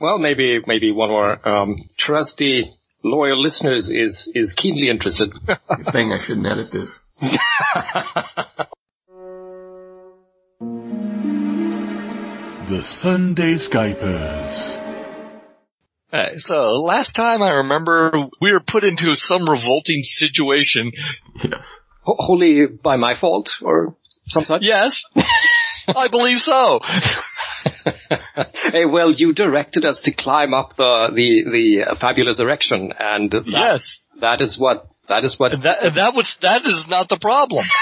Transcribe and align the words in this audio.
Well, 0.00 0.18
maybe 0.18 0.60
maybe 0.66 0.92
one 0.92 1.10
of 1.10 1.16
our 1.16 1.48
um, 1.62 1.76
trusty 1.98 2.70
loyal 3.04 3.40
listeners 3.42 3.90
is 3.90 4.30
is 4.34 4.54
keenly 4.54 4.88
interested. 4.90 5.32
You're 5.48 5.82
saying 5.82 6.12
I 6.12 6.18
shouldn't 6.18 6.46
edit 6.46 6.70
this. 6.72 7.00
The 12.68 12.82
Sunday 12.82 13.54
Skypers. 13.54 14.76
Uh, 16.12 16.36
so 16.36 16.54
last 16.82 17.16
time 17.16 17.42
I 17.42 17.50
remember 17.50 18.12
we 18.42 18.52
were 18.52 18.60
put 18.60 18.84
into 18.84 19.14
some 19.14 19.48
revolting 19.48 20.02
situation. 20.02 20.92
Yes. 21.42 21.74
Ho- 22.02 22.16
Wholly 22.18 22.66
by 22.66 22.96
my 22.96 23.14
fault 23.14 23.52
or 23.62 23.96
some 24.26 24.44
such. 24.44 24.62
Yes, 24.62 25.04
I 25.88 26.08
believe 26.08 26.40
so. 26.40 26.80
hey, 28.72 28.84
well, 28.84 29.12
you 29.12 29.32
directed 29.32 29.84
us 29.84 30.02
to 30.02 30.12
climb 30.12 30.54
up 30.54 30.76
the 30.76 31.08
the 31.14 31.44
the 31.50 31.90
uh, 31.90 31.94
fabulous 31.96 32.40
erection, 32.40 32.92
and 32.98 33.30
that, 33.30 33.44
Yes, 33.46 34.02
that 34.20 34.40
is 34.40 34.58
what 34.58 34.88
that 35.08 35.24
is 35.24 35.38
what. 35.38 35.52
that 35.62 35.92
that 35.94 36.14
was 36.14 36.36
that 36.40 36.66
is 36.66 36.88
not 36.88 37.08
the 37.08 37.18
problem. 37.18 37.64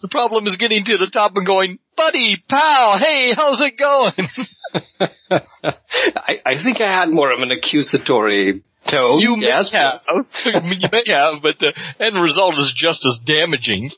The 0.00 0.08
problem 0.08 0.46
is 0.46 0.56
getting 0.56 0.84
to 0.84 0.96
the 0.96 1.08
top 1.08 1.36
and 1.36 1.44
going, 1.44 1.78
buddy, 1.96 2.36
pal, 2.48 2.98
hey, 2.98 3.32
how's 3.32 3.60
it 3.60 3.76
going? 3.76 4.12
I, 5.30 6.40
I 6.46 6.62
think 6.62 6.80
I 6.80 7.00
had 7.00 7.10
more 7.10 7.32
of 7.32 7.40
an 7.40 7.50
accusatory 7.50 8.62
tone. 8.86 9.20
You 9.20 9.36
yes, 9.38 9.72
may 9.72 9.78
have, 9.78 10.26
you 10.44 10.88
may 10.92 11.02
have, 11.06 11.42
but 11.42 11.58
the 11.58 11.74
end 11.98 12.16
result 12.16 12.56
is 12.58 12.72
just 12.72 13.04
as 13.06 13.18
damaging. 13.24 13.90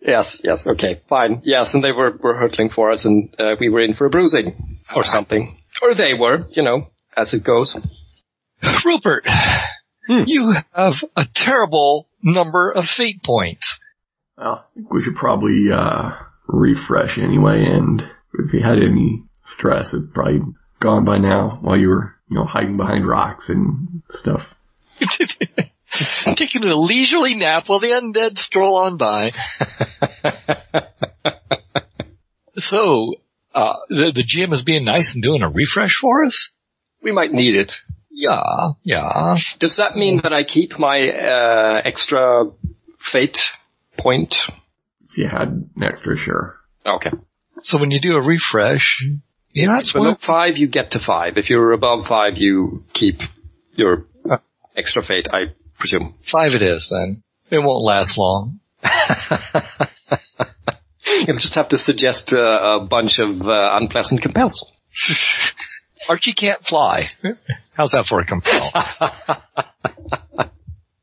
Yes, 0.00 0.40
yes. 0.42 0.66
Okay, 0.66 1.00
fine. 1.08 1.42
Yes, 1.44 1.74
and 1.74 1.82
they 1.82 1.92
were 1.92 2.16
were 2.16 2.34
hurtling 2.34 2.70
for 2.70 2.90
us, 2.90 3.04
and 3.04 3.34
uh, 3.38 3.56
we 3.58 3.68
were 3.68 3.80
in 3.80 3.94
for 3.94 4.06
a 4.06 4.10
bruising 4.10 4.78
or 4.94 5.04
something, 5.04 5.58
or 5.82 5.94
they 5.94 6.14
were, 6.14 6.46
you 6.50 6.62
know, 6.62 6.88
as 7.16 7.34
it 7.34 7.44
goes. 7.44 7.76
Rupert, 8.84 9.26
you 10.08 10.54
have 10.74 10.94
a 11.16 11.26
terrible 11.34 12.08
number 12.22 12.70
of 12.70 12.84
fate 12.84 13.22
points. 13.22 13.78
Well, 14.36 14.64
I 14.70 14.74
think 14.74 14.92
we 14.92 15.02
should 15.02 15.16
probably 15.16 15.70
uh, 15.72 16.10
refresh 16.46 17.18
anyway, 17.18 17.66
and 17.66 18.00
if 18.34 18.52
you 18.52 18.60
had 18.60 18.78
any 18.78 19.24
stress, 19.42 19.94
it's 19.94 20.06
probably 20.12 20.40
gone 20.80 21.04
by 21.04 21.18
now 21.18 21.58
while 21.60 21.76
you 21.76 21.88
were, 21.88 22.14
you 22.28 22.36
know, 22.36 22.44
hiding 22.44 22.76
behind 22.76 23.06
rocks 23.06 23.48
and 23.48 24.02
stuff. 24.10 24.54
Taking 26.36 26.64
a 26.64 26.74
leisurely 26.74 27.34
nap 27.34 27.68
while 27.68 27.80
the 27.80 27.88
undead 27.88 28.38
stroll 28.38 28.78
on 28.78 28.96
by. 28.96 29.32
so, 32.56 33.14
uh, 33.54 33.74
the, 33.88 34.12
the 34.14 34.24
GM 34.24 34.52
is 34.52 34.62
being 34.62 34.84
nice 34.84 35.14
and 35.14 35.22
doing 35.22 35.42
a 35.42 35.48
refresh 35.48 35.96
for 35.96 36.24
us? 36.24 36.50
We 37.02 37.12
might 37.12 37.32
need 37.32 37.54
it. 37.54 37.76
Yeah, 38.10 38.72
yeah. 38.82 39.38
Does 39.60 39.76
that 39.76 39.96
mean 39.96 40.20
that 40.24 40.32
I 40.32 40.42
keep 40.42 40.78
my 40.78 41.08
uh, 41.08 41.82
extra 41.84 42.50
fate 42.98 43.40
point? 43.96 44.36
If 45.08 45.18
you 45.18 45.28
had 45.28 45.48
an 45.48 45.82
extra, 45.82 46.16
sure. 46.16 46.56
Okay. 46.84 47.12
So 47.62 47.78
when 47.78 47.90
you 47.90 48.00
do 48.00 48.16
a 48.16 48.22
refresh, 48.22 49.04
yeah, 49.52 49.68
that's 49.68 49.92
Below 49.92 50.10
what, 50.10 50.20
five, 50.20 50.56
you 50.56 50.68
get 50.68 50.92
to 50.92 51.00
five. 51.00 51.36
If 51.36 51.48
you're 51.48 51.72
above 51.72 52.06
five, 52.06 52.36
you 52.36 52.84
keep 52.92 53.20
your 53.74 54.04
extra 54.76 55.04
fate, 55.04 55.28
I 55.32 55.54
presume. 55.78 56.14
five 56.22 56.54
it 56.54 56.62
is 56.62 56.90
then. 56.90 57.22
It 57.50 57.58
won't 57.60 57.84
last 57.84 58.18
long. 58.18 58.60
You'll 61.26 61.38
just 61.38 61.54
have 61.54 61.70
to 61.70 61.78
suggest 61.78 62.32
uh, 62.32 62.38
a 62.38 62.86
bunch 62.88 63.18
of 63.18 63.40
uh, 63.42 63.76
unpleasant 63.80 64.22
compels. 64.22 64.64
Archie 66.08 66.32
can't 66.32 66.64
fly. 66.64 67.08
How's 67.74 67.90
that 67.92 68.06
for 68.06 68.20
a 68.20 68.26
compel? 68.26 68.70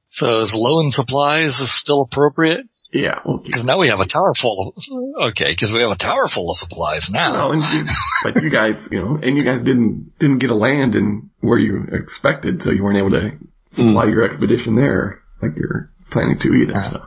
so 0.10 0.40
is 0.40 0.54
low 0.56 0.80
in 0.82 0.92
supplies 0.92 1.60
is 1.60 1.72
still 1.72 2.02
appropriate? 2.02 2.68
Yeah, 2.92 3.20
Because 3.44 3.66
now 3.66 3.80
we 3.80 3.90
have 3.90 4.00
a 4.00 4.08
tower 4.08 4.34
full 4.34 4.74
of, 4.76 4.84
okay, 5.32 5.52
because 5.52 5.74
we 5.74 5.80
have 5.82 5.92
a 5.92 5.98
tower 5.98 6.28
full 6.30 6.50
of 6.52 6.58
supplies 6.58 7.10
now. 7.12 7.34
No, 7.34 7.52
and 7.52 7.62
you, 7.62 7.84
but 8.24 8.42
you 8.42 8.50
guys, 8.50 8.88
you 8.90 9.02
know, 9.02 9.20
and 9.22 9.38
you 9.38 9.44
guys 9.44 9.64
didn't 9.64 10.14
didn't 10.18 10.38
get 10.38 10.50
a 10.50 10.56
land 10.56 10.96
in 10.96 11.30
where 11.42 11.60
you 11.60 11.88
expected, 11.92 12.64
so 12.64 12.72
you 12.72 12.84
weren't 12.84 12.98
able 12.98 13.12
to 13.12 13.38
supply 13.76 14.06
your 14.06 14.24
expedition 14.24 14.76
there 14.76 15.22
like 15.42 15.58
you're 15.58 15.90
planning 16.12 16.38
to 16.40 16.54
either. 16.54 16.82
So 16.82 17.06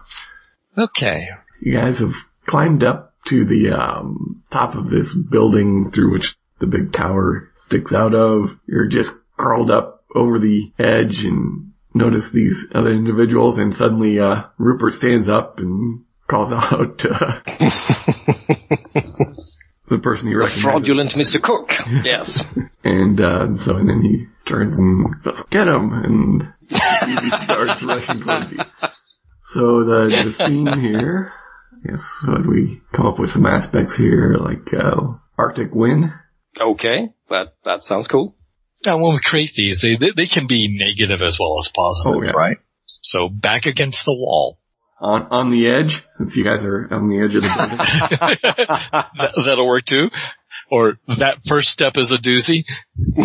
Okay. 0.76 1.18
you 1.60 1.72
guys 1.74 1.98
have 1.98 2.14
climbed 2.46 2.84
up 2.84 3.14
to 3.26 3.44
the 3.44 3.72
um, 3.72 4.42
top 4.50 4.74
of 4.74 4.88
this 4.88 5.14
building 5.14 5.90
through 5.90 6.12
which 6.12 6.36
the 6.60 6.66
big 6.66 6.92
tower 6.92 7.50
sticks 7.56 7.92
out 7.92 8.14
of. 8.14 8.58
You're 8.66 8.86
just 8.88 9.12
curled 9.36 9.70
up 9.70 10.04
over 10.14 10.38
the 10.38 10.72
edge 10.78 11.24
and 11.24 11.72
notice 11.94 12.30
these 12.30 12.66
other 12.74 12.92
individuals, 12.92 13.58
and 13.58 13.74
suddenly 13.74 14.18
uh, 14.20 14.44
Rupert 14.56 14.94
stands 14.94 15.28
up 15.28 15.58
and 15.58 16.04
calls 16.26 16.52
out 16.52 17.04
uh, 17.04 17.40
the 19.88 19.98
person 19.98 20.28
you 20.28 20.38
recognize. 20.38 20.62
Fraudulent 20.62 21.10
Mr. 21.12 21.40
Cook. 21.42 21.70
Yes. 22.04 22.42
And 22.84 23.20
uh, 23.20 23.56
so 23.56 23.76
and 23.76 23.88
then 23.88 24.02
he 24.02 24.26
turns 24.44 24.78
and 24.78 25.22
goes, 25.22 25.42
get 25.50 25.68
him, 25.68 25.92
and 25.92 26.42
he 26.70 27.30
starts 27.44 27.82
rushing 27.82 28.20
towards 28.20 28.52
you. 28.52 28.58
So 29.42 29.84
the, 29.84 30.22
the 30.24 30.32
scene 30.32 30.66
here, 30.80 31.32
I 31.84 31.90
guess, 31.90 32.18
would 32.26 32.46
we 32.46 32.80
come 32.92 33.06
up 33.06 33.18
with 33.18 33.30
some 33.30 33.46
aspects 33.46 33.96
here, 33.96 34.34
like 34.38 34.72
uh, 34.74 35.14
Arctic 35.38 35.74
wind? 35.74 36.12
okay. 36.60 37.08
That 37.30 37.54
that 37.64 37.84
sounds 37.84 38.08
cool. 38.08 38.34
Now 38.86 38.96
when 39.02 39.12
we 39.12 39.20
create 39.24 39.52
these, 39.56 39.80
they, 39.80 39.96
they, 39.96 40.12
they 40.16 40.26
can 40.26 40.46
be 40.46 40.78
negative 40.78 41.20
as 41.22 41.38
well 41.38 41.58
as 41.60 41.70
positive, 41.74 42.14
Oh, 42.14 42.22
yeah. 42.22 42.30
right? 42.32 42.56
So 43.02 43.28
back 43.28 43.66
against 43.66 44.04
the 44.04 44.12
wall. 44.14 44.56
On 45.00 45.28
on 45.30 45.50
the 45.50 45.68
edge, 45.70 46.04
since 46.16 46.36
you 46.36 46.42
guys 46.44 46.64
are 46.64 46.88
on 46.90 47.08
the 47.08 47.22
edge 47.22 47.34
of 47.36 47.42
the 47.42 47.48
building. 47.56 47.78
That, 49.18 49.42
that'll 49.44 49.66
work 49.66 49.84
too. 49.84 50.10
Or 50.70 50.98
that 51.18 51.38
first 51.46 51.68
step 51.68 51.92
is 51.96 52.10
a 52.10 52.16
doozy. 52.16 52.64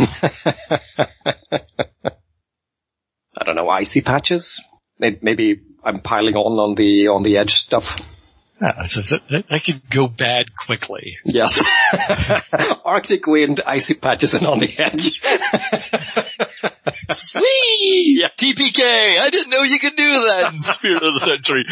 I 3.35 3.43
don't 3.45 3.55
know, 3.55 3.69
icy 3.69 4.01
patches? 4.01 4.61
Maybe 4.99 5.61
I'm 5.83 6.01
piling 6.01 6.35
on 6.35 6.59
on 6.59 6.75
the 6.75 7.07
on 7.07 7.23
the 7.23 7.37
edge 7.37 7.53
stuff. 7.53 7.83
Yeah, 8.61 8.83
so 8.83 9.01
that, 9.15 9.27
that, 9.29 9.47
that 9.47 9.63
could 9.65 9.81
go 9.89 10.07
bad 10.07 10.45
quickly. 10.55 11.17
Yes. 11.25 11.59
Arctic 12.85 13.25
wind, 13.25 13.61
icy 13.65 13.95
patches, 13.95 14.33
and 14.33 14.45
on 14.45 14.59
the 14.59 14.69
edge. 14.79 15.21
Sweet! 17.09 18.19
Yeah. 18.21 18.29
TPK! 18.37 19.19
I 19.19 19.29
didn't 19.29 19.49
know 19.49 19.63
you 19.63 19.79
could 19.79 19.95
do 19.95 20.25
that 20.27 20.53
in 20.53 20.63
Spirit 20.63 21.03
of 21.03 21.13
the 21.13 21.19
Century. 21.19 21.65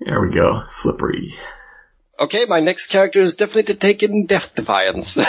there 0.00 0.20
we 0.20 0.30
go, 0.34 0.64
slippery. 0.68 1.34
okay, 2.18 2.44
my 2.46 2.60
next 2.60 2.88
character 2.88 3.20
is 3.22 3.34
definitely 3.34 3.74
to 3.74 3.76
take 3.76 4.02
in 4.02 4.26
Death 4.26 4.50
Defiance. 4.56 5.16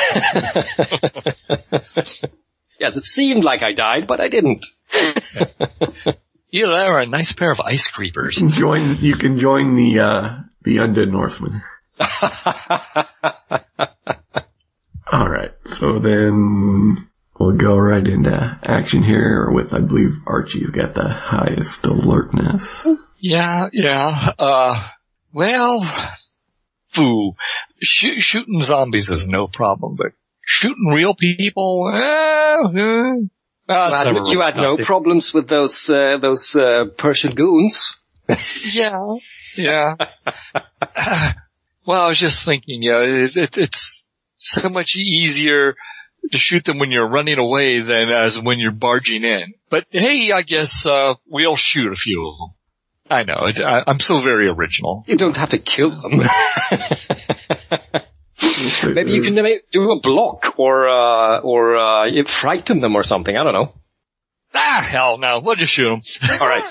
yes, 2.79 2.97
it 2.97 3.05
seemed 3.05 3.43
like 3.43 3.61
I 3.61 3.73
died, 3.73 4.07
but 4.07 4.19
I 4.19 4.27
didn't. 4.29 4.65
You 6.53 6.67
know, 6.67 6.73
are 6.75 6.99
a 6.99 7.07
nice 7.07 7.33
pair 7.33 7.49
of 7.51 7.59
ice 7.59 7.87
creepers. 7.87 8.37
Join 8.37 8.99
you 9.01 9.15
can 9.15 9.39
join 9.39 9.73
the 9.73 9.99
uh, 9.99 10.35
the 10.61 10.77
undead 10.77 11.09
Norseman. 11.11 11.63
All 15.11 15.27
right, 15.27 15.51
so 15.65 15.97
then 15.97 17.09
we'll 17.43 17.57
go 17.57 17.77
right 17.77 18.05
into 18.05 18.59
action 18.63 19.03
here 19.03 19.49
with 19.51 19.73
I 19.73 19.79
believe 19.79 20.11
Archie's 20.25 20.69
got 20.69 20.93
the 20.93 21.07
highest 21.09 21.85
alertness. 21.85 22.87
Yeah, 23.19 23.67
yeah, 23.71 24.31
uh, 24.39 24.87
well, 25.33 25.81
foo. 26.89 27.33
Shoot, 27.81 28.21
shooting 28.21 28.61
zombies 28.61 29.09
is 29.09 29.27
no 29.27 29.47
problem, 29.47 29.95
but 29.95 30.13
shooting 30.45 30.87
real 30.93 31.15
people, 31.15 31.91
eh, 31.93 32.79
eh, 32.79 33.27
it's 33.69 34.07
you 34.07 34.13
had, 34.13 34.31
you 34.31 34.41
had 34.41 34.55
no 34.55 34.71
something. 34.71 34.85
problems 34.85 35.33
with 35.33 35.49
those 35.49 35.89
uh, 35.89 36.17
those 36.21 36.55
uh, 36.55 36.85
Persian 36.97 37.35
goons. 37.35 37.93
Yeah, 38.65 39.17
yeah. 39.57 39.95
well, 41.85 42.03
I 42.03 42.07
was 42.07 42.19
just 42.19 42.45
thinking, 42.45 42.81
you 42.81 42.91
know, 42.91 43.01
it's, 43.01 43.35
it's, 43.35 43.57
it's 43.57 44.07
so 44.37 44.69
much 44.69 44.95
easier 44.95 45.75
to 46.31 46.37
shoot 46.37 46.63
them 46.63 46.79
when 46.79 46.91
you're 46.91 47.07
running 47.09 47.37
away 47.37 47.81
than 47.81 48.09
as 48.09 48.39
when 48.41 48.59
you're 48.59 48.71
barging 48.71 49.23
in. 49.23 49.53
But 49.69 49.85
hey, 49.91 50.31
I 50.33 50.41
guess, 50.41 50.85
uh, 50.85 51.15
we'll 51.27 51.55
shoot 51.55 51.91
a 51.91 51.95
few 51.95 52.29
of 52.29 52.37
them. 52.37 52.49
I 53.09 53.23
know, 53.23 53.45
it, 53.47 53.59
I, 53.59 53.83
I'm 53.85 53.99
so 53.99 54.21
very 54.21 54.47
original. 54.47 55.03
You 55.07 55.17
don't 55.17 55.35
have 55.37 55.49
to 55.49 55.59
kill 55.59 55.91
them. 55.91 56.19
Maybe 58.83 59.11
you 59.11 59.21
can 59.21 59.35
ma- 59.35 59.59
do 59.71 59.91
a 59.91 59.99
block 60.01 60.57
or 60.57 60.87
uh, 60.89 61.39
or 61.41 61.75
uh, 61.77 62.09
frighten 62.27 62.81
them 62.81 62.95
or 62.95 63.03
something. 63.03 63.35
I 63.35 63.43
don't 63.43 63.53
know. 63.53 63.73
Ah, 64.55 64.85
hell 64.89 65.17
no, 65.17 65.41
we'll 65.43 65.55
just 65.55 65.73
shoot 65.73 65.89
them. 65.89 66.01
All 66.39 66.47
right. 66.47 66.63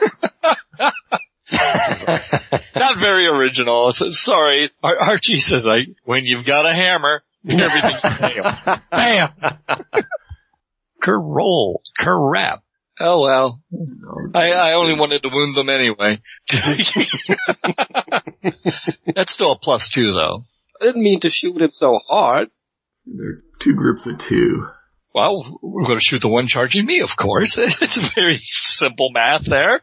Not 2.76 2.98
very 2.98 3.26
original. 3.26 3.92
So- 3.92 4.10
Sorry. 4.10 4.70
Ar- 4.82 4.98
Archie 4.98 5.38
says, 5.40 5.66
I, 5.68 5.86
when 6.04 6.24
you've 6.24 6.46
got 6.46 6.66
a 6.66 6.72
hammer, 6.72 7.22
Everything's 7.48 8.02
bam. 8.20 8.80
Bam! 8.90 9.30
Roll. 11.06 11.82
Crap. 11.98 12.62
Oh 13.00 13.22
well. 13.22 13.60
Oh, 13.74 14.30
I, 14.34 14.52
I 14.52 14.74
only 14.74 14.94
wanted 14.94 15.22
to 15.22 15.28
wound 15.28 15.56
them 15.56 15.68
anyway. 15.68 16.20
That's 19.14 19.32
still 19.32 19.52
a 19.52 19.58
plus 19.58 19.88
two 19.88 20.12
though. 20.12 20.42
I 20.80 20.84
didn't 20.86 21.02
mean 21.02 21.20
to 21.20 21.30
shoot 21.30 21.60
him 21.60 21.70
so 21.72 21.98
hard. 22.06 22.48
There 23.06 23.26
are 23.28 23.42
two 23.58 23.74
groups 23.74 24.06
of 24.06 24.18
two. 24.18 24.66
Well, 25.14 25.58
we're 25.62 25.84
going 25.84 25.98
to 25.98 26.04
shoot 26.04 26.22
the 26.22 26.28
one 26.28 26.46
charging 26.46 26.86
me, 26.86 27.00
of 27.00 27.16
course. 27.16 27.58
It's 27.58 27.96
a 27.98 28.10
very 28.14 28.40
simple 28.42 29.10
math 29.12 29.44
there. 29.44 29.80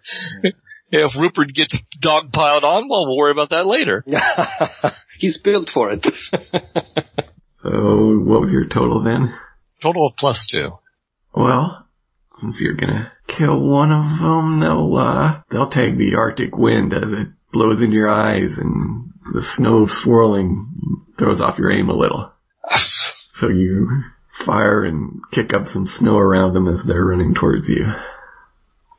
If 0.92 1.16
Rupert 1.16 1.54
gets 1.54 1.80
dog 2.00 2.32
piled 2.32 2.64
on, 2.64 2.90
well, 2.90 3.06
we'll 3.06 3.18
worry 3.18 3.32
about 3.32 3.52
that 3.52 3.68
later. 3.68 4.04
He's 5.20 5.38
built 5.38 5.70
for 5.70 5.92
it. 5.92 6.08
So 7.62 8.20
what 8.20 8.42
was 8.42 8.54
your 8.54 8.66
total 8.66 9.02
then? 9.02 9.34
Total 9.82 10.08
of 10.08 10.16
plus 10.16 10.46
two. 10.46 10.72
Well, 11.34 11.86
since 12.36 12.62
you're 12.62 12.76
gonna 12.76 13.12
kill 13.28 13.60
one 13.60 13.92
of 13.92 14.20
them, 14.20 14.60
they'll, 14.60 14.96
uh, 14.96 15.42
they'll 15.50 15.68
take 15.68 15.98
the 15.98 16.16
arctic 16.16 16.58
wind 16.58 16.94
as 16.94 17.12
it 17.12 17.28
blows 17.52 17.82
in 17.82 17.92
your 17.92 18.08
eyes 18.08 18.58
and 18.58 19.12
the 19.34 19.42
snow 19.42 19.88
swirling 19.88 21.06
throws 21.18 21.42
off 21.42 21.60
your 21.60 21.72
aim 21.72 21.90
a 21.90 21.94
little. 21.94 22.32
So 23.40 23.48
you 23.48 24.04
fire 24.32 24.84
and 24.84 25.22
kick 25.32 25.54
up 25.54 25.70
some 25.70 25.88
snow 25.88 26.18
around 26.18 26.54
them 26.54 26.68
as 26.68 26.84
they're 26.84 27.06
running 27.06 27.34
towards 27.34 27.70
you. 27.70 27.88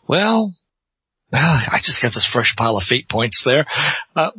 Well, 0.08 0.54
ah, 1.34 1.68
I 1.72 1.80
just 1.82 2.00
got 2.00 2.14
this 2.14 2.24
fresh 2.24 2.56
pile 2.56 2.78
of 2.78 2.84
fate 2.84 3.06
points 3.06 3.44
there. 3.44 3.66
Uh, 4.16 4.30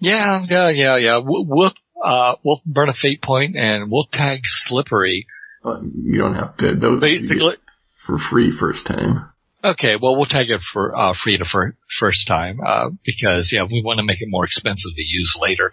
yeah, 0.00 0.42
yeah, 0.48 0.70
yeah, 0.70 0.96
yeah. 0.96 1.18
We'll, 1.18 1.44
we'll, 1.46 1.72
uh, 2.02 2.36
we'll 2.44 2.60
burn 2.66 2.88
a 2.88 2.94
fate 2.94 3.22
point 3.22 3.56
and 3.56 3.90
we'll 3.90 4.06
tag 4.10 4.40
Slippery. 4.44 5.26
Uh, 5.64 5.80
you 5.82 6.18
don't 6.18 6.34
have 6.34 6.56
to, 6.58 6.74
those 6.74 7.00
Basically, 7.00 7.56
for 7.98 8.18
free 8.18 8.50
first 8.50 8.86
time. 8.86 9.28
okay, 9.62 9.96
well, 10.00 10.16
we'll 10.16 10.24
tag 10.24 10.48
it 10.48 10.62
for, 10.62 10.96
uh, 10.96 11.12
free 11.12 11.36
the 11.36 11.44
fir- 11.44 11.76
first 11.98 12.26
time, 12.26 12.60
uh, 12.66 12.88
because, 13.04 13.52
yeah, 13.52 13.64
we 13.70 13.82
want 13.84 13.98
to 13.98 14.04
make 14.06 14.22
it 14.22 14.28
more 14.30 14.44
expensive 14.46 14.92
to 14.96 15.02
use 15.02 15.36
later. 15.38 15.70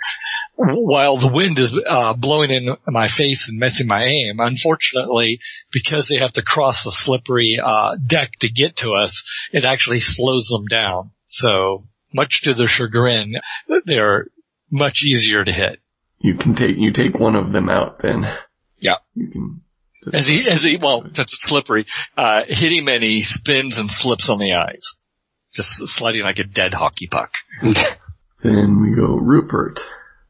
While 0.58 1.18
the 1.18 1.32
wind 1.32 1.58
is, 1.58 1.74
uh, 1.88 2.14
blowing 2.16 2.52
in 2.52 2.76
my 2.88 3.08
face 3.08 3.48
and 3.48 3.60
messing 3.60 3.88
my 3.88 4.04
aim, 4.04 4.40
unfortunately, 4.40 5.40
because 5.72 6.10
they 6.10 6.18
have 6.20 6.34
to 6.34 6.42
cross 6.42 6.84
the 6.84 6.92
slippery, 6.92 7.60
uh, 7.64 7.96
deck 8.06 8.32
to 8.42 8.50
get 8.50 8.76
to 8.78 8.92
us, 8.92 9.24
it 9.54 9.64
actually 9.64 10.02
slows 10.02 10.48
them 10.48 10.66
down. 10.66 11.12
So, 11.28 11.86
much 12.14 12.42
to 12.44 12.54
their 12.54 12.68
chagrin, 12.68 13.36
they're 13.86 14.28
much 14.70 15.04
easier 15.04 15.46
to 15.46 15.52
hit. 15.52 15.80
You 16.20 16.36
can 16.36 16.56
take, 16.56 16.78
you 16.78 16.92
take 16.92 17.20
one 17.20 17.36
of 17.36 17.52
them 17.52 17.70
out 17.70 18.00
then. 18.00 18.26
Yeah. 18.80 18.98
You 19.14 19.30
can, 19.32 19.62
As 20.14 20.28
he, 20.28 20.48
as 20.48 20.64
he, 20.64 20.78
well, 20.78 21.06
that's 21.16 21.48
slippery. 21.48 21.86
Uh, 22.18 22.44
hit 22.48 22.72
him 22.72 22.88
and 22.88 23.04
he 23.04 23.24
spins 23.24 23.78
and 23.78 23.90
slips 23.90 24.30
on 24.30 24.40
the 24.40 24.54
ice. 24.54 25.14
Just 25.54 25.88
sliding 25.88 26.24
like 26.24 26.40
a 26.40 26.44
dead 26.44 26.74
hockey 26.74 27.08
puck. 27.08 27.32
then 28.44 28.82
we 28.82 28.96
go 28.96 29.16
Rupert. 29.16 29.80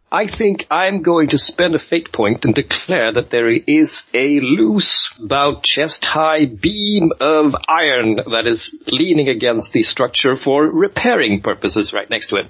I 0.10 0.28
think 0.28 0.66
I'm 0.72 1.02
going 1.02 1.30
to 1.30 1.38
spend 1.38 1.76
a 1.76 1.80
fate 1.80 2.14
point 2.14 2.46
and 2.46 2.56
declare 2.56 3.12
that 3.12 3.30
there 3.30 3.52
is 3.52 4.04
a 4.14 4.40
loose, 4.40 5.14
about 5.22 5.64
chest 5.64 6.06
high 6.06 6.46
beam 6.46 7.12
of 7.20 7.54
iron 7.68 8.16
that 8.16 8.48
is 8.48 8.74
leaning 8.88 9.28
against 9.28 9.74
the 9.74 9.84
structure 9.84 10.38
for 10.38 10.64
repairing 10.66 11.42
purposes 11.42 11.92
right 11.92 12.10
next 12.10 12.28
to 12.28 12.38
it. 12.38 12.46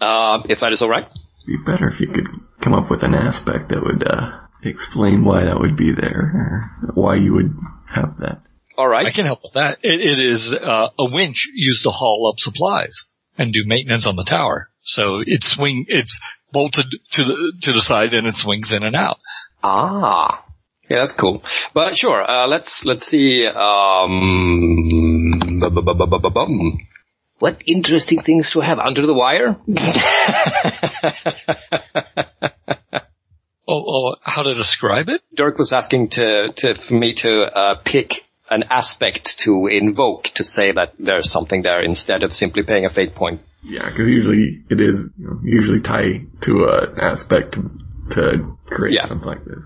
Uh, 0.00 0.42
if 0.48 0.60
that 0.60 0.72
is 0.72 0.80
alright. 0.80 1.08
Be 1.46 1.56
better 1.56 1.88
if 1.88 2.00
you 2.00 2.08
could 2.08 2.28
come 2.60 2.74
up 2.74 2.90
with 2.90 3.02
an 3.02 3.14
aspect 3.14 3.70
that 3.70 3.82
would, 3.82 4.06
uh, 4.06 4.38
explain 4.62 5.24
why 5.24 5.44
that 5.44 5.58
would 5.58 5.76
be 5.76 5.92
there, 5.92 6.70
or 6.86 6.92
why 6.94 7.16
you 7.16 7.34
would 7.34 7.52
have 7.94 8.18
that. 8.18 8.42
All 8.76 8.88
right. 8.88 9.06
I 9.06 9.10
can 9.10 9.26
help 9.26 9.42
with 9.42 9.54
that. 9.54 9.78
it, 9.82 10.00
it 10.00 10.18
is 10.18 10.52
uh, 10.52 10.88
a 10.98 11.04
winch 11.04 11.50
used 11.54 11.82
to 11.82 11.90
haul 11.90 12.30
up 12.32 12.38
supplies 12.38 13.06
and 13.36 13.52
do 13.52 13.64
maintenance 13.66 14.06
on 14.06 14.16
the 14.16 14.24
tower. 14.24 14.68
So 14.82 15.22
it 15.24 15.42
swing, 15.42 15.86
it's 15.88 16.20
bolted 16.52 16.86
to 17.12 17.24
the 17.24 17.52
to 17.62 17.72
the 17.72 17.80
side 17.82 18.14
and 18.14 18.26
it 18.26 18.36
swings 18.36 18.72
in 18.72 18.82
and 18.82 18.96
out. 18.96 19.18
Ah. 19.62 20.44
Yeah, 20.88 20.98
that's 21.00 21.12
cool. 21.12 21.42
But 21.74 21.96
sure, 21.96 22.22
uh, 22.28 22.46
let's, 22.48 22.84
let's 22.84 23.06
see, 23.06 23.46
um, 23.46 24.10
what 27.42 27.60
interesting 27.66 28.22
things 28.22 28.52
to 28.52 28.60
have 28.60 28.78
under 28.78 29.04
the 29.04 29.12
wire? 29.12 29.56
Oh, 33.74 33.84
oh, 33.86 34.16
how 34.22 34.42
to 34.42 34.54
describe 34.54 35.08
it? 35.08 35.22
Dirk 35.34 35.56
was 35.56 35.72
asking 35.72 36.10
to, 36.10 36.48
to, 36.56 36.74
for 36.74 36.94
me 36.94 37.14
to, 37.14 37.42
uh, 37.44 37.74
pick 37.84 38.10
an 38.50 38.64
aspect 38.68 39.38
to 39.44 39.68
invoke 39.68 40.24
to 40.34 40.44
say 40.44 40.72
that 40.72 40.94
there's 40.98 41.30
something 41.30 41.62
there 41.62 41.80
instead 41.80 42.24
of 42.24 42.34
simply 42.34 42.64
paying 42.64 42.84
a 42.86 42.90
fate 42.90 43.14
point. 43.14 43.40
Yeah, 43.62 43.88
because 43.88 44.08
usually 44.08 44.58
it 44.68 44.80
is 44.80 45.12
you 45.16 45.26
know, 45.26 45.40
usually 45.44 45.80
tied 45.80 46.26
to 46.42 46.64
an 46.64 47.00
aspect 47.00 47.52
to, 47.52 47.70
to 48.10 48.56
create 48.66 48.94
Yeah. 48.96 49.06
something 49.06 49.28
like 49.28 49.44
this. 49.44 49.62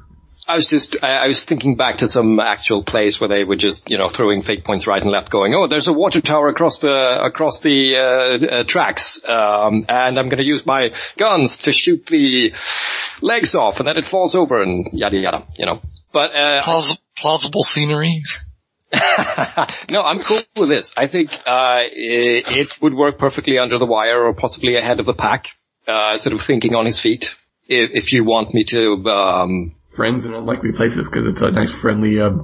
I 0.49 0.55
was 0.55 0.67
just, 0.67 0.97
I, 1.03 1.27
was 1.27 1.45
thinking 1.45 1.75
back 1.75 1.99
to 1.99 2.09
some 2.09 2.39
actual 2.39 2.85
place 2.85 3.21
where 3.21 3.29
they 3.29 3.43
were 3.43 3.57
just, 3.57 3.91
you 3.91 3.99
know, 3.99 4.09
throwing 4.09 4.45
fate 4.45 4.65
points 4.65 4.87
right 4.87 5.03
and 5.03 5.11
left 5.11 5.29
going, 5.29 5.55
oh, 5.55 5.67
there's 5.67 5.89
a 5.89 5.93
water 5.93 6.21
tower 6.21 6.49
across 6.49 6.79
the, 6.79 7.19
across 7.25 7.61
the, 7.61 7.97
uh, 7.97 8.47
uh, 8.47 8.65
tracks, 8.65 9.21
um, 9.27 9.87
and 9.89 10.19
I'm 10.19 10.29
gonna 10.29 10.45
use 10.45 10.65
my 10.65 10.91
guns 11.19 11.59
to 11.63 11.73
shoot 11.73 12.07
the 12.07 12.53
legs 13.23 13.57
off 13.57 13.79
and 13.79 13.89
then 13.89 13.97
it 13.97 14.07
falls 14.07 14.37
over 14.37 14.63
and 14.63 14.89
yada 14.93 15.17
yada, 15.17 15.47
you 15.57 15.67
know. 15.67 15.81
But, 16.13 16.31
uh, 16.31 16.63
Plaus- 16.63 16.97
plausible 17.17 17.65
scenery. 17.65 18.23
no, 18.93 20.03
I'm 20.03 20.21
cool 20.21 20.43
with 20.57 20.69
this. 20.69 20.93
I 20.97 21.09
think, 21.09 21.31
uh, 21.45 21.83
it, 21.91 22.45
it 22.47 22.75
would 22.81 22.95
work 22.95 23.19
perfectly 23.19 23.59
under 23.59 23.79
the 23.79 23.87
wire 23.87 24.25
or 24.25 24.33
possibly 24.33 24.77
ahead 24.77 25.01
of 25.01 25.07
the 25.07 25.15
pack, 25.15 25.47
uh, 25.89 26.19
sort 26.19 26.35
of 26.35 26.43
thinking 26.47 26.77
on 26.77 26.87
his 26.87 27.01
feet. 27.01 27.31
If, 27.67 28.05
if 28.05 28.13
you 28.13 28.23
want 28.23 28.55
me 28.55 28.65
to, 28.69 29.11
um, 29.11 29.76
Friends 29.97 30.27
in 30.27 30.35
unlikely 30.35 30.73
places 30.73 31.09
because 31.09 31.27
it's 31.27 31.41
a 31.43 31.51
nice 31.51 31.73
friendly, 31.73 32.21
uh, 32.21 32.29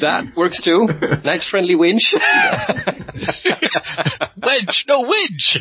That 0.00 0.32
works 0.34 0.62
too. 0.62 0.88
nice 1.24 1.44
friendly 1.44 1.74
winch. 1.74 2.14
Wedge, 4.42 4.86
no 4.88 5.00
wedge. 5.02 5.58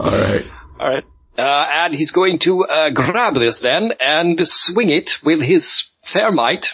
alright. 0.00 0.46
Alright. 0.80 1.04
Uh, 1.36 1.42
and 1.42 1.94
he's 1.94 2.12
going 2.12 2.38
to 2.40 2.64
uh, 2.64 2.90
grab 2.90 3.34
this 3.34 3.60
then 3.60 3.90
and 4.00 4.40
swing 4.48 4.90
it 4.90 5.12
with 5.22 5.40
his 5.42 5.84
fair 6.12 6.32
might 6.32 6.68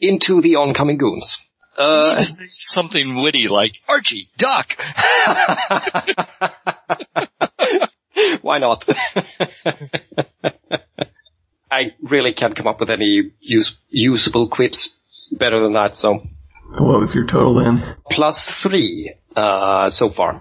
into 0.00 0.40
the 0.40 0.56
oncoming 0.56 0.96
goons. 0.96 1.36
Uh, 1.76 2.22
Say 2.22 2.44
Something 2.52 3.20
witty 3.22 3.48
like 3.48 3.72
Archie, 3.88 4.30
duck. 4.38 4.68
why 8.42 8.58
not? 8.58 8.84
I 11.74 11.94
really 12.02 12.32
can't 12.32 12.56
come 12.56 12.66
up 12.66 12.80
with 12.80 12.90
any 12.90 13.32
use, 13.40 13.76
usable 13.90 14.48
quips 14.48 14.96
better 15.32 15.62
than 15.62 15.72
that, 15.74 15.96
so. 15.96 16.20
What 16.78 17.00
was 17.00 17.14
your 17.14 17.26
total 17.26 17.54
then? 17.54 17.96
Plus 18.10 18.48
three, 18.62 19.14
uh, 19.36 19.90
so 19.90 20.10
far. 20.10 20.40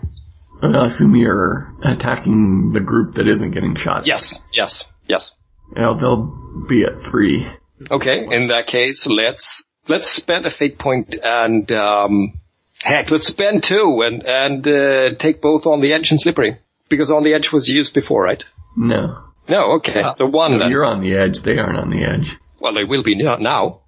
I 0.62 0.86
assume 0.86 1.16
you're 1.16 1.74
attacking 1.84 2.72
the 2.72 2.80
group 2.80 3.16
that 3.16 3.28
isn't 3.28 3.52
getting 3.52 3.76
shot. 3.76 4.06
Yes, 4.06 4.40
yes, 4.54 4.86
yes. 5.08 5.32
Yeah, 5.76 5.98
they'll 6.00 6.66
be 6.68 6.84
at 6.84 7.02
three. 7.02 7.48
Okay, 7.92 8.26
in 8.32 8.48
that 8.48 8.68
case, 8.68 9.06
let's 9.08 9.64
let's 9.90 10.10
spend 10.10 10.46
a 10.46 10.52
fate 10.52 10.80
point 10.80 11.16
and 11.22 11.70
um, 11.72 12.34
heck, 12.80 13.12
let's 13.12 13.28
spend 13.28 13.64
two 13.64 14.02
and 14.06 14.24
and 14.24 14.68
uh, 14.68 15.16
take 15.18 15.42
both 15.42 15.66
on 15.66 15.82
the 15.82 15.94
edge 15.94 16.12
and 16.12 16.22
slippery 16.22 16.60
because 16.90 17.12
on 17.12 17.24
the 17.24 17.34
edge 17.34 17.52
was 17.52 17.68
used 17.68 17.94
before, 17.94 18.24
right? 18.24 18.44
No. 18.78 19.33
No, 19.48 19.74
okay, 19.74 20.04
so 20.16 20.26
one 20.26 20.58
No, 20.58 20.68
you're 20.68 20.86
on 20.86 21.02
the 21.02 21.16
edge. 21.16 21.42
They 21.42 21.58
aren't 21.58 21.78
on 21.78 21.90
the 21.90 22.04
edge. 22.04 22.38
Well, 22.60 22.74
they 22.74 22.86
will 22.86 23.04
be 23.04 23.22
now. 23.22 23.36
now. 23.36 23.82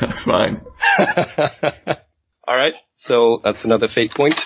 That's 0.00 0.24
fine. 0.24 0.62
All 2.48 2.56
right, 2.56 2.74
so 2.94 3.40
that's 3.42 3.64
another 3.64 3.88
fate 3.88 4.12
point. 4.12 4.36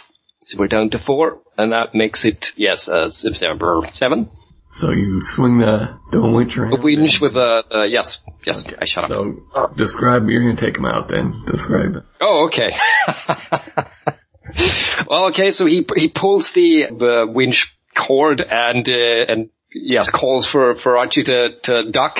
So 0.46 0.58
we're 0.58 0.68
down 0.68 0.90
to 0.90 0.98
four, 0.98 1.42
and 1.58 1.72
that 1.72 1.94
makes 1.94 2.24
it 2.24 2.52
yes, 2.56 2.88
uh, 2.88 3.10
September 3.10 3.82
seven. 3.90 4.30
So 4.72 4.92
you 4.92 5.20
swing 5.20 5.58
the, 5.58 5.98
the 6.12 6.20
winch 6.20 6.56
around. 6.56 6.78
A 6.78 6.80
winch 6.80 7.20
with 7.20 7.36
a 7.36 7.64
uh, 7.70 7.84
yes, 7.84 8.18
yes. 8.46 8.64
I 8.80 8.86
shut 8.86 9.04
up. 9.04 9.10
So 9.10 9.42
uh, 9.54 9.66
describe, 9.74 10.28
you're 10.28 10.42
gonna 10.42 10.56
take 10.56 10.76
him 10.76 10.86
out 10.86 11.08
then. 11.08 11.42
Describe 11.44 11.96
it. 11.96 12.04
Oh, 12.20 12.48
okay. 12.48 12.70
well, 15.08 15.26
okay, 15.30 15.50
so 15.50 15.66
he 15.66 15.84
he 15.96 16.08
pulls 16.08 16.52
the 16.52 16.86
uh, 16.86 17.26
winch 17.30 17.76
cord 17.96 18.40
and 18.40 18.88
uh, 18.88 19.32
and 19.32 19.50
yes, 19.74 20.10
calls 20.10 20.46
for 20.46 20.76
for 20.76 20.96
Archie 20.98 21.24
to 21.24 21.60
to 21.64 21.90
duck, 21.90 22.18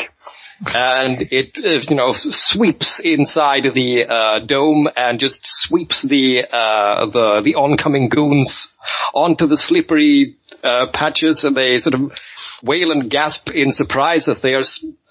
and 0.74 1.20
it, 1.30 1.58
uh, 1.58 1.84
you 1.88 1.96
know, 1.96 2.12
sweeps 2.14 3.00
inside 3.02 3.64
the 3.74 4.04
uh, 4.08 4.46
dome 4.46 4.88
and 4.96 5.18
just 5.18 5.40
sweeps 5.42 6.02
the 6.02 6.42
uh, 6.44 7.06
the 7.06 7.40
the 7.44 7.54
oncoming 7.54 8.08
goons 8.08 8.72
onto 9.14 9.46
the 9.46 9.56
slippery 9.56 10.36
uh, 10.62 10.86
patches, 10.92 11.44
and 11.44 11.56
they 11.56 11.78
sort 11.78 11.94
of 11.94 12.12
wail 12.62 12.92
and 12.92 13.10
gasp 13.10 13.48
in 13.50 13.72
surprise 13.72 14.28
as 14.28 14.40
they 14.40 14.54
are 14.54 14.62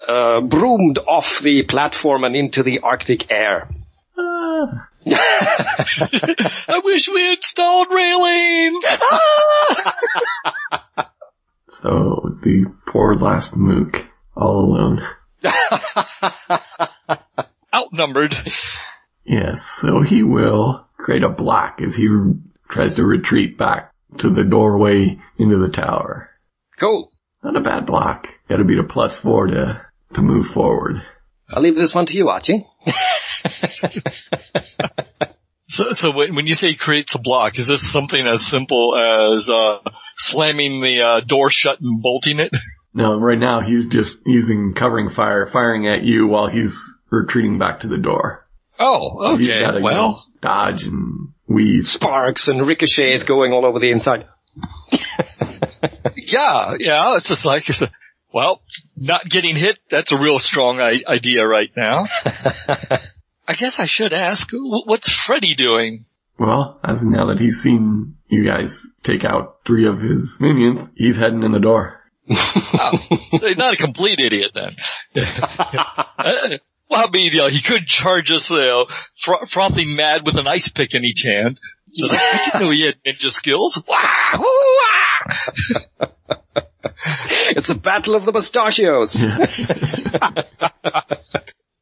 uh, 0.06 0.40
broomed 0.40 0.98
off 0.98 1.40
the 1.42 1.64
platform 1.68 2.24
and 2.24 2.36
into 2.36 2.62
the 2.62 2.80
Arctic 2.80 3.30
air. 3.30 3.68
I 5.06 6.80
wish 6.84 7.08
we 7.08 7.32
installed 7.32 7.88
railings. 7.90 8.84
So 11.82 12.36
the 12.42 12.66
poor 12.86 13.14
last 13.14 13.56
mook, 13.56 14.06
all 14.36 14.64
alone. 14.64 15.02
Outnumbered. 17.74 18.34
Yes, 19.24 19.62
so 19.62 20.02
he 20.02 20.22
will 20.22 20.86
create 20.98 21.22
a 21.22 21.30
block 21.30 21.80
as 21.80 21.94
he 21.94 22.08
tries 22.68 22.94
to 22.94 23.04
retreat 23.04 23.56
back 23.56 23.92
to 24.18 24.28
the 24.28 24.44
doorway 24.44 25.20
into 25.38 25.56
the 25.56 25.70
tower. 25.70 26.28
Cool. 26.78 27.10
Not 27.42 27.56
a 27.56 27.60
bad 27.60 27.86
block. 27.86 28.28
Gotta 28.48 28.64
beat 28.64 28.78
a 28.78 28.84
plus 28.84 29.16
four 29.16 29.46
to, 29.46 29.80
to 30.14 30.22
move 30.22 30.48
forward. 30.48 31.02
I'll 31.48 31.62
leave 31.62 31.76
this 31.76 31.94
one 31.94 32.06
to 32.06 32.16
you, 32.16 32.28
Archie. 32.28 32.66
So, 35.68 35.92
so 35.92 36.10
when 36.10 36.34
when 36.34 36.46
you 36.46 36.54
say 36.54 36.74
creates 36.74 37.14
a 37.14 37.20
block, 37.20 37.56
is 37.56 37.68
this 37.68 37.90
something 37.92 38.26
as 38.26 38.44
simple 38.44 38.96
as 38.98 39.48
uh, 39.48 39.78
slamming 40.16 40.80
the 40.80 41.00
uh, 41.00 41.20
door 41.20 41.48
shut 41.48 41.80
and 41.80 42.02
bolting 42.02 42.40
it? 42.40 42.50
No, 42.92 43.16
right 43.20 43.38
now 43.38 43.60
he's 43.60 43.86
just 43.86 44.16
using 44.26 44.74
covering 44.74 45.10
fire, 45.10 45.46
firing 45.46 45.86
at 45.86 46.02
you 46.02 46.26
while 46.26 46.48
he's 46.48 46.92
retreating 47.08 47.56
back 47.56 47.80
to 47.80 47.86
the 47.86 47.96
door. 47.98 48.44
Oh, 48.80 49.16
So 49.16 49.26
okay. 49.34 49.60
gotta, 49.60 49.78
you 49.78 49.84
know, 49.84 49.84
Well, 49.84 50.24
dodge 50.40 50.82
and 50.82 51.28
weave. 51.46 51.86
Sparks 51.86 52.48
and 52.48 52.66
ricochets 52.66 53.22
going 53.22 53.52
all 53.52 53.64
over 53.64 53.78
the 53.78 53.92
inside. 53.92 54.26
yeah, 56.16 56.74
yeah. 56.80 57.14
It's 57.16 57.28
just 57.28 57.44
like, 57.46 57.68
it's 57.68 57.80
a, 57.80 57.92
well, 58.32 58.62
not 58.96 59.24
getting 59.28 59.56
hit. 59.56 59.78
That's 59.90 60.12
a 60.12 60.20
real 60.20 60.38
strong 60.38 60.80
I- 60.80 61.02
idea 61.06 61.46
right 61.46 61.70
now. 61.76 62.06
I 62.24 63.54
guess 63.56 63.80
I 63.80 63.86
should 63.86 64.12
ask, 64.12 64.48
what's 64.52 65.12
Freddy 65.12 65.54
doing? 65.54 66.04
Well, 66.38 66.78
as 66.84 67.02
now 67.02 67.26
that 67.26 67.40
he's 67.40 67.60
seen 67.60 68.16
you 68.28 68.44
guys 68.44 68.86
take 69.02 69.24
out 69.24 69.58
three 69.66 69.86
of 69.86 70.00
his 70.00 70.38
minions, 70.40 70.88
he's 70.94 71.16
heading 71.16 71.42
in 71.42 71.52
the 71.52 71.58
door. 71.58 72.00
Oh, 72.30 72.92
he's 73.40 73.56
not 73.56 73.74
a 73.74 73.76
complete 73.76 74.20
idiot 74.20 74.52
then. 74.54 74.76
Uh, 76.22 76.58
well, 76.90 77.06
I 77.08 77.10
mean, 77.10 77.32
you 77.32 77.38
know, 77.38 77.48
he 77.48 77.62
could 77.62 77.86
charge 77.86 78.30
us, 78.30 78.50
you 78.50 78.58
know, 78.58 78.86
fro- 79.16 79.46
frothing 79.46 79.96
mad 79.96 80.26
with 80.26 80.36
an 80.36 80.46
ice 80.46 80.68
pick 80.68 80.92
in 80.92 81.02
each 81.04 81.22
hand. 81.24 81.58
So 81.92 82.08
I 82.10 82.42
didn't 82.44 82.60
know 82.60 82.70
he 82.70 82.82
had 82.82 82.94
ninja 83.06 83.30
skills. 83.32 83.80
Wah! 83.88 84.44
Wah! 86.84 86.90
It's 87.56 87.68
a 87.68 87.74
battle 87.74 88.14
of 88.14 88.24
the 88.24 88.32
mustachios. 88.32 89.14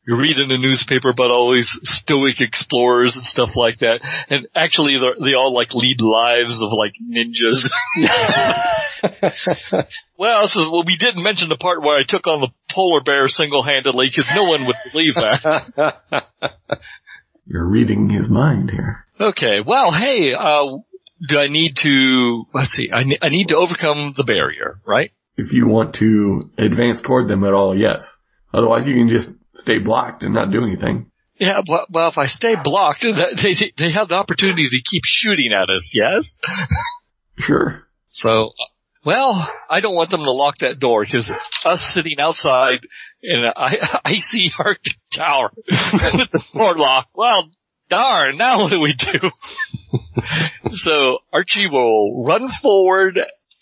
you 0.07 0.17
read 0.17 0.39
in 0.39 0.49
the 0.49 0.57
newspaper 0.57 1.11
about 1.11 1.31
all 1.31 1.53
these 1.53 1.79
stoic 1.83 2.41
explorers 2.41 3.17
and 3.17 3.25
stuff 3.25 3.55
like 3.55 3.81
that, 3.81 4.01
and 4.31 4.49
actually 4.55 4.97
they're- 4.99 5.17
they 5.21 5.35
all 5.35 5.53
like 5.53 5.75
lead 5.75 6.01
lives 6.01 6.63
of 6.63 6.71
like 6.73 6.95
ninjas. 7.03 7.69
well, 10.17 10.41
this 10.43 10.57
is, 10.57 10.67
well, 10.71 10.85
we 10.87 10.97
didn't 10.97 11.23
mention 11.23 11.51
the 11.51 11.57
part 11.59 11.83
where 11.83 11.99
I 11.99 12.03
took 12.03 12.27
on 12.27 12.41
the 12.41 12.49
polar 12.71 13.03
bear 13.05 13.29
single-handedly 13.29 14.09
because 14.09 14.31
no 14.35 14.45
one 14.45 14.65
would 14.67 14.77
believe 14.91 15.15
that. 15.15 15.95
You're 17.47 17.69
reading 17.69 18.09
his 18.09 18.31
mind 18.31 18.71
here. 18.71 19.05
Okay, 19.21 19.61
well, 19.61 19.93
hey, 19.93 20.33
uh, 20.33 20.79
do 21.27 21.39
I 21.39 21.49
need 21.49 21.77
to, 21.79 22.45
let's 22.55 22.71
see, 22.71 22.91
I, 22.93 23.05
ne- 23.05 23.19
I 23.21 23.29
need 23.29 23.49
to 23.49 23.57
overcome 23.57 24.13
the 24.17 24.25
barrier, 24.25 24.81
right? 24.87 25.11
If 25.37 25.53
you 25.53 25.67
want 25.67 25.95
to 25.97 26.51
advance 26.59 27.01
toward 27.01 27.29
them 27.29 27.45
at 27.45 27.55
all, 27.55 27.77
yes. 27.77 28.17
Otherwise 28.53 28.87
you 28.87 28.95
can 28.95 29.09
just 29.09 29.31
stay 29.55 29.79
blocked 29.79 30.23
and 30.23 30.35
not 30.35 30.51
do 30.51 30.65
anything. 30.65 31.11
Yeah, 31.37 31.63
well, 31.69 31.87
well 31.91 32.09
if 32.09 32.19
I 32.19 32.27
stay 32.27 32.57
blocked, 32.63 33.03
they, 33.43 33.55
they, 33.77 33.91
have 33.91 34.09
the 34.09 34.17
opportunity 34.17 34.69
to 34.69 34.83
keep 34.91 35.03
shooting 35.05 35.53
at 35.53 35.71
us, 35.71 35.93
yes? 35.95 36.39
Sure. 37.41 37.87
So, 38.09 38.51
well, 39.05 39.49
I 39.71 39.79
don't 39.81 39.95
want 39.95 40.11
them 40.11 40.25
to 40.25 40.33
lock 40.33 40.59
that 40.59 40.81
door 40.81 41.05
because 41.05 41.31
us 41.65 41.85
sitting 41.85 42.19
outside 42.19 42.81
in 43.23 43.45
an 43.45 43.53
I- 43.57 44.01
icy 44.05 44.51
Arctic 44.59 44.97
tower 45.13 45.51
with 45.55 46.31
the 46.33 46.43
door 46.51 46.75
locked, 46.75 47.11
well, 47.15 47.49
darn, 47.89 48.37
now 48.37 48.63
what 48.63 48.71
do 48.71 48.81
we 48.81 48.95
do? 48.95 49.31
so 50.71 51.19
Archie 51.33 51.69
will 51.69 52.25
run 52.25 52.49
forward 52.49 53.19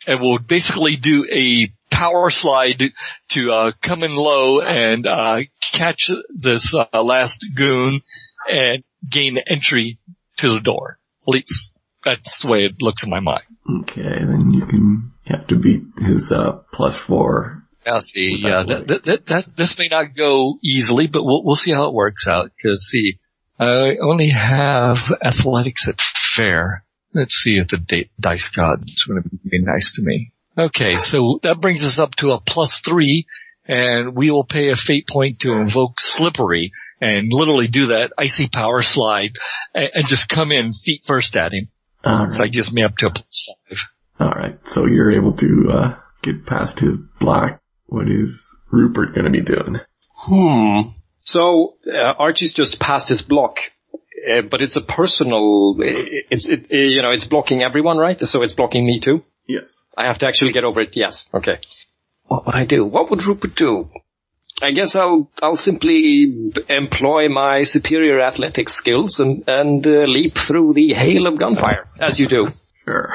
and 0.06 0.20
will 0.20 0.38
basically 0.38 0.96
do 0.96 1.26
a 1.30 1.72
power 1.90 2.30
slide 2.30 2.82
to 3.30 3.52
uh, 3.52 3.72
come 3.82 4.02
in 4.02 4.14
low 4.14 4.60
and 4.60 5.06
uh, 5.06 5.38
catch 5.72 6.10
this 6.34 6.74
uh, 6.74 7.02
last 7.02 7.46
goon 7.56 8.02
and 8.50 8.84
gain 9.08 9.38
entry 9.38 9.98
to 10.38 10.48
the 10.48 10.60
door. 10.60 10.98
At 11.26 11.32
least 11.32 11.72
that's 12.04 12.42
the 12.42 12.50
way 12.50 12.64
it 12.64 12.80
looks 12.80 13.04
in 13.04 13.10
my 13.10 13.20
mind. 13.20 13.44
Okay, 13.80 14.02
then 14.02 14.52
you 14.52 14.66
can 14.66 15.10
have 15.26 15.46
to 15.48 15.56
beat 15.56 15.82
his 15.98 16.30
uh 16.30 16.60
plus 16.72 16.94
four. 16.94 17.62
Now 17.84 17.98
see, 18.00 18.38
yeah, 18.40 18.64
that, 18.64 18.86
that, 18.88 19.04
that, 19.04 19.26
that, 19.26 19.56
this 19.56 19.78
may 19.78 19.88
not 19.88 20.16
go 20.16 20.58
easily, 20.62 21.06
but 21.06 21.24
we'll, 21.24 21.44
we'll 21.44 21.56
see 21.56 21.72
how 21.72 21.88
it 21.88 21.94
works 21.94 22.26
out. 22.26 22.50
Cause 22.62 22.80
see, 22.82 23.18
I 23.58 23.96
only 23.96 24.30
have 24.30 24.98
athletics 25.22 25.88
at 25.88 26.00
fair. 26.34 26.84
Let's 27.14 27.34
see 27.34 27.56
if 27.56 27.68
the 27.68 27.78
da- 27.78 28.10
dice 28.20 28.48
god's 28.48 29.04
going 29.04 29.22
to 29.22 29.28
be 29.48 29.60
nice 29.62 29.92
to 29.94 30.02
me. 30.02 30.32
Okay, 30.58 30.96
so 30.98 31.38
that 31.42 31.60
brings 31.60 31.84
us 31.84 31.98
up 31.98 32.14
to 32.16 32.32
a 32.32 32.40
plus 32.40 32.80
three, 32.80 33.26
and 33.66 34.14
we 34.14 34.30
will 34.30 34.44
pay 34.44 34.70
a 34.70 34.76
fate 34.76 35.06
point 35.08 35.40
to 35.40 35.52
invoke 35.52 36.00
slippery 36.00 36.72
and 37.00 37.32
literally 37.32 37.68
do 37.68 37.86
that 37.86 38.12
icy 38.16 38.48
power 38.48 38.82
slide 38.82 39.32
and, 39.74 39.90
and 39.94 40.06
just 40.06 40.28
come 40.28 40.52
in 40.52 40.72
feet 40.72 41.02
first 41.06 41.36
at 41.36 41.52
him. 41.52 41.68
So 42.04 42.10
Alright. 42.10 42.38
that 42.38 42.52
gives 42.52 42.72
me 42.72 42.82
up 42.82 42.96
to 42.98 43.06
a 43.06 43.10
plus 43.10 43.48
five. 43.68 43.78
Alright, 44.20 44.58
so 44.68 44.86
you're 44.86 45.12
able 45.12 45.32
to 45.34 45.70
uh 45.70 45.98
get 46.22 46.46
past 46.46 46.80
his 46.80 46.96
block. 47.20 47.60
What 47.86 48.08
is 48.08 48.56
Rupert 48.70 49.14
gonna 49.14 49.30
be 49.30 49.42
doing? 49.42 49.80
Hmm. 50.14 50.95
So 51.26 51.74
uh, 51.86 52.14
Archie's 52.18 52.54
just 52.54 52.78
passed 52.78 53.08
his 53.08 53.20
block, 53.20 53.56
uh, 53.92 54.42
but 54.50 54.62
it's 54.62 54.76
a 54.76 54.80
personal. 54.80 55.74
It's 55.78 56.48
it, 56.48 56.68
you 56.70 57.02
know 57.02 57.10
it's 57.10 57.24
blocking 57.26 57.62
everyone, 57.62 57.98
right? 57.98 58.18
So 58.20 58.42
it's 58.42 58.54
blocking 58.54 58.86
me 58.86 59.00
too. 59.00 59.22
Yes. 59.46 59.82
I 59.96 60.06
have 60.06 60.18
to 60.18 60.26
actually 60.26 60.52
get 60.52 60.64
over 60.64 60.80
it. 60.80 60.90
Yes. 60.94 61.24
Okay. 61.34 61.58
What 62.28 62.46
would 62.46 62.54
I 62.54 62.64
do? 62.64 62.84
What 62.86 63.10
would 63.10 63.24
Rupert 63.24 63.56
do? 63.56 63.88
I 64.62 64.70
guess 64.70 64.94
I'll 64.94 65.30
I'll 65.42 65.56
simply 65.56 66.52
employ 66.68 67.28
my 67.28 67.64
superior 67.64 68.20
athletic 68.20 68.68
skills 68.68 69.18
and 69.18 69.44
and 69.48 69.86
uh, 69.86 70.04
leap 70.06 70.34
through 70.38 70.74
the 70.74 70.94
hail 70.94 71.26
of 71.26 71.38
gunfire 71.38 71.88
as 72.00 72.18
you 72.18 72.28
do. 72.28 72.48
Sure. 72.86 73.10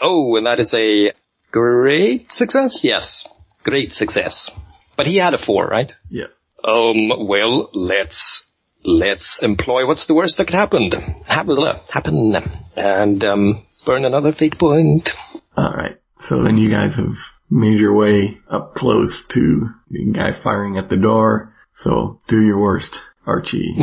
Oh, 0.00 0.36
and 0.36 0.46
that 0.46 0.58
is 0.58 0.72
a 0.72 1.12
great 1.52 2.32
success. 2.32 2.80
Yes, 2.82 3.26
great 3.62 3.92
success. 3.92 4.50
But 4.96 5.06
he 5.06 5.18
had 5.18 5.34
a 5.34 5.38
four, 5.38 5.66
right? 5.66 5.92
yes. 6.08 6.30
Um, 6.64 7.26
well, 7.28 7.70
let's, 7.72 8.44
let's 8.84 9.42
employ 9.42 9.86
what's 9.86 10.06
the 10.06 10.14
worst 10.14 10.36
that 10.36 10.46
could 10.46 10.54
happen. 10.54 10.90
Happen, 11.26 11.56
happen, 11.92 12.36
and, 12.76 13.24
um, 13.24 13.66
burn 13.86 14.04
another 14.04 14.32
fate 14.32 14.58
point. 14.58 15.10
Alright. 15.56 15.98
So 16.18 16.42
then 16.42 16.58
you 16.58 16.70
guys 16.70 16.96
have 16.96 17.16
made 17.50 17.78
your 17.78 17.94
way 17.94 18.38
up 18.48 18.74
close 18.74 19.26
to 19.28 19.70
the 19.90 20.12
guy 20.12 20.32
firing 20.32 20.76
at 20.76 20.88
the 20.88 20.96
door. 20.96 21.54
So 21.72 22.18
do 22.28 22.42
your 22.42 22.60
worst, 22.60 23.02
Archie. 23.26 23.74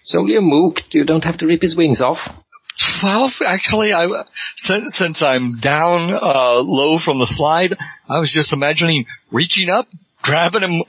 It's 0.00 0.14
only 0.14 0.36
a 0.36 0.40
mook. 0.40 0.82
You 0.92 1.04
don't 1.04 1.24
have 1.24 1.38
to 1.38 1.46
rip 1.46 1.60
his 1.60 1.76
wings 1.76 2.00
off. 2.00 2.18
Well, 3.02 3.30
actually, 3.44 3.92
I 3.92 4.06
since 4.56 4.96
since 4.96 5.22
I'm 5.22 5.58
down 5.58 6.12
uh, 6.12 6.60
low 6.60 6.98
from 6.98 7.18
the 7.18 7.26
slide, 7.26 7.74
I 8.08 8.18
was 8.20 8.32
just 8.32 8.52
imagining 8.52 9.06
reaching 9.32 9.68
up, 9.68 9.86
grabbing 10.22 10.62
him 10.62 10.84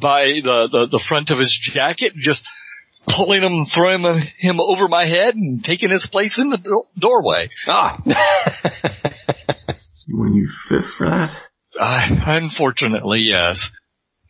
by 0.00 0.24
the 0.42 0.68
the, 0.72 0.86
the 0.92 0.98
front 0.98 1.30
of 1.30 1.38
his 1.38 1.52
jacket, 1.52 2.14
just 2.16 2.48
pulling 3.08 3.42
him, 3.42 3.66
throwing 3.66 4.02
him, 4.02 4.20
him 4.38 4.60
over 4.60 4.88
my 4.88 5.04
head, 5.04 5.34
and 5.34 5.62
taking 5.64 5.90
his 5.90 6.06
place 6.06 6.38
in 6.38 6.50
the 6.50 6.58
do- 6.58 6.84
doorway. 6.98 7.50
Ah. 7.68 8.00
you 10.06 10.18
want 10.18 10.32
to 10.32 10.36
use 10.36 10.58
fists 10.68 10.94
for 10.94 11.08
that? 11.08 11.36
Uh, 11.78 12.08
unfortunately, 12.26 13.20
yes. 13.20 13.70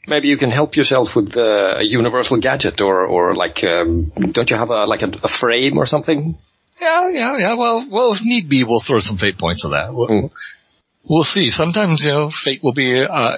Maybe 0.06 0.28
you 0.28 0.37
can 0.37 0.50
help 0.50 0.76
yourself 0.76 1.09
with 1.16 1.37
uh, 1.37 1.78
a 1.78 1.83
universal 1.83 2.38
gadget 2.38 2.80
or, 2.80 3.06
or 3.06 3.35
like, 3.35 3.62
um, 3.64 4.12
don't 4.33 4.50
you 4.50 4.56
have 4.56 4.71
a, 4.71 4.85
like 4.85 5.02
a, 5.02 5.11
a 5.23 5.28
frame 5.28 5.78
or 5.78 5.87
something? 5.87 6.37
Yeah, 6.80 7.08
yeah, 7.10 7.36
yeah. 7.38 7.54
Well, 7.54 7.86
well, 7.90 8.12
if 8.12 8.20
need 8.22 8.48
be, 8.48 8.64
we'll 8.64 8.80
throw 8.80 8.98
some 8.98 9.16
fate 9.18 9.38
points 9.38 9.64
of 9.64 9.70
that. 9.72 9.94
We'll, 9.94 10.08
Mm. 10.08 10.30
we'll 11.08 11.24
see. 11.24 11.50
Sometimes, 11.50 12.04
you 12.04 12.10
know, 12.12 12.30
fate 12.30 12.62
will 12.62 12.72
be 12.72 13.02
uh, 13.02 13.36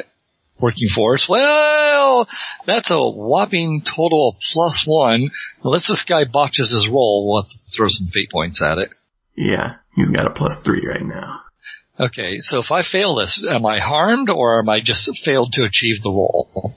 working 0.61 0.89
us. 1.15 1.29
Well, 1.29 2.27
that's 2.67 2.91
a 2.91 2.99
whopping 2.99 3.83
total 3.83 4.31
of 4.31 4.37
plus 4.53 4.85
one. 4.87 5.31
Unless 5.63 5.87
this 5.89 6.05
guy 6.05 6.25
botches 6.25 6.71
his 6.71 6.89
roll, 6.89 7.29
we'll 7.29 7.43
have 7.43 7.51
to 7.51 7.59
throw 7.77 7.89
some 7.89 8.09
fate 8.09 8.31
points 8.31 8.63
at 8.63 8.79
it. 8.79 8.89
Yeah, 9.37 9.77
he's 9.95 10.11
got 10.11 10.27
a 10.27 10.31
plus 10.31 10.57
three 10.59 10.87
right 10.87 11.05
now. 11.05 11.41
Okay, 12.01 12.39
so 12.41 12.59
if 12.59 12.73
I 12.73 12.83
fail 12.83 13.15
this, 13.17 13.43
am 13.49 13.65
I 13.67 13.81
harmed 13.81 14.29
or 14.31 14.59
am 14.61 14.69
I 14.69 14.81
just 14.81 15.11
failed 15.25 15.53
to 15.53 15.65
achieve 15.65 16.03
the 16.03 16.11
roll? 16.11 16.75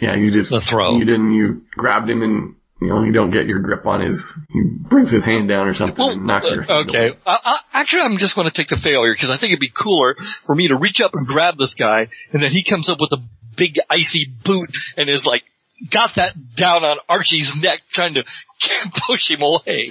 Yeah, 0.00 0.14
you 0.16 0.30
just 0.30 0.50
The 0.50 0.60
throw. 0.60 0.98
You 0.98 1.04
didn't. 1.04 1.32
You 1.34 1.62
grabbed 1.76 2.10
him 2.10 2.22
and 2.22 2.54
you 2.80 2.88
know 2.88 3.02
you 3.02 3.12
don't 3.12 3.30
get 3.30 3.46
your 3.46 3.60
grip 3.60 3.86
on 3.86 4.00
his. 4.00 4.32
He 4.50 4.62
brings 4.62 5.10
his 5.10 5.24
hand 5.24 5.48
down 5.48 5.66
or 5.66 5.74
something 5.74 6.08
and 6.08 6.26
knocks 6.26 6.48
your. 6.48 6.62
hand 6.62 6.88
okay. 6.88 7.08
away. 7.08 7.18
Uh, 7.24 7.38
uh, 7.44 7.56
actually, 7.72 8.02
I'm 8.02 8.18
just 8.18 8.34
going 8.34 8.48
to 8.48 8.54
take 8.54 8.68
the 8.68 8.76
failure 8.76 9.14
because 9.14 9.30
I 9.30 9.38
think 9.38 9.52
it'd 9.52 9.60
be 9.60 9.72
cooler 9.74 10.16
for 10.44 10.54
me 10.54 10.68
to 10.68 10.78
reach 10.78 11.00
up 11.00 11.12
and 11.14 11.26
grab 11.26 11.56
this 11.56 11.74
guy, 11.74 12.08
and 12.32 12.42
then 12.42 12.50
he 12.50 12.64
comes 12.64 12.88
up 12.88 12.98
with 13.00 13.12
a 13.12 13.22
big 13.56 13.78
icy 13.88 14.26
boot 14.44 14.70
and 14.96 15.08
is 15.08 15.24
like 15.24 15.44
got 15.90 16.14
that 16.16 16.34
down 16.54 16.84
on 16.84 16.98
Archie's 17.08 17.60
neck, 17.60 17.80
trying 17.88 18.14
to 18.14 18.24
push 19.06 19.30
him 19.30 19.42
away. 19.42 19.90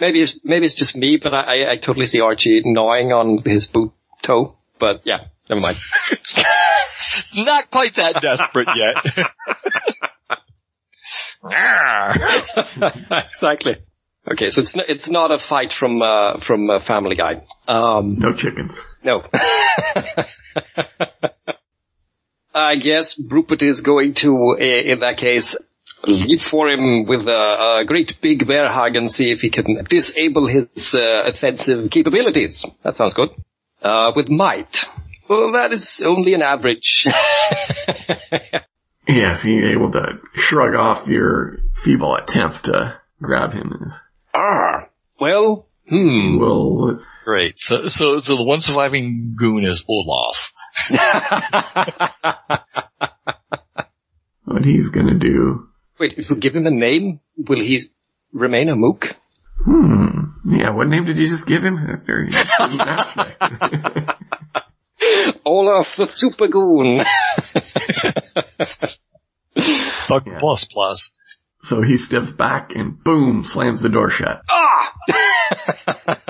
maybe 0.00 0.22
it's, 0.22 0.38
maybe 0.44 0.66
it's 0.66 0.74
just 0.74 0.96
me, 0.96 1.18
but 1.22 1.32
I, 1.34 1.40
I, 1.40 1.72
I 1.72 1.76
totally 1.76 2.06
see 2.06 2.20
Archie 2.20 2.62
gnawing 2.64 3.12
on 3.12 3.42
his 3.44 3.66
boot 3.66 3.92
toe. 4.22 4.56
But 4.78 5.02
yeah, 5.04 5.26
never 5.48 5.60
mind. 5.60 5.76
Not 7.34 7.70
quite 7.70 7.94
that 7.96 8.16
desperate 8.20 8.68
yet. 8.76 8.96
exactly. 13.34 13.76
Okay, 14.30 14.50
so 14.50 14.60
it's 14.60 14.76
n- 14.76 14.84
it's 14.88 15.08
not 15.08 15.30
a 15.30 15.38
fight 15.38 15.72
from 15.72 16.02
uh, 16.02 16.40
from 16.40 16.68
uh, 16.68 16.80
Family 16.84 17.14
Guy. 17.14 17.44
Um, 17.68 18.08
No 18.18 18.32
chickens. 18.32 18.78
no. 19.04 19.22
I 22.54 22.76
guess 22.76 23.20
Rupert 23.30 23.62
is 23.62 23.82
going 23.82 24.14
to, 24.22 24.56
uh, 24.58 24.64
in 24.64 25.00
that 25.00 25.18
case, 25.18 25.54
leap 26.04 26.40
for 26.40 26.68
him 26.70 27.04
with 27.06 27.20
a, 27.28 27.80
a 27.82 27.84
great 27.86 28.14
big 28.22 28.46
bear 28.46 28.68
hug 28.72 28.96
and 28.96 29.12
see 29.12 29.30
if 29.30 29.40
he 29.40 29.50
can 29.50 29.84
disable 29.90 30.48
his 30.48 30.94
uh, 30.94 31.24
offensive 31.26 31.90
capabilities. 31.90 32.64
That 32.82 32.96
sounds 32.96 33.12
good. 33.14 33.28
Uh, 33.82 34.12
with 34.16 34.28
might. 34.30 34.86
Well, 35.28 35.52
that 35.52 35.72
is 35.72 36.02
only 36.04 36.34
an 36.34 36.42
average. 36.42 37.06
Yes, 39.08 39.42
he's 39.42 39.64
able 39.64 39.90
to 39.92 40.18
shrug 40.34 40.74
off 40.74 41.06
your 41.06 41.58
feeble 41.74 42.16
attempts 42.16 42.62
to 42.62 43.00
grab 43.22 43.52
him. 43.52 43.86
Ah, 44.34 44.88
well, 45.20 45.68
hmm. 45.88 46.38
well, 46.40 46.88
let's, 46.88 47.06
Great. 47.24 47.56
So, 47.56 47.86
so, 47.86 48.20
so 48.20 48.36
the 48.36 48.44
one 48.44 48.60
surviving 48.60 49.36
goon 49.38 49.64
is 49.64 49.84
Olaf. 49.88 50.52
what 54.44 54.64
he's 54.64 54.88
gonna 54.88 55.14
do? 55.14 55.68
Wait, 56.00 56.14
if 56.18 56.28
we 56.28 56.36
give 56.36 56.56
him 56.56 56.66
a 56.66 56.70
name, 56.70 57.20
will 57.36 57.60
he 57.60 57.80
remain 58.32 58.68
a 58.68 58.74
mook? 58.74 59.06
Hmm. 59.64 60.24
Yeah. 60.44 60.70
What 60.70 60.88
name 60.88 61.04
did 61.04 61.16
you 61.16 61.28
just 61.28 61.46
give 61.46 61.64
him? 61.64 61.76
That's 61.86 62.04
very 62.04 62.26
interesting 62.26 62.80
aspect. 62.80 63.40
Olaf 65.44 65.96
the 65.96 66.10
Super 66.12 66.48
Goon. 66.48 67.04
Thug 70.06 70.28
plus 70.38 70.64
plus. 70.70 71.10
so 71.62 71.82
he 71.82 71.96
steps 71.96 72.30
back 72.32 72.74
and 72.74 73.02
boom, 73.02 73.44
slams 73.44 73.80
the 73.80 73.88
door 73.88 74.10
shut. 74.10 74.42
ah, 74.50 74.94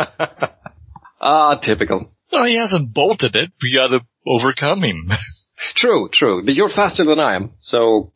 ah, 1.21 1.55
typical. 1.57 2.13
Oh, 2.33 2.45
he 2.45 2.57
hasn't 2.57 2.93
bolted 2.93 3.37
it. 3.37 3.53
We 3.63 3.75
gotta 3.75 4.05
overcome 4.27 4.83
him. 4.83 5.11
True, 5.75 6.09
true. 6.13 6.45
But 6.45 6.55
you're 6.55 6.69
faster 6.69 7.05
than 7.05 7.21
I 7.21 7.37
am, 7.37 7.53
so 7.59 8.13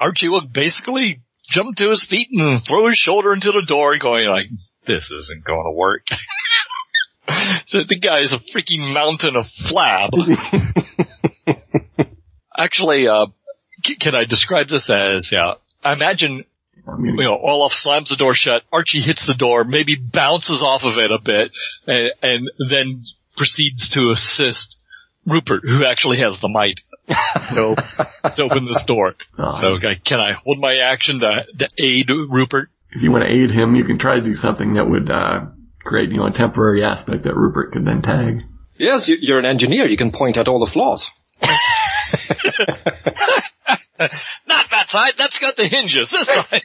Archie 0.00 0.28
will 0.28 0.46
basically 0.46 1.20
jump 1.48 1.76
to 1.76 1.90
his 1.90 2.04
feet 2.04 2.28
and 2.32 2.62
throw 2.64 2.88
his 2.88 2.96
shoulder 2.96 3.32
into 3.32 3.52
the 3.52 3.64
door 3.66 3.96
going 3.98 4.26
like, 4.26 4.46
this 4.86 5.10
isn't 5.10 5.44
gonna 5.44 5.72
work. 5.72 6.02
so 7.66 7.78
the 7.88 7.98
guy 7.98 8.20
is 8.20 8.32
a 8.32 8.38
freaking 8.38 8.92
mountain 8.92 9.36
of 9.36 9.46
flab. 9.46 10.10
Actually, 12.58 13.08
uh, 13.08 13.26
c- 13.84 13.96
can 13.96 14.14
I 14.14 14.24
describe 14.24 14.68
this 14.68 14.88
as, 14.90 15.30
yeah, 15.32 15.54
I 15.84 15.92
imagine 15.92 16.44
you 17.00 17.16
know, 17.16 17.38
Olaf 17.38 17.72
slams 17.72 18.10
the 18.10 18.16
door 18.16 18.34
shut. 18.34 18.62
Archie 18.72 19.00
hits 19.00 19.26
the 19.26 19.34
door, 19.34 19.64
maybe 19.64 19.96
bounces 19.96 20.62
off 20.62 20.84
of 20.84 20.98
it 20.98 21.10
a 21.10 21.18
bit, 21.22 21.52
and, 21.86 22.12
and 22.22 22.50
then 22.70 23.02
proceeds 23.36 23.90
to 23.90 24.10
assist 24.10 24.82
Rupert, 25.26 25.62
who 25.64 25.84
actually 25.84 26.18
has 26.18 26.38
the 26.38 26.48
might 26.48 26.80
to, 27.08 27.74
to 28.36 28.42
open 28.42 28.64
this 28.64 28.84
door. 28.84 29.14
Oh. 29.38 29.50
So, 29.50 29.76
can 30.02 30.18
I 30.18 30.32
hold 30.32 30.58
my 30.58 30.76
action 30.76 31.20
to, 31.20 31.44
to 31.58 31.68
aid 31.78 32.08
Rupert? 32.08 32.70
if 32.96 33.02
you 33.02 33.10
want 33.10 33.24
to 33.24 33.30
aid 33.30 33.50
him, 33.50 33.74
you 33.74 33.84
can 33.84 33.98
try 33.98 34.14
to 34.14 34.22
do 34.22 34.34
something 34.34 34.74
that 34.74 34.88
would 34.88 35.10
uh, 35.10 35.46
create, 35.86 36.10
you 36.10 36.18
know, 36.18 36.26
a 36.26 36.30
temporary 36.32 36.84
aspect 36.84 37.22
that 37.24 37.34
Rupert 37.34 37.72
could 37.72 37.86
then 37.86 38.02
tag. 38.02 38.42
yes, 38.78 39.08
you- 39.08 39.18
you're 39.20 39.38
an 39.38 39.44
engineer. 39.46 39.86
You 39.86 39.96
can 39.96 40.12
point 40.12 40.36
out 40.36 40.48
all 40.48 40.60
the 40.64 40.70
flaws. 40.70 41.06
Not 43.98 44.64
that 44.70 44.88
side. 44.88 45.14
That's 45.16 45.38
got 45.38 45.56
the 45.56 45.66
hinges. 45.66 46.10
This 46.10 46.26
side. 46.26 46.62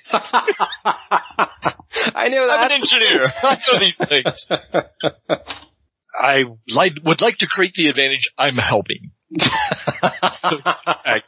I 2.15 2.29
knew 2.29 2.45
that. 2.47 2.59
I'm 2.59 2.65
an 2.65 2.71
engineer. 2.71 3.31
I 3.43 3.59
know 3.71 3.79
these 3.79 3.97
things. 4.07 4.47
I 6.21 6.45
like, 6.73 6.93
would 7.03 7.21
like 7.21 7.37
to 7.39 7.47
create 7.47 7.73
the 7.73 7.87
advantage. 7.87 8.31
I'm 8.37 8.55
helping. 8.57 9.11
So, 9.39 10.57
I, 10.65 11.21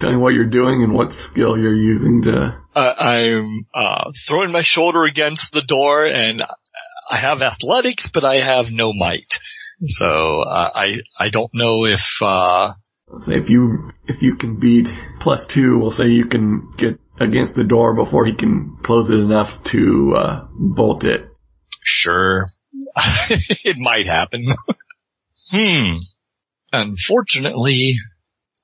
Tell 0.00 0.10
me 0.10 0.16
what 0.16 0.34
you're 0.34 0.44
doing 0.44 0.82
and 0.82 0.92
what 0.92 1.12
skill 1.12 1.58
you're 1.58 1.74
using 1.74 2.22
to. 2.22 2.58
uh, 2.74 2.78
I'm 2.78 3.66
uh, 3.74 4.12
throwing 4.26 4.52
my 4.52 4.62
shoulder 4.62 5.04
against 5.04 5.52
the 5.52 5.62
door, 5.62 6.06
and 6.06 6.42
I 7.10 7.16
have 7.16 7.42
athletics, 7.42 8.10
but 8.12 8.24
I 8.24 8.36
have 8.36 8.70
no 8.70 8.92
might. 8.92 9.32
So 9.84 10.42
uh, 10.42 10.70
I 10.74 11.00
I 11.18 11.30
don't 11.30 11.50
know 11.54 11.86
if 11.86 12.04
uh, 12.20 12.74
Say 13.18 13.34
if 13.34 13.50
you 13.50 13.90
if 14.06 14.22
you 14.22 14.36
can 14.36 14.56
beat 14.56 14.92
plus 15.20 15.46
two, 15.46 15.78
we'll 15.78 15.90
say 15.90 16.08
you 16.08 16.26
can 16.26 16.70
get 16.76 16.98
against 17.20 17.54
the 17.54 17.64
door 17.64 17.94
before 17.94 18.24
he 18.24 18.32
can 18.32 18.78
close 18.82 19.10
it 19.10 19.18
enough 19.18 19.62
to 19.64 20.14
uh, 20.16 20.46
bolt 20.52 21.04
it. 21.04 21.28
sure 21.82 22.46
it 23.30 23.76
might 23.78 24.06
happen. 24.06 24.46
hmm. 25.50 25.96
Unfortunately, 26.72 27.96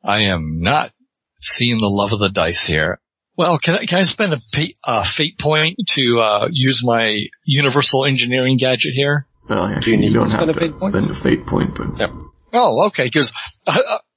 I 0.04 0.22
am 0.22 0.60
not 0.60 0.92
seeing 1.38 1.78
the 1.78 1.88
love 1.88 2.12
of 2.12 2.18
the 2.18 2.30
dice 2.30 2.64
here. 2.66 3.00
Well, 3.36 3.58
can 3.58 3.76
I 3.76 3.86
can 3.86 4.00
I 4.00 4.02
spend 4.02 4.32
a 4.32 4.38
pa- 4.52 4.72
uh, 4.84 5.04
fate 5.04 5.38
point 5.38 5.76
to 5.90 6.20
uh, 6.20 6.48
use 6.50 6.82
my 6.84 7.26
universal 7.44 8.04
engineering 8.04 8.56
gadget 8.56 8.94
here? 8.94 9.26
Well, 9.48 9.64
actually, 9.66 9.92
you, 9.92 9.98
need 9.98 10.14
don't 10.14 10.28
to 10.28 10.36
have 10.36 10.44
spend 10.46 10.50
a 10.50 10.54
to 10.54 10.60
fate 10.60 10.76
point? 10.78 10.92
spend 10.92 11.10
a 11.10 11.14
fate 11.14 11.46
point, 11.46 11.74
but 11.76 11.86
Yep. 11.98 12.10
Oh, 12.54 12.86
okay, 12.88 13.04
because 13.04 13.32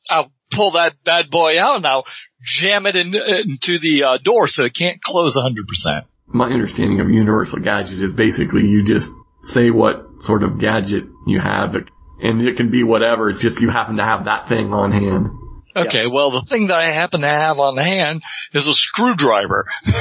I'll 0.09 0.31
pull 0.51 0.71
that 0.71 0.95
bad 1.03 1.29
boy 1.29 1.59
out 1.59 1.77
and 1.77 1.85
I'll 1.85 2.05
jam 2.41 2.85
it 2.85 2.95
in, 2.95 3.13
into 3.13 3.77
the 3.79 4.03
uh, 4.03 4.17
door 4.23 4.47
so 4.47 4.63
it 4.65 4.73
can't 4.73 5.01
close 5.01 5.37
100%. 5.37 6.05
my 6.27 6.47
understanding 6.49 6.99
of 7.01 7.09
universal 7.09 7.59
gadget 7.59 8.01
is 8.01 8.13
basically 8.13 8.67
you 8.67 8.83
just 8.83 9.11
say 9.43 9.69
what 9.69 10.21
sort 10.21 10.43
of 10.43 10.59
gadget 10.59 11.03
you 11.27 11.39
have, 11.39 11.75
and 12.21 12.47
it 12.47 12.57
can 12.57 12.69
be 12.71 12.83
whatever. 12.83 13.29
It's 13.29 13.41
just 13.41 13.59
you 13.59 13.69
happen 13.69 13.97
to 13.97 14.03
have 14.03 14.25
that 14.25 14.47
thing 14.47 14.73
on 14.73 14.91
hand. 14.91 15.29
Okay, 15.75 16.05
well, 16.07 16.31
the 16.31 16.45
thing 16.49 16.67
that 16.67 16.85
I 16.85 16.91
happen 16.91 17.21
to 17.21 17.27
have 17.27 17.57
on 17.57 17.77
hand 17.77 18.21
is 18.53 18.67
a 18.67 18.73
screwdriver. 18.73 19.65
and 19.85 19.95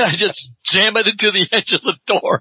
I 0.00 0.14
just 0.16 0.50
jam 0.64 0.96
it 0.96 1.06
into 1.06 1.30
the 1.30 1.46
edge 1.52 1.72
of 1.72 1.82
the 1.82 1.96
door. 2.06 2.40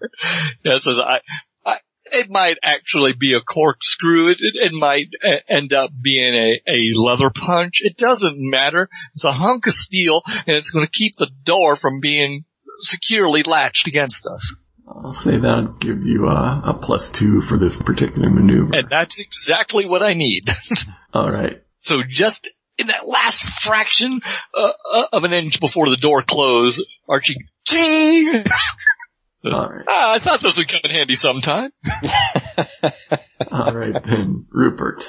Yeah, 0.64 0.80
so 0.80 0.92
I, 0.94 1.22
I, 1.64 1.76
it 2.06 2.28
might 2.30 2.58
actually 2.64 3.14
be 3.14 3.34
a 3.34 3.42
corkscrew. 3.42 4.32
It, 4.32 4.38
it, 4.40 4.72
it 4.72 4.74
might 4.74 5.10
end 5.48 5.74
up 5.74 5.92
being 6.02 6.34
a, 6.34 6.62
a 6.68 6.90
leather 6.96 7.30
punch. 7.30 7.82
It 7.82 7.98
doesn't 7.98 8.38
matter. 8.38 8.90
It's 9.14 9.26
a 9.26 9.32
hunk 9.32 9.68
of 9.68 9.74
steel 9.74 10.24
and 10.26 10.56
it's 10.56 10.72
going 10.72 10.86
to 10.86 10.92
keep 10.92 11.14
the 11.18 11.30
door 11.44 11.76
from 11.76 12.00
being 12.02 12.46
securely 12.80 13.44
latched 13.44 13.88
against 13.88 14.26
us. 14.26 14.56
I'll 14.88 15.14
say 15.14 15.38
that'll 15.38 15.74
give 15.74 16.04
you 16.04 16.28
a, 16.28 16.62
a 16.66 16.74
plus 16.80 17.10
two 17.10 17.42
for 17.42 17.58
this 17.58 17.78
particular 17.78 18.30
maneuver. 18.30 18.76
And 18.76 18.90
that's 18.90 19.20
exactly 19.20 19.88
what 19.88 20.04
I 20.04 20.14
need. 20.14 20.44
All 21.14 21.30
right. 21.30 21.64
So 21.80 22.02
just 22.08 22.52
in 22.78 22.88
that 22.88 23.08
last 23.08 23.44
fraction 23.64 24.22
uh, 24.54 24.72
uh, 24.92 25.06
of 25.12 25.24
an 25.24 25.34
inch 25.34 25.60
before 25.60 25.90
the 25.90 25.98
door 25.98 26.24
closed, 26.28 26.86
Archie, 27.10 27.38
ting! 27.66 28.44
All 29.46 29.70
right. 29.70 29.86
Ah, 29.88 30.14
I 30.16 30.20
thought 30.20 30.42
those 30.42 30.58
would 30.58 30.68
come 30.68 30.82
in 30.84 30.92
handy 30.92 31.16
sometime. 31.16 31.72
All 33.52 33.74
right 33.74 34.04
then, 34.04 34.48
Rupert. 34.50 35.08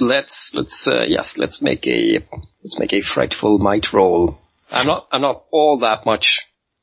let's 0.00 0.52
let's 0.54 0.86
uh, 0.86 1.02
yes, 1.06 1.34
let's 1.36 1.60
make 1.60 1.86
a 1.86 2.20
let's 2.62 2.78
make 2.78 2.94
a 2.94 3.02
frightful 3.02 3.58
might 3.58 3.92
roll. 3.92 4.38
I'm 4.70 4.86
not 4.86 5.06
I'm 5.12 5.20
not 5.20 5.44
all 5.52 5.80
that 5.80 6.06
much 6.06 6.40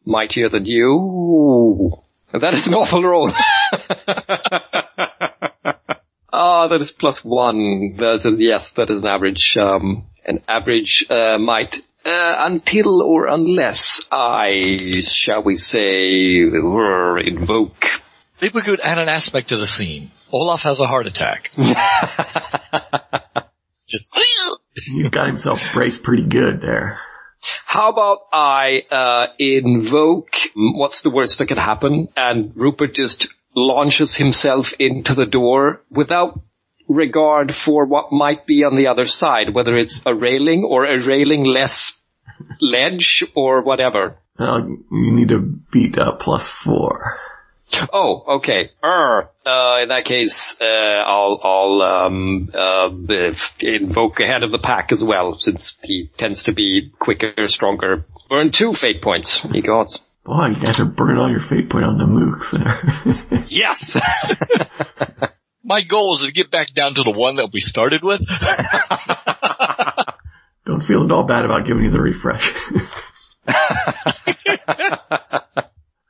mightier 0.09 0.49
than 0.49 0.65
you. 0.65 1.91
That 2.33 2.53
is 2.53 2.67
an 2.67 2.73
awful 2.73 3.03
roll. 3.03 3.31
Ah, 6.31 6.67
that 6.69 6.79
is 6.79 6.91
plus 6.91 7.23
one. 7.23 7.97
That's 7.99 8.23
a, 8.23 8.31
yes, 8.37 8.71
that 8.77 8.89
is 8.89 9.01
an 9.01 9.07
average, 9.07 9.57
um, 9.59 10.05
an 10.23 10.41
average, 10.47 11.05
uh, 11.09 11.37
might, 11.37 11.75
uh, 12.05 12.35
until 12.37 13.01
or 13.01 13.27
unless 13.27 14.05
I, 14.11 14.77
shall 15.01 15.43
we 15.43 15.57
say, 15.57 16.43
invoke. 16.43 17.83
Maybe 18.41 18.53
we 18.55 18.61
could 18.61 18.79
add 18.79 18.99
an 18.99 19.09
aspect 19.09 19.49
to 19.49 19.57
the 19.57 19.65
scene. 19.65 20.11
Olaf 20.31 20.61
has 20.61 20.79
a 20.79 20.87
heart 20.87 21.07
attack. 21.07 21.49
Just, 23.89 24.15
He's 24.85 25.09
got 25.09 25.27
himself 25.27 25.59
braced 25.73 26.03
pretty 26.03 26.27
good 26.27 26.61
there. 26.61 27.01
How 27.65 27.91
about 27.91 28.19
I, 28.33 28.81
uh, 28.91 29.33
invoke, 29.37 30.31
what's 30.55 31.01
the 31.01 31.09
worst 31.09 31.37
that 31.37 31.47
could 31.47 31.57
happen? 31.57 32.09
And 32.15 32.51
Rupert 32.55 32.93
just 32.93 33.27
launches 33.55 34.15
himself 34.15 34.67
into 34.79 35.15
the 35.15 35.25
door 35.25 35.81
without 35.89 36.39
regard 36.87 37.53
for 37.53 37.85
what 37.85 38.11
might 38.11 38.45
be 38.45 38.63
on 38.63 38.75
the 38.75 38.87
other 38.87 39.07
side, 39.07 39.53
whether 39.53 39.77
it's 39.77 40.01
a 40.05 40.15
railing 40.15 40.63
or 40.67 40.85
a 40.85 41.05
railing 41.05 41.45
less 41.45 41.93
ledge 42.59 43.23
or 43.35 43.61
whatever. 43.61 44.17
Uh, 44.37 44.61
you 44.91 45.11
need 45.13 45.29
to 45.29 45.39
beat 45.71 45.97
a 45.97 46.13
plus 46.13 46.47
four. 46.47 47.19
Oh, 47.93 48.23
okay. 48.37 48.71
Er, 48.83 49.29
uh, 49.45 49.81
in 49.83 49.89
that 49.89 50.05
case, 50.05 50.55
uh, 50.59 50.63
I'll, 50.63 51.39
I'll, 51.43 51.81
um, 51.81 52.49
uh, 52.53 52.89
invoke 53.59 54.19
ahead 54.19 54.43
of 54.43 54.51
the 54.51 54.59
pack 54.59 54.91
as 54.91 55.03
well, 55.03 55.37
since 55.39 55.77
he 55.83 56.09
tends 56.17 56.43
to 56.43 56.53
be 56.53 56.91
quicker, 56.99 57.47
stronger. 57.47 58.05
Burn 58.29 58.49
two 58.51 58.73
fate 58.73 59.01
points, 59.01 59.39
ye 59.51 59.61
gods. 59.61 59.99
Boy, 60.25 60.47
you 60.47 60.55
guys 60.55 60.79
are 60.79 60.85
burning 60.85 61.17
all 61.17 61.29
your 61.29 61.39
fate 61.39 61.69
point 61.69 61.85
on 61.85 61.97
the 61.97 62.05
mooks 62.05 62.51
there. 62.51 63.43
Yes! 63.47 63.95
my 65.63 65.81
goal 65.81 66.15
is 66.15 66.25
to 66.25 66.31
get 66.31 66.51
back 66.51 66.67
down 66.73 66.93
to 66.93 67.03
the 67.03 67.11
one 67.11 67.37
that 67.37 67.49
we 67.51 67.59
started 67.59 68.03
with. 68.03 68.21
Don't 70.65 70.81
feel 70.81 71.03
at 71.03 71.11
all 71.11 71.23
bad 71.23 71.45
about 71.45 71.65
giving 71.65 71.83
you 71.83 71.89
the 71.89 71.99
refresh. 71.99 72.53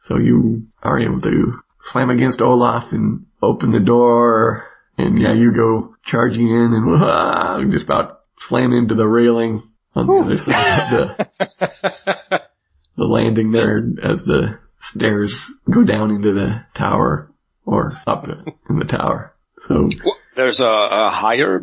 So 0.09 0.17
you 0.17 0.67
are 0.81 0.99
able 0.99 1.21
to 1.21 1.53
slam 1.81 2.09
against 2.09 2.41
Olaf 2.41 2.93
and 2.93 3.27
open 3.43 3.69
the 3.69 3.79
door, 3.79 4.67
and 4.97 5.19
yeah, 5.19 5.33
you 5.33 5.51
go 5.51 5.95
charging 6.03 6.49
in 6.49 6.73
and 6.73 6.87
wah, 6.87 7.61
just 7.69 7.85
about 7.85 8.21
slam 8.39 8.73
into 8.73 8.95
the 8.95 9.07
railing 9.07 9.61
on 9.95 10.07
the 10.07 10.13
other 10.13 10.37
side 10.37 10.93
of 10.93 11.17
the, 11.17 12.41
the 12.97 13.03
landing 13.05 13.51
there 13.51 13.83
as 14.01 14.23
the 14.23 14.57
stairs 14.79 15.51
go 15.69 15.83
down 15.83 16.09
into 16.09 16.33
the 16.33 16.65
tower 16.73 17.31
or 17.63 18.01
up 18.07 18.27
in 18.27 18.79
the 18.79 18.85
tower. 18.85 19.35
So 19.59 19.89
There's 20.35 20.59
a, 20.59 20.65
a 20.65 21.11
higher 21.13 21.61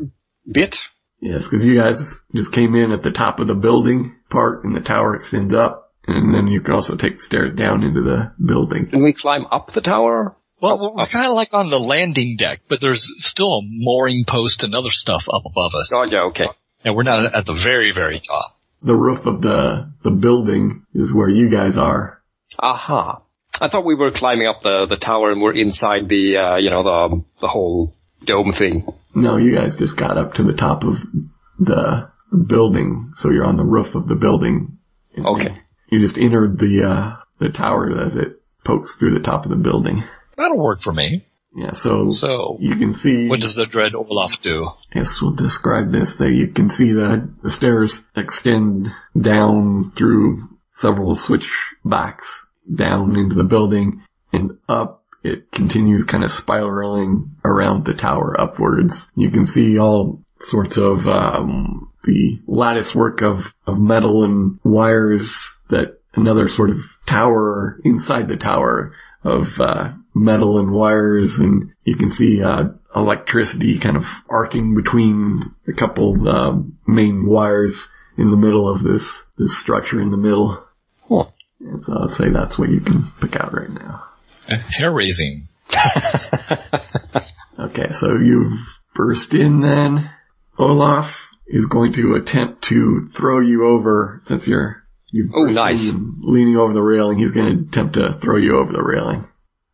bit. 0.49 0.77
Yes, 1.19 1.49
because 1.49 1.67
you 1.67 1.77
guys 1.77 2.23
just 2.33 2.53
came 2.53 2.77
in 2.77 2.93
at 2.93 3.03
the 3.03 3.11
top 3.11 3.41
of 3.41 3.49
the 3.49 3.55
building 3.55 4.15
part 4.31 4.65
and 4.65 4.77
the 4.77 4.81
tower 4.81 5.17
extends 5.17 5.53
up. 5.53 5.86
And 6.07 6.35
then 6.35 6.47
you 6.47 6.61
can 6.61 6.75
also 6.75 6.97
take 6.97 7.21
stairs 7.21 7.53
down 7.53 7.83
into 7.83 8.03
the 8.03 8.33
building. 8.45 8.87
Can 8.89 9.03
we 9.03 9.13
climb 9.13 9.45
up 9.51 9.73
the 9.75 9.81
tower? 9.81 10.37
well, 10.61 10.95
we're 10.97 11.07
kind 11.07 11.27
of 11.27 11.35
like 11.35 11.53
on 11.53 11.69
the 11.69 11.79
landing 11.79 12.37
deck, 12.39 12.61
but 12.69 12.81
there's 12.81 13.13
still 13.19 13.59
a 13.59 13.63
mooring 13.63 14.25
post 14.27 14.63
and 14.63 14.75
other 14.75 14.91
stuff 14.91 15.25
up 15.33 15.43
above 15.45 15.73
us. 15.75 15.91
Oh 15.95 16.07
yeah, 16.09 16.23
okay. 16.31 16.47
And 16.85 16.95
we're 16.95 17.03
not 17.03 17.35
at 17.35 17.45
the 17.47 17.53
very, 17.53 17.93
very 17.93 18.21
top. 18.21 18.57
The 18.83 18.95
roof 18.95 19.27
of 19.27 19.43
the, 19.43 19.93
the 20.03 20.11
building 20.11 20.87
is 20.95 21.13
where 21.13 21.29
you 21.29 21.51
guys 21.51 21.77
are. 21.77 22.23
Aha. 22.59 23.23
I 23.61 23.69
thought 23.69 23.85
we 23.85 23.95
were 23.95 24.13
climbing 24.13 24.47
up 24.47 24.61
the, 24.63 24.87
the 24.89 24.97
tower 24.97 25.33
and 25.33 25.41
we're 25.41 25.57
inside 25.57 26.09
the, 26.09 26.37
uh, 26.37 26.57
you 26.57 26.71
know, 26.71 26.83
the, 26.83 27.25
the 27.41 27.49
whole 27.49 27.95
dome 28.25 28.53
thing. 28.57 28.87
No, 29.15 29.39
you 29.39 29.57
guys 29.57 29.77
just 29.77 29.97
got 29.97 30.17
up 30.19 30.35
to 30.35 30.43
the 30.43 30.53
top 30.53 30.85
of 30.85 31.01
the, 31.59 32.11
the 32.31 32.39
building. 32.39 33.11
So 33.17 33.31
you're 33.31 33.47
on 33.47 33.57
the 33.57 33.65
roof 33.65 33.95
of 33.95 34.07
the 34.07 34.15
building. 34.15 34.79
And 35.15 35.27
Okay. 35.27 35.59
You 35.89 36.01
just 36.01 36.19
entered 36.19 36.59
the, 36.59 36.85
uh, 36.85 37.17
the 37.39 37.49
tower 37.51 38.01
as 38.01 38.17
it 38.17 38.41
pokes 38.65 38.97
through 38.97 39.13
the 39.15 39.21
top 39.21 39.45
of 39.45 39.51
the 39.51 39.57
building. 39.57 40.05
That'll 40.37 40.59
work 40.59 40.81
for 40.81 40.93
me. 40.93 41.25
Yeah, 41.55 41.73
so, 41.73 42.11
So, 42.11 42.59
you 42.61 42.77
can 42.77 42.93
see. 42.93 43.29
what 43.29 43.41
does 43.41 43.55
the 43.55 43.65
dread 43.65 43.95
Olaf 43.95 44.43
do? 44.43 44.69
Yes, 44.95 45.23
we'll 45.23 45.31
describe 45.33 45.91
this. 45.91 46.17
That 46.17 46.31
you 46.31 46.49
can 46.49 46.69
see 46.69 46.93
that 46.93 47.43
the 47.43 47.49
stairs 47.49 48.03
extend 48.15 48.91
down 49.19 49.93
through 49.93 50.51
several 50.73 51.15
switchbacks 51.15 52.47
down 52.73 53.17
into 53.17 53.37
the 53.37 53.45
building 53.45 54.03
and 54.33 54.59
up. 54.69 55.03
It 55.23 55.51
continues 55.51 56.05
kind 56.05 56.25
of 56.25 56.31
spiraling 56.31 57.37
around 57.45 57.85
the 57.85 57.95
tower 57.95 58.39
upwards. 58.39 59.11
You 59.17 59.31
can 59.31 59.47
see 59.47 59.79
all 59.79 60.23
sorts 60.41 60.77
of 60.77 61.07
um, 61.07 61.93
the 62.05 62.41
lattice 62.47 62.95
work 62.95 63.23
of, 63.23 63.55
of 63.67 63.81
metal 63.81 64.25
and 64.25 64.59
wires 64.65 65.57
that 65.69 65.99
another 66.15 66.49
sort 66.49 66.71
of 66.71 66.81
tower 67.07 67.81
inside 67.85 68.29
the 68.29 68.37
tower 68.37 68.95
of 69.25 69.61
uh, 69.61 69.93
metal 70.15 70.59
and 70.59 70.71
wires, 70.71 71.39
and 71.39 71.73
you 71.85 71.97
can 71.97 72.11
see 72.11 72.43
uh, 72.43 72.69
electricity 72.95 73.79
kind 73.79 73.97
of 73.97 74.09
arcing 74.29 74.75
between 74.75 75.41
a 75.67 75.73
couple 75.73 76.29
uh, 76.29 76.57
main 76.87 77.27
wires 77.27 77.89
in 78.17 78.31
the 78.31 78.37
middle 78.37 78.69
of 78.69 78.83
this 78.83 79.25
this 79.37 79.59
structure 79.59 80.01
in 80.01 80.11
the 80.11 80.17
middle. 80.17 80.65
Huh. 81.09 81.27
And 81.61 81.83
so 81.83 81.99
I'd 82.03 82.11
say 82.11 82.29
that's 82.29 82.59
what 82.59 82.71
you 82.71 82.81
can 82.81 83.05
pick 83.21 83.37
out 83.37 83.53
right 83.53 83.71
now. 83.71 84.05
Hair 84.49 84.93
raising. 84.93 85.49
Okay, 87.59 87.89
so 87.89 88.17
you've 88.17 88.81
burst 88.95 89.33
in 89.33 89.61
then. 89.61 90.11
Olaf 90.59 91.29
is 91.47 91.67
going 91.67 91.93
to 91.95 92.15
attempt 92.15 92.63
to 92.65 93.07
throw 93.13 93.41
you 93.41 93.67
over 93.67 94.21
since 94.25 94.47
you're 94.47 94.83
you've 95.13 95.31
Oh, 95.35 95.45
nice. 95.45 95.83
in 95.83 96.17
leaning 96.21 96.57
over 96.57 96.73
the 96.73 96.83
railing. 96.83 97.19
He's 97.19 97.33
going 97.33 97.57
to 97.57 97.69
attempt 97.69 97.95
to 97.95 98.13
throw 98.13 98.37
you 98.37 98.57
over 98.57 98.73
the 98.73 98.83
railing. 98.83 99.27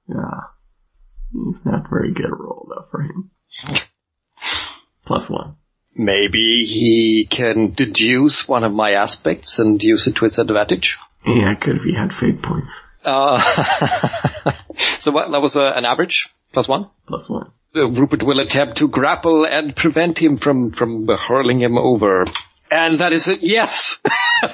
Yeah, 0.09 0.40
it's 1.51 1.64
not 1.64 1.88
very 1.88 2.12
good 2.12 2.27
a 2.27 2.35
roll 2.35 2.68
though 2.68 2.87
for 2.90 3.03
him. 3.03 3.31
Plus 5.05 5.29
one. 5.31 5.57
Maybe 5.95 6.64
he 6.64 7.27
can 7.31 7.75
deduce 7.75 8.49
one 8.49 8.64
of 8.64 8.73
my 8.73 8.92
aspects 8.92 9.59
and 9.59 9.83
use 9.83 10.07
it 10.07 10.16
to 10.16 10.25
his 10.25 10.38
advantage. 10.38 10.97
Yeah, 11.27 11.51
I 11.51 11.55
could 11.55 11.77
if 11.77 11.85
he 11.85 11.92
had 11.95 12.14
fate 12.14 12.40
points. 12.42 12.81
Uh, 13.05 13.38
so 15.01 15.11
what, 15.11 15.31
that 15.31 15.42
was 15.42 15.55
uh, 15.55 15.73
an 15.75 15.85
average? 15.85 16.29
Plus 16.53 16.66
one? 16.66 16.88
Plus 17.07 17.29
one. 17.29 17.53
Uh, 17.75 17.91
Rupert 17.91 18.23
will 18.23 18.41
attempt 18.41 18.79
to 18.79 18.89
grapple 18.89 19.47
and 19.47 19.75
prevent 19.75 20.19
him 20.19 20.39
from, 20.39 20.73
from 20.73 21.09
hurling 21.09 21.61
him 21.61 21.79
over. 21.79 22.27
And 22.71 23.01
that 23.01 23.13
is 23.13 23.27
a 23.29 23.37
yes! 23.41 23.99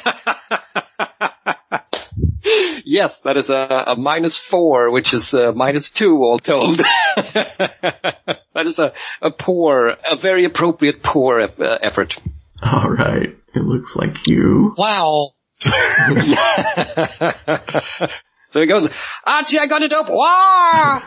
yes, 2.85 3.19
that 3.25 3.37
is 3.37 3.51
a, 3.51 3.55
a 3.55 3.97
minus 3.97 4.39
four, 4.39 4.93
which 4.93 5.13
is 5.13 5.35
a 5.35 5.53
minus 5.53 5.91
two 5.91 6.17
all 6.19 6.39
told. 6.39 6.79
that 7.17 8.67
is 8.67 8.79
a, 8.79 8.93
a 9.21 9.33
poor, 9.33 9.89
a 9.89 10.17
very 10.21 10.45
appropriate 10.45 11.03
poor 11.03 11.41
uh, 11.41 11.79
effort. 11.83 12.15
All 12.63 12.91
right. 12.91 13.37
It 13.55 13.65
looks 13.65 13.97
like 13.97 14.29
you. 14.29 14.75
Wow. 14.79 15.33
So 18.51 18.61
he 18.61 18.67
goes, 18.67 18.89
Archie, 19.25 19.59
I 19.59 19.67
got 19.67 19.83
it 19.83 19.93
up! 19.93 20.07
Wah! 20.09 21.03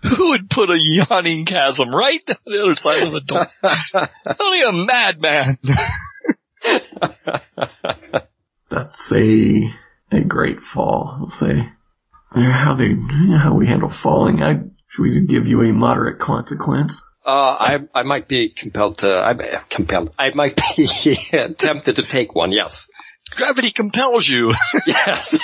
Who 0.16 0.30
would 0.30 0.48
put 0.48 0.70
a 0.70 0.78
yawning 0.78 1.44
chasm 1.44 1.90
right 1.90 2.24
down 2.24 2.36
the 2.46 2.62
other 2.62 2.76
side 2.76 3.02
of 3.02 3.12
the 3.12 3.20
door? 3.20 3.48
Only 4.40 4.62
a 4.62 4.72
madman. 4.72 5.58
That's 8.68 9.12
a 9.12 9.74
a 10.10 10.20
great 10.20 10.60
fall. 10.60 11.16
I'll 11.20 11.28
say. 11.28 11.68
How 12.32 12.74
they 12.74 12.94
how 12.94 13.54
we 13.54 13.66
handle 13.66 13.88
falling. 13.88 14.42
I 14.42 14.60
should 14.88 15.02
we 15.02 15.20
give 15.26 15.46
you 15.46 15.62
a 15.62 15.72
moderate 15.72 16.18
consequence? 16.18 17.02
Uh, 17.26 17.30
I, 17.30 17.76
I 17.94 18.04
might 18.04 18.26
be 18.26 18.54
compelled 18.56 18.98
to, 18.98 19.06
I'm 19.06 19.38
uh, 19.38 19.60
compelled, 19.68 20.14
I 20.18 20.30
might 20.34 20.58
be 20.76 20.86
tempted 21.58 21.96
to 21.96 22.02
take 22.02 22.34
one, 22.34 22.52
yes. 22.52 22.88
Gravity 23.36 23.70
compels 23.70 24.26
you. 24.26 24.54
Yes. 24.86 25.38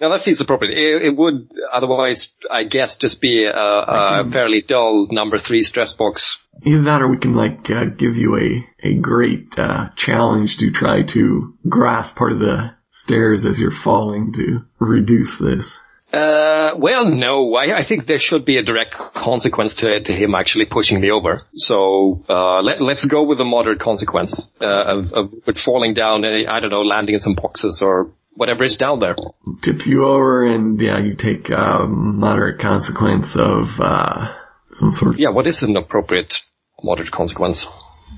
Now 0.00 0.10
that 0.10 0.22
feels 0.22 0.40
appropriate. 0.40 0.76
It, 0.76 1.06
it 1.06 1.16
would 1.16 1.50
otherwise, 1.72 2.30
I 2.50 2.64
guess, 2.64 2.96
just 2.96 3.20
be 3.20 3.44
a, 3.44 3.52
a 3.56 4.30
fairly 4.30 4.62
dull 4.66 5.08
number 5.10 5.38
three 5.38 5.62
stress 5.62 5.94
box. 5.94 6.38
Either 6.64 6.82
that, 6.82 7.02
or 7.02 7.08
we 7.08 7.18
can 7.18 7.34
like 7.34 7.70
uh, 7.70 7.84
give 7.84 8.16
you 8.16 8.36
a 8.36 8.66
a 8.82 8.94
great 8.94 9.58
uh, 9.58 9.90
challenge 9.96 10.58
to 10.58 10.70
try 10.70 11.02
to 11.02 11.54
grasp 11.68 12.16
part 12.16 12.32
of 12.32 12.38
the 12.38 12.74
stairs 12.90 13.44
as 13.44 13.58
you're 13.58 13.70
falling 13.70 14.32
to 14.32 14.64
reduce 14.78 15.38
this. 15.38 15.78
Uh, 16.12 16.70
well, 16.78 17.04
no, 17.04 17.54
I, 17.56 17.78
I 17.78 17.84
think 17.84 18.06
there 18.06 18.18
should 18.18 18.44
be 18.44 18.56
a 18.56 18.62
direct 18.62 18.94
consequence 19.14 19.74
to 19.76 20.00
to 20.00 20.12
him 20.12 20.34
actually 20.34 20.64
pushing 20.64 21.00
me 21.00 21.10
over. 21.10 21.42
So, 21.54 22.24
uh, 22.28 22.62
let, 22.62 22.80
let's 22.80 23.04
go 23.04 23.24
with 23.24 23.40
a 23.40 23.44
moderate 23.44 23.80
consequence, 23.80 24.40
uh, 24.60 24.64
of, 24.64 25.12
of 25.12 25.34
with 25.46 25.58
falling 25.58 25.94
down, 25.94 26.24
uh, 26.24 26.28
I 26.48 26.60
don't 26.60 26.70
know, 26.70 26.82
landing 26.82 27.16
in 27.16 27.20
some 27.20 27.34
boxes 27.34 27.82
or, 27.82 28.12
whatever 28.36 28.64
is 28.64 28.76
down 28.76 29.00
there. 29.00 29.16
Tips 29.62 29.86
you 29.86 30.04
over 30.04 30.46
and 30.46 30.80
yeah, 30.80 30.98
you 30.98 31.14
take 31.14 31.50
um, 31.50 32.18
moderate 32.20 32.60
consequence 32.60 33.34
of 33.36 33.80
uh, 33.80 34.34
some 34.70 34.92
sort 34.92 35.14
of 35.14 35.20
Yeah, 35.20 35.30
what 35.30 35.46
is 35.46 35.62
an 35.62 35.76
appropriate 35.76 36.34
moderate 36.82 37.10
consequence? 37.10 37.66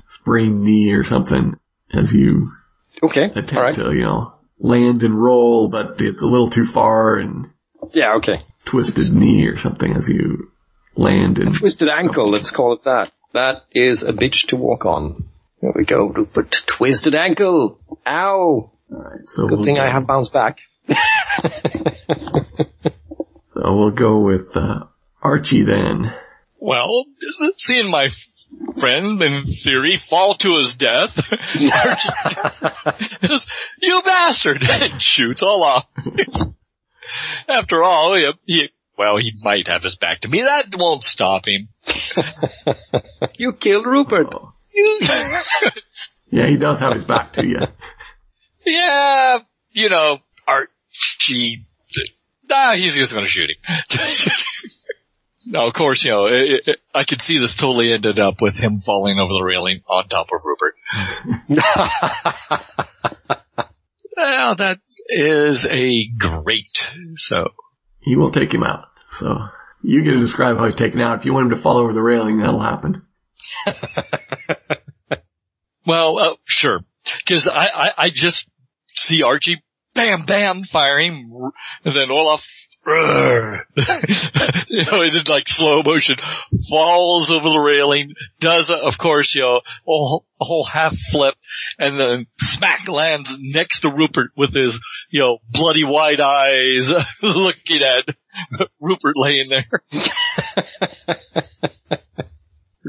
sprained 0.07 0.63
knee 0.63 0.91
or 0.91 1.03
something 1.03 1.57
as 1.93 2.13
you 2.13 2.51
Okay, 3.01 3.25
attempt 3.25 3.53
all 3.53 3.61
right. 3.63 3.75
to, 3.75 3.93
you 3.93 4.01
know, 4.03 4.33
land 4.59 5.03
and 5.03 5.19
roll, 5.21 5.67
but 5.69 6.01
it's 6.01 6.21
a 6.21 6.25
little 6.25 6.49
too 6.49 6.65
far 6.65 7.15
and 7.15 7.49
Yeah, 7.93 8.15
okay. 8.15 8.43
twisted 8.65 9.13
knee 9.15 9.45
or 9.47 9.57
something 9.57 9.95
as 9.95 10.09
you 10.09 10.51
land 10.95 11.39
and 11.39 11.55
Twisted 11.57 11.87
ankle, 11.89 12.29
let's 12.29 12.51
call 12.51 12.73
it 12.73 12.83
that. 12.83 13.11
That 13.33 13.63
is 13.71 14.03
a 14.03 14.11
bitch 14.11 14.47
to 14.49 14.55
walk 14.57 14.85
on. 14.85 15.23
There 15.61 15.71
we 15.75 15.85
go, 15.85 16.07
Rupert. 16.07 16.55
Twisted 16.67 17.13
ankle. 17.15 17.79
Ow. 18.07 18.71
Alright, 18.91 19.27
so 19.27 19.47
Good 19.47 19.57
we'll 19.57 19.65
thing 19.65 19.75
go, 19.75 19.81
I 19.81 19.89
have 19.89 20.07
bounced 20.07 20.33
back. 20.33 20.59
so 20.87 20.95
we'll 23.55 23.91
go 23.91 24.19
with 24.19 24.55
uh, 24.55 24.85
Archie 25.21 25.63
then. 25.63 26.13
Well, 26.59 27.05
seeing 27.57 27.89
my 27.89 28.09
friend, 28.79 29.21
in 29.21 29.45
theory, 29.63 29.97
fall 29.97 30.35
to 30.35 30.57
his 30.57 30.75
death, 30.75 31.17
Archie 31.73 32.09
says, 33.21 33.47
you 33.81 34.01
bastard, 34.03 34.63
and 34.69 35.01
shoots 35.01 35.43
Olaf. 35.43 35.85
After 37.47 37.83
all, 37.83 38.15
he, 38.15 38.31
he, 38.45 38.69
well, 38.97 39.17
he 39.17 39.33
might 39.43 39.67
have 39.67 39.83
his 39.83 39.95
back 39.95 40.21
to 40.21 40.27
me. 40.27 40.41
That 40.41 40.65
won't 40.77 41.03
stop 41.03 41.45
him. 41.47 41.69
you 43.35 43.53
killed 43.53 43.85
Rupert. 43.85 44.27
Yeah, 46.31 46.47
he 46.47 46.57
does 46.57 46.79
have 46.79 46.93
his 46.93 47.05
back 47.05 47.33
to 47.33 47.45
you. 47.45 47.59
Yeah, 48.69 49.39
you 49.71 49.89
know, 49.89 50.19
Archie, 50.47 51.65
nah, 52.49 52.75
he's 52.75 52.95
just 52.95 53.13
gonna 53.13 53.25
shoot 53.25 53.49
him. 53.49 53.57
no, 55.45 55.67
of 55.67 55.73
course, 55.73 56.03
you 56.03 56.11
know, 56.11 56.27
it, 56.27 56.61
it, 56.65 56.79
I 56.93 57.03
could 57.03 57.21
see 57.21 57.39
this 57.39 57.55
totally 57.55 57.91
ended 57.91 58.19
up 58.19 58.41
with 58.41 58.57
him 58.57 58.77
falling 58.77 59.19
over 59.19 59.33
the 59.33 59.43
railing 59.43 59.81
on 59.87 60.07
top 60.07 60.29
of 60.31 60.41
Rupert. 60.45 60.75
Well, 64.19 64.55
that 64.57 64.79
is 65.07 65.65
a 65.65 66.09
great, 66.17 66.77
so. 67.15 67.53
He 68.01 68.17
will 68.17 68.31
take 68.31 68.53
him 68.53 68.63
out. 68.63 68.87
So 69.11 69.45
you 69.81 70.03
get 70.03 70.11
to 70.11 70.19
describe 70.19 70.57
how 70.57 70.65
he's 70.65 70.75
taken 70.75 70.99
out. 70.99 71.19
If 71.19 71.25
you 71.25 71.33
want 71.33 71.45
him 71.45 71.51
to 71.51 71.55
fall 71.55 71.77
over 71.77 71.93
the 71.93 72.01
railing, 72.01 72.39
that'll 72.39 72.59
happen. 72.59 73.03
Well, 75.85 76.19
uh, 76.19 76.35
sure. 76.45 76.81
Cause 77.27 77.47
I, 77.47 77.65
I, 77.65 77.91
I 77.97 78.09
just 78.11 78.47
see 78.99 79.23
Archie, 79.23 79.63
bam, 79.93 80.25
bam, 80.25 80.63
firing, 80.63 81.51
and 81.83 81.95
then 81.95 82.11
Olaf, 82.11 82.45
you 82.89 84.85
know, 84.85 85.01
in 85.01 85.11
like 85.27 85.47
slow 85.47 85.83
motion, 85.83 86.15
falls 86.69 87.29
over 87.29 87.49
the 87.49 87.59
railing, 87.59 88.13
does, 88.39 88.71
of 88.71 88.97
course, 88.97 89.35
you 89.35 89.41
know, 89.41 89.57
a 89.57 89.61
whole, 89.85 90.25
a 90.41 90.45
whole 90.45 90.63
half 90.63 90.95
flip, 91.11 91.35
and 91.77 91.99
then 91.99 92.25
smack 92.39 92.87
lands 92.87 93.37
next 93.39 93.81
to 93.81 93.91
Rupert 93.91 94.31
with 94.35 94.55
his, 94.55 94.79
you 95.11 95.21
know, 95.21 95.37
bloody 95.51 95.83
wide 95.83 96.19
eyes 96.19 96.89
looking 97.21 97.81
at 97.83 98.07
Rupert 98.79 99.15
laying 99.15 99.49
there. 99.49 99.83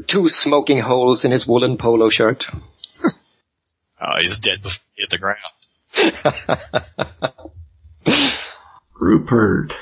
Two 0.07 0.29
smoking 0.29 0.79
holes 0.79 1.25
in 1.25 1.31
his 1.31 1.45
woolen 1.45 1.77
polo 1.77 2.09
shirt. 2.09 2.45
Oh, 4.01 4.17
he's 4.19 4.39
dead 4.39 4.63
before 4.63 4.79
he 4.93 5.03
hit 5.03 5.11
the 5.11 5.19
ground. 5.19 5.37
Rupert. 8.99 9.79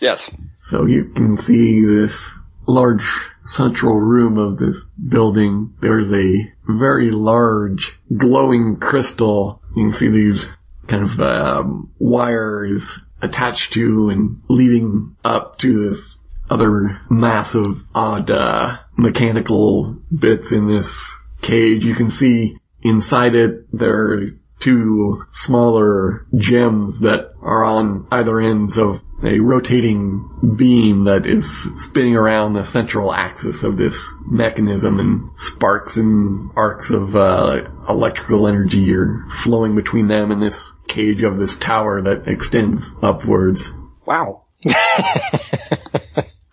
Yes. 0.00 0.30
So 0.58 0.86
you 0.86 1.12
can 1.14 1.36
see 1.36 1.84
this 1.84 2.18
large 2.66 3.06
central 3.44 3.98
room 3.98 4.38
of 4.38 4.58
this 4.58 4.84
building. 4.84 5.74
There's 5.80 6.12
a 6.12 6.52
very 6.66 7.10
large 7.10 7.98
glowing 8.14 8.76
crystal. 8.76 9.62
You 9.76 9.84
can 9.84 9.92
see 9.92 10.08
these 10.08 10.46
kind 10.86 11.04
of 11.04 11.20
um, 11.20 11.92
wires 11.98 12.98
attached 13.20 13.72
to 13.74 14.10
and 14.10 14.42
leading 14.48 15.16
up 15.24 15.58
to 15.58 15.88
this 15.88 16.18
other 16.50 17.00
massive 17.08 17.82
odd 17.94 18.30
uh, 18.30 18.78
mechanical 18.96 19.96
bits 20.14 20.52
in 20.52 20.66
this 20.66 21.16
cage. 21.40 21.84
You 21.84 21.94
can 21.94 22.10
see 22.10 22.58
inside 22.82 23.34
it 23.34 23.66
there 23.72 24.24
are 24.62 24.64
two 24.64 25.24
smaller 25.30 26.26
gems 26.34 27.00
that 27.00 27.32
are 27.40 27.64
on 27.64 28.06
either 28.10 28.40
ends 28.40 28.78
of 28.78 29.02
a 29.24 29.38
rotating 29.38 30.56
beam 30.56 31.04
that 31.04 31.26
is 31.26 31.82
spinning 31.82 32.16
around 32.16 32.54
the 32.54 32.64
central 32.64 33.12
axis 33.12 33.62
of 33.62 33.76
this 33.76 34.02
mechanism 34.26 34.98
and 34.98 35.38
sparks 35.38 35.96
and 35.96 36.50
arcs 36.56 36.90
of 36.90 37.14
uh, 37.14 37.62
electrical 37.88 38.48
energy 38.48 38.92
are 38.94 39.24
flowing 39.30 39.74
between 39.74 40.08
them 40.08 40.32
and 40.32 40.42
this 40.42 40.72
cage 40.88 41.22
of 41.22 41.38
this 41.38 41.56
tower 41.56 42.02
that 42.02 42.26
extends 42.26 42.90
upwards. 43.00 43.72
Wow. 44.06 44.44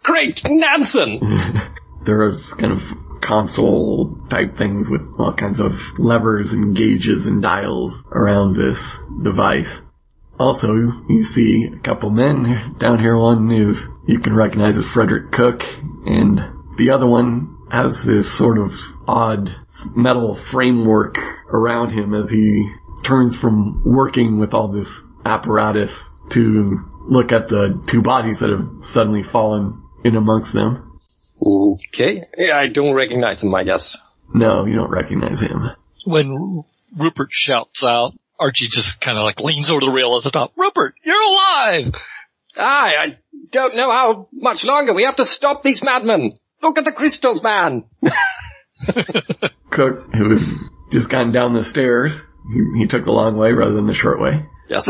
Great, 0.03 0.41
Nansen! 0.45 1.19
There's 2.03 2.53
kind 2.53 2.71
of 2.71 2.93
console 3.21 4.15
type 4.29 4.55
things 4.55 4.89
with 4.89 5.01
all 5.19 5.33
kinds 5.33 5.59
of 5.59 5.79
levers 5.99 6.53
and 6.53 6.75
gauges 6.75 7.25
and 7.25 7.41
dials 7.41 8.03
around 8.11 8.55
this 8.55 8.97
device. 9.21 9.81
Also, 10.39 10.73
you 11.09 11.23
see 11.23 11.65
a 11.65 11.79
couple 11.79 12.09
men 12.09 12.75
down 12.77 12.99
here. 12.99 13.17
One 13.17 13.51
is 13.51 13.87
you 14.07 14.19
can 14.19 14.33
recognize 14.33 14.77
as 14.77 14.85
Frederick 14.85 15.31
Cook, 15.31 15.63
and 16.05 16.41
the 16.77 16.91
other 16.91 17.05
one 17.05 17.57
has 17.69 18.03
this 18.05 18.31
sort 18.31 18.57
of 18.57 18.73
odd 19.07 19.53
metal 19.95 20.33
framework 20.33 21.17
around 21.49 21.91
him 21.91 22.13
as 22.13 22.29
he 22.29 22.69
turns 23.03 23.35
from 23.35 23.83
working 23.85 24.39
with 24.39 24.53
all 24.53 24.69
this 24.69 25.03
apparatus 25.25 26.09
to 26.29 26.87
look 27.01 27.31
at 27.31 27.49
the 27.49 27.83
two 27.87 28.01
bodies 28.01 28.39
that 28.39 28.49
have 28.49 28.85
suddenly 28.85 29.23
fallen 29.23 29.83
in 30.03 30.15
amongst 30.15 30.53
them. 30.53 30.88
Okay. 31.41 32.23
Yeah, 32.37 32.57
I 32.57 32.67
don't 32.67 32.93
recognize 32.93 33.41
him, 33.43 33.53
I 33.55 33.63
guess. 33.63 33.95
No, 34.33 34.65
you 34.65 34.75
don't 34.75 34.91
recognize 34.91 35.41
him. 35.41 35.69
When 36.05 36.63
Rupert 36.97 37.29
shouts 37.31 37.83
out, 37.83 38.13
Archie 38.39 38.67
just 38.69 39.01
kind 39.01 39.17
of 39.17 39.23
like 39.23 39.39
leans 39.39 39.69
over 39.69 39.81
the 39.81 39.91
rail 39.91 40.15
at 40.17 40.23
the 40.23 40.31
top. 40.31 40.53
Rupert, 40.55 40.95
you're 41.03 41.21
alive! 41.21 41.93
I, 42.55 42.93
I 43.03 43.07
don't 43.51 43.75
know 43.75 43.91
how 43.91 44.27
much 44.31 44.63
longer. 44.63 44.93
We 44.93 45.03
have 45.03 45.17
to 45.17 45.25
stop 45.25 45.63
these 45.63 45.83
madmen. 45.83 46.39
Look 46.61 46.77
at 46.77 46.85
the 46.85 46.91
crystals, 46.91 47.41
man. 47.43 47.85
Cook, 49.69 50.13
who 50.13 50.29
has 50.31 50.45
just 50.91 51.09
gotten 51.09 51.31
down 51.31 51.53
the 51.53 51.63
stairs, 51.63 52.25
he, 52.51 52.79
he 52.79 52.87
took 52.87 53.05
the 53.05 53.11
long 53.11 53.37
way 53.37 53.51
rather 53.51 53.73
than 53.73 53.85
the 53.87 53.93
short 53.93 54.19
way, 54.19 54.45
Yes. 54.69 54.85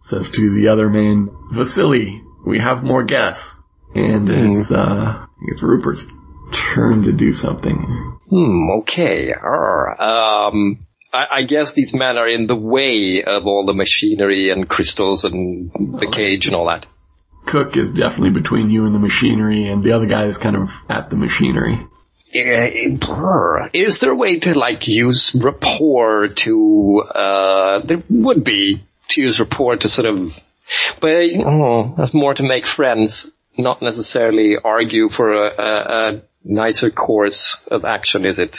says 0.00 0.30
to 0.30 0.54
the 0.54 0.68
other 0.70 0.88
man, 0.90 1.28
Vasily, 1.50 2.22
we 2.46 2.58
have 2.58 2.82
more 2.82 3.04
guests. 3.04 3.56
And 3.94 4.28
it's, 4.28 4.72
uh, 4.72 5.26
it's 5.48 5.62
Rupert's 5.62 6.06
turn 6.52 7.02
to 7.04 7.12
do 7.12 7.32
something. 7.34 8.18
hmm, 8.28 8.70
okay. 8.80 9.32
Arr. 9.32 10.00
Um, 10.00 10.86
I, 11.12 11.38
I 11.38 11.42
guess 11.42 11.72
these 11.72 11.94
men 11.94 12.16
are 12.16 12.28
in 12.28 12.46
the 12.46 12.56
way 12.56 13.22
of 13.24 13.46
all 13.46 13.64
the 13.66 13.72
machinery 13.72 14.50
and 14.50 14.68
crystals 14.68 15.24
and 15.24 15.70
the 15.72 16.08
cage 16.10 16.46
and 16.46 16.56
all 16.56 16.66
that. 16.66 16.86
Cook 17.46 17.76
is 17.76 17.90
definitely 17.92 18.30
between 18.30 18.70
you 18.70 18.86
and 18.86 18.94
the 18.94 18.98
machinery, 18.98 19.68
and 19.68 19.82
the 19.84 19.92
other 19.92 20.06
guy 20.06 20.24
is 20.24 20.38
kind 20.38 20.56
of 20.56 20.70
at 20.88 21.10
the 21.10 21.16
machinery. 21.16 21.78
Uh. 22.34 23.68
Is 23.72 23.98
there 24.00 24.10
a 24.10 24.16
way 24.16 24.40
to 24.40 24.58
like 24.58 24.88
use 24.88 25.32
rapport 25.34 26.28
to, 26.28 27.02
uh, 27.14 27.86
there 27.86 28.02
would 28.10 28.42
be 28.42 28.84
to 29.10 29.20
use 29.20 29.38
rapport 29.38 29.76
to 29.76 29.88
sort 29.88 30.06
of, 30.06 30.32
but 31.00 31.26
oh, 31.46 31.94
that's 31.96 32.14
more 32.14 32.34
to 32.34 32.42
make 32.42 32.66
friends, 32.66 33.30
not 33.58 33.82
necessarily 33.82 34.56
argue 34.62 35.08
for 35.08 35.32
a, 35.32 35.48
a, 35.48 36.08
a 36.16 36.22
nicer 36.44 36.90
course 36.90 37.56
of 37.70 37.84
action, 37.84 38.24
is 38.24 38.38
it? 38.38 38.56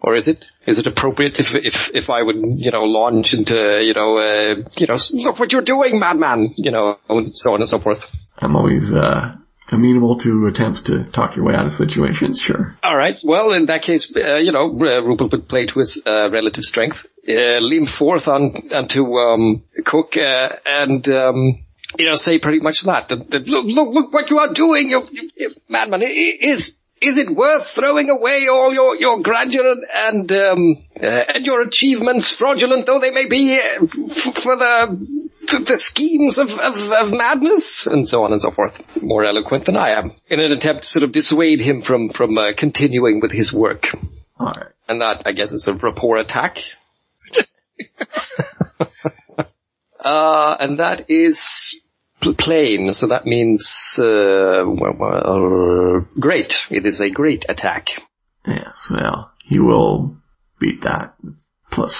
Or 0.00 0.14
is 0.14 0.28
it? 0.28 0.44
Is 0.66 0.78
it 0.78 0.86
appropriate 0.86 1.36
if, 1.38 1.46
if, 1.54 1.90
if 1.94 2.10
I 2.10 2.22
would, 2.22 2.36
you 2.36 2.70
know, 2.70 2.84
launch 2.84 3.32
into, 3.32 3.54
you 3.82 3.94
know, 3.94 4.18
uh, 4.18 4.68
you 4.76 4.86
know, 4.86 4.98
look 5.12 5.38
what 5.38 5.52
you're 5.52 5.62
doing, 5.62 5.98
madman, 5.98 6.52
you 6.56 6.70
know, 6.70 6.98
and 7.08 7.34
so 7.34 7.54
on 7.54 7.60
and 7.60 7.68
so 7.68 7.78
forth. 7.78 8.00
I'm 8.38 8.54
always, 8.56 8.92
uh, 8.92 9.36
amenable 9.72 10.18
to 10.18 10.46
attempts 10.46 10.82
to 10.82 11.04
talk 11.04 11.36
your 11.36 11.44
way 11.46 11.54
out 11.54 11.66
of 11.66 11.72
situations, 11.72 12.40
sure. 12.40 12.76
All 12.82 12.96
right. 12.96 13.16
Well, 13.24 13.52
in 13.52 13.66
that 13.66 13.82
case, 13.82 14.12
uh, 14.14 14.36
you 14.36 14.52
know, 14.52 14.68
uh, 14.68 15.02
Rupert 15.02 15.32
would 15.32 15.48
play 15.48 15.66
to 15.66 15.78
his 15.78 16.02
uh, 16.06 16.30
relative 16.30 16.64
strength, 16.64 16.98
uh, 17.26 17.60
lean 17.60 17.86
forth 17.86 18.28
on 18.28 18.70
onto 18.72 19.14
um, 19.16 19.64
Cook, 19.84 20.16
uh, 20.16 20.48
and 20.66 21.08
um, 21.08 21.63
you 21.98 22.06
know, 22.06 22.16
say 22.16 22.38
pretty 22.38 22.60
much 22.60 22.82
that. 22.84 23.10
look, 23.10 23.46
look, 23.46 23.88
look 23.94 24.12
what 24.12 24.30
you 24.30 24.38
are 24.38 24.52
doing, 24.52 24.90
you, 24.90 25.06
you, 25.10 25.30
you 25.36 25.54
madman! 25.68 26.02
Is 26.02 26.72
is 27.04 27.16
it 27.18 27.34
worth 27.34 27.66
throwing 27.74 28.08
away 28.08 28.46
all 28.50 28.72
your, 28.72 28.96
your 28.96 29.20
grandeur 29.20 29.74
and, 29.92 30.30
um, 30.32 30.84
uh, 30.96 31.06
and 31.06 31.44
your 31.44 31.60
achievements, 31.60 32.34
fraudulent 32.34 32.86
though 32.86 33.00
they 33.00 33.10
may 33.10 33.28
be, 33.28 33.60
uh, 33.60 33.84
f- 33.84 34.34
for 34.42 34.56
the, 34.56 35.28
for 35.48 35.58
the 35.60 35.76
schemes 35.76 36.38
of, 36.38 36.48
of, 36.48 36.74
of 36.76 37.12
madness? 37.12 37.86
And 37.86 38.08
so 38.08 38.22
on 38.24 38.32
and 38.32 38.40
so 38.40 38.50
forth. 38.52 38.72
More 39.02 39.24
eloquent 39.24 39.66
than 39.66 39.76
I 39.76 39.90
am. 39.90 40.12
In 40.28 40.40
an 40.40 40.52
attempt 40.52 40.84
to 40.84 40.88
sort 40.88 41.02
of 41.02 41.12
dissuade 41.12 41.60
him 41.60 41.82
from, 41.82 42.10
from, 42.10 42.38
uh, 42.38 42.52
continuing 42.56 43.20
with 43.20 43.32
his 43.32 43.52
work. 43.52 43.84
Alright. 44.40 44.72
And 44.88 45.00
that, 45.00 45.22
I 45.26 45.32
guess, 45.32 45.52
is 45.52 45.66
a 45.68 45.74
rapport 45.74 46.16
attack. 46.16 46.58
uh, 49.98 50.56
and 50.60 50.78
that 50.78 51.10
is 51.10 51.80
pl- 52.20 52.34
plain, 52.34 52.92
so 52.92 53.06
that 53.08 53.26
means, 53.26 53.96
uh, 53.98 54.64
well, 54.66 54.94
well, 54.98 56.06
great. 56.18 56.54
It 56.70 56.86
is 56.86 57.00
a 57.00 57.10
great 57.10 57.44
attack. 57.48 57.88
Yes, 58.46 58.90
well, 58.94 59.32
he 59.44 59.58
will 59.58 60.16
beat 60.60 60.82
that 60.82 61.14
with 61.22 61.42
plus 61.70 61.96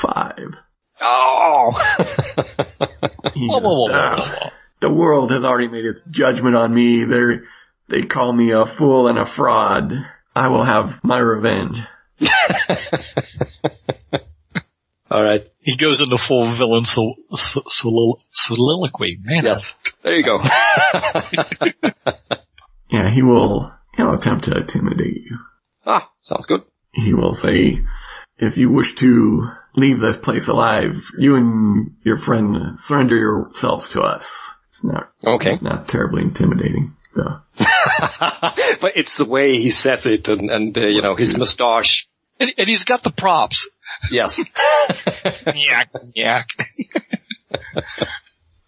five. 0.00 0.54
Oh! 1.00 1.72
He 3.34 3.48
Whoa, 3.48 3.58
whoa, 3.58 3.90
whoa. 3.90 4.50
the 4.80 4.90
world 4.92 5.32
has 5.32 5.44
already 5.44 5.66
made 5.66 5.84
its 5.84 6.02
judgment 6.08 6.54
on 6.54 6.72
me. 6.72 7.04
They 7.04 7.40
they 7.88 8.02
call 8.06 8.32
me 8.32 8.52
a 8.52 8.64
fool 8.64 9.08
and 9.08 9.18
a 9.18 9.24
fraud. 9.24 9.92
I 10.36 10.48
will 10.48 10.62
have 10.62 11.02
my 11.02 11.18
revenge. 11.18 11.80
Alright. 15.14 15.46
He 15.60 15.76
goes 15.76 16.00
into 16.00 16.18
full 16.18 16.44
villain 16.44 16.84
sol- 16.84 17.14
sol- 17.34 17.62
solil- 17.66 18.18
soliloquy. 18.32 19.18
Man, 19.22 19.44
Yes. 19.44 19.72
There 20.02 20.14
you 20.16 20.24
go. 20.24 20.40
Yeah, 22.90 23.10
he 23.10 23.22
will 23.22 23.72
he'll 23.96 24.12
attempt 24.14 24.44
to 24.44 24.56
intimidate 24.56 25.14
you. 25.16 25.38
ah, 25.86 26.08
sounds 26.22 26.46
good. 26.46 26.62
He 26.92 27.12
will 27.12 27.34
say, 27.34 27.80
if 28.38 28.56
you 28.58 28.70
wish 28.70 28.94
to 28.96 29.48
leave 29.74 29.98
this 30.00 30.16
place 30.16 30.46
alive, 30.48 31.10
you 31.18 31.34
and 31.36 31.96
your 32.04 32.16
friend 32.18 32.78
surrender 32.78 33.16
yourselves 33.16 33.90
to 33.90 34.00
us. 34.02 34.50
It's 34.68 34.84
not 34.84 35.10
Okay. 35.26 35.50
it's 35.54 35.62
not 35.62 35.88
terribly 35.88 36.22
intimidating, 36.22 36.94
though. 37.16 37.36
but 37.58 38.92
it's 38.96 39.16
the 39.16 39.24
way 39.24 39.56
he 39.58 39.70
says 39.70 40.06
it 40.06 40.28
and, 40.28 40.50
and 40.50 40.76
uh, 40.78 40.82
you 40.86 41.02
know, 41.02 41.16
his 41.16 41.36
mustache. 41.36 42.06
And, 42.44 42.54
and 42.58 42.68
he's 42.68 42.84
got 42.84 43.02
the 43.02 43.10
props. 43.10 43.68
Yes. 44.10 44.38
Yak, 45.54 45.90
yak. 46.14 46.46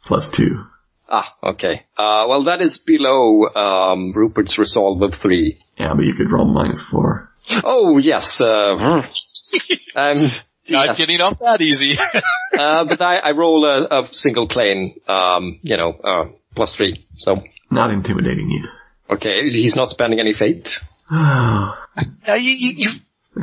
Plus 0.05 0.31
two. 0.31 0.65
ah, 1.09 1.35
okay. 1.43 1.85
Uh, 1.97 2.27
well, 2.29 2.45
that 2.45 2.61
is 2.61 2.79
below, 2.79 3.47
um, 3.55 4.13
Rupert's 4.15 4.59
resolve 4.59 5.03
of 5.03 5.15
three. 5.21 5.59
Yeah, 5.79 5.95
but 5.95 6.05
you 6.05 6.15
could 6.15 6.31
roll 6.31 6.45
minus 6.47 6.83
four. 6.83 7.31
Oh, 7.65 7.99
yes, 7.99 8.41
uh, 8.41 8.77
um, 8.77 9.03
Not 10.69 10.87
yes. 10.87 10.99
getting 10.99 11.21
off 11.21 11.39
that 11.41 11.61
easy. 11.61 11.97
uh, 12.59 12.85
but 12.85 13.01
I, 13.01 13.19
I 13.19 13.31
roll 13.31 13.65
a, 13.65 13.85
a 14.03 14.09
single 14.13 14.49
plane, 14.49 14.97
um, 15.07 15.61
you 15.63 15.77
know, 15.77 15.93
uh, 15.93 16.25
plus 16.57 16.75
three. 16.75 17.07
So, 17.17 17.43
Not 17.71 17.91
intimidating 17.93 18.51
you. 18.51 18.65
okay, 19.11 19.49
he's 19.51 19.77
not 19.77 19.89
spending 19.89 20.19
any 20.21 20.35
fate. 20.35 20.69
Oh, 21.11 21.79
Uh, 22.29 22.35
you, 22.35 22.51
you, 22.51 22.73
you, 22.77 22.91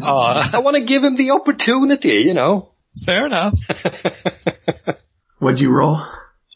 uh, 0.01 0.49
I 0.53 0.59
want 0.59 0.77
to 0.77 0.83
give 0.83 1.03
him 1.03 1.15
the 1.15 1.31
opportunity, 1.31 2.23
you 2.25 2.33
know. 2.33 2.73
fair 3.05 3.25
enough. 3.25 3.53
what'd 5.39 5.59
you 5.59 5.71
roll? 5.71 6.01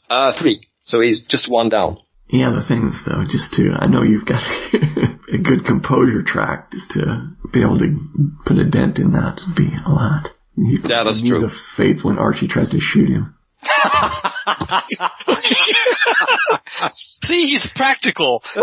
Uh, 0.10 0.34
three. 0.34 0.68
So 0.84 1.02
he's 1.02 1.22
just 1.26 1.50
one 1.50 1.70
down. 1.70 1.98
Yeah, 2.30 2.52
the 2.52 2.62
things 2.62 3.06
though, 3.06 3.24
just 3.24 3.54
to, 3.54 3.74
I 3.74 3.88
know 3.88 4.04
you've 4.04 4.26
got 4.26 4.44
a 5.32 5.38
good 5.38 5.66
composure 5.66 6.24
track, 6.24 6.72
just 6.72 6.92
to 6.92 7.24
be 7.54 7.62
able 7.62 7.78
to 7.80 8.00
put 8.46 8.58
a 8.58 8.66
dent 8.66 9.00
in 9.00 9.12
that 9.14 9.42
would 9.48 9.56
be 9.56 9.70
a 9.86 9.90
lot. 9.90 10.30
You 10.56 10.80
Yeah, 10.86 11.04
that's 11.06 11.22
true. 11.22 11.40
the 11.40 11.50
faith 11.50 12.04
when 12.04 12.18
Archie 12.18 12.48
tries 12.48 12.72
to 12.72 12.80
shoot 12.80 13.10
him. 13.10 13.34
See, 17.24 17.48
he's 17.48 17.68
practical. 17.68 18.44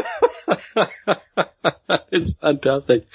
it's 2.13 2.33
fantastic. 2.41 3.07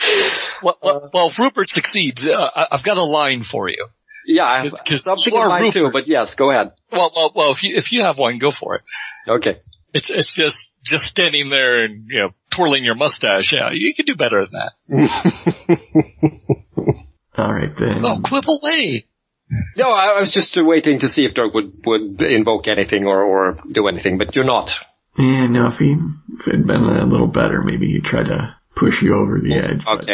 Well, 0.62 0.78
well, 0.82 1.10
well, 1.14 1.28
if 1.30 1.40
Rupert 1.40 1.70
succeeds, 1.70 2.28
uh, 2.28 2.50
I- 2.56 2.68
I've 2.72 2.84
got 2.84 2.98
a 2.98 3.04
line 3.04 3.44
for 3.44 3.70
you. 3.70 3.88
Yeah, 4.26 4.44
I 4.46 4.62
have 4.64 4.72
'Cause- 4.72 4.82
'cause 4.82 5.04
something 5.04 5.34
in 5.34 5.40
are 5.40 5.50
mind 5.50 5.74
too, 5.74 5.90
but 5.92 6.08
yes, 6.08 6.36
go 6.36 6.52
ahead. 6.52 6.74
Well, 6.92 7.12
well, 7.16 7.32
well, 7.34 7.52
if 7.52 7.64
you, 7.64 7.76
if 7.76 7.92
you 7.92 8.04
have 8.04 8.18
one, 8.20 8.38
go 8.38 8.52
for 8.52 8.76
it. 8.76 8.82
Okay. 9.28 9.60
It's, 9.94 10.12
it's 10.12 10.36
just, 10.36 10.76
just 10.84 11.06
standing 11.06 11.50
there 11.50 11.84
and, 11.86 12.06
you 12.10 12.20
know, 12.20 12.30
twirling 12.52 12.84
your 12.84 12.94
mustache. 12.96 13.52
Yeah, 13.54 13.70
you 13.72 13.94
can 13.96 14.06
do 14.06 14.16
better 14.16 14.46
than 14.46 14.54
that. 14.54 14.74
Alright 17.40 17.76
then. 17.78 18.06
Oh, 18.06 18.20
quip 18.24 18.46
away. 18.48 19.06
No, 19.78 19.90
I, 19.92 20.18
I 20.18 20.20
was 20.20 20.32
just 20.32 20.58
uh, 20.58 20.64
waiting 20.64 21.00
to 21.00 21.08
see 21.08 21.26
if 21.26 21.34
Dirk 21.34 21.54
would, 21.54 21.82
would 21.86 22.22
invoke 22.22 22.68
anything 22.68 23.06
or, 23.06 23.24
or 23.24 23.60
do 23.72 23.88
anything, 23.88 24.18
but 24.18 24.36
you're 24.36 24.46
not. 24.46 24.72
Yeah, 25.18 25.48
no, 25.48 25.68
if 25.68 25.80
he, 25.80 25.94
if 26.34 26.48
it 26.48 26.56
had 26.56 26.68
been 26.68 26.84
a 26.84 27.06
little 27.06 27.28
better, 27.28 27.62
maybe 27.62 27.88
he'd 27.92 28.06
try 28.06 28.24
to 28.24 28.56
push 28.76 29.02
you 29.02 29.16
over 29.16 29.40
the 29.40 29.54
edge. 29.56 29.84
but- 29.84 30.08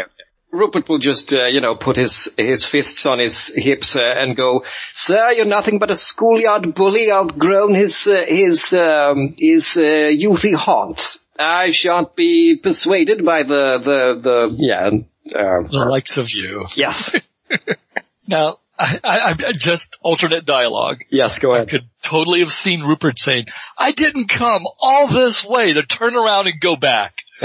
Rupert 0.52 0.88
will 0.88 1.00
just, 1.00 1.34
uh, 1.34 1.48
you 1.48 1.60
know, 1.60 1.76
put 1.76 1.98
his 1.98 2.30
his 2.38 2.66
fists 2.66 3.06
on 3.06 3.20
his 3.20 3.52
hips 3.54 3.94
uh, 3.98 4.00
and 4.02 4.38
go, 4.38 4.64
"Sir, 4.94 5.34
you're 5.34 5.44
nothing 5.46 5.80
but 5.80 5.92
a 5.92 5.98
schoolyard 5.98 6.74
bully, 6.74 7.12
outgrown 7.12 7.76
his 7.76 8.08
uh, 8.08 8.24
his 8.26 8.72
um, 8.72 9.36
his 9.38 9.76
uh, 9.76 9.82
youthy 9.82 10.56
haunts. 10.56 11.20
I 11.38 11.72
shan't 11.72 12.16
be 12.16 12.58
persuaded 12.64 13.26
by 13.26 13.44
the 13.44 13.80
the 13.84 14.22
the 14.24 14.56
yeah." 14.58 15.38
Uh, 15.38 15.68
The 15.68 15.86
likes 15.90 16.16
of 16.16 16.30
you. 16.32 16.64
yes, 16.78 17.14
Now, 18.30 18.60
I, 18.78 19.00
I, 19.04 19.30
I 19.32 19.52
just 19.54 19.98
alternate 20.02 20.46
dialogue. 20.46 20.98
yes, 21.10 21.40
go 21.40 21.54
ahead. 21.54 21.68
I 21.68 21.72
could 21.72 21.90
totally 22.02 22.42
have 22.42 22.52
seen 22.52 22.82
Rupert 22.82 23.18
saying, 23.18 23.46
I 23.78 23.92
didn't 23.92 24.28
come 24.30 24.64
all 24.82 25.08
this 25.08 25.46
way 25.46 25.74
to 25.74 25.84
turn 25.84 26.16
around 26.16 26.48
and 26.48 26.60
go 26.60 26.76
back. 26.76 27.16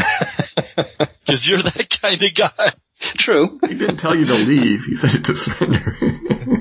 Cause 1.26 1.46
you're 1.46 1.62
that 1.62 1.88
kind 2.02 2.20
of 2.22 2.34
guy. 2.34 2.74
True. 3.18 3.58
He 3.66 3.74
didn't 3.74 3.98
tell 3.98 4.16
you 4.16 4.26
to 4.26 4.34
leave, 4.34 4.84
he 4.84 4.94
said 4.94 5.14
it 5.14 5.24
to 5.24 5.36
surrender. 5.36 5.96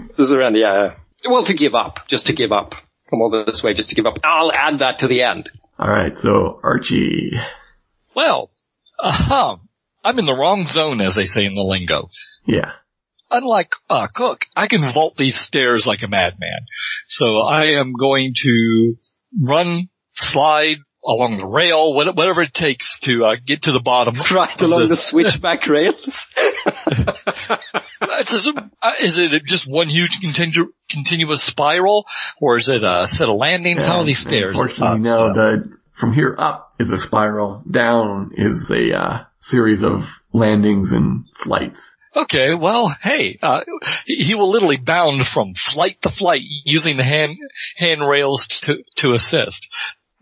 This 0.09 0.19
is 0.19 0.31
around, 0.31 0.55
yeah. 0.55 0.95
Well, 1.27 1.43
to 1.45 1.53
give 1.53 1.73
up, 1.75 2.07
just 2.09 2.27
to 2.27 2.33
give 2.33 2.51
up. 2.51 2.71
Come 3.09 3.21
all 3.21 3.43
this 3.45 3.63
way, 3.63 3.73
just 3.73 3.89
to 3.89 3.95
give 3.95 4.05
up. 4.05 4.19
I'll 4.23 4.51
add 4.51 4.79
that 4.79 4.99
to 4.99 5.07
the 5.07 5.23
end. 5.23 5.49
Alright, 5.79 6.15
so 6.17 6.59
Archie, 6.63 7.31
Well, 8.15 8.51
uh-huh. 8.99 9.57
I'm 10.03 10.19
in 10.19 10.25
the 10.25 10.33
wrong 10.35 10.67
zone, 10.67 11.01
as 11.01 11.15
they 11.15 11.25
say 11.25 11.45
in 11.45 11.55
the 11.55 11.63
lingo. 11.63 12.09
yeah. 12.47 12.73
Unlike 13.31 13.71
uh, 13.89 14.07
Cook, 14.13 14.45
I 14.55 14.67
can 14.67 14.91
vault 14.91 15.13
these 15.17 15.39
stairs 15.39 15.85
like 15.85 16.01
a 16.01 16.07
madman. 16.07 16.65
So 17.07 17.39
I 17.39 17.79
am 17.79 17.93
going 17.93 18.33
to 18.43 18.95
run, 19.39 19.89
slide 20.13 20.77
along 21.05 21.37
the 21.37 21.47
rail, 21.47 21.93
whatever 21.93 22.41
it 22.41 22.53
takes 22.53 22.99
to 23.01 23.25
uh, 23.25 23.35
get 23.43 23.63
to 23.63 23.71
the 23.71 23.79
bottom. 23.79 24.15
Right 24.31 24.55
of 24.55 24.61
along 24.61 24.87
the 24.87 24.95
switchback 24.95 25.65
rails. 25.67 26.25
It's 28.01 28.31
just, 28.31 28.51
uh, 28.81 28.91
is 29.01 29.17
it 29.17 29.43
just 29.45 29.65
one 29.69 29.87
huge 29.87 30.19
continu- 30.21 30.69
continuous 30.89 31.43
spiral, 31.43 32.05
or 32.41 32.57
is 32.57 32.69
it 32.69 32.83
a 32.83 33.07
set 33.07 33.29
of 33.29 33.35
landings? 33.35 33.85
How 33.85 33.99
are 33.99 34.03
these 34.05 34.19
stairs? 34.19 34.51
Unfortunately, 34.51 34.87
Uh, 34.87 34.97
no, 34.97 35.33
the, 35.33 35.77
from 35.93 36.13
here 36.13 36.35
up 36.37 36.73
is 36.79 36.89
a 36.91 36.97
spiral, 36.97 37.63
down 37.69 38.31
is 38.35 38.69
a, 38.69 38.97
uh, 38.97 39.23
series 39.39 39.83
of 39.83 40.07
landings 40.33 40.91
and 40.91 41.25
flights. 41.35 41.95
Okay, 42.15 42.55
well, 42.55 42.95
hey, 43.01 43.35
uh, 43.41 43.61
he 44.05 44.33
will 44.33 44.49
literally 44.49 44.77
bound 44.77 45.25
from 45.27 45.53
flight 45.53 46.01
to 46.01 46.09
flight 46.09 46.41
using 46.43 46.97
the 46.97 47.03
hand 47.03 47.37
handrails 47.77 48.47
to 48.63 48.83
to 48.97 49.13
assist. 49.13 49.69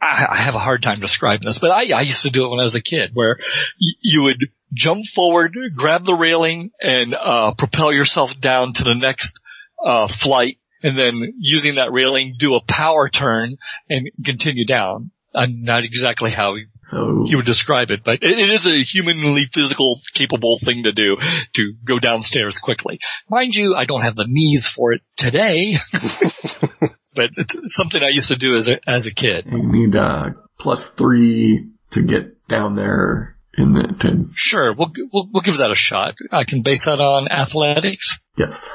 I, 0.01 0.27
I 0.29 0.37
have 0.37 0.55
a 0.55 0.59
hard 0.59 0.83
time 0.83 0.99
describing 0.99 1.45
this, 1.45 1.59
but 1.59 1.71
I, 1.71 1.91
I 1.91 2.01
used 2.01 2.23
to 2.23 2.29
do 2.29 2.45
it 2.45 2.49
when 2.49 2.59
I 2.59 2.63
was 2.63 2.75
a 2.75 2.81
kid, 2.81 3.11
where 3.13 3.37
y- 3.39 3.99
you 4.01 4.23
would 4.23 4.41
jump 4.73 5.05
forward, 5.05 5.55
grab 5.75 6.05
the 6.05 6.13
railing, 6.13 6.71
and 6.81 7.15
uh, 7.15 7.53
propel 7.57 7.93
yourself 7.93 8.39
down 8.39 8.73
to 8.73 8.83
the 8.83 8.93
next 8.93 9.39
uh, 9.83 10.07
flight, 10.07 10.57
and 10.83 10.97
then 10.97 11.33
using 11.39 11.75
that 11.75 11.91
railing, 11.93 12.35
do 12.37 12.55
a 12.55 12.61
power 12.61 13.09
turn 13.09 13.57
and 13.89 14.07
continue 14.25 14.65
down. 14.65 15.11
I'm 15.37 15.63
not 15.63 15.83
exactly 15.83 16.31
how 16.31 16.55
So, 16.81 17.25
you 17.27 17.37
would 17.37 17.45
describe 17.45 17.91
it, 17.91 18.03
but 18.03 18.23
it, 18.23 18.39
it 18.39 18.49
is 18.49 18.65
a 18.65 18.81
humanly 18.81 19.45
physical 19.53 19.99
capable 20.13 20.57
thing 20.63 20.83
to 20.83 20.91
do 20.91 21.17
to 21.53 21.73
go 21.85 21.99
downstairs 21.99 22.57
quickly. 22.57 22.97
Mind 23.29 23.53
you, 23.53 23.75
I 23.75 23.85
don't 23.85 24.01
have 24.01 24.15
the 24.15 24.25
knees 24.27 24.67
for 24.67 24.93
it 24.93 25.01
today, 25.15 25.73
but 27.13 27.29
it's 27.37 27.55
something 27.75 28.01
I 28.01 28.09
used 28.09 28.29
to 28.29 28.35
do 28.35 28.55
as 28.55 28.67
a, 28.67 28.79
as 28.89 29.05
a 29.05 29.13
kid. 29.13 29.45
you 29.51 29.61
need, 29.63 29.95
uh, 29.95 30.31
plus 30.57 30.87
three 30.89 31.69
to 31.91 32.01
get 32.01 32.47
down 32.47 32.75
there 32.75 33.37
in 33.55 33.73
the, 33.73 33.95
to, 33.99 34.25
Sure, 34.33 34.73
we'll, 34.73 34.91
we'll, 35.13 35.29
we'll 35.31 35.43
give 35.43 35.57
that 35.57 35.71
a 35.71 35.75
shot. 35.75 36.15
I 36.31 36.45
can 36.45 36.63
base 36.63 36.85
that 36.85 36.99
on 36.99 37.27
athletics. 37.27 38.17
yes. 38.37 38.69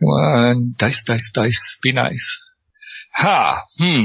Come 0.00 0.08
on, 0.08 0.74
dice, 0.76 1.04
dice, 1.04 1.30
dice, 1.32 1.78
be 1.82 1.92
nice. 1.92 2.40
Ha, 3.14 3.64
hmm. 3.78 4.04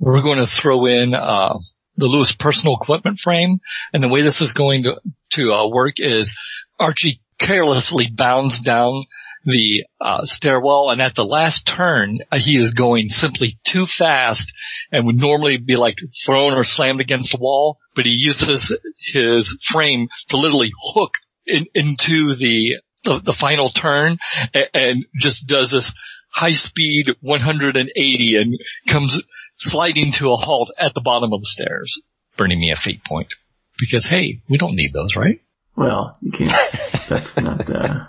We're 0.00 0.22
going 0.22 0.38
to 0.38 0.46
throw 0.46 0.86
in, 0.86 1.14
uh, 1.14 1.56
the 2.00 2.06
Lewis 2.06 2.34
personal 2.36 2.74
equipment 2.74 3.18
frame. 3.18 3.60
And 3.92 4.02
the 4.02 4.08
way 4.08 4.22
this 4.22 4.40
is 4.40 4.52
going 4.52 4.84
to, 4.84 5.00
to 5.32 5.52
uh, 5.52 5.68
work 5.68 5.94
is 5.98 6.36
Archie 6.78 7.20
carelessly 7.38 8.08
bounds 8.12 8.60
down 8.60 9.02
the 9.44 9.84
uh, 10.00 10.24
stairwell 10.24 10.90
and 10.90 11.00
at 11.00 11.14
the 11.14 11.24
last 11.24 11.66
turn 11.66 12.18
uh, 12.30 12.38
he 12.38 12.58
is 12.58 12.74
going 12.74 13.08
simply 13.08 13.58
too 13.64 13.86
fast 13.86 14.52
and 14.92 15.06
would 15.06 15.18
normally 15.18 15.56
be 15.56 15.76
like 15.76 15.96
thrown 16.26 16.52
or 16.52 16.62
slammed 16.62 17.00
against 17.00 17.32
a 17.32 17.38
wall 17.38 17.78
but 17.96 18.04
he 18.04 18.10
uses 18.10 18.76
his 18.98 19.56
frame 19.62 20.08
to 20.28 20.36
literally 20.36 20.70
hook 20.92 21.12
in, 21.46 21.64
into 21.74 22.34
the, 22.34 22.76
the, 23.04 23.22
the 23.24 23.32
final 23.32 23.70
turn 23.70 24.18
and, 24.52 24.68
and 24.74 25.06
just 25.18 25.46
does 25.46 25.70
this 25.70 25.94
high 26.30 26.52
speed 26.52 27.06
180 27.22 28.36
and 28.36 28.58
comes 28.88 29.22
sliding 29.60 30.12
to 30.12 30.32
a 30.32 30.36
halt 30.36 30.70
at 30.78 30.94
the 30.94 31.00
bottom 31.00 31.32
of 31.32 31.40
the 31.40 31.46
stairs, 31.46 32.00
burning 32.36 32.58
me 32.60 32.70
a 32.70 32.76
fate 32.76 33.04
point. 33.04 33.34
Because 33.78 34.06
hey, 34.06 34.40
we 34.48 34.58
don't 34.58 34.74
need 34.74 34.92
those, 34.92 35.16
right? 35.16 35.40
Well, 35.76 36.18
you 36.20 36.32
can't. 36.32 36.74
That's 37.08 37.36
not 37.36 37.70
uh, 37.70 38.06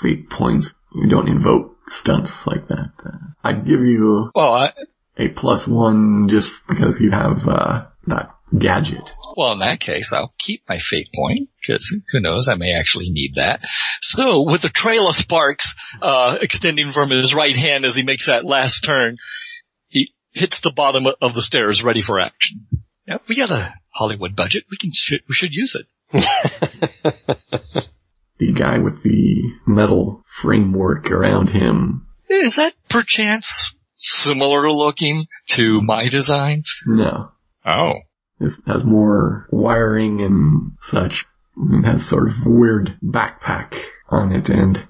fate 0.00 0.28
points. 0.30 0.74
You 0.94 1.08
don't 1.08 1.28
invoke 1.28 1.76
stunts 1.88 2.46
like 2.46 2.66
that. 2.68 2.92
Uh, 3.04 3.10
I'd 3.44 3.66
give 3.66 3.80
you 3.80 4.30
Well, 4.34 4.52
I, 4.52 4.72
a 5.16 5.28
plus 5.28 5.66
one 5.66 6.28
just 6.28 6.50
because 6.66 7.00
you 7.00 7.10
have 7.10 7.46
uh, 7.46 7.86
that 8.06 8.34
gadget. 8.56 9.12
well, 9.36 9.52
in 9.52 9.58
that 9.60 9.78
case, 9.80 10.12
I'll 10.12 10.32
keep 10.38 10.62
my 10.68 10.78
fate 10.78 11.08
point 11.14 11.48
because 11.60 11.94
who 12.12 12.20
knows, 12.20 12.48
I 12.48 12.54
may 12.54 12.72
actually 12.72 13.10
need 13.10 13.34
that. 13.36 13.60
So, 14.00 14.42
with 14.42 14.64
a 14.64 14.68
trail 14.70 15.08
of 15.08 15.14
sparks 15.14 15.74
uh, 16.02 16.38
extending 16.40 16.92
from 16.92 17.10
his 17.10 17.34
right 17.34 17.56
hand 17.56 17.84
as 17.84 17.94
he 17.94 18.02
makes 18.02 18.26
that 18.26 18.44
last 18.44 18.80
turn, 18.84 19.16
hits 20.36 20.60
the 20.60 20.70
bottom 20.72 21.06
of 21.20 21.34
the 21.34 21.42
stairs, 21.42 21.82
ready 21.82 22.02
for 22.02 22.20
action. 22.20 22.58
Yeah, 23.08 23.18
we 23.28 23.36
got 23.36 23.50
a 23.50 23.74
Hollywood 23.94 24.34
budget. 24.36 24.64
We 24.70 24.76
can 24.76 24.90
sh- 24.92 25.22
we 25.28 25.34
should 25.34 25.52
use 25.52 25.76
it. 25.76 25.86
The 28.38 28.52
guy 28.52 28.76
with 28.80 29.02
the 29.02 29.50
metal 29.66 30.22
framework 30.42 31.10
around 31.10 31.48
him. 31.48 32.06
Is 32.28 32.56
that 32.56 32.74
perchance 32.90 33.74
similar 33.96 34.70
looking 34.70 35.26
to 35.52 35.80
my 35.80 36.10
design? 36.10 36.62
No, 36.86 37.30
Oh. 37.64 37.94
this 38.38 38.60
has 38.66 38.84
more 38.84 39.46
wiring 39.50 40.20
and 40.20 40.72
such. 40.82 41.24
It 41.56 41.84
has 41.86 42.04
sort 42.06 42.28
of 42.28 42.44
weird 42.44 42.98
backpack 43.02 43.74
on 44.10 44.32
it, 44.32 44.50
and 44.50 44.86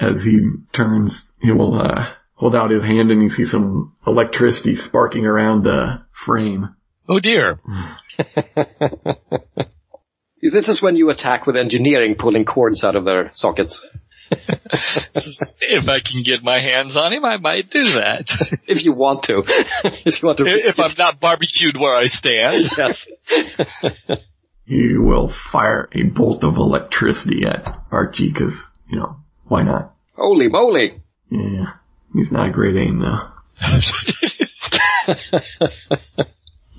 as 0.00 0.24
he 0.24 0.40
turns, 0.72 1.22
he 1.40 1.52
will 1.52 1.80
uh, 1.80 2.08
hold 2.38 2.54
out 2.54 2.70
his 2.70 2.84
hand, 2.84 3.10
and 3.10 3.22
you 3.22 3.28
see 3.28 3.44
some 3.44 3.94
electricity 4.06 4.76
sparking 4.76 5.26
around 5.26 5.64
the 5.64 6.02
frame. 6.12 6.74
Oh 7.08 7.20
dear. 7.20 7.60
This 10.40 10.68
is 10.68 10.80
when 10.80 10.96
you 10.96 11.10
attack 11.10 11.46
with 11.46 11.56
engineering, 11.56 12.14
pulling 12.14 12.44
cords 12.44 12.84
out 12.84 12.94
of 12.94 13.04
their 13.04 13.32
sockets. 13.34 13.84
if 14.30 15.88
I 15.88 16.00
can 16.00 16.22
get 16.22 16.44
my 16.44 16.60
hands 16.60 16.96
on 16.96 17.12
him, 17.12 17.24
I 17.24 17.38
might 17.38 17.70
do 17.70 17.82
that. 17.94 18.30
If 18.68 18.84
you 18.84 18.92
want 18.92 19.24
to. 19.24 19.42
if 20.04 20.22
you 20.22 20.26
want 20.26 20.38
to. 20.38 20.44
if 20.46 20.78
I'm 20.78 20.92
not 20.98 21.18
barbecued 21.18 21.76
where 21.78 21.94
I 21.94 22.06
stand. 22.06 22.68
Yes. 22.76 23.08
He 24.66 24.98
will 24.98 25.28
fire 25.28 25.88
a 25.92 26.02
bolt 26.02 26.44
of 26.44 26.56
electricity 26.56 27.46
at 27.46 27.82
Archie, 27.90 28.28
because 28.28 28.70
you 28.90 28.98
know 28.98 29.16
why 29.44 29.62
not? 29.62 29.94
Holy 30.14 30.48
moly. 30.48 31.00
Yeah, 31.30 31.72
he's 32.12 32.32
not 32.32 32.48
a 32.48 32.52
great 32.52 32.76
aim 32.76 33.00
though. 33.00 33.18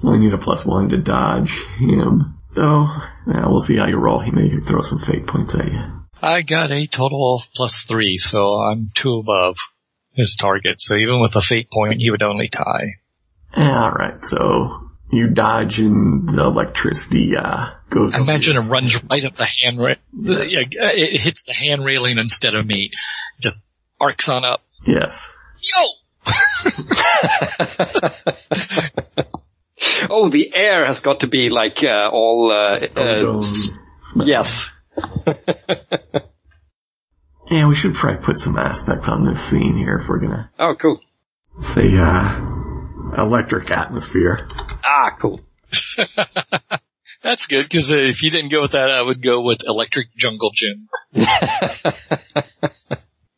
Only 0.04 0.20
need 0.20 0.34
a 0.34 0.38
plus 0.38 0.66
one 0.66 0.90
to 0.90 0.98
dodge 0.98 1.52
him. 1.78 2.36
Though, 2.56 2.88
yeah, 3.28 3.48
we'll 3.48 3.62
see 3.62 3.78
how 3.78 3.88
you 3.88 3.98
roll. 3.98 4.20
He 4.20 4.32
may 4.32 4.50
throw 4.60 4.82
some 4.82 5.00
fate 5.00 5.28
points 5.28 5.56
at 5.56 5.72
you. 5.72 5.82
I 6.22 6.42
got 6.42 6.72
a 6.72 6.88
total 6.88 7.36
of 7.36 7.44
plus 7.54 7.84
three, 7.88 8.18
so 8.18 8.56
I'm 8.56 8.92
two 8.96 9.18
above 9.18 9.58
his 10.14 10.36
target. 10.36 10.82
So 10.82 10.96
even 10.96 11.22
with 11.22 11.36
a 11.36 11.42
fate 11.42 11.70
point, 11.72 12.02
he 12.02 12.12
would 12.12 12.24
only 12.24 12.50
tie. 12.50 12.96
Alright, 13.56 14.26
so 14.26 14.90
you 15.12 15.30
dodge 15.30 15.80
and 15.80 16.30
the 16.30 16.44
electricity, 16.44 17.36
uh, 17.36 17.72
goes. 17.90 18.14
I 18.14 18.22
imagine 18.22 18.58
it 18.58 18.62
runs 18.62 19.02
right 19.04 19.24
up 19.24 19.36
the 19.36 19.48
handrail. 19.62 19.96
Yeah, 20.14 20.64
it 20.72 21.22
hits 21.22 21.46
the 21.46 21.54
hand 21.54 21.84
railing 21.84 22.18
instead 22.18 22.54
of 22.54 22.66
me. 22.66 22.92
Just 23.40 23.64
arcs 24.00 24.30
on 24.30 24.46
up. 24.46 24.62
Yes. 24.86 25.34
Yo! 25.62 25.86
oh, 30.10 30.30
the 30.30 30.52
air 30.54 30.86
has 30.86 31.00
got 31.02 31.22
to 31.22 31.28
be 31.28 31.50
like 31.50 31.84
uh, 31.84 32.10
all. 32.12 32.52
Uh, 32.52 32.86
uh, 33.00 33.00
Ozone 33.00 33.38
s- 33.40 33.70
smell. 34.04 34.28
yes. 34.28 34.70
Yeah, 37.52 37.66
we 37.68 37.74
should 37.74 37.96
probably 37.96 38.22
put 38.24 38.38
some 38.38 38.60
aspects 38.60 39.10
on 39.10 39.26
this 39.26 39.44
scene 39.44 39.76
here 39.76 39.96
if 39.96 40.08
we're 40.08 40.20
gonna 40.20 40.52
Oh, 40.60 40.76
cool. 40.80 41.00
say, 41.64 41.98
uh, 41.98 42.42
electric 43.18 43.72
atmosphere. 43.72 44.48
Ah, 44.84 45.16
cool. 45.20 45.42
That's 47.24 47.48
good, 47.48 47.64
because 47.64 47.90
if 47.90 48.22
you 48.22 48.30
didn't 48.30 48.52
go 48.52 48.62
with 48.62 48.74
that, 48.74 48.92
I 48.92 49.02
would 49.02 49.24
go 49.24 49.42
with 49.42 49.64
Electric 49.66 50.14
Jungle 50.16 50.52
Gym. 50.54 50.90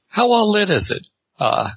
How 0.09 0.27
well 0.29 0.51
lit 0.51 0.69
is 0.69 0.91
it, 0.91 1.07
uh, 1.41 1.69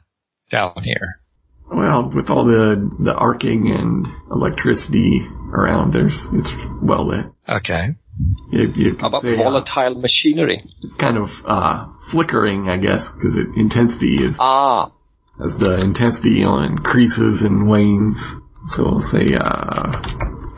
down 0.51 0.75
here? 0.83 1.21
Well, 1.67 2.11
with 2.11 2.31
all 2.31 2.45
the, 2.45 2.91
the 3.01 3.15
arcing 3.15 3.71
and 3.71 4.07
electricity 4.31 5.27
around, 5.53 5.93
there's, 5.93 6.27
it's 6.33 6.53
well 6.83 7.09
lit. 7.09 7.27
Okay. 7.49 7.97
You, 8.53 8.73
you 8.77 8.97
How 9.01 9.09
about 9.09 9.23
say, 9.23 9.35
uh, 9.35 9.43
volatile 9.43 9.95
machinery? 9.97 10.63
it's 10.83 10.95
kind 10.95 11.17
of, 11.17 11.45
uh, 11.47 11.87
flickering, 12.11 12.69
I 12.69 12.77
guess, 12.77 13.11
because 13.11 13.37
it, 13.37 13.49
intensity 13.57 14.23
is, 14.23 14.37
Ah, 14.39 14.93
as 15.43 15.57
the 15.57 15.81
intensity 15.81 16.31
you 16.41 16.45
know, 16.45 16.59
increases 16.59 17.43
and 17.43 17.67
wanes. 17.67 18.23
So 18.67 18.85
we'll 18.85 19.01
say, 19.01 19.35
uh, 19.35 20.01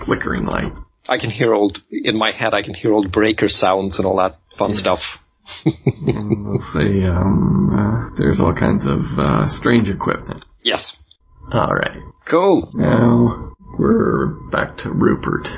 flickering 0.04 0.44
light. 0.44 0.72
I 1.08 1.18
can 1.18 1.30
hear 1.30 1.54
old, 1.54 1.78
in 1.90 2.18
my 2.18 2.32
head 2.32 2.52
I 2.52 2.62
can 2.62 2.74
hear 2.74 2.92
old 2.92 3.12
breaker 3.12 3.48
sounds 3.48 3.98
and 3.98 4.06
all 4.06 4.16
that 4.16 4.38
fun 4.58 4.74
stuff. 4.74 5.00
And 5.64 6.46
we'll 6.46 6.60
say, 6.60 7.04
um, 7.04 7.70
uh, 7.72 8.14
there's 8.16 8.40
all 8.40 8.54
kinds 8.54 8.84
of, 8.86 9.18
uh, 9.18 9.46
strange 9.46 9.88
equipment. 9.88 10.44
Yes. 10.62 10.96
Alright. 11.52 12.00
Cool. 12.26 12.70
Now, 12.74 13.52
we're 13.78 14.26
back 14.50 14.78
to 14.78 14.90
Rupert. 14.90 15.48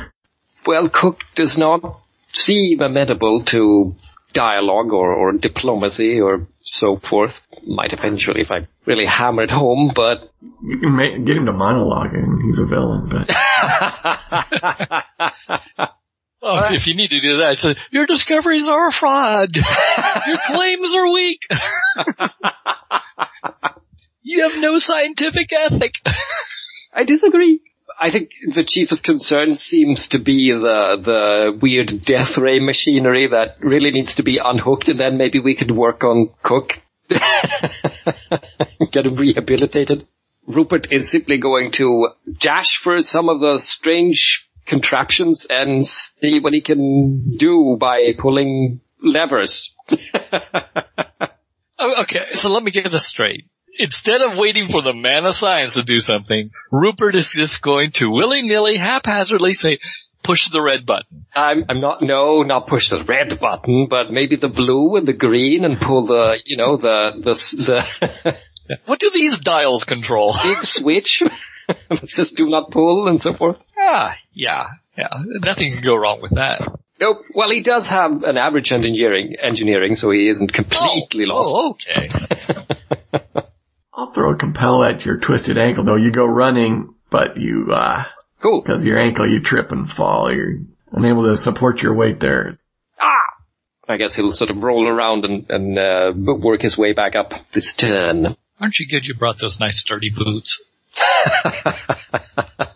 Well, 0.66 0.88
Cook 0.92 1.20
does 1.34 1.56
not 1.56 2.00
seem 2.34 2.80
amenable 2.80 3.44
to 3.46 3.94
dialogue 4.34 4.92
or, 4.92 5.12
or 5.14 5.32
diplomacy 5.32 6.20
or 6.20 6.46
so 6.60 6.98
forth. 7.08 7.34
Might 7.66 7.92
eventually 7.92 8.42
if 8.42 8.50
I 8.50 8.66
really 8.86 9.06
hammer 9.06 9.42
it 9.42 9.50
home, 9.50 9.92
but 9.94 10.30
You 10.62 10.78
can 10.78 10.94
make, 10.96 11.24
get 11.24 11.36
him 11.36 11.46
to 11.46 11.52
monologue 11.52 12.14
and 12.14 12.42
he's 12.42 12.58
a 12.58 12.66
villain, 12.66 13.08
but 13.08 13.28
Well, 16.40 16.72
if 16.72 16.86
you 16.86 16.94
need 16.94 17.10
to 17.10 17.20
do 17.20 17.38
that, 17.38 17.76
your 17.90 18.06
discoveries 18.06 18.68
are 18.68 18.86
a 18.88 18.92
fraud. 18.92 19.50
your 20.26 20.38
claims 20.46 20.94
are 20.94 21.12
weak. 21.12 21.40
you 24.22 24.48
have 24.48 24.60
no 24.60 24.78
scientific 24.78 25.48
ethic. 25.52 25.92
I 26.92 27.04
disagree. 27.04 27.60
I 28.00 28.12
think 28.12 28.30
the 28.54 28.62
chiefest 28.62 29.02
concern 29.02 29.56
seems 29.56 30.08
to 30.08 30.20
be 30.20 30.52
the 30.52 30.96
the 31.04 31.58
weird 31.60 32.02
death 32.04 32.38
ray 32.38 32.60
machinery 32.60 33.26
that 33.28 33.56
really 33.60 33.90
needs 33.90 34.14
to 34.16 34.22
be 34.22 34.38
unhooked, 34.38 34.88
and 34.88 35.00
then 35.00 35.18
maybe 35.18 35.40
we 35.40 35.56
could 35.56 35.72
work 35.72 36.04
on 36.04 36.30
Cook, 36.44 36.74
get 37.08 39.06
him 39.06 39.16
rehabilitated. 39.16 40.06
Rupert 40.46 40.86
is 40.92 41.10
simply 41.10 41.38
going 41.38 41.72
to 41.72 42.10
dash 42.40 42.78
for 42.82 43.02
some 43.02 43.28
of 43.28 43.40
the 43.40 43.58
strange 43.58 44.47
contraptions 44.68 45.46
and 45.48 45.86
see 45.86 46.38
what 46.40 46.52
he 46.52 46.60
can 46.60 47.36
do 47.36 47.76
by 47.80 48.12
pulling 48.18 48.80
levers. 49.02 49.74
Oh, 51.80 52.02
okay, 52.02 52.22
so 52.32 52.50
let 52.50 52.64
me 52.64 52.72
get 52.72 52.90
this 52.90 53.06
straight. 53.06 53.44
Instead 53.78 54.20
of 54.22 54.36
waiting 54.36 54.66
for 54.66 54.82
the 54.82 54.92
man 54.92 55.24
of 55.26 55.34
science 55.34 55.74
to 55.74 55.84
do 55.84 56.00
something, 56.00 56.48
Rupert 56.72 57.14
is 57.14 57.30
just 57.32 57.62
going 57.62 57.92
to 57.92 58.10
willy-nilly, 58.10 58.76
haphazardly 58.78 59.54
say, 59.54 59.78
push 60.24 60.50
the 60.50 60.60
red 60.60 60.84
button. 60.84 61.26
I'm, 61.36 61.64
I'm 61.68 61.80
not, 61.80 62.02
no, 62.02 62.42
not 62.42 62.66
push 62.66 62.90
the 62.90 63.04
red 63.04 63.38
button, 63.40 63.86
but 63.88 64.10
maybe 64.10 64.34
the 64.34 64.48
blue 64.48 64.96
and 64.96 65.06
the 65.06 65.12
green 65.12 65.64
and 65.64 65.80
pull 65.80 66.06
the, 66.06 66.40
you 66.44 66.56
know, 66.56 66.76
the, 66.78 67.12
the, 67.22 67.84
the 68.24 68.36
What 68.86 68.98
do 68.98 69.10
these 69.14 69.38
dials 69.38 69.84
control? 69.84 70.34
big 70.42 70.58
switch 70.62 71.22
that 71.68 72.10
says 72.10 72.32
do 72.32 72.48
not 72.48 72.72
pull 72.72 73.06
and 73.06 73.22
so 73.22 73.34
forth. 73.34 73.58
ah, 73.78 74.14
yeah, 74.38 74.64
yeah. 74.96 75.08
Nothing 75.42 75.72
can 75.72 75.82
go 75.82 75.96
wrong 75.96 76.20
with 76.22 76.32
that. 76.36 76.60
Nope. 77.00 77.18
Well, 77.34 77.50
he 77.50 77.62
does 77.62 77.86
have 77.86 78.22
an 78.22 78.36
average 78.36 78.72
engineering, 78.72 79.36
engineering, 79.42 79.94
so 79.94 80.10
he 80.10 80.28
isn't 80.28 80.52
completely 80.52 81.26
lost. 81.26 81.50
Oh, 81.54 81.70
okay. 81.72 82.08
I'll 83.92 84.12
throw 84.12 84.32
a 84.32 84.36
compel 84.36 84.82
at 84.84 85.04
your 85.04 85.18
twisted 85.18 85.58
ankle 85.58 85.84
though. 85.84 85.96
You 85.96 86.10
go 86.10 86.24
running, 86.24 86.94
but 87.10 87.36
you, 87.36 87.72
uh, 87.72 88.04
Cool. 88.40 88.62
Because 88.62 88.84
your 88.84 88.98
ankle, 88.98 89.28
you 89.28 89.40
trip 89.40 89.72
and 89.72 89.90
fall. 89.90 90.32
You're 90.32 90.58
unable 90.92 91.24
to 91.24 91.36
support 91.36 91.82
your 91.82 91.94
weight 91.94 92.20
there. 92.20 92.56
Ah! 93.00 93.34
I 93.88 93.96
guess 93.96 94.14
he'll 94.14 94.32
sort 94.32 94.50
of 94.50 94.58
roll 94.58 94.86
around 94.86 95.24
and, 95.24 95.50
and 95.50 95.78
uh, 95.78 96.12
work 96.38 96.62
his 96.62 96.78
way 96.78 96.92
back 96.92 97.16
up 97.16 97.32
this 97.52 97.74
turn. 97.74 98.36
Aren't 98.60 98.78
you 98.78 98.86
good 98.88 99.06
you 99.06 99.14
brought 99.14 99.40
those 99.40 99.58
nice 99.58 99.80
sturdy 99.80 100.10
boots? 100.10 100.62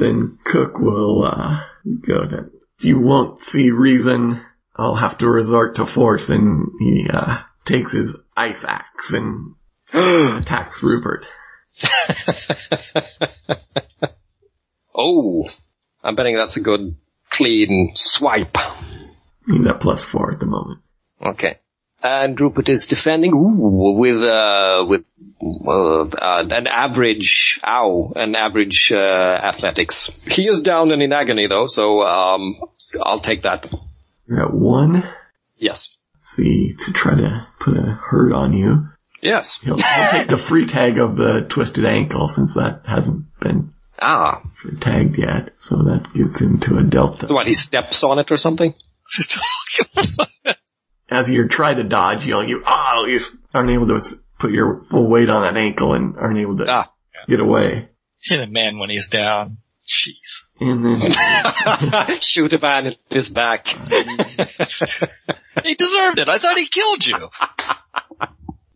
Then 0.00 0.38
Cook 0.44 0.78
will 0.78 1.24
uh, 1.24 1.60
go 2.06 2.24
then. 2.24 2.50
If 2.78 2.84
you 2.84 2.98
won't 2.98 3.42
see 3.42 3.70
reason, 3.70 4.42
I'll 4.74 4.94
have 4.94 5.18
to 5.18 5.28
resort 5.28 5.76
to 5.76 5.84
force, 5.84 6.30
and 6.30 6.68
he 6.78 7.06
uh, 7.12 7.42
takes 7.66 7.92
his 7.92 8.16
ice 8.34 8.64
axe 8.64 9.12
and 9.12 9.54
attacks 9.92 10.82
Rupert. 10.82 11.26
oh, 14.96 15.48
I'm 16.02 16.16
betting 16.16 16.36
that's 16.36 16.56
a 16.56 16.60
good 16.60 16.96
clean 17.30 17.92
swipe. 17.94 18.56
He's 19.46 19.66
at 19.66 19.80
plus 19.80 20.02
four 20.02 20.30
at 20.32 20.40
the 20.40 20.46
moment. 20.46 20.80
Okay. 21.24 21.58
And 22.02 22.40
Rupert 22.40 22.68
is 22.68 22.86
defending 22.86 23.32
ooh, 23.34 23.98
with 23.98 24.22
uh, 24.22 24.84
with 24.88 25.04
uh, 25.42 26.44
an 26.48 26.66
average 26.66 27.60
ow, 27.66 28.12
an 28.16 28.34
average 28.34 28.90
uh, 28.90 28.96
athletics. 28.96 30.10
He 30.26 30.48
is 30.48 30.62
down 30.62 30.92
and 30.92 31.02
in 31.02 31.12
agony 31.12 31.46
though, 31.48 31.66
so 31.66 32.00
um, 32.02 32.56
I'll 33.02 33.20
take 33.20 33.42
that. 33.42 33.66
You're 34.26 34.46
at 34.46 34.54
one. 34.54 35.04
Yes. 35.58 35.90
See, 36.20 36.74
to 36.74 36.92
try 36.92 37.16
to 37.16 37.46
put 37.58 37.76
a 37.76 37.82
hurt 37.82 38.32
on 38.32 38.52
you. 38.54 38.88
Yes. 39.22 39.58
He'll, 39.62 39.76
he'll 39.76 40.10
take 40.10 40.28
the 40.28 40.38
free 40.38 40.66
tag 40.66 40.98
of 40.98 41.16
the 41.16 41.42
twisted 41.46 41.84
ankle 41.84 42.28
since 42.28 42.54
that 42.54 42.82
hasn't 42.86 43.26
been 43.40 43.74
Ah. 44.00 44.40
tagged 44.80 45.18
yet. 45.18 45.50
So 45.58 45.76
that 45.76 46.08
gets 46.14 46.40
him 46.40 46.60
to 46.60 46.78
a 46.78 46.82
delta. 46.82 47.26
What, 47.28 47.46
he 47.46 47.52
steps 47.52 48.02
on 48.02 48.18
it 48.18 48.30
or 48.30 48.38
something? 48.38 48.72
As 51.10 51.28
you 51.28 51.48
try 51.48 51.74
to 51.74 51.82
dodge, 51.82 52.24
you 52.24 52.32
know, 52.32 52.40
you, 52.40 52.62
oh, 52.66 53.04
you 53.08 53.20
aren't 53.52 53.70
able 53.70 53.88
to 53.88 54.00
put 54.38 54.52
your 54.52 54.82
full 54.82 55.08
weight 55.08 55.28
on 55.28 55.42
that 55.42 55.56
ankle 55.56 55.92
and 55.94 56.16
aren't 56.16 56.38
able 56.38 56.56
to 56.58 56.66
Ah. 56.70 56.90
get 57.26 57.40
away. 57.40 57.88
Hit 58.22 58.40
a 58.40 58.46
man 58.50 58.78
when 58.78 58.90
he's 58.90 59.08
down. 59.08 59.58
Jeez. 59.86 60.44
And 60.60 60.84
then 60.86 61.00
Shoot 62.20 62.52
a 62.52 62.58
man 62.60 62.86
in 62.88 62.94
his 63.10 63.28
back. 63.28 63.66
He 65.64 65.74
deserved 65.74 66.18
it. 66.20 66.28
I 66.28 66.38
thought 66.38 66.56
he 66.56 66.68
killed 66.68 67.04
you. 67.06 67.28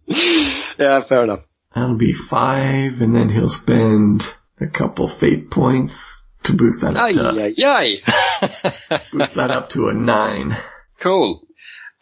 yeah, 0.06 1.02
fair 1.08 1.24
enough. 1.24 1.40
that'll 1.74 1.96
be 1.96 2.12
five, 2.12 3.00
and 3.00 3.14
then 3.14 3.28
he'll 3.28 3.48
spend 3.48 4.34
a 4.60 4.66
couple 4.66 5.08
fate 5.08 5.50
points 5.50 6.22
to 6.44 6.52
boost 6.52 6.82
that 6.82 6.96
up 6.96 7.04
Ay, 7.04 7.12
to, 7.12 7.52
ay, 7.64 8.02
ay. 8.42 9.02
boost 9.12 9.34
that 9.34 9.50
up 9.50 9.70
to 9.70 9.88
a 9.88 9.94
nine. 9.94 10.56
Cool. 11.00 11.46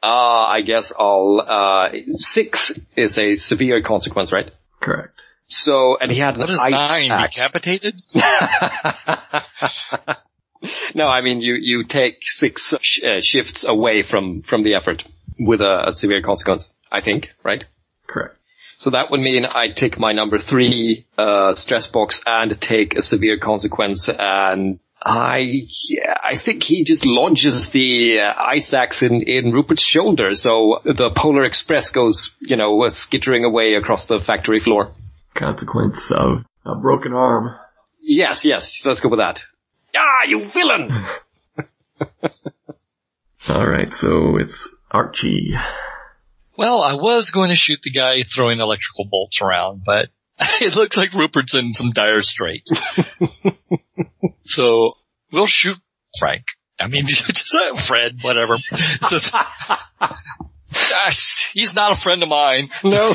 Uh, 0.03 0.07
I 0.07 0.63
guess 0.67 0.93
I'll, 0.99 1.41
uh, 1.47 1.89
six 2.17 2.73
is 2.97 3.17
a 3.19 3.37
severe 3.37 3.83
consequence, 3.83 4.33
right? 4.33 4.51
Correct. 4.81 5.23
So, 5.47 5.97
and 6.01 6.11
he 6.11 6.19
had 6.19 6.35
an 6.35 6.41
What 6.41 6.51
is 6.51 6.59
ice 6.61 6.73
nine? 6.73 7.11
axe. 7.11 7.35
Decapitated? 7.37 8.01
no, 10.95 11.07
I 11.09 11.21
mean, 11.21 11.41
you, 11.41 11.55
you 11.55 11.85
take 11.85 12.19
six 12.23 12.73
sh- 12.81 13.03
uh, 13.05 13.21
shifts 13.21 13.65
away 13.67 14.03
from, 14.03 14.43
from 14.43 14.63
the 14.65 14.75
effort 14.75 15.03
with 15.39 15.61
a, 15.61 15.89
a 15.89 15.93
severe 15.93 16.23
consequence, 16.23 16.71
I 16.91 17.01
think, 17.01 17.29
right? 17.43 17.65
Correct. 18.07 18.37
So 18.79 18.91
that 18.91 19.11
would 19.11 19.21
mean 19.21 19.45
I 19.47 19.69
take 19.75 19.99
my 19.99 20.13
number 20.13 20.39
three, 20.41 21.07
uh, 21.17 21.55
stress 21.55 21.87
box 21.87 22.21
and 22.27 22.61
take 22.61 22.95
a 22.97 23.03
severe 23.03 23.39
consequence 23.39 24.09
and 24.09 24.81
I, 25.05 25.67
I 26.23 26.37
think 26.37 26.63
he 26.63 26.85
just 26.85 27.05
launches 27.05 27.71
the 27.71 28.21
uh, 28.21 28.41
ice 28.41 28.73
axe 28.73 29.03
in, 29.03 29.23
in 29.23 29.53
Rupert's 29.53 29.83
shoulder. 29.83 30.35
So 30.35 30.81
the 30.85 31.11
Polar 31.17 31.45
Express 31.45 31.91
goes, 31.91 32.37
you 32.41 32.57
know, 32.57 32.85
uh, 32.85 32.91
skittering 32.91 33.45
away 33.45 33.75
across 33.75 34.07
the 34.07 34.21
factory 34.25 34.61
floor. 34.61 34.93
Consequence 35.35 36.13
of 36.13 36.45
a 36.65 36.77
broken 36.77 37.15
arm. 37.15 37.57
Yes, 38.01 38.45
yes, 38.45 38.83
let's 38.85 39.01
go 39.01 39.09
with 39.09 39.19
that. 39.19 39.41
Ah, 39.97 40.29
you 40.29 40.51
villain! 40.51 41.05
Alright, 43.49 43.93
so 43.93 44.37
it's 44.37 44.73
Archie. 44.91 45.55
Well, 46.57 46.81
I 46.83 46.95
was 46.95 47.31
going 47.31 47.51
to 47.51 47.57
shoot 47.57 47.81
the 47.83 47.91
guy 47.91 48.23
throwing 48.23 48.61
electrical 48.61 49.07
bolts 49.11 49.41
around, 49.41 49.83
but 49.85 50.11
it 50.61 50.75
looks 50.77 50.97
like 50.97 51.13
Rupert's 51.13 51.55
in 51.55 51.73
some 51.73 51.93
dire 51.93 52.23
straits. 52.23 52.73
so 54.41 54.95
we'll 55.33 55.47
shoot 55.47 55.79
Frank. 56.19 56.45
I 56.81 56.89
mean, 56.89 57.07
just 57.09 57.55
uh, 57.55 57.77
Fred, 57.77 58.13
whatever. 58.23 58.57
So, 58.59 59.19
uh, 60.01 61.11
he's 61.53 61.75
not 61.75 61.93
a 61.93 62.01
friend 62.01 62.23
of 62.23 62.29
mine. 62.29 62.71
No. 62.83 63.15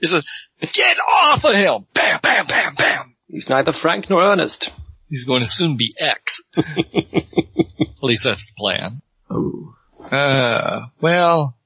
He 0.00 0.06
says, 0.06 0.26
"Get 0.60 0.98
off 0.98 1.44
of 1.44 1.54
him!" 1.54 1.86
Bam, 1.94 2.20
bam, 2.22 2.46
bam, 2.46 2.74
bam. 2.74 3.14
He's 3.28 3.48
neither 3.48 3.72
Frank 3.72 4.10
nor 4.10 4.32
Ernest. 4.32 4.70
He's 5.08 5.24
going 5.24 5.40
to 5.40 5.46
soon 5.46 5.76
be 5.76 5.92
X. 5.98 6.42
At 6.56 8.02
least 8.02 8.24
that's 8.24 8.46
the 8.46 8.54
plan. 8.56 9.02
Oh. 9.28 9.74
Uh, 10.10 10.86
well, 11.00 11.56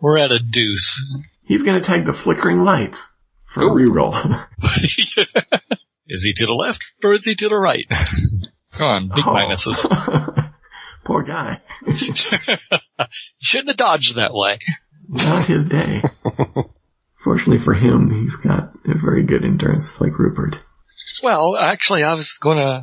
we're 0.00 0.18
at 0.18 0.32
a 0.32 0.38
deuce. 0.38 1.02
He's 1.44 1.62
gonna 1.62 1.80
tag 1.80 2.04
the 2.06 2.12
flickering 2.12 2.62
lights 2.64 3.08
for 3.44 3.62
a 3.62 3.70
reroll. 3.70 4.14
Is 6.06 6.22
he 6.22 6.32
to 6.34 6.46
the 6.46 6.52
left 6.52 6.84
or 7.02 7.12
is 7.12 7.24
he 7.24 7.34
to 7.36 7.48
the 7.48 7.56
right? 7.56 7.84
Come 8.72 8.86
on, 8.86 9.08
big 9.14 9.24
Oh. 9.26 9.32
minuses. 9.34 10.50
Poor 11.04 11.22
guy. 11.22 11.60
Shouldn't 13.40 13.68
have 13.68 13.76
dodged 13.76 14.16
that 14.16 14.32
way. 14.34 14.58
Not 15.08 15.46
his 15.46 15.66
day. 15.66 16.02
Fortunately 17.22 17.58
for 17.58 17.74
him, 17.74 18.10
he's 18.10 18.36
got 18.36 18.74
a 18.86 18.98
very 18.98 19.22
good 19.22 19.44
endurance 19.44 20.00
like 20.00 20.18
Rupert. 20.18 20.58
Well, 21.22 21.56
actually, 21.56 22.02
I 22.02 22.14
was 22.14 22.38
going 22.42 22.58
to 22.58 22.82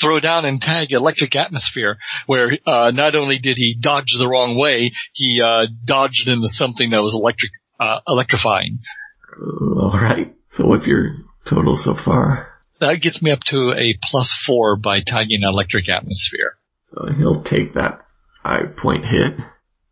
throw 0.00 0.20
down 0.20 0.44
and 0.44 0.60
tag 0.60 0.92
electric 0.92 1.34
atmosphere, 1.36 1.96
where 2.26 2.52
uh, 2.66 2.90
not 2.92 3.14
only 3.14 3.38
did 3.38 3.56
he 3.56 3.76
dodge 3.80 4.14
the 4.18 4.28
wrong 4.28 4.56
way, 4.56 4.92
he 5.12 5.40
uh, 5.42 5.66
dodged 5.84 6.28
into 6.28 6.48
something 6.48 6.90
that 6.90 7.02
was 7.02 7.14
electric, 7.20 7.50
uh, 7.80 8.00
electrifying. 8.06 8.80
Alright, 9.40 10.34
so 10.50 10.66
what's 10.66 10.86
your 10.86 11.16
total 11.44 11.76
so 11.76 11.94
far? 11.94 12.52
That 12.80 13.00
gets 13.00 13.22
me 13.22 13.30
up 13.30 13.40
to 13.44 13.72
a 13.76 13.98
plus 14.02 14.32
four 14.32 14.76
by 14.76 15.00
tagging 15.00 15.42
electric 15.42 15.88
atmosphere. 15.88 16.56
So 16.90 17.06
he'll 17.18 17.42
take 17.42 17.72
that 17.74 18.02
five 18.42 18.76
point 18.76 19.04
hit. 19.04 19.36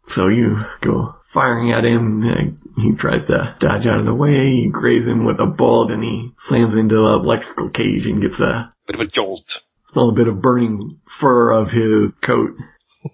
So 0.09 0.29
you 0.29 0.65
go 0.81 1.17
firing 1.31 1.73
at 1.73 1.85
him, 1.85 2.23
and 2.25 2.59
he 2.77 2.93
tries 2.93 3.27
to 3.27 3.55
dodge 3.59 3.87
out 3.87 4.01
of 4.01 4.05
the 4.05 4.15
way, 4.15 4.51
you 4.51 4.71
graze 4.71 5.07
him 5.07 5.25
with 5.25 5.41
a 5.41 5.47
bolt 5.47 5.91
and 5.91 6.03
he 6.05 6.31
slams 6.37 6.75
into 6.75 6.97
the 6.97 7.13
electrical 7.15 7.71
cage 7.71 8.07
and 8.07 8.21
gets 8.21 8.39
a 8.41 8.73
Bit 8.87 8.97
of 8.97 9.01
a 9.01 9.07
jolt. 9.11 9.45
smell 9.87 10.09
a 10.11 10.13
bit 10.13 10.29
of 10.29 10.43
burning 10.43 11.01
fur 11.07 11.51
of 11.53 11.71
his 11.71 12.13
coat. 12.21 12.51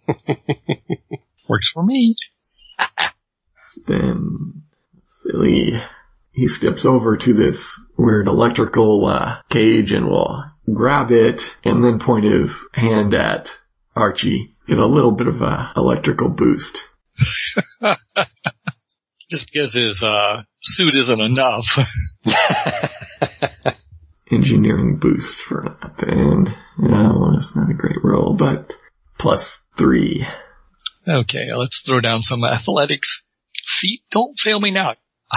Works 1.48 1.70
for 1.70 1.82
me. 1.84 2.14
Then 3.86 4.62
Philly, 5.22 5.80
he 6.32 6.48
steps 6.48 6.84
over 6.84 7.16
to 7.16 7.32
this 7.32 7.80
weird 7.96 8.28
electrical 8.28 9.06
uh, 9.06 9.40
cage 9.48 9.92
and 9.92 10.08
will 10.08 10.44
grab 10.72 11.10
it 11.10 11.56
and 11.64 11.82
then 11.82 11.98
point 11.98 12.24
his 12.24 12.64
hand 12.72 13.14
at 13.14 13.56
Archie. 13.96 14.52
Get 14.66 14.78
a 14.78 14.86
little 14.86 15.12
bit 15.12 15.26
of 15.26 15.42
a 15.42 15.72
electrical 15.76 16.28
boost. 16.28 16.88
Just 19.30 19.50
because 19.52 19.74
his 19.74 20.02
uh, 20.02 20.42
suit 20.62 20.94
isn't 20.94 21.20
enough. 21.20 21.66
Engineering 24.30 24.98
boost 24.98 25.36
for 25.36 25.76
that. 25.80 26.08
And, 26.08 26.48
yeah, 26.80 27.12
well, 27.12 27.34
it's 27.36 27.56
not 27.56 27.70
a 27.70 27.74
great 27.74 28.02
roll, 28.02 28.34
but 28.34 28.74
plus 29.18 29.62
three. 29.76 30.26
okay, 31.06 31.52
let's 31.54 31.80
throw 31.80 32.00
down 32.00 32.22
some 32.22 32.44
athletics. 32.44 33.22
Feet, 33.68 34.02
don't 34.10 34.38
fail 34.38 34.60
me 34.60 34.70
now. 34.70 34.94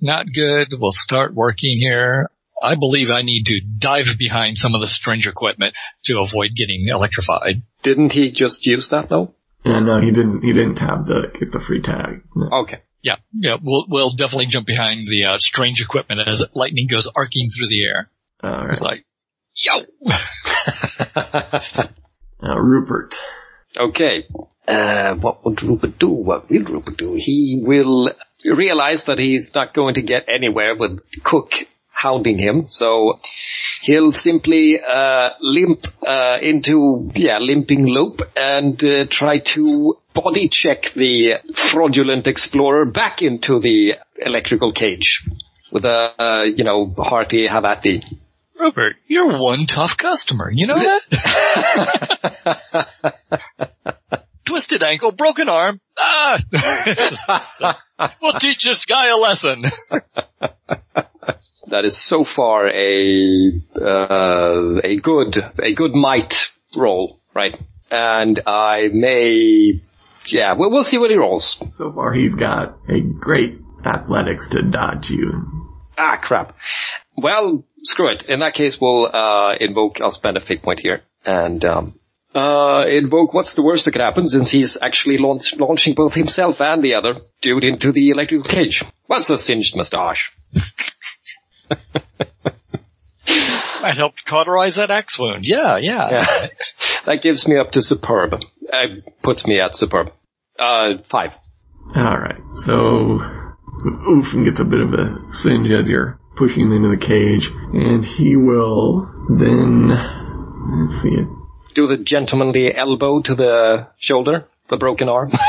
Not 0.00 0.26
good. 0.34 0.68
We'll 0.72 0.92
start 0.92 1.34
working 1.34 1.78
here. 1.78 2.30
I 2.62 2.74
believe 2.74 3.10
I 3.10 3.22
need 3.22 3.44
to 3.46 3.60
dive 3.78 4.06
behind 4.18 4.56
some 4.58 4.74
of 4.74 4.80
the 4.80 4.86
strange 4.86 5.26
equipment 5.26 5.74
to 6.04 6.20
avoid 6.20 6.50
getting 6.56 6.86
electrified. 6.88 7.62
Didn't 7.82 8.12
he 8.12 8.30
just 8.30 8.64
use 8.66 8.90
that 8.90 9.08
though? 9.08 9.34
And 9.64 9.86
no, 9.86 10.00
he 10.00 10.10
didn't, 10.10 10.42
he 10.42 10.52
didn't 10.52 10.78
have 10.78 11.06
the, 11.06 11.30
get 11.38 11.52
the 11.52 11.60
free 11.60 11.80
tag. 11.80 12.22
No. 12.34 12.48
Okay. 12.62 12.82
Yeah, 13.02 13.16
yeah, 13.32 13.56
we'll 13.62 13.86
we'll 13.88 14.14
definitely 14.14 14.46
jump 14.46 14.66
behind 14.66 15.06
the 15.08 15.24
uh, 15.24 15.38
strange 15.38 15.80
equipment 15.80 16.20
as 16.28 16.44
lightning 16.54 16.86
goes 16.90 17.10
arcing 17.16 17.48
through 17.48 17.68
the 17.68 17.82
air. 17.82 18.10
Alright. 18.44 18.70
It's 18.70 18.82
like, 18.82 19.06
yo, 19.54 19.86
Uh, 22.42 22.58
Rupert. 22.58 23.14
Okay. 23.76 24.24
Uh, 24.70 25.14
what 25.16 25.44
would 25.44 25.62
Rupert 25.62 25.98
do? 25.98 26.10
What 26.10 26.48
will 26.50 26.64
Rupert 26.64 26.96
do? 26.96 27.14
He 27.14 27.62
will 27.64 28.12
realize 28.44 29.04
that 29.04 29.18
he's 29.18 29.54
not 29.54 29.74
going 29.74 29.94
to 29.94 30.02
get 30.02 30.28
anywhere 30.28 30.76
with 30.76 31.00
Cook 31.24 31.52
hounding 31.90 32.38
him, 32.38 32.64
so 32.66 33.20
he'll 33.82 34.12
simply 34.12 34.80
uh, 34.80 35.30
limp 35.40 35.86
uh, 36.06 36.38
into 36.40 37.10
yeah 37.14 37.38
limping 37.38 37.86
loop 37.86 38.22
and 38.36 38.82
uh, 38.82 39.04
try 39.10 39.38
to 39.38 39.96
body 40.14 40.48
check 40.48 40.92
the 40.94 41.34
fraudulent 41.70 42.26
explorer 42.26 42.86
back 42.86 43.22
into 43.22 43.60
the 43.60 43.94
electrical 44.16 44.72
cage 44.72 45.26
with 45.70 45.84
a 45.84 46.22
uh, 46.22 46.42
you 46.44 46.64
know 46.64 46.94
hearty 46.96 47.46
have 47.46 47.64
at 47.64 47.82
thee. 47.82 48.02
Rupert, 48.58 48.96
you're 49.06 49.38
one 49.38 49.66
tough 49.66 49.96
customer. 49.96 50.50
You 50.52 50.66
know 50.66 50.78
that? 50.78 51.02
Twisted 54.50 54.82
ankle, 54.82 55.12
broken 55.12 55.48
arm. 55.48 55.80
Ah! 55.96 56.36
we'll 58.20 58.32
teach 58.32 58.64
this 58.64 58.84
guy 58.84 59.06
a 59.06 59.16
lesson. 59.16 59.62
that 61.68 61.84
is 61.84 61.96
so 62.04 62.24
far 62.24 62.66
a 62.66 63.52
uh, 63.80 64.80
a 64.82 64.96
good 64.96 65.36
a 65.62 65.72
good 65.72 65.92
might 65.94 66.34
roll, 66.76 67.20
right? 67.32 67.60
And 67.92 68.40
I 68.44 68.88
may, 68.92 69.80
yeah, 70.26 70.54
we'll, 70.58 70.72
we'll 70.72 70.82
see 70.82 70.98
what 70.98 71.12
he 71.12 71.16
rolls. 71.16 71.62
So 71.70 71.92
far, 71.92 72.12
he's 72.12 72.34
got 72.34 72.76
a 72.88 72.98
great 73.00 73.54
athletics 73.84 74.48
to 74.48 74.62
dodge 74.62 75.10
you. 75.10 75.70
Ah, 75.96 76.16
crap. 76.20 76.56
Well, 77.16 77.64
screw 77.84 78.10
it. 78.10 78.24
In 78.28 78.40
that 78.40 78.54
case, 78.54 78.78
we'll 78.80 79.14
uh, 79.14 79.54
invoke. 79.60 80.00
I'll 80.00 80.10
spend 80.10 80.36
a 80.36 80.40
fate 80.40 80.64
point 80.64 80.80
here 80.80 81.02
and 81.24 81.64
um, 81.64 81.99
uh, 82.34 82.84
invoke. 82.88 83.34
What's 83.34 83.54
the 83.54 83.62
worst 83.62 83.84
that 83.84 83.92
could 83.92 84.00
happen 84.00 84.28
since 84.28 84.50
he's 84.50 84.76
actually 84.80 85.18
launch, 85.18 85.54
launching 85.56 85.94
both 85.94 86.14
himself 86.14 86.60
and 86.60 86.82
the 86.82 86.94
other 86.94 87.20
dude 87.42 87.64
into 87.64 87.92
the 87.92 88.10
electrical 88.10 88.44
cage? 88.44 88.84
What's 89.06 89.30
a 89.30 89.38
singed 89.38 89.76
mustache? 89.76 90.30
Might 93.82 93.96
helped 93.96 94.24
cauterize 94.26 94.76
that 94.76 94.90
axe 94.90 95.18
wound. 95.18 95.46
Yeah, 95.46 95.78
yeah. 95.78 96.10
Yeah. 96.10 96.48
that 97.06 97.22
gives 97.22 97.46
me 97.46 97.58
up 97.58 97.72
to 97.72 97.82
superb. 97.82 98.34
Uh, 98.72 98.86
puts 99.22 99.46
me 99.46 99.60
at 99.60 99.76
superb. 99.76 100.12
Uh, 100.58 100.98
five. 101.10 101.30
Alright, 101.96 102.40
so 102.54 103.18
Oofin 103.82 104.44
gets 104.44 104.60
a 104.60 104.64
bit 104.64 104.80
of 104.80 104.94
a 104.94 105.32
singe 105.32 105.70
as 105.70 105.88
you're 105.88 106.20
pushing 106.36 106.62
him 106.62 106.72
into 106.72 106.88
the 106.90 106.96
cage, 106.96 107.50
and 107.72 108.04
he 108.04 108.36
will 108.36 109.10
then, 109.28 109.88
let's 109.88 111.02
see 111.02 111.10
it. 111.10 111.39
Do 111.74 111.86
the 111.86 111.96
gentlemanly 111.96 112.74
elbow 112.74 113.20
to 113.22 113.34
the 113.34 113.88
shoulder, 113.98 114.46
the 114.68 114.76
broken 114.76 115.08
arm. 115.08 115.32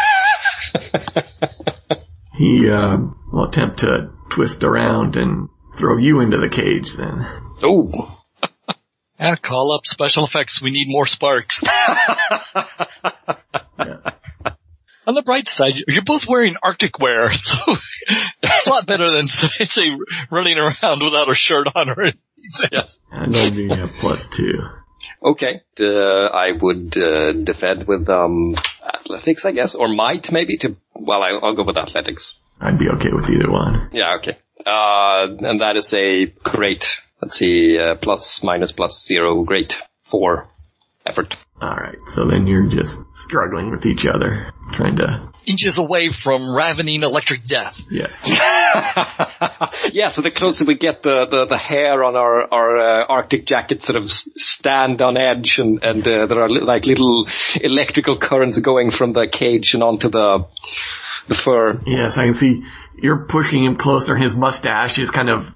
He 2.41 2.67
uh, 2.71 2.97
will 3.31 3.43
attempt 3.43 3.79
to 3.81 4.09
twist 4.31 4.63
around 4.63 5.15
and 5.15 5.47
throw 5.77 5.97
you 5.97 6.21
into 6.21 6.37
the 6.37 6.49
cage 6.49 6.93
then. 6.93 7.27
Ooh. 7.63 7.91
Yeah, 9.19 9.35
call 9.35 9.71
up 9.73 9.85
special 9.85 10.25
effects. 10.25 10.63
We 10.63 10.71
need 10.71 10.87
more 10.89 11.05
sparks. 11.05 11.61
Yes. 13.77 14.15
On 15.05 15.13
the 15.15 15.21
bright 15.21 15.47
side, 15.47 15.73
you're 15.87 16.03
both 16.03 16.27
wearing 16.27 16.55
Arctic 16.61 16.97
wear, 16.99 17.31
so 17.31 17.55
it's 18.41 18.67
a 18.67 18.69
lot 18.69 18.87
better 18.87 19.09
than 19.11 19.27
say, 19.27 19.65
say 19.65 19.91
running 20.31 20.57
around 20.57 21.03
without 21.03 21.29
a 21.29 21.35
shirt 21.35 21.67
on 21.75 21.89
or 21.89 22.01
anything. 22.01 22.19
Yes. 22.71 22.99
And 23.11 23.33
that'll 23.33 23.51
be 23.51 23.69
a 23.71 23.87
plus 23.99 24.27
two. 24.27 24.63
Okay. 25.23 25.61
Uh, 25.79 26.27
I 26.27 26.51
would 26.59 26.97
uh, 26.97 27.33
defend 27.43 27.87
with 27.87 28.09
um, 28.09 28.55
athletics, 28.83 29.45
I 29.45 29.51
guess, 29.51 29.75
or 29.75 29.87
might 29.87 30.31
maybe. 30.31 30.57
To 30.57 30.75
well, 30.95 31.21
I, 31.21 31.29
I'll 31.29 31.55
go 31.55 31.63
with 31.63 31.77
athletics. 31.77 32.37
I'd 32.59 32.79
be 32.79 32.89
okay 32.89 33.11
with 33.11 33.29
either 33.29 33.51
one. 33.51 33.89
Yeah. 33.91 34.17
Okay. 34.19 34.37
Uh, 34.65 35.47
and 35.47 35.61
that 35.61 35.75
is 35.77 35.93
a 35.93 36.27
great. 36.43 36.85
Let's 37.21 37.37
see, 37.37 37.77
uh, 37.77 37.95
plus 37.95 38.41
minus 38.43 38.71
plus 38.71 39.05
zero. 39.05 39.43
Great 39.43 39.73
four 40.09 40.47
effort. 41.05 41.35
Alright, 41.61 41.99
so 42.07 42.25
then 42.25 42.47
you're 42.47 42.67
just 42.67 42.97
struggling 43.13 43.69
with 43.69 43.85
each 43.85 44.05
other, 44.07 44.47
trying 44.73 44.95
to, 44.97 45.30
Inches 45.45 45.77
away 45.77 46.09
from 46.09 46.55
ravening 46.55 47.01
electric 47.01 47.43
death. 47.43 47.79
yes. 47.89 48.11
yeah, 49.91 50.09
so 50.09 50.21
the 50.21 50.31
closer 50.35 50.65
we 50.65 50.75
get, 50.77 51.01
the, 51.03 51.25
the, 51.29 51.45
the 51.49 51.57
hair 51.57 52.03
on 52.03 52.15
our, 52.15 52.53
our 52.53 52.77
uh, 52.77 53.05
Arctic 53.07 53.45
jackets 53.47 53.87
sort 53.87 53.95
of 53.95 54.09
stand 54.11 55.01
on 55.01 55.17
edge 55.17 55.57
and, 55.57 55.83
and 55.83 56.07
uh, 56.07 56.27
there 56.27 56.41
are 56.41 56.49
li- 56.49 56.61
like 56.61 56.85
little 56.85 57.27
electrical 57.55 58.19
currents 58.19 58.59
going 58.59 58.91
from 58.91 59.13
the 59.13 59.27
cage 59.31 59.73
and 59.73 59.83
onto 59.83 60.09
the, 60.09 60.47
the 61.27 61.35
fur. 61.35 61.81
Yes, 61.85 62.17
I 62.17 62.25
can 62.25 62.33
see 62.33 62.63
you're 63.01 63.25
pushing 63.25 63.65
him 63.65 63.77
closer 63.77 64.15
his 64.15 64.35
mustache 64.35 64.99
is 64.99 65.11
kind 65.11 65.29
of 65.29 65.55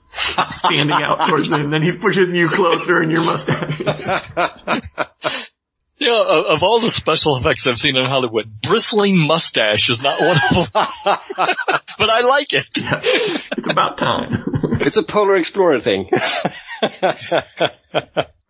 standing 0.57 0.91
out 0.91 1.29
towards 1.29 1.47
him, 1.47 1.53
and 1.55 1.73
then 1.73 1.81
he 1.81 1.91
pushes 1.91 2.29
you 2.29 2.49
closer 2.49 3.01
and 3.01 3.11
your 3.11 3.23
mustache. 3.23 3.81
Yeah, 5.97 6.21
of, 6.21 6.45
of 6.45 6.63
all 6.63 6.81
the 6.81 6.91
special 6.91 7.37
effects 7.37 7.67
I've 7.67 7.77
seen 7.77 7.95
in 7.95 8.05
Hollywood, 8.05 8.61
bristling 8.61 9.17
mustache 9.17 9.89
is 9.89 10.01
not 10.01 10.19
one 10.19 10.35
of 10.35 10.71
them. 10.73 10.87
but 11.97 12.09
I 12.09 12.21
like 12.21 12.51
it. 12.51 12.69
it's 13.57 13.69
about 13.69 13.97
time. 13.97 14.43
It's 14.77 14.97
a 14.97 15.03
polar 15.03 15.37
explorer 15.37 15.79
thing. 15.81 16.09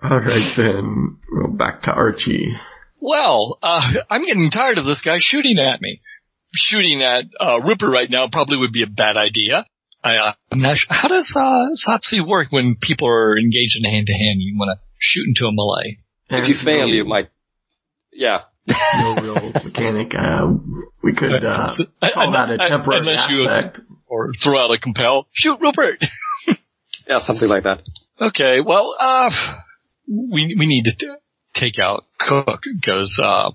Alright 0.04 0.56
then, 0.58 1.18
well, 1.32 1.52
back 1.52 1.84
to 1.84 1.94
Archie. 1.94 2.56
Well, 3.00 3.60
uh, 3.62 3.94
I'm 4.10 4.26
getting 4.26 4.50
tired 4.50 4.80
of 4.80 4.86
this 4.86 5.02
guy 5.02 5.20
shooting 5.20 5.60
at 5.60 5.80
me. 5.82 6.02
Shooting 6.54 7.04
at 7.04 7.26
uh, 7.40 7.60
Rupert 7.62 7.92
right 7.92 8.10
now 8.10 8.28
probably 8.28 8.58
would 8.58 8.72
be 8.72 8.82
a 8.84 8.88
bad 8.88 9.18
idea. 9.18 9.66
I, 10.04 10.18
uh, 10.18 10.34
I'm 10.52 10.60
not 10.60 10.78
sure. 10.78 10.96
How 10.96 11.08
does 11.08 11.36
uh, 11.36 11.70
Satsi 11.76 12.26
work 12.26 12.52
when 12.52 12.76
people 12.80 13.08
are 13.08 13.38
engaged 13.38 13.78
in 13.78 13.90
hand 13.90 14.08
to 14.08 14.14
hand? 14.14 14.40
You 14.40 14.58
want 14.58 14.80
to 14.80 14.88
shoot 15.00 15.28
into 15.28 15.46
a 15.46 15.52
melee. 15.52 15.98
if 16.30 16.48
you 16.48 16.56
fail, 16.56 16.88
you 16.88 17.06
might, 17.06 17.30
yeah. 18.16 18.40
no 18.98 19.16
real 19.16 19.52
mechanic. 19.64 20.16
Uh, 20.16 20.54
we 21.04 21.14
could 21.14 21.46
uh, 21.46 21.68
call 22.14 22.32
that 22.32 22.50
a 22.50 22.58
temporary 22.58 23.02
Unless 23.02 23.30
you- 23.30 23.48
or 24.08 24.32
throw 24.34 24.58
out 24.58 24.72
a 24.72 24.80
compel. 24.80 25.28
Shoot, 25.32 25.60
Rupert. 25.62 26.04
Yeah, 27.08 27.20
something 27.20 27.48
like 27.48 27.64
that. 27.66 27.82
okay, 28.20 28.62
well, 28.66 28.96
uh, 29.00 29.30
we 30.08 30.56
we 30.58 30.66
need 30.66 30.86
to 30.86 30.96
t- 30.98 31.14
take 31.54 31.78
out 31.78 32.04
Cook 32.18 32.62
because 32.82 33.20
uh, 33.22 33.52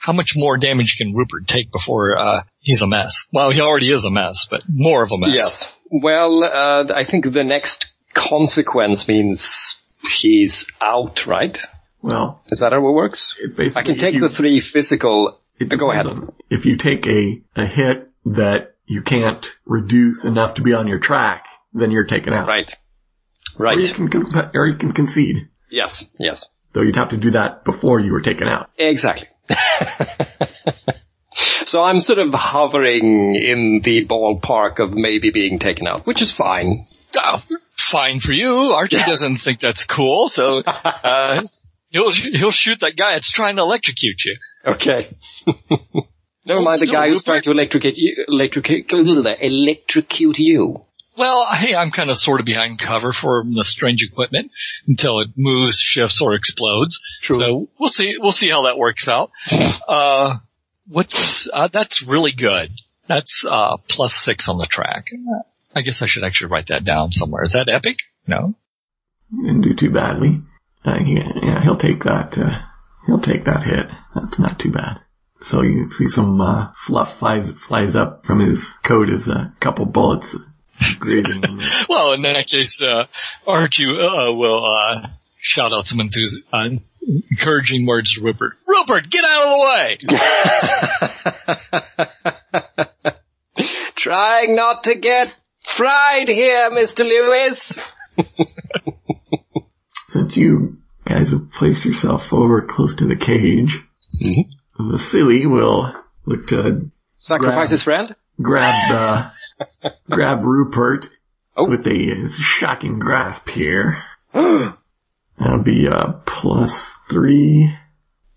how 0.00 0.12
much 0.12 0.32
more 0.36 0.58
damage 0.58 0.96
can 0.98 1.14
Rupert 1.14 1.46
take 1.46 1.72
before 1.72 2.18
uh, 2.18 2.42
he's 2.60 2.82
a 2.82 2.86
mess? 2.86 3.24
Well, 3.32 3.50
he 3.52 3.62
already 3.62 3.90
is 3.90 4.04
a 4.04 4.10
mess, 4.10 4.46
but 4.50 4.64
more 4.68 5.02
of 5.02 5.12
a 5.12 5.16
mess. 5.18 5.30
Yes. 5.32 5.64
Well, 5.90 6.44
uh, 6.44 6.92
I 6.94 7.04
think 7.04 7.24
the 7.24 7.42
next 7.42 7.86
consequence 8.12 9.08
means 9.08 9.80
he's 10.20 10.66
out, 10.80 11.26
right? 11.26 11.56
Well, 12.04 12.42
Is 12.48 12.58
that 12.60 12.72
how 12.72 12.78
it 12.86 12.92
works? 12.92 13.34
it 13.40 13.76
I 13.76 13.82
can 13.82 13.96
take 13.98 14.14
you- 14.14 14.20
the 14.20 14.28
three 14.34 14.60
physical. 14.60 15.40
It 15.58 15.68
Go 15.70 15.90
ahead. 15.90 16.06
on- 16.06 16.32
If 16.50 16.66
you 16.66 16.76
take 16.76 17.06
a, 17.06 17.40
a 17.56 17.64
hit 17.64 18.10
that 18.26 18.74
you 18.86 19.00
can't 19.02 19.46
reduce 19.64 20.24
enough 20.24 20.54
to 20.54 20.62
be 20.62 20.74
on 20.74 20.86
your 20.86 20.98
track, 20.98 21.46
then 21.72 21.90
you're 21.90 22.04
taken 22.04 22.32
out. 22.34 22.46
Right. 22.46 22.70
Or 23.58 23.72
you 23.72 23.86
Right. 23.86 23.94
can, 23.94 24.08
con- 24.10 24.50
or 24.54 24.66
you 24.66 24.74
can 24.76 24.92
concede. 24.92 25.48
Yes. 25.70 26.04
Yes. 26.18 26.44
Though 26.74 26.82
you'd 26.82 26.96
have 26.96 27.10
to 27.10 27.16
do 27.16 27.30
that 27.32 27.64
before 27.64 28.00
you 28.00 28.12
were 28.12 28.20
taken 28.20 28.48
out. 28.48 28.68
Exactly. 28.76 29.28
so 31.66 31.82
I'm 31.82 32.00
sort 32.00 32.18
of 32.18 32.32
hovering 32.34 33.34
in 33.36 33.80
the 33.82 34.06
ballpark 34.06 34.78
of 34.80 34.92
maybe 34.92 35.30
being 35.30 35.58
taken 35.58 35.86
out, 35.86 36.06
which 36.06 36.20
is 36.20 36.32
fine. 36.32 36.86
Oh, 37.16 37.42
fine 37.76 38.20
for 38.20 38.32
you. 38.32 38.72
Archie 38.74 38.98
doesn't 38.98 39.36
think 39.36 39.60
that's 39.60 39.84
cool, 39.84 40.28
so 40.28 40.58
uh, 40.66 41.42
he'll 41.94 42.10
he'll 42.10 42.50
shoot 42.50 42.80
that 42.80 42.96
guy 42.96 43.12
that's 43.12 43.32
trying 43.32 43.56
to 43.56 43.62
electrocute 43.62 44.22
you. 44.24 44.36
Okay. 44.66 45.16
Never 46.46 46.60
Hold 46.60 46.64
mind 46.64 46.80
the 46.80 46.92
guy 46.92 47.08
who's 47.08 47.24
trying 47.24 47.42
to 47.42 47.52
electrocute 47.52 47.94
you, 47.96 48.26
electrocute, 48.28 48.90
electrocute 48.92 50.38
you. 50.38 50.82
Well, 51.16 51.46
hey, 51.54 51.74
I'm 51.74 51.90
kind 51.92 52.10
of 52.10 52.16
sort 52.16 52.40
of 52.40 52.46
behind 52.46 52.78
cover 52.78 53.12
for 53.12 53.44
the 53.44 53.64
strange 53.64 54.06
equipment 54.10 54.50
until 54.86 55.20
it 55.20 55.28
moves, 55.36 55.76
shifts, 55.78 56.20
or 56.20 56.34
explodes. 56.34 57.00
True. 57.22 57.38
So 57.38 57.68
we'll 57.78 57.88
see. 57.88 58.16
We'll 58.18 58.32
see 58.32 58.50
how 58.50 58.62
that 58.62 58.76
works 58.78 59.08
out. 59.08 59.30
Uh, 59.86 60.38
what's 60.88 61.48
uh, 61.52 61.68
that's 61.70 62.02
really 62.02 62.32
good. 62.32 62.70
That's 63.06 63.46
uh, 63.48 63.76
plus 63.88 64.14
six 64.14 64.48
on 64.48 64.56
the 64.56 64.66
track. 64.66 65.04
I 65.74 65.82
guess 65.82 66.00
I 66.00 66.06
should 66.06 66.24
actually 66.24 66.50
write 66.50 66.68
that 66.68 66.84
down 66.84 67.12
somewhere. 67.12 67.42
Is 67.44 67.52
that 67.52 67.68
epic? 67.68 67.98
No. 68.26 68.54
Didn't 69.30 69.60
do 69.60 69.74
too 69.74 69.90
badly. 69.90 70.40
Uh, 70.84 70.98
he, 71.02 71.14
yeah, 71.14 71.62
he'll 71.62 71.76
take 71.76 72.04
that, 72.04 72.36
uh, 72.38 72.60
he'll 73.06 73.20
take 73.20 73.44
that 73.44 73.64
hit. 73.64 73.90
That's 74.14 74.38
not 74.38 74.58
too 74.58 74.70
bad. 74.70 75.00
So 75.40 75.62
you 75.62 75.90
see 75.90 76.08
some, 76.08 76.40
uh, 76.40 76.72
fluff 76.74 77.18
flies, 77.18 77.52
flies 77.52 77.96
up 77.96 78.26
from 78.26 78.40
his 78.40 78.64
coat 78.82 79.10
as 79.10 79.28
a 79.28 79.52
couple 79.60 79.86
bullets 79.86 80.36
grazing 80.98 81.42
him. 81.42 81.60
Well, 81.88 82.12
in 82.12 82.22
that 82.22 82.46
case, 82.46 82.80
uh, 82.82 83.04
Archie 83.46 83.84
uh, 83.86 84.32
will 84.32 84.64
uh, 84.64 85.06
shout 85.38 85.72
out 85.72 85.86
some 85.86 85.98
enthusi- 85.98 86.44
uh, 86.52 86.70
encouraging 87.30 87.86
words 87.86 88.14
to 88.14 88.22
Rupert. 88.22 88.54
Rupert, 88.66 89.10
get 89.10 89.24
out 89.24 89.42
of 89.42 89.50
the 89.50 90.18
way! 93.04 93.18
Trying 93.96 94.56
not 94.56 94.84
to 94.84 94.94
get 94.96 95.32
fried 95.76 96.28
here, 96.28 96.70
Mr. 96.70 97.00
Lewis. 97.00 97.72
Since 100.14 100.36
you 100.36 100.78
guys 101.04 101.30
have 101.32 101.50
placed 101.50 101.84
yourself 101.84 102.32
over 102.32 102.62
close 102.62 102.94
to 102.96 103.06
the 103.06 103.16
cage, 103.16 103.80
Mm-hmm. 104.24 104.92
Vasily 104.92 105.44
will 105.46 105.92
look 106.24 106.46
to 106.48 106.88
Sacrifice 107.18 107.54
Grab. 107.56 107.68
his 107.70 107.82
friend? 107.82 108.16
grab 108.40 108.92
uh, 108.92 109.30
grab 110.10 110.44
Rupert 110.44 111.08
Oh. 111.56 111.68
with 111.68 111.84
a 111.88 112.28
shocking 112.28 113.00
grasp 113.00 113.48
here. 113.48 114.04
That'll 114.32 115.62
be 115.64 115.86
a 115.86 116.20
plus 116.26 116.96
three. 117.10 117.74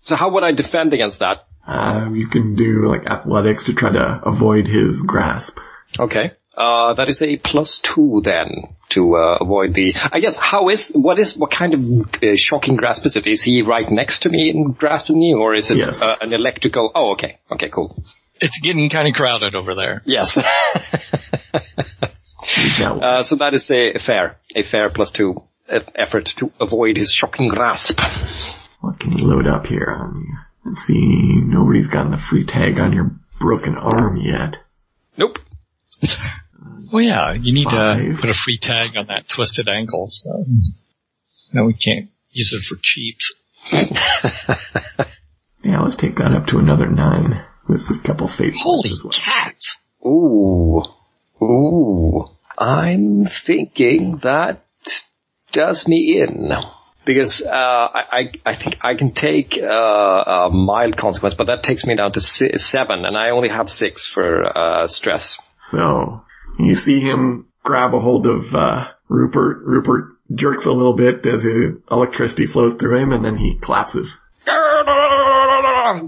So 0.02 0.16
how 0.16 0.30
would 0.32 0.42
I 0.42 0.50
defend 0.52 0.92
against 0.92 1.20
that? 1.20 1.46
Uh, 1.66 2.10
you 2.12 2.26
can 2.26 2.54
do 2.56 2.88
like 2.88 3.06
athletics 3.06 3.64
to 3.64 3.74
try 3.74 3.90
to 3.92 4.20
avoid 4.24 4.66
his 4.66 5.02
grasp. 5.02 5.58
Okay. 5.98 6.32
Uh, 6.56 6.94
that 6.94 7.08
is 7.08 7.22
a 7.22 7.36
plus 7.36 7.78
two 7.82 8.20
then 8.24 8.48
to 8.90 9.16
uh, 9.16 9.38
avoid 9.40 9.74
the. 9.74 9.94
I 10.12 10.20
guess 10.20 10.36
how 10.36 10.68
is 10.68 10.88
what 10.94 11.18
is 11.18 11.36
what 11.36 11.50
kind 11.50 11.74
of 11.74 11.80
uh, 12.22 12.36
shocking 12.36 12.76
grasp 12.76 13.04
is 13.06 13.16
it? 13.16 13.26
Is 13.26 13.42
he 13.42 13.62
right 13.62 13.90
next 13.90 14.20
to 14.20 14.28
me 14.28 14.50
and 14.50 14.76
grasping 14.76 15.18
me, 15.18 15.34
or 15.34 15.54
is 15.54 15.70
it 15.70 15.76
Yes. 15.78 16.00
uh, 16.02 16.16
an 16.20 16.32
electrical? 16.32 16.90
Oh, 16.94 17.12
okay, 17.12 17.38
okay, 17.52 17.68
cool. 17.68 18.02
It's 18.40 18.60
getting 18.60 18.88
kind 18.88 19.08
of 19.08 19.14
crowded 19.14 19.54
over 19.54 19.74
there. 19.74 20.02
Yes. 20.06 20.36
Now, 22.78 22.98
uh, 23.00 23.22
so 23.22 23.36
that 23.36 23.54
is 23.54 23.70
a 23.70 23.98
fair, 24.04 24.38
a 24.56 24.62
fair 24.68 24.90
plus 24.90 25.12
two 25.12 25.42
effort 25.94 26.30
to 26.38 26.50
avoid 26.60 26.96
his 26.96 27.12
shocking 27.12 27.48
grasp. 27.48 28.00
what 28.80 28.98
can 28.98 29.12
he 29.12 29.22
load 29.24 29.46
up 29.46 29.66
here 29.66 29.86
on 29.96 30.24
you? 30.26 30.36
Let's 30.64 30.80
see. 30.80 30.96
Nobody's 31.44 31.88
gotten 31.88 32.10
the 32.10 32.16
free 32.18 32.44
tag 32.44 32.78
on 32.78 32.92
your 32.92 33.10
broken 33.38 33.74
arm 33.76 34.16
yet. 34.16 34.60
Nope. 35.16 35.38
Well, 36.92 37.02
yeah, 37.02 37.32
you 37.32 37.52
need 37.52 37.68
to 37.68 38.16
put 38.20 38.30
a 38.30 38.34
free 38.34 38.58
tag 38.58 38.96
on 38.96 39.06
that 39.08 39.28
twisted 39.28 39.68
ankle. 39.68 40.06
So 40.08 40.44
no, 41.52 41.64
we 41.64 41.74
can't 41.74 42.10
use 42.30 42.52
it 42.52 42.62
for 42.62 42.78
cheaps. 42.82 43.34
Yeah, 45.64 45.80
let's 45.82 45.96
take 45.96 46.16
that 46.16 46.32
up 46.32 46.46
to 46.46 46.58
another 46.58 46.88
nine 46.88 47.44
with 47.68 47.90
a 47.90 47.98
couple 48.02 48.28
fate 48.28 48.54
points 48.54 48.62
Holy 48.62 49.12
cats! 49.12 49.78
Ooh, 50.04 50.82
ooh. 51.42 52.24
I'm 52.56 53.26
thinking 53.26 54.20
that 54.22 54.64
does 55.52 55.86
me 55.86 56.22
in. 56.22 56.50
Because 57.04 57.42
uh, 57.42 57.48
I, 57.50 58.02
I, 58.12 58.52
I 58.52 58.56
think 58.56 58.78
I 58.82 58.94
can 58.94 59.12
take 59.12 59.58
uh, 59.58 59.66
a 59.66 60.50
mild 60.50 60.96
consequence, 60.96 61.34
but 61.34 61.48
that 61.48 61.62
takes 61.62 61.84
me 61.84 61.96
down 61.96 62.12
to 62.12 62.20
si- 62.20 62.56
seven, 62.56 63.04
and 63.04 63.16
I 63.16 63.30
only 63.30 63.48
have 63.48 63.70
six 63.70 64.06
for 64.06 64.44
uh, 64.44 64.88
stress. 64.88 65.38
So 65.58 66.22
you 66.58 66.74
see 66.74 67.00
him 67.00 67.46
grab 67.62 67.94
a 67.94 68.00
hold 68.00 68.26
of 68.26 68.54
uh, 68.54 68.88
Rupert. 69.08 69.62
Rupert 69.64 70.16
jerks 70.34 70.66
a 70.66 70.72
little 70.72 70.94
bit 70.94 71.24
as 71.26 71.42
the 71.42 71.80
electricity 71.90 72.46
flows 72.46 72.74
through 72.74 73.02
him, 73.02 73.12
and 73.12 73.24
then 73.24 73.36
he 73.36 73.56
collapses. 73.56 74.18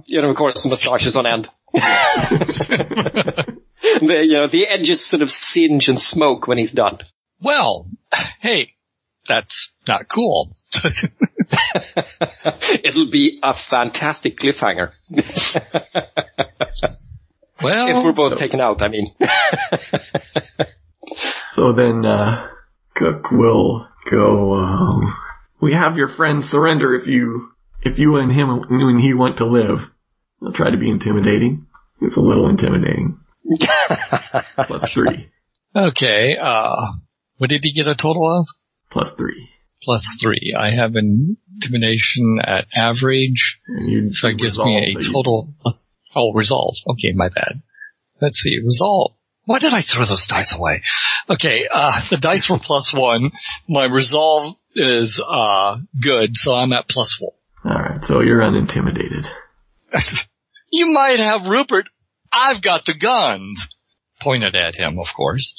You 0.06 0.22
know, 0.22 0.30
of 0.30 0.36
course, 0.36 0.62
the 0.62 0.68
moustache 0.68 1.06
is 1.06 1.16
on 1.16 1.26
end. 1.26 1.48
the, 1.72 3.56
you 4.00 4.34
know, 4.34 4.48
the 4.50 4.66
edges 4.68 5.06
sort 5.06 5.22
of 5.22 5.30
singe 5.30 5.88
and 5.88 6.00
smoke 6.00 6.46
when 6.46 6.58
he's 6.58 6.72
done. 6.72 6.98
Well, 7.40 7.86
hey, 8.40 8.74
that's 9.26 9.70
not 9.86 10.08
cool. 10.08 10.52
It'll 12.84 13.10
be 13.10 13.40
a 13.42 13.54
fantastic 13.54 14.38
cliffhanger. 14.38 14.92
well, 17.62 17.88
if 17.98 18.04
we're 18.04 18.12
both 18.12 18.38
taken 18.38 18.60
out, 18.60 18.82
I 18.82 18.88
mean. 18.88 19.14
So 21.52 21.72
then 21.72 22.06
uh, 22.06 22.48
Cook 22.94 23.30
will 23.32 23.88
go. 24.08 24.54
Um, 24.54 25.00
we 25.60 25.72
have 25.72 25.96
your 25.96 26.06
friend 26.08 26.42
surrender 26.44 26.94
if 26.94 27.08
you 27.08 27.50
if 27.82 27.98
you 27.98 28.16
and 28.18 28.30
him 28.30 28.60
when 28.68 28.98
he 28.98 29.14
want 29.14 29.38
to 29.38 29.46
live. 29.46 29.90
I'll 30.42 30.52
try 30.52 30.70
to 30.70 30.76
be 30.76 30.88
intimidating. 30.88 31.66
It's 32.00 32.16
a 32.16 32.20
little 32.20 32.48
intimidating. 32.48 33.18
Plus 34.64 34.92
three. 34.92 35.28
okay, 35.74 36.36
uh, 36.40 36.92
what 37.38 37.50
did 37.50 37.64
he 37.64 37.72
get 37.72 37.88
a 37.88 37.94
total 37.96 38.40
of? 38.40 38.46
Plus 38.88 39.12
three. 39.12 39.48
Plus 39.82 40.16
three. 40.22 40.54
I 40.58 40.70
have 40.70 40.94
intimidation 40.94 42.38
at 42.42 42.66
average, 42.74 43.60
And 43.66 44.14
so 44.14 44.28
it 44.28 44.38
gives 44.38 44.58
me 44.58 44.76
a 44.76 44.80
resolve 44.80 44.94
that 44.94 45.04
you- 45.08 45.12
total, 45.12 45.54
oh, 46.14 46.32
resolve. 46.32 46.76
Okay, 46.88 47.12
my 47.14 47.28
bad. 47.28 47.62
Let's 48.20 48.38
see, 48.38 48.58
resolve. 48.64 49.14
Why 49.44 49.58
did 49.58 49.72
I 49.72 49.80
throw 49.80 50.04
those 50.04 50.26
dice 50.26 50.54
away? 50.54 50.82
Okay, 51.28 51.66
uh, 51.72 52.00
the 52.10 52.18
dice 52.18 52.48
were 52.48 52.58
plus 52.58 52.94
one. 52.94 53.32
My 53.68 53.84
resolve 53.84 54.54
is, 54.74 55.20
uh, 55.20 55.78
good, 56.00 56.36
so 56.36 56.54
I'm 56.54 56.72
at 56.72 56.88
plus 56.88 57.14
four. 57.14 57.32
Alright, 57.64 58.04
so 58.04 58.20
you're 58.20 58.42
unintimidated. 58.42 59.26
you 60.70 60.86
might 60.92 61.18
have 61.18 61.48
Rupert. 61.48 61.88
I've 62.32 62.62
got 62.62 62.84
the 62.84 62.94
guns. 62.94 63.68
Pointed 64.20 64.54
at 64.54 64.76
him, 64.76 64.98
of 64.98 65.06
course. 65.16 65.54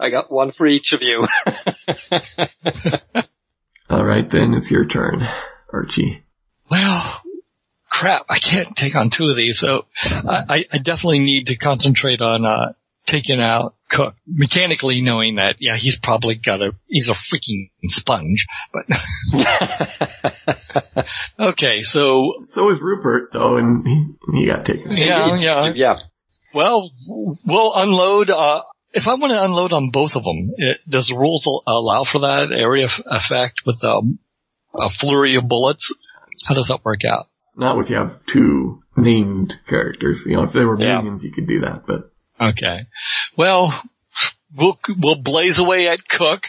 I 0.00 0.10
got 0.10 0.30
one 0.32 0.52
for 0.52 0.66
each 0.66 0.92
of 0.92 1.02
you. 1.02 1.26
Alright 3.90 4.30
then, 4.30 4.54
it's 4.54 4.70
your 4.70 4.86
turn, 4.86 5.26
Archie. 5.72 6.22
Well, 6.70 7.20
crap, 7.90 8.26
I 8.28 8.38
can't 8.38 8.76
take 8.76 8.94
on 8.96 9.10
two 9.10 9.28
of 9.28 9.36
these, 9.36 9.58
so 9.58 9.86
I, 10.04 10.44
I- 10.48 10.64
I 10.72 10.78
definitely 10.78 11.20
need 11.20 11.46
to 11.46 11.56
concentrate 11.56 12.20
on, 12.20 12.44
uh, 12.44 12.72
taking 13.06 13.40
out 13.40 13.74
Cook. 13.90 14.14
Mechanically 14.26 15.00
knowing 15.00 15.36
that, 15.36 15.56
yeah, 15.60 15.76
he's 15.76 15.96
probably 16.02 16.34
got 16.34 16.60
a, 16.60 16.72
he's 16.88 17.08
a 17.08 17.14
freaking 17.14 17.70
sponge, 17.86 18.46
but. 18.72 18.84
okay, 21.38 21.82
so, 21.82 22.42
So 22.44 22.68
is 22.70 22.80
Rupert 22.80 23.30
though, 23.32 23.56
and 23.56 23.86
he, 23.86 24.04
he 24.34 24.46
got 24.46 24.64
taken. 24.64 24.96
yeah, 24.96 25.36
yeah. 25.36 25.72
yeah. 25.74 25.96
Well, 26.54 26.90
we'll 27.46 27.74
unload, 27.74 28.30
uh, 28.30 28.62
if 28.92 29.06
I 29.06 29.14
want 29.14 29.30
to 29.32 29.44
unload 29.44 29.72
on 29.72 29.90
both 29.90 30.16
of 30.16 30.24
them, 30.24 30.52
it, 30.56 30.78
does 30.88 31.08
the 31.08 31.16
rules 31.16 31.46
allow 31.66 32.04
for 32.04 32.20
that 32.20 32.48
area 32.52 32.86
f- 32.86 33.00
effect 33.06 33.62
with, 33.66 33.82
um, 33.84 34.18
a 34.74 34.88
flurry 34.90 35.36
of 35.36 35.46
bullets? 35.48 35.94
How 36.46 36.54
does 36.54 36.68
that 36.68 36.84
work 36.84 37.04
out? 37.04 37.26
Not 37.58 37.76
with 37.76 37.90
you 37.90 37.96
have 37.96 38.24
two 38.24 38.82
named 38.96 39.54
characters. 39.66 40.24
You 40.24 40.36
know, 40.36 40.44
if 40.44 40.52
they 40.52 40.64
were 40.64 40.80
Yeah. 40.80 40.98
minions, 40.98 41.24
you 41.24 41.32
could 41.32 41.48
do 41.48 41.60
that, 41.60 41.86
but 41.86 42.12
Okay. 42.40 42.86
Well, 43.36 43.82
we'll, 44.56 44.78
we'll 44.96 45.20
blaze 45.20 45.58
away 45.58 45.88
at 45.88 45.98
Cook. 46.08 46.44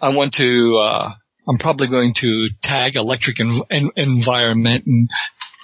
I 0.00 0.10
want 0.10 0.34
to, 0.34 0.76
uh, 0.76 1.14
I'm 1.48 1.56
probably 1.58 1.88
going 1.88 2.12
to 2.18 2.50
tag 2.62 2.96
electric 2.96 3.40
en- 3.40 3.62
en- 3.70 3.90
environment 3.96 4.84
and, 4.86 5.08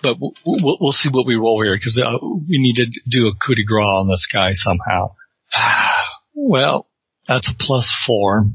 but 0.02 0.16
we'll, 0.18 0.32
we'll, 0.80 0.92
see 0.92 1.10
what 1.10 1.26
we 1.26 1.36
roll 1.36 1.62
here 1.62 1.76
because 1.76 2.00
uh, 2.02 2.16
we 2.22 2.58
need 2.58 2.76
to 2.76 3.00
do 3.08 3.28
a 3.28 3.34
coup 3.34 3.54
de 3.54 3.64
grace 3.64 3.84
on 3.84 4.08
this 4.08 4.26
guy 4.32 4.52
somehow. 4.54 5.14
well, 6.34 6.88
that's 7.28 7.50
a 7.50 7.54
plus 7.56 7.92
four 8.06 8.46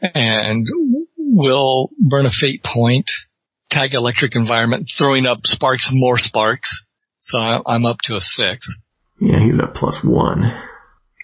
and 0.00 0.66
we'll 1.16 1.90
burn 1.98 2.26
a 2.26 2.30
fate 2.30 2.62
point, 2.64 3.10
tag 3.76 3.94
electric 3.94 4.34
environment, 4.36 4.90
throwing 4.96 5.26
up 5.26 5.46
sparks 5.46 5.90
and 5.90 6.00
more 6.00 6.18
sparks. 6.18 6.84
So 7.20 7.38
I- 7.38 7.60
I'm 7.66 7.84
up 7.84 8.00
to 8.04 8.16
a 8.16 8.20
six. 8.20 8.74
yeah, 9.20 9.38
he's 9.38 9.58
at 9.58 9.74
plus 9.74 10.02
one. 10.02 10.52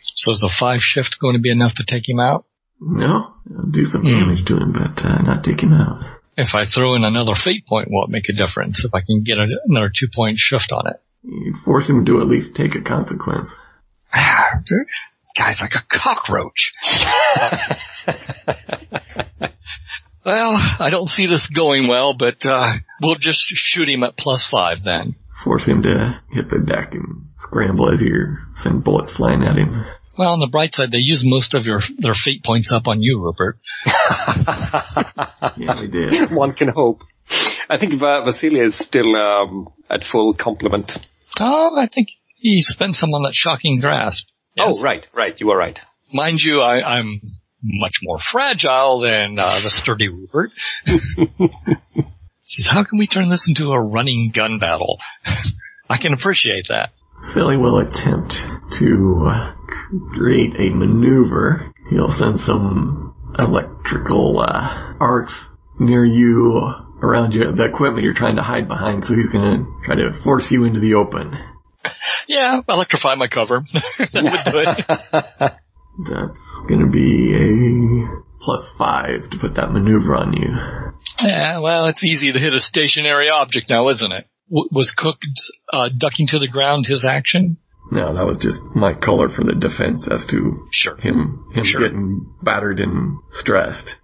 So 0.03 0.31
is 0.33 0.43
a 0.43 0.49
five 0.49 0.83
shift 0.83 1.19
going 1.19 1.35
to 1.35 1.41
be 1.41 1.51
enough 1.51 1.75
to 1.77 1.85
take 1.85 2.09
him 2.09 2.21
out? 2.21 2.45
No, 2.81 3.33
it'll 3.49 3.71
do 3.71 3.85
some 3.85 4.03
Hmm. 4.03 4.09
damage 4.21 4.45
to 4.47 4.57
him, 4.59 4.73
but 4.73 5.05
uh, 5.05 5.23
not 5.23 5.45
take 5.45 5.63
him 5.63 5.73
out. 5.73 6.05
If 6.37 6.55
I 6.55 6.65
throw 6.65 6.95
in 6.95 7.05
another 7.05 7.35
fate 7.35 7.67
point, 7.67 7.89
will 7.91 8.05
it 8.05 8.11
make 8.11 8.29
a 8.29 8.33
difference? 8.33 8.85
If 8.85 8.95
I 8.95 9.01
can 9.03 9.23
get 9.23 9.39
another 9.67 9.91
two 9.95 10.09
point 10.15 10.39
shift 10.39 10.73
on 10.73 10.87
it. 10.89 10.97
You 11.25 11.55
force 11.65 11.89
him 11.89 12.05
to 12.07 12.21
at 12.21 12.27
least 12.27 12.57
take 12.57 12.75
a 12.75 12.81
consequence. 12.81 13.55
This 14.13 15.31
guy's 15.39 15.61
like 15.61 15.75
a 15.75 15.85
cockroach. 15.89 16.73
well, 20.25 20.53
I 20.57 20.89
don't 20.91 21.09
see 21.11 21.27
this 21.27 21.47
going 21.47 21.89
well, 21.89 22.15
but 22.19 22.45
uh, 22.45 22.75
we'll 23.01 23.17
just 23.17 23.41
shoot 23.41 23.89
him 23.89 24.03
at 24.05 24.17
plus 24.17 24.47
five 24.47 24.83
then. 24.83 25.15
Force 25.45 25.67
him 25.67 25.83
to 25.83 26.21
hit 26.31 26.49
the 26.49 26.61
deck 26.65 26.95
and 26.95 27.27
scramble 27.37 27.91
as 27.93 28.01
you 28.01 28.37
send 28.55 28.85
bullets 28.85 29.11
flying 29.13 29.43
at 29.43 29.57
him. 29.57 29.85
Well, 30.17 30.33
on 30.35 30.41
the 30.41 30.47
bright 30.47 30.75
side, 30.75 30.93
they 30.93 30.99
use 30.99 31.23
most 31.25 31.55
of 31.55 31.65
your 31.67 31.81
their 31.99 32.15
fate 32.15 32.45
points 32.45 32.71
up 32.73 32.87
on 32.87 33.03
you, 33.03 33.21
Rupert. 33.23 33.59
Yeah, 35.57 35.81
we 35.81 35.89
did. 35.89 36.31
One 36.35 36.53
can 36.53 36.69
hope. 36.69 37.03
I 37.69 37.79
think 37.79 37.99
Va- 37.99 38.23
Vasily 38.25 38.61
is 38.61 38.75
still 38.75 39.17
um, 39.17 39.69
at 39.91 40.05
full 40.05 40.35
complement. 40.35 40.91
Oh, 41.41 41.77
I 41.79 41.87
think 41.87 42.09
he 42.37 42.63
spent 42.63 42.97
some 42.97 43.11
on 43.15 43.23
that 43.25 43.35
shocking 43.35 43.81
grasp. 43.81 44.29
Yes. 44.55 44.79
Oh, 44.79 44.83
right, 44.85 45.07
right. 45.15 45.35
You 45.39 45.51
are 45.51 45.57
right. 45.57 45.79
Mind 46.13 46.43
you, 46.43 46.61
I, 46.61 46.99
I'm 46.99 47.21
much 47.63 48.01
more 48.03 48.19
fragile 48.19 49.01
than 49.01 49.39
uh, 49.39 49.61
the 49.61 49.71
sturdy 49.71 50.09
Rupert. 50.09 50.51
Says, 52.45 52.67
how 52.67 52.85
can 52.85 52.99
we 52.99 53.07
turn 53.07 53.29
this 53.29 53.49
into 53.49 53.71
a 53.71 53.81
running 53.81 54.31
gun 54.35 54.59
battle? 54.59 54.99
I 55.89 55.97
can 55.99 56.13
appreciate 56.13 56.69
that. 56.69 56.91
Silly 57.21 57.57
will 57.57 57.79
attempt 57.79 58.45
to 58.79 59.29
uh, 59.29 59.55
create 60.13 60.55
a 60.59 60.71
maneuver. 60.71 61.73
He'll 61.91 62.09
send 62.09 62.41
some 62.41 63.15
electrical 63.39 64.41
uh, 64.41 64.95
arcs 65.01 65.49
near 65.79 66.05
you, 66.05 66.59
around 67.01 67.35
you, 67.35 67.53
the 67.53 67.65
equipment 67.65 68.05
you're 68.05 68.13
trying 68.13 68.37
to 68.37 68.43
hide 68.43 68.67
behind. 68.67 69.05
So 69.05 69.15
he's 69.15 69.31
going 69.31 69.65
to 69.65 69.85
try 69.85 69.95
to 69.97 70.13
force 70.13 70.51
you 70.51 70.65
into 70.65 70.81
the 70.81 70.95
open. 70.95 71.39
Yeah, 72.27 72.61
electrify 72.69 73.15
my 73.15 73.29
cover. 73.29 73.61
that 73.99 74.23
would 74.25 74.53
do 74.53 74.59
it. 75.41 75.53
That's 75.99 76.61
going 76.69 76.81
to 76.81 76.87
be 76.87 77.35
a 77.35 78.07
plus 78.41 78.71
five 78.73 79.31
to 79.31 79.39
put 79.39 79.55
that 79.57 79.71
maneuver 79.73 80.17
on 80.17 80.33
you. 80.33 80.57
Yeah, 81.23 81.59
well, 81.61 81.87
it's 81.87 82.05
easy 82.05 82.33
to 82.33 82.39
hit 82.39 82.55
a 82.55 82.61
stationary 82.61 83.29
object 83.29 83.71
now, 83.71 83.89
isn't 83.89 84.11
it? 84.13 84.27
W- 84.51 84.69
was 84.73 84.91
Cook 84.93 85.19
uh, 85.73 85.91
ducking 85.97 86.29
to 86.29 86.39
the 86.39 86.49
ground 86.49 86.87
his 86.87 87.05
action? 87.05 87.59
No, 87.91 88.15
that 88.15 88.25
was 88.25 88.39
just 88.39 88.63
my 88.75 88.95
color 88.95 89.29
for 89.29 89.43
the 89.43 89.55
defense 89.55 90.09
as 90.09 90.25
to 90.27 90.67
Sure. 90.71 90.97
him 90.97 91.45
him 91.55 91.65
Sure. 91.65 91.81
getting 91.81 92.35
battered 92.43 92.81
and 92.81 93.19
stressed. 93.29 93.97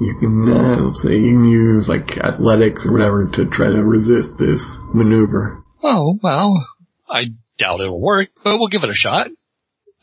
You 0.00 0.16
can 0.18 0.48
uh, 0.48 0.92
say 0.92 1.10
you 1.14 1.32
can 1.34 1.44
use 1.44 1.88
like 1.88 2.18
athletics 2.18 2.84
or 2.86 2.92
whatever 2.92 3.28
to 3.28 3.46
try 3.46 3.68
to 3.70 3.84
resist 3.84 4.36
this 4.36 4.76
maneuver. 4.92 5.62
Oh, 5.82 6.18
well, 6.20 6.66
I 7.08 7.26
doubt 7.58 7.80
it'll 7.80 8.00
work, 8.00 8.30
but 8.42 8.58
we'll 8.58 8.68
give 8.68 8.82
it 8.82 8.90
a 8.90 8.94
shot. 8.94 9.28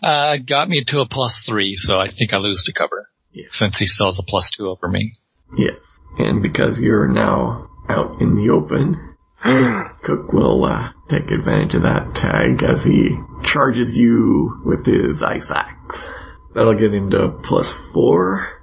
Uh, 0.01 0.37
got 0.45 0.67
me 0.67 0.83
to 0.85 1.01
a 1.01 1.07
plus 1.07 1.43
three, 1.45 1.75
so 1.75 1.99
I 1.99 2.09
think 2.09 2.33
I 2.33 2.37
lose 2.37 2.63
to 2.65 2.73
cover. 2.73 3.09
Yeah. 3.31 3.45
Since 3.51 3.77
he 3.77 3.85
still 3.85 4.07
has 4.07 4.19
a 4.19 4.23
plus 4.23 4.49
two 4.49 4.67
over 4.67 4.87
me. 4.87 5.13
Yes, 5.55 6.01
and 6.17 6.41
because 6.41 6.79
you're 6.79 7.07
now 7.07 7.69
out 7.87 8.21
in 8.21 8.35
the 8.35 8.49
open, 8.49 9.09
Cook 10.01 10.33
will 10.33 10.65
uh, 10.65 10.91
take 11.09 11.29
advantage 11.31 11.75
of 11.75 11.83
that 11.83 12.15
tag 12.15 12.63
as 12.63 12.83
he 12.83 13.17
charges 13.43 13.97
you 13.97 14.61
with 14.65 14.85
his 14.85 15.23
ice 15.23 15.51
axe. 15.51 16.03
That'll 16.53 16.73
get 16.73 16.93
him 16.93 17.09
to 17.11 17.29
plus 17.29 17.69
four. 17.69 18.61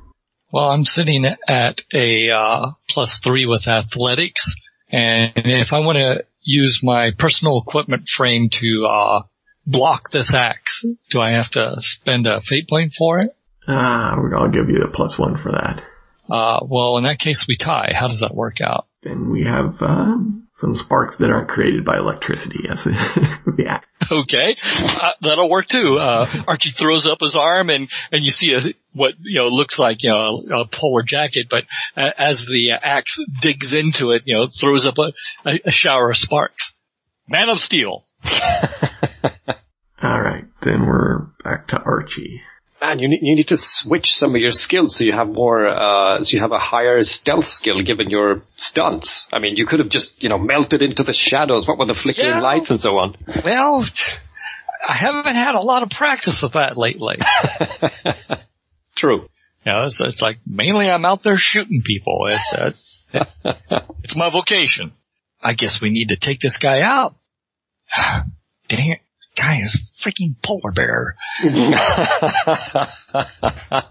Well, 0.52 0.68
I'm 0.68 0.84
sitting 0.84 1.24
at 1.46 1.82
a 1.92 2.30
uh, 2.30 2.66
plus 2.88 3.20
three 3.22 3.46
with 3.46 3.68
athletics, 3.68 4.54
and 4.90 5.32
if 5.36 5.72
I 5.72 5.80
want 5.80 5.98
to 5.98 6.24
use 6.42 6.80
my 6.82 7.10
personal 7.10 7.60
equipment 7.60 8.08
frame 8.08 8.48
to 8.50 8.86
uh, 8.88 9.22
block 9.68 10.10
this 10.10 10.32
axe, 10.34 10.84
do 11.10 11.20
I 11.20 11.32
have 11.32 11.50
to 11.50 11.74
spend 11.78 12.26
a 12.26 12.40
fate 12.40 12.68
point 12.68 12.94
for 12.94 13.18
it? 13.18 13.34
Ah, 13.68 14.16
I'll 14.36 14.48
give 14.48 14.70
you 14.70 14.82
a 14.82 14.88
plus 14.88 15.18
one 15.18 15.36
for 15.36 15.52
that. 15.52 15.82
Uh, 16.28 16.60
well, 16.66 16.96
in 16.98 17.04
that 17.04 17.18
case, 17.18 17.46
we 17.48 17.56
tie. 17.56 17.90
How 17.94 18.08
does 18.08 18.20
that 18.20 18.34
work 18.34 18.60
out? 18.62 18.86
Then 19.02 19.30
we 19.30 19.44
have 19.44 19.80
um, 19.82 20.48
some 20.54 20.74
sparks 20.74 21.16
that 21.18 21.30
aren't 21.30 21.48
created 21.48 21.84
by 21.84 21.96
electricity 21.96 22.64
as 22.68 22.84
the 22.84 23.66
axe. 23.68 23.86
Okay, 24.10 24.56
uh, 24.80 25.12
that'll 25.20 25.50
work 25.50 25.66
too. 25.66 25.98
Uh, 25.98 26.44
Archie 26.46 26.70
throws 26.70 27.06
up 27.06 27.20
his 27.20 27.34
arm, 27.34 27.70
and 27.70 27.88
and 28.10 28.24
you 28.24 28.30
see 28.30 28.54
a, 28.54 28.60
what 28.92 29.14
you 29.20 29.40
know 29.40 29.48
looks 29.48 29.78
like 29.78 30.02
you 30.02 30.10
know 30.10 30.44
a, 30.50 30.62
a 30.62 30.66
polar 30.66 31.02
jacket, 31.02 31.46
but 31.50 31.64
uh, 31.96 32.10
as 32.16 32.46
the 32.46 32.72
axe 32.82 33.22
digs 33.40 33.72
into 33.72 34.10
it, 34.12 34.22
you 34.24 34.34
know, 34.34 34.48
throws 34.48 34.84
up 34.84 34.98
a, 34.98 35.12
a, 35.48 35.60
a 35.66 35.70
shower 35.70 36.10
of 36.10 36.16
sparks. 36.16 36.74
Man 37.28 37.50
of 37.50 37.58
Steel. 37.58 38.04
All 40.02 40.20
right, 40.20 40.44
then 40.62 40.86
we're 40.86 41.26
back 41.44 41.68
to 41.68 41.80
Archie. 41.80 42.42
Man, 42.80 43.00
you 43.00 43.08
need, 43.08 43.18
you 43.22 43.34
need 43.34 43.48
to 43.48 43.56
switch 43.56 44.12
some 44.12 44.36
of 44.36 44.40
your 44.40 44.52
skills 44.52 44.96
so 44.96 45.02
you 45.02 45.12
have 45.12 45.26
more, 45.28 45.66
uh, 45.66 46.22
so 46.22 46.36
you 46.36 46.40
have 46.40 46.52
a 46.52 46.60
higher 46.60 47.02
stealth 47.02 47.48
skill 47.48 47.82
given 47.82 48.08
your 48.08 48.42
stunts. 48.54 49.26
I 49.32 49.40
mean, 49.40 49.56
you 49.56 49.66
could 49.66 49.80
have 49.80 49.88
just, 49.88 50.22
you 50.22 50.28
know, 50.28 50.38
melted 50.38 50.80
into 50.82 51.02
the 51.02 51.12
shadows. 51.12 51.66
What 51.66 51.78
with 51.78 51.88
the 51.88 51.94
flickering 51.94 52.28
Yeah. 52.28 52.40
lights 52.40 52.70
and 52.70 52.80
so 52.80 52.90
on? 52.98 53.16
Well, 53.44 53.84
I 54.88 54.94
haven't 54.94 55.34
had 55.34 55.56
a 55.56 55.60
lot 55.60 55.82
of 55.82 55.90
practice 55.90 56.40
with 56.40 56.52
that 56.52 56.76
lately. 56.76 57.16
True. 58.94 59.22
You 59.66 59.72
know, 59.72 59.82
it's, 59.82 60.00
it's 60.00 60.22
like 60.22 60.38
mainly 60.46 60.88
I'm 60.88 61.04
out 61.04 61.24
there 61.24 61.36
shooting 61.36 61.82
people. 61.84 62.28
It's 62.30 62.52
it's, 62.52 63.04
it's 64.04 64.16
my 64.16 64.30
vocation. 64.30 64.92
I 65.42 65.54
guess 65.54 65.80
we 65.80 65.90
need 65.90 66.08
to 66.10 66.16
take 66.16 66.38
this 66.38 66.58
guy 66.58 66.80
out. 66.82 67.16
Dang 68.68 68.92
it, 68.92 69.00
this 69.00 69.07
guy 69.38 69.60
is 69.62 69.80
freaking 70.00 70.34
polar 70.42 70.72
bear. 70.72 71.16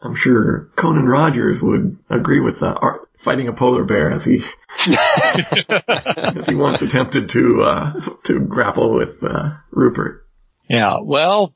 I'm 0.00 0.14
sure 0.14 0.68
Conan 0.76 1.06
Rogers 1.06 1.60
would 1.60 1.98
agree 2.08 2.38
with 2.40 2.62
uh, 2.62 2.72
Ar- 2.80 3.00
fighting 3.16 3.48
a 3.48 3.52
polar 3.52 3.84
bear 3.84 4.12
as 4.12 4.24
he 4.24 4.42
as 4.86 6.46
he 6.46 6.54
once 6.54 6.82
attempted 6.82 7.30
to 7.30 7.62
uh, 7.62 8.00
to 8.24 8.38
grapple 8.40 8.94
with 8.94 9.22
uh, 9.22 9.54
Rupert. 9.70 10.22
Yeah, 10.68 10.98
well, 11.02 11.54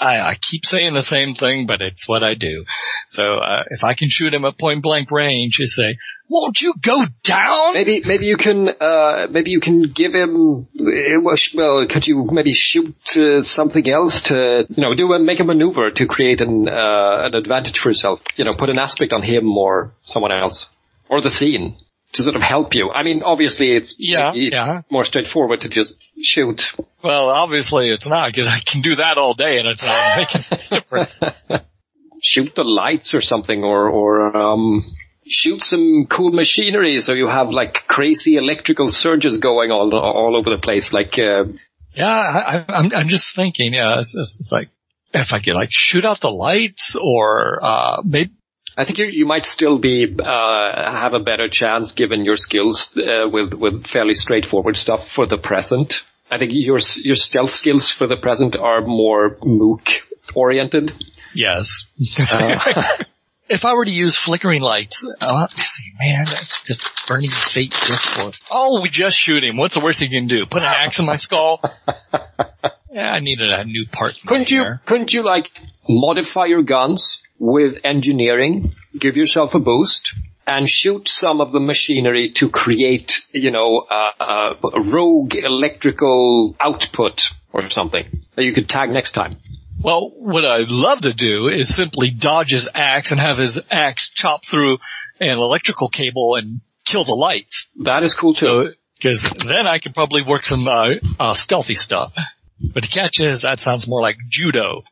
I, 0.00 0.20
I 0.20 0.34
keep 0.40 0.64
saying 0.64 0.94
the 0.94 1.02
same 1.02 1.34
thing, 1.34 1.66
but 1.66 1.82
it's 1.82 2.08
what 2.08 2.22
I 2.22 2.34
do. 2.34 2.64
So 3.06 3.38
uh, 3.38 3.64
if 3.68 3.84
I 3.84 3.94
can 3.94 4.08
shoot 4.10 4.32
him 4.32 4.44
at 4.44 4.58
point 4.58 4.82
blank 4.82 5.10
range, 5.10 5.58
you 5.58 5.66
say, 5.66 5.96
"Won't 6.28 6.60
you 6.60 6.72
go 6.82 7.02
down?" 7.22 7.74
Maybe, 7.74 8.02
maybe 8.06 8.24
you 8.24 8.36
can, 8.36 8.68
uh, 8.68 9.26
maybe 9.30 9.50
you 9.50 9.60
can 9.60 9.92
give 9.94 10.14
him, 10.14 10.66
uh, 10.80 11.20
well, 11.54 11.86
could 11.88 12.06
you 12.06 12.28
maybe 12.30 12.54
shoot 12.54 12.96
uh, 13.16 13.42
something 13.42 13.88
else 13.88 14.22
to, 14.22 14.64
you 14.68 14.82
know, 14.82 14.94
do 14.94 15.12
a, 15.12 15.18
make 15.18 15.40
a 15.40 15.44
maneuver 15.44 15.90
to 15.90 16.06
create 16.06 16.40
an, 16.40 16.68
uh, 16.68 17.26
an 17.26 17.34
advantage 17.34 17.78
for 17.78 17.90
yourself? 17.90 18.20
You 18.36 18.44
know, 18.44 18.52
put 18.52 18.70
an 18.70 18.78
aspect 18.78 19.12
on 19.12 19.22
him 19.22 19.56
or 19.56 19.92
someone 20.04 20.32
else. 20.32 20.66
Or 21.08 21.20
the 21.20 21.30
scene. 21.30 21.76
To 22.14 22.22
sort 22.22 22.36
of 22.36 22.42
help 22.42 22.74
you. 22.74 22.90
I 22.90 23.02
mean, 23.04 23.22
obviously 23.24 23.74
it's 23.74 23.96
Yeah, 23.98 24.32
yeah. 24.34 24.82
more 24.90 25.04
straightforward 25.06 25.62
to 25.62 25.68
just 25.70 25.94
shoot. 26.22 26.62
Well, 27.02 27.30
obviously 27.30 27.88
it's 27.88 28.06
not 28.08 28.28
because 28.30 28.48
I 28.48 28.58
can 28.64 28.82
do 28.82 28.96
that 28.96 29.16
all 29.16 29.32
day 29.34 29.58
and 29.58 29.66
it's 29.66 29.82
not 29.82 30.18
making 30.18 30.44
a 30.50 30.80
difference. 30.80 31.18
Shoot 32.24 32.52
the 32.54 32.62
lights 32.62 33.14
or 33.14 33.20
something 33.20 33.64
or, 33.64 33.88
or, 33.88 34.36
um, 34.36 34.80
shoot 35.26 35.62
some 35.62 36.06
cool 36.08 36.30
machinery 36.30 37.00
so 37.00 37.14
you 37.14 37.26
have 37.26 37.48
like 37.48 37.74
crazy 37.88 38.36
electrical 38.36 38.90
surges 38.90 39.38
going 39.38 39.70
all, 39.72 39.92
all 39.94 40.36
over 40.36 40.50
the 40.50 40.60
place. 40.62 40.92
Like, 40.92 41.18
uh, 41.18 41.44
Yeah, 41.94 42.06
I, 42.06 42.58
I- 42.68 42.74
I'm, 42.78 42.92
I'm 42.94 43.08
just 43.08 43.34
thinking, 43.34 43.74
yeah, 43.74 43.98
it's, 43.98 44.14
it's, 44.14 44.36
it's 44.38 44.52
like, 44.52 44.68
if 45.14 45.32
I 45.32 45.40
could 45.40 45.54
like 45.54 45.70
shoot 45.72 46.04
out 46.04 46.20
the 46.20 46.30
lights 46.30 46.96
or, 47.00 47.58
uh, 47.64 48.02
maybe, 48.04 48.30
I 48.76 48.84
think 48.84 48.98
you 48.98 49.06
you 49.06 49.26
might 49.26 49.46
still 49.46 49.78
be 49.78 50.06
uh, 50.18 50.92
have 50.92 51.12
a 51.14 51.20
better 51.20 51.48
chance 51.50 51.92
given 51.92 52.24
your 52.24 52.36
skills 52.36 52.90
uh, 52.96 53.28
with 53.28 53.52
with 53.54 53.86
fairly 53.86 54.14
straightforward 54.14 54.76
stuff 54.76 55.00
for 55.14 55.26
the 55.26 55.38
present. 55.38 55.94
I 56.30 56.38
think 56.38 56.52
your 56.54 56.78
your 57.02 57.16
stealth 57.16 57.52
skills 57.52 57.92
for 57.92 58.06
the 58.06 58.16
present 58.16 58.56
are 58.56 58.80
more 58.80 59.36
mook 59.42 59.82
oriented. 60.34 60.92
yes. 61.34 61.86
if 63.48 63.64
I 63.66 63.74
were 63.74 63.84
to 63.84 63.90
use 63.90 64.16
flickering 64.16 64.62
lights, 64.62 65.06
uh, 65.20 65.46
man, 66.00 66.24
that's 66.24 66.62
just 66.62 66.88
burning 67.06 67.30
fate 67.30 67.74
just 67.86 68.04
for, 68.06 68.32
oh, 68.50 68.80
we 68.80 68.88
just 68.88 69.16
shoot 69.18 69.44
him. 69.44 69.58
What's 69.58 69.74
the 69.74 69.80
worst 69.80 70.00
he 70.00 70.08
can 70.08 70.26
do? 70.26 70.46
Put 70.46 70.62
an 70.62 70.68
axe 70.82 70.98
in 70.98 71.06
my 71.06 71.16
skull? 71.16 71.60
Yeah, 72.94 73.10
I 73.10 73.20
needed 73.20 73.50
a 73.50 73.64
new 73.64 73.86
part. 73.90 74.18
Couldn't 74.26 74.50
you 74.50 74.62
there. 74.62 74.80
couldn't 74.84 75.14
you 75.14 75.24
like 75.24 75.48
modify 75.88 76.44
your 76.44 76.62
guns 76.62 77.22
with 77.38 77.74
engineering, 77.84 78.74
give 78.98 79.16
yourself 79.16 79.54
a 79.54 79.58
boost, 79.58 80.14
and 80.46 80.68
shoot 80.68 81.08
some 81.08 81.40
of 81.40 81.52
the 81.52 81.60
machinery 81.60 82.32
to 82.36 82.48
create 82.50 83.14
you 83.32 83.50
know 83.50 83.86
uh, 83.90 84.10
uh, 84.20 84.68
a 84.74 84.82
rogue 84.82 85.34
electrical 85.34 86.56
output 86.60 87.20
or 87.52 87.70
something 87.70 88.24
that 88.36 88.44
you 88.44 88.52
could 88.52 88.68
tag 88.68 88.90
next 88.90 89.12
time. 89.12 89.36
Well, 89.82 90.12
what 90.14 90.44
I'd 90.44 90.68
love 90.68 91.00
to 91.00 91.12
do 91.12 91.48
is 91.48 91.74
simply 91.74 92.10
dodge 92.10 92.52
his 92.52 92.68
axe 92.72 93.10
and 93.10 93.20
have 93.20 93.38
his 93.38 93.60
axe 93.70 94.10
chop 94.14 94.44
through 94.44 94.78
an 95.18 95.38
electrical 95.38 95.88
cable 95.88 96.36
and 96.36 96.60
kill 96.84 97.04
the 97.04 97.14
lights. 97.14 97.70
That 97.82 98.04
is 98.04 98.14
cool 98.14 98.32
too. 98.32 98.46
So, 98.46 98.72
cause 99.02 99.22
then 99.44 99.66
I 99.66 99.78
could 99.80 99.94
probably 99.94 100.22
work 100.22 100.44
some, 100.44 100.68
uh, 100.68 100.94
uh, 101.18 101.34
stealthy 101.34 101.74
stuff. 101.74 102.12
But 102.62 102.84
the 102.84 102.88
catch 102.88 103.18
is 103.18 103.42
that 103.42 103.58
sounds 103.58 103.88
more 103.88 104.00
like 104.00 104.16
judo. 104.28 104.84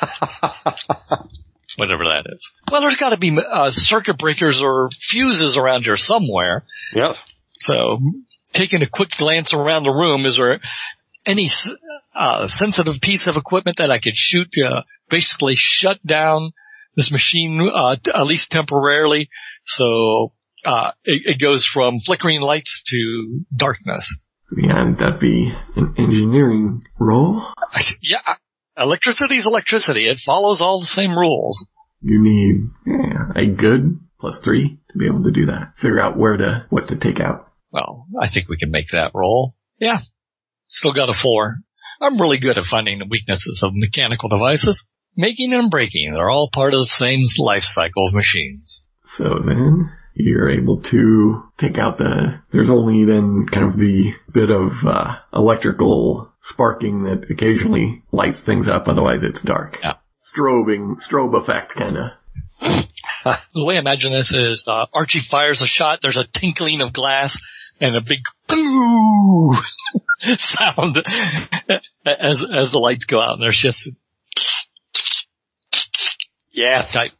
Whatever 1.78 2.04
that 2.04 2.24
is. 2.34 2.52
Well, 2.70 2.80
there's 2.80 2.96
gotta 2.96 3.18
be, 3.18 3.38
uh, 3.38 3.70
circuit 3.70 4.18
breakers 4.18 4.60
or 4.60 4.88
fuses 4.90 5.56
around 5.56 5.84
here 5.84 5.96
somewhere. 5.96 6.64
yeah. 6.94 7.14
So, 7.58 7.98
taking 8.52 8.82
a 8.82 8.88
quick 8.88 9.10
glance 9.10 9.52
around 9.54 9.84
the 9.84 9.90
room, 9.90 10.26
is 10.26 10.36
there 10.36 10.60
any 11.26 11.48
uh, 12.14 12.46
sensitive 12.46 13.00
piece 13.00 13.26
of 13.26 13.36
equipment 13.36 13.78
that 13.78 13.90
I 13.90 13.98
could 13.98 14.14
shoot 14.14 14.52
to 14.52 14.84
basically 15.08 15.54
shut 15.56 16.04
down 16.06 16.52
this 16.96 17.10
machine, 17.10 17.60
uh, 17.72 17.96
t- 18.02 18.12
at 18.14 18.26
least 18.26 18.50
temporarily? 18.52 19.28
So, 19.64 20.32
uh, 20.64 20.92
it, 21.04 21.34
it 21.34 21.40
goes 21.40 21.64
from 21.64 22.00
flickering 22.00 22.40
lights 22.40 22.82
to 22.88 23.40
darkness. 23.54 24.18
Yeah, 24.56 24.92
that'd 24.98 25.20
be 25.20 25.52
an 25.76 25.94
engineering 25.98 26.84
role. 26.98 27.42
yeah, 28.02 28.36
electricity 28.78 29.36
is 29.36 29.46
electricity. 29.46 30.08
It 30.08 30.18
follows 30.18 30.60
all 30.60 30.80
the 30.80 30.86
same 30.86 31.18
rules. 31.18 31.66
You 32.00 32.22
need 32.22 32.56
yeah, 32.86 33.32
a 33.34 33.46
good 33.46 33.98
plus 34.20 34.38
three 34.40 34.78
to 34.90 34.98
be 34.98 35.06
able 35.06 35.24
to 35.24 35.32
do 35.32 35.46
that. 35.46 35.76
Figure 35.76 36.00
out 36.00 36.16
where 36.16 36.36
to 36.36 36.66
what 36.70 36.88
to 36.88 36.96
take 36.96 37.20
out. 37.20 37.50
Well, 37.70 38.06
I 38.20 38.28
think 38.28 38.48
we 38.48 38.56
can 38.56 38.70
make 38.70 38.88
that 38.92 39.12
roll. 39.14 39.54
Yeah. 39.78 39.98
Still 40.68 40.92
got 40.92 41.10
a 41.10 41.14
four. 41.14 41.56
I'm 42.00 42.20
really 42.20 42.38
good 42.38 42.58
at 42.58 42.64
finding 42.64 42.98
the 42.98 43.06
weaknesses 43.08 43.62
of 43.64 43.72
mechanical 43.74 44.28
devices. 44.28 44.84
Making 45.16 45.52
and 45.52 45.70
breaking, 45.70 46.12
they're 46.12 46.30
all 46.30 46.48
part 46.52 46.74
of 46.74 46.80
the 46.80 46.86
same 46.86 47.24
life 47.38 47.64
cycle 47.64 48.06
of 48.06 48.14
machines. 48.14 48.84
So 49.04 49.40
then 49.44 49.90
you're 50.18 50.50
able 50.50 50.80
to 50.82 51.42
take 51.56 51.78
out 51.78 51.98
the, 51.98 52.40
there's 52.50 52.70
only 52.70 53.04
then 53.04 53.46
kind 53.46 53.66
of 53.68 53.76
the 53.78 54.14
bit 54.32 54.50
of 54.50 54.84
uh, 54.84 55.18
electrical 55.32 56.32
sparking 56.40 57.04
that 57.04 57.30
occasionally 57.30 58.02
lights 58.12 58.40
things 58.40 58.68
up, 58.68 58.88
otherwise 58.88 59.22
it's 59.22 59.42
dark. 59.42 59.78
Yeah. 59.82 59.94
Strobing, 60.20 60.96
strobe 60.96 61.36
effect 61.38 61.74
kinda. 61.74 62.18
The 63.24 63.64
way 63.64 63.76
I 63.76 63.80
imagine 63.80 64.12
this 64.12 64.32
is 64.32 64.66
uh, 64.68 64.86
Archie 64.92 65.20
fires 65.20 65.60
a 65.62 65.66
shot, 65.66 66.00
there's 66.00 66.16
a 66.16 66.26
tinkling 66.26 66.80
of 66.80 66.92
glass, 66.92 67.38
and 67.80 67.94
a 67.94 68.00
big 68.06 68.20
boo 68.46 69.52
sound 70.36 70.96
as 72.06 72.44
as 72.44 72.72
the 72.72 72.78
lights 72.78 73.04
go 73.04 73.20
out, 73.20 73.34
and 73.34 73.42
there's 73.42 73.58
just 73.58 73.90
Yes. 76.52 76.92
type. 76.92 77.10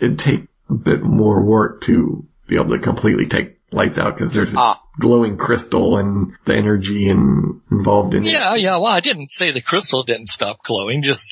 It'd 0.00 0.18
take 0.18 0.46
a 0.68 0.74
bit 0.74 1.02
more 1.02 1.42
work 1.42 1.82
to 1.82 2.26
be 2.46 2.56
able 2.56 2.70
to 2.70 2.78
completely 2.78 3.26
take 3.26 3.56
lights 3.70 3.98
out 3.98 4.16
because 4.16 4.32
there's 4.32 4.50
this 4.50 4.58
Ah. 4.58 4.80
glowing 4.98 5.36
crystal 5.36 5.96
and 5.96 6.32
the 6.44 6.54
energy 6.56 7.08
and 7.08 7.60
involved 7.70 8.14
in 8.14 8.24
it. 8.24 8.30
Yeah, 8.30 8.54
yeah. 8.54 8.76
Well, 8.76 8.86
I 8.92 9.00
didn't 9.00 9.30
say 9.30 9.50
the 9.52 9.62
crystal 9.62 10.02
didn't 10.04 10.28
stop 10.28 10.62
glowing. 10.62 11.02
Just 11.02 11.24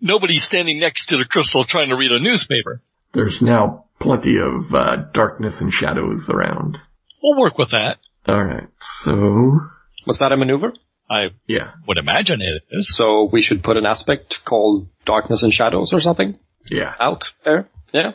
nobody's 0.00 0.44
standing 0.44 0.78
next 0.78 1.06
to 1.06 1.16
the 1.16 1.24
crystal 1.24 1.64
trying 1.64 1.88
to 1.88 1.96
read 1.96 2.12
a 2.12 2.20
newspaper. 2.20 2.80
There's 3.12 3.42
now 3.42 3.86
plenty 3.98 4.38
of 4.38 4.72
uh, 4.74 4.96
darkness 5.12 5.60
and 5.60 5.72
shadows 5.72 6.28
around. 6.30 6.78
We'll 7.22 7.40
work 7.40 7.58
with 7.58 7.70
that. 7.70 7.98
Alright, 8.28 8.68
so, 8.80 9.60
Was 10.06 10.18
that 10.20 10.32
a 10.32 10.36
maneuver? 10.36 10.72
I 11.10 11.30
yeah, 11.46 11.72
would 11.88 11.98
imagine 11.98 12.40
it 12.40 12.62
is. 12.70 12.94
So 12.96 13.28
we 13.32 13.42
should 13.42 13.64
put 13.64 13.76
an 13.76 13.84
aspect 13.84 14.38
called 14.44 14.88
darkness 15.04 15.42
and 15.42 15.52
shadows 15.52 15.92
or 15.92 16.00
something 16.00 16.38
yeah. 16.70 16.94
out 17.00 17.24
there. 17.44 17.68
Yeah. 17.92 18.12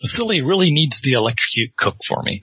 Vasily 0.00 0.42
really 0.42 0.70
needs 0.70 1.00
the 1.00 1.14
electrocute 1.14 1.76
cook 1.76 1.96
for 2.06 2.22
me. 2.22 2.42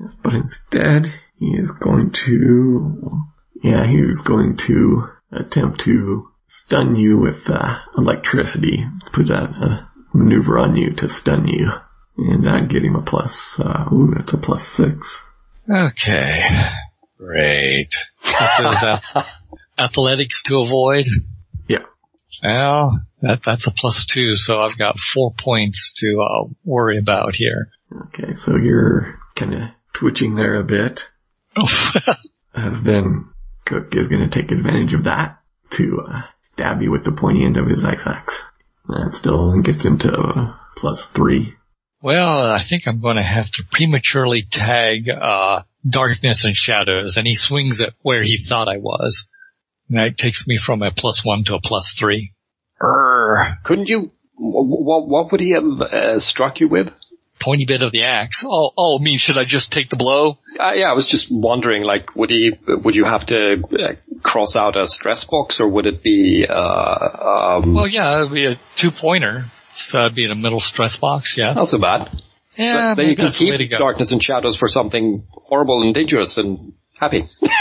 Yes, 0.00 0.14
but 0.22 0.34
instead, 0.34 1.12
he 1.38 1.46
is 1.46 1.70
going 1.70 2.12
to, 2.26 3.22
yeah, 3.62 3.86
he 3.86 4.02
was 4.02 4.20
going 4.20 4.56
to 4.68 5.08
attempt 5.30 5.80
to 5.80 6.28
stun 6.46 6.96
you 6.96 7.18
with 7.18 7.48
uh, 7.48 7.78
electricity. 7.96 8.86
Put 9.12 9.28
that 9.28 9.50
a 9.56 9.88
maneuver 10.14 10.58
on 10.58 10.76
you 10.76 10.92
to 10.94 11.08
stun 11.08 11.48
you. 11.48 11.72
And 12.16 12.48
I'd 12.48 12.68
get 12.68 12.84
him 12.84 12.94
a 12.94 13.02
plus, 13.02 13.58
uh, 13.58 13.88
ooh, 13.92 14.14
that's 14.14 14.32
a 14.32 14.36
plus 14.36 14.66
six. 14.66 15.20
Okay. 15.68 16.42
Great. 17.18 17.94
This 18.22 18.58
is 18.58 18.82
uh, 18.82 19.00
athletics 19.78 20.42
to 20.44 20.58
avoid. 20.58 21.06
Yeah. 21.68 21.84
Well, 22.42 22.90
that, 23.22 23.42
that's 23.44 23.66
a 23.66 23.70
plus 23.70 24.06
two, 24.06 24.34
so 24.34 24.60
I've 24.60 24.78
got 24.78 24.98
four 24.98 25.32
points 25.32 25.92
to 25.96 26.20
uh, 26.20 26.48
worry 26.64 26.98
about 26.98 27.34
here. 27.34 27.68
Okay, 28.06 28.34
so 28.34 28.56
you're 28.56 29.18
kind 29.36 29.54
of 29.54 29.60
twitching 29.94 30.34
there 30.34 30.56
a 30.56 30.64
bit, 30.64 31.08
as 32.54 32.82
then 32.82 33.30
Cook 33.64 33.94
is 33.94 34.08
going 34.08 34.28
to 34.28 34.40
take 34.40 34.50
advantage 34.50 34.94
of 34.94 35.04
that 35.04 35.40
to 35.70 36.04
uh, 36.06 36.22
stab 36.40 36.82
you 36.82 36.90
with 36.90 37.04
the 37.04 37.12
pointy 37.12 37.44
end 37.44 37.56
of 37.56 37.66
his 37.66 37.84
axe. 37.84 38.42
That 38.88 39.12
still 39.12 39.52
gets 39.60 39.84
him 39.84 39.98
to 39.98 40.12
uh, 40.12 40.56
plus 40.76 41.06
three. 41.06 41.54
Well, 42.02 42.50
I 42.50 42.60
think 42.60 42.88
I'm 42.88 43.00
going 43.00 43.16
to 43.16 43.22
have 43.22 43.48
to 43.52 43.62
prematurely 43.70 44.44
tag 44.50 45.08
uh, 45.08 45.62
darkness 45.88 46.44
and 46.44 46.56
shadows, 46.56 47.16
and 47.16 47.26
he 47.26 47.36
swings 47.36 47.80
it 47.80 47.94
where 48.02 48.24
he 48.24 48.38
thought 48.38 48.66
I 48.66 48.78
was. 48.78 49.24
And 49.88 49.98
that 49.98 50.16
takes 50.16 50.46
me 50.46 50.56
from 50.56 50.82
a 50.82 50.90
plus 50.90 51.24
one 51.24 51.44
to 51.44 51.54
a 51.54 51.60
plus 51.62 51.94
three. 51.96 52.32
Err, 52.82 53.58
Couldn't 53.64 53.88
you? 53.88 54.10
What, 54.36 55.06
what 55.06 55.32
would 55.32 55.40
he 55.40 55.52
have 55.52 55.80
uh, 55.80 56.20
struck 56.20 56.60
you 56.60 56.68
with? 56.68 56.88
pointy 57.42 57.64
bit 57.66 57.82
of 57.82 57.92
the 57.92 58.04
axe. 58.04 58.44
Oh, 58.46 58.70
oh, 58.76 58.98
I 59.00 59.02
mean, 59.02 59.18
should 59.18 59.36
I 59.36 59.44
just 59.44 59.72
take 59.72 59.88
the 59.88 59.96
blow? 59.96 60.38
Uh, 60.58 60.72
yeah, 60.74 60.90
I 60.90 60.92
was 60.92 61.06
just 61.06 61.26
wondering, 61.30 61.82
like, 61.82 62.14
would 62.14 62.30
he, 62.30 62.52
would 62.66 62.94
you 62.94 63.04
have 63.04 63.26
to 63.26 63.54
uh, 63.54 63.94
cross 64.22 64.56
out 64.56 64.76
a 64.76 64.86
stress 64.88 65.24
box, 65.24 65.60
or 65.60 65.68
would 65.68 65.86
it 65.86 66.02
be, 66.02 66.46
uh, 66.48 66.54
um, 66.54 67.74
Well, 67.74 67.88
yeah, 67.88 68.20
it'd 68.20 68.32
be 68.32 68.46
a 68.46 68.54
two 68.76 68.90
pointer. 68.90 69.44
So 69.74 70.00
it'd 70.00 70.14
be 70.14 70.24
in 70.24 70.30
a 70.30 70.36
middle 70.36 70.60
stress 70.60 70.96
box. 70.96 71.34
Yeah, 71.36 71.52
not 71.54 71.68
so 71.68 71.78
bad. 71.78 72.10
yeah, 72.56 72.94
then 72.96 73.06
you 73.06 73.10
maybe 73.10 73.16
can 73.16 73.24
that's 73.24 73.38
the 73.38 73.46
way 73.50 73.56
to 73.56 73.64
keep 73.64 73.70
go. 73.70 73.78
darkness 73.78 74.12
and 74.12 74.22
shadows 74.22 74.56
for 74.56 74.68
something 74.68 75.24
horrible 75.32 75.82
and 75.82 75.94
dangerous 75.94 76.36
and 76.36 76.74
happy. 76.98 77.26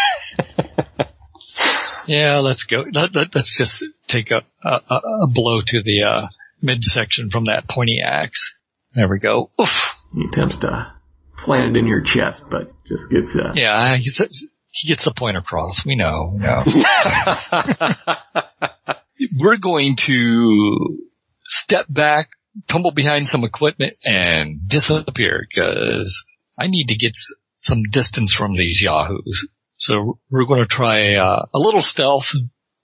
Yeah, 2.08 2.40
let's 2.40 2.64
go. 2.64 2.84
Let, 2.92 3.16
let, 3.16 3.36
us 3.36 3.54
just 3.58 3.86
take 4.12 4.32
a, 4.32 4.42
a, 4.64 4.96
a 5.24 5.28
blow 5.28 5.62
to 5.66 5.82
the 5.82 6.04
uh, 6.04 6.28
midsection 6.62 7.30
from 7.30 7.46
that 7.46 7.68
pointy 7.70 8.00
axe. 8.04 8.58
There 8.94 9.08
we 9.08 9.20
go. 9.20 9.52
Oof. 9.60 9.90
He 10.14 10.26
attempts 10.26 10.58
to 10.58 10.94
plant 11.38 11.76
it 11.76 11.80
in 11.80 11.88
your 11.88 12.02
chest, 12.02 12.44
but 12.50 12.72
just 12.86 13.10
gets 13.10 13.36
uh, 13.36 13.54
Yeah, 13.56 13.96
he 13.98 14.10
says 14.10 14.46
he 14.70 14.88
gets 14.88 15.06
the 15.06 15.12
point 15.12 15.38
across. 15.38 15.86
We 15.86 15.96
know. 15.96 16.34
know. 16.38 16.64
We're 19.40 19.58
going 19.58 19.96
to 20.08 20.98
step 21.46 21.86
back, 21.90 22.30
tumble 22.68 22.92
behind 22.92 23.28
some 23.28 23.44
equipment, 23.44 23.94
and 24.06 24.68
disappear 24.68 25.44
because 25.50 26.24
I 26.58 26.68
need 26.68 26.88
to 26.88 26.96
get 26.96 27.12
s- 27.12 27.34
some 27.60 27.84
distance 27.92 28.34
from 28.34 28.56
these 28.56 28.82
yahoos. 28.82 29.48
So 29.78 30.20
we're 30.30 30.46
going 30.46 30.62
to 30.62 30.68
try 30.68 31.16
uh, 31.16 31.46
a 31.54 31.60
little 31.60 31.82
stealth 31.82 32.32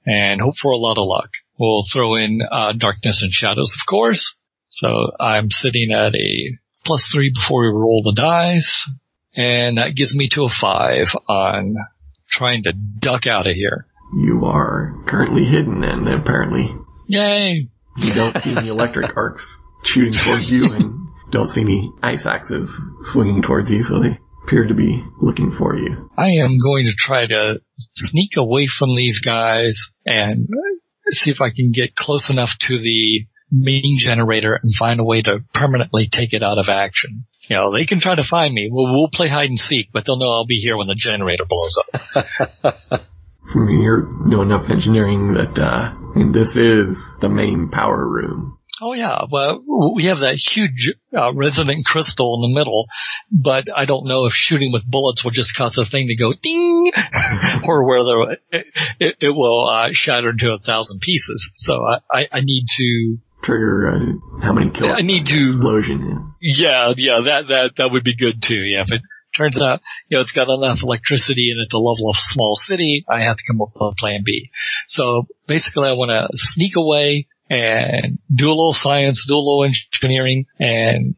and 0.07 0.41
hope 0.41 0.57
for 0.57 0.71
a 0.71 0.77
lot 0.77 0.97
of 0.97 1.05
luck. 1.05 1.29
We'll 1.59 1.83
throw 1.93 2.15
in 2.15 2.39
uh, 2.41 2.73
darkness 2.77 3.21
and 3.21 3.31
shadows, 3.31 3.75
of 3.75 3.85
course. 3.87 4.35
So 4.69 5.11
I'm 5.19 5.49
sitting 5.51 5.91
at 5.91 6.15
a 6.15 6.49
plus 6.85 7.07
three 7.13 7.31
before 7.33 7.61
we 7.61 7.77
roll 7.79 8.01
the 8.03 8.13
dice. 8.13 8.89
And 9.35 9.77
that 9.77 9.95
gives 9.95 10.15
me 10.15 10.29
to 10.29 10.45
a 10.45 10.49
five 10.49 11.13
on 11.27 11.75
trying 12.29 12.63
to 12.63 12.73
duck 12.73 13.27
out 13.27 13.45
of 13.47 13.53
here. 13.53 13.85
you 14.13 14.45
are 14.45 14.95
currently 15.05 15.43
hidden 15.43 15.83
and 15.83 16.07
apparently 16.07 16.73
Yay! 17.07 17.67
you 17.97 18.13
don't 18.13 18.37
see 18.41 18.51
any 18.55 18.69
electric 18.69 19.15
arcs 19.15 19.59
shooting 19.83 20.13
towards 20.13 20.49
you 20.49 20.73
and 20.73 21.07
don't 21.29 21.49
see 21.49 21.61
any 21.61 21.91
ice 22.01 22.25
axes 22.25 22.79
swinging 23.01 23.41
towards 23.41 23.69
you, 23.69 23.83
so 23.83 23.99
they 23.99 24.17
appear 24.47 24.65
to 24.65 24.73
be 24.73 25.03
looking 25.19 25.51
for 25.51 25.75
you. 25.75 26.09
I 26.17 26.29
am 26.43 26.57
going 26.57 26.85
to 26.85 26.93
try 26.97 27.27
to 27.27 27.59
sneak 27.73 28.37
away 28.37 28.67
from 28.67 28.95
these 28.95 29.19
guys 29.19 29.89
and 30.05 30.47
see 31.09 31.31
if 31.31 31.41
I 31.41 31.49
can 31.49 31.71
get 31.73 31.95
close 31.95 32.29
enough 32.29 32.57
to 32.61 32.77
the 32.77 33.25
main 33.51 33.97
generator 33.97 34.57
and 34.61 34.71
find 34.73 35.01
a 35.01 35.03
way 35.03 35.21
to 35.21 35.39
permanently 35.53 36.07
take 36.09 36.33
it 36.33 36.43
out 36.43 36.59
of 36.59 36.69
action. 36.69 37.25
You 37.49 37.57
know, 37.57 37.73
they 37.73 37.85
can 37.85 37.99
try 37.99 38.15
to 38.15 38.23
find 38.23 38.53
me. 38.53 38.69
We'll, 38.71 38.93
we'll 38.93 39.09
play 39.09 39.27
hide 39.27 39.49
and 39.49 39.59
seek, 39.59 39.89
but 39.91 40.05
they'll 40.05 40.19
know 40.19 40.31
I'll 40.31 40.45
be 40.45 40.55
here 40.55 40.77
when 40.77 40.87
the 40.87 40.95
generator 40.95 41.45
blows 41.47 41.77
up. 41.77 43.01
I 43.49 43.55
mean, 43.55 43.81
you 43.81 44.23
know 44.25 44.41
enough 44.41 44.69
engineering 44.69 45.33
that, 45.33 45.57
uh, 45.59 45.93
and 46.15 46.33
this 46.33 46.55
is 46.55 47.01
the 47.19 47.29
main 47.29 47.69
power 47.69 48.05
room. 48.05 48.59
Oh 48.81 48.93
yeah, 48.93 49.25
well, 49.31 49.63
we 49.95 50.03
have 50.03 50.19
that 50.19 50.35
huge 50.35 50.93
uh, 51.15 51.33
resonant 51.33 51.85
crystal 51.85 52.35
in 52.35 52.51
the 52.51 52.59
middle, 52.59 52.87
but 53.31 53.65
I 53.75 53.85
don't 53.85 54.07
know 54.07 54.25
if 54.25 54.33
shooting 54.33 54.71
with 54.71 54.85
bullets 54.85 55.23
will 55.23 55.31
just 55.31 55.55
cause 55.55 55.73
the 55.75 55.85
thing 55.85 56.07
to 56.07 56.15
go 56.15 56.31
ding, 56.33 56.91
or 57.67 57.87
whether 57.87 58.37
it, 58.51 58.67
it, 58.99 59.15
it 59.19 59.29
will 59.29 59.67
uh, 59.67 59.87
shatter 59.91 60.29
into 60.29 60.53
a 60.53 60.59
thousand 60.59 60.99
pieces. 61.01 61.51
So 61.55 61.83
I, 61.83 61.99
I, 62.11 62.27
I 62.31 62.41
need 62.41 62.65
to, 62.77 63.17
Trigger, 63.41 63.89
uh, 63.89 64.41
how 64.43 64.53
many 64.53 64.69
kills? 64.69 64.93
I 64.95 65.01
need 65.01 65.25
to, 65.27 65.47
Explosion, 65.47 66.33
yeah, 66.39 66.93
yeah, 66.97 67.21
that 67.25 67.47
that 67.47 67.75
that 67.77 67.91
would 67.91 68.03
be 68.03 68.15
good 68.15 68.43
too. 68.43 68.61
Yeah, 68.61 68.81
if 68.81 68.91
it 68.91 69.01
turns 69.35 69.59
out 69.59 69.81
you 70.07 70.17
know 70.17 70.21
it's 70.21 70.33
got 70.33 70.49
enough 70.49 70.83
electricity 70.83 71.49
and 71.51 71.61
it's 71.61 71.73
a 71.73 71.79
level 71.79 72.09
of 72.09 72.15
small 72.15 72.55
city, 72.55 73.05
I 73.09 73.23
have 73.23 73.37
to 73.37 73.43
come 73.47 73.61
up 73.61 73.69
with 73.73 73.93
a 73.93 73.95
plan 73.97 74.21
B. 74.23 74.51
So 74.87 75.25
basically, 75.47 75.87
I 75.87 75.93
want 75.93 76.11
to 76.11 76.27
sneak 76.37 76.75
away 76.75 77.27
and 77.49 78.19
do 78.33 78.47
a 78.47 78.49
little 78.49 78.73
science, 78.73 79.25
do 79.27 79.35
a 79.35 79.37
little 79.37 79.63
engineering, 79.65 80.45
and 80.59 81.15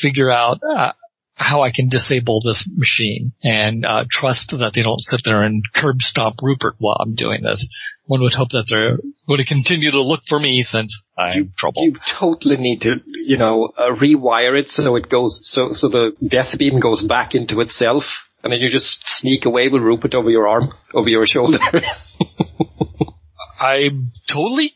figure 0.00 0.30
out 0.30 0.60
uh, 0.62 0.92
how 1.36 1.62
I 1.62 1.72
can 1.72 1.88
disable 1.88 2.40
this 2.40 2.68
machine 2.72 3.32
and 3.42 3.84
uh, 3.84 4.04
trust 4.08 4.50
that 4.50 4.72
they 4.74 4.82
don't 4.82 5.00
sit 5.00 5.22
there 5.24 5.42
and 5.42 5.62
curb 5.74 6.00
stomp 6.00 6.36
Rupert 6.42 6.76
while 6.78 6.96
I'm 7.00 7.14
doing 7.14 7.42
this. 7.42 7.68
One 8.06 8.20
would 8.20 8.34
hope 8.34 8.50
that 8.50 8.66
they're 8.68 8.98
going 9.26 9.38
to 9.38 9.44
continue 9.44 9.90
to 9.90 10.00
look 10.00 10.20
for 10.28 10.38
me 10.38 10.62
since 10.62 11.02
I'm 11.18 11.38
in 11.38 11.52
trouble. 11.56 11.84
You 11.84 11.96
totally 12.18 12.56
need 12.56 12.82
to, 12.82 12.96
you 13.04 13.38
know, 13.38 13.72
uh, 13.76 13.90
rewire 13.90 14.58
it 14.58 14.68
so 14.68 14.94
it 14.96 15.08
goes, 15.08 15.42
so 15.44 15.72
so 15.72 15.88
the 15.88 16.12
death 16.26 16.56
beam 16.56 16.78
goes 16.80 17.02
back 17.02 17.34
into 17.34 17.60
itself, 17.60 18.04
and 18.42 18.52
then 18.52 18.60
you 18.60 18.70
just 18.70 19.06
sneak 19.08 19.46
away 19.46 19.68
with 19.68 19.82
Rupert 19.82 20.14
over 20.14 20.30
your 20.30 20.46
arm, 20.46 20.72
over 20.92 21.08
your 21.08 21.26
shoulder. 21.26 21.58
I'm 23.60 24.12
totally 24.28 24.72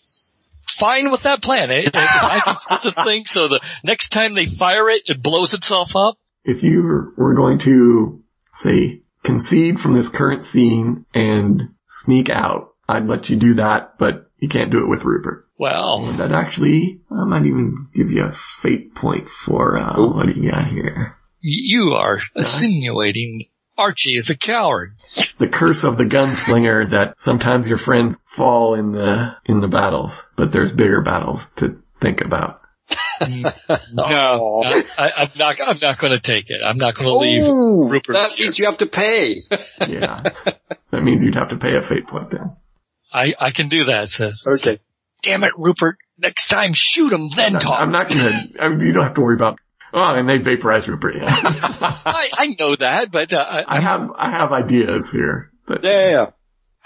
fine 0.78 1.10
with 1.10 1.22
that 1.22 1.42
plan. 1.42 1.70
Eh? 1.70 1.82
If 1.86 1.94
I 1.94 2.40
can 2.44 2.58
set 2.58 2.82
this 2.82 2.96
thing 2.96 3.24
so 3.24 3.48
the 3.48 3.60
next 3.84 4.10
time 4.10 4.34
they 4.34 4.46
fire 4.46 4.88
it, 4.90 5.02
it 5.06 5.22
blows 5.22 5.54
itself 5.54 5.90
up. 5.96 6.16
If 6.44 6.62
you 6.62 7.12
were 7.16 7.34
going 7.34 7.58
to, 7.58 8.22
say, 8.58 9.02
concede 9.22 9.80
from 9.80 9.92
this 9.94 10.08
current 10.08 10.44
scene 10.44 11.04
and 11.12 11.74
sneak 11.88 12.30
out, 12.30 12.74
I'd 12.88 13.06
let 13.06 13.28
you 13.28 13.36
do 13.36 13.54
that, 13.54 13.98
but 13.98 14.30
you 14.38 14.48
can't 14.48 14.70
do 14.70 14.80
it 14.82 14.88
with 14.88 15.04
Rupert. 15.04 15.46
Well, 15.58 16.12
That 16.12 16.32
actually, 16.32 17.00
I 17.10 17.24
might 17.24 17.44
even 17.44 17.88
give 17.92 18.10
you 18.10 18.24
a 18.24 18.32
fate 18.32 18.94
point 18.94 19.28
for, 19.28 19.76
uh, 19.76 19.96
what 19.98 20.26
do 20.26 20.40
you 20.40 20.50
got 20.50 20.68
here? 20.68 21.16
you 21.40 21.92
are 21.92 22.18
insinuating 22.34 23.42
Archie 23.78 24.16
is 24.16 24.28
a 24.28 24.36
coward. 24.36 24.96
The 25.38 25.48
curse 25.48 25.84
of 25.84 25.96
the 25.96 26.04
gunslinger 26.04 26.90
that 26.90 27.20
sometimes 27.20 27.68
your 27.68 27.78
friends 27.78 28.18
fall 28.26 28.74
in 28.74 28.92
the, 28.92 29.36
in 29.46 29.60
the 29.60 29.68
battles, 29.68 30.20
but 30.36 30.52
there's 30.52 30.72
bigger 30.72 31.00
battles 31.00 31.48
to 31.56 31.80
think 32.00 32.20
about. 32.20 32.60
No, 33.92 34.62
I, 34.64 34.84
I, 34.96 35.10
I'm 35.16 35.30
not. 35.36 35.60
I'm 35.60 35.78
not 35.82 35.98
going 35.98 36.14
to 36.14 36.20
take 36.20 36.50
it. 36.50 36.60
I'm 36.64 36.78
not 36.78 36.94
going 36.94 37.06
to 37.06 37.14
oh. 37.14 37.18
leave 37.18 37.44
Ooh, 37.44 37.88
Rupert. 37.88 38.14
that 38.14 38.32
here. 38.32 38.46
means 38.46 38.58
you 38.58 38.66
have 38.66 38.78
to 38.78 38.86
pay. 38.86 39.42
Yeah. 39.88 40.22
that 40.92 41.02
means 41.02 41.24
you'd 41.24 41.34
have 41.34 41.48
to 41.48 41.56
pay 41.56 41.76
a 41.76 41.82
fate 41.82 42.06
point 42.06 42.30
then. 42.30 42.56
I, 43.12 43.34
I 43.40 43.50
can 43.50 43.68
do 43.68 43.84
that. 43.86 44.08
Says. 44.08 44.44
okay. 44.46 44.78
Damn 45.22 45.42
it, 45.42 45.52
Rupert! 45.56 45.96
Next 46.16 46.48
time, 46.48 46.70
shoot 46.74 47.12
him, 47.12 47.28
then 47.34 47.56
I'm, 47.56 47.60
talk. 47.60 47.80
I'm 47.80 47.90
not 47.90 48.08
gonna, 48.08 48.30
you 48.84 48.92
don't 48.92 49.04
have 49.04 49.14
to 49.14 49.20
worry 49.20 49.34
about, 49.34 49.58
oh, 49.92 50.14
and 50.14 50.28
they 50.28 50.38
vaporize 50.38 50.88
Rupert. 50.88 51.16
Yeah. 51.20 51.26
I, 51.30 52.28
I 52.32 52.56
know 52.58 52.76
that, 52.76 53.10
but 53.12 53.32
uh, 53.32 53.38
I, 53.38 53.78
I 53.78 53.80
have, 53.80 54.10
I 54.16 54.30
have 54.30 54.52
ideas 54.52 55.10
here, 55.10 55.50
but 55.66 55.80
Yeah, 55.82 56.10
yeah, 56.10 56.26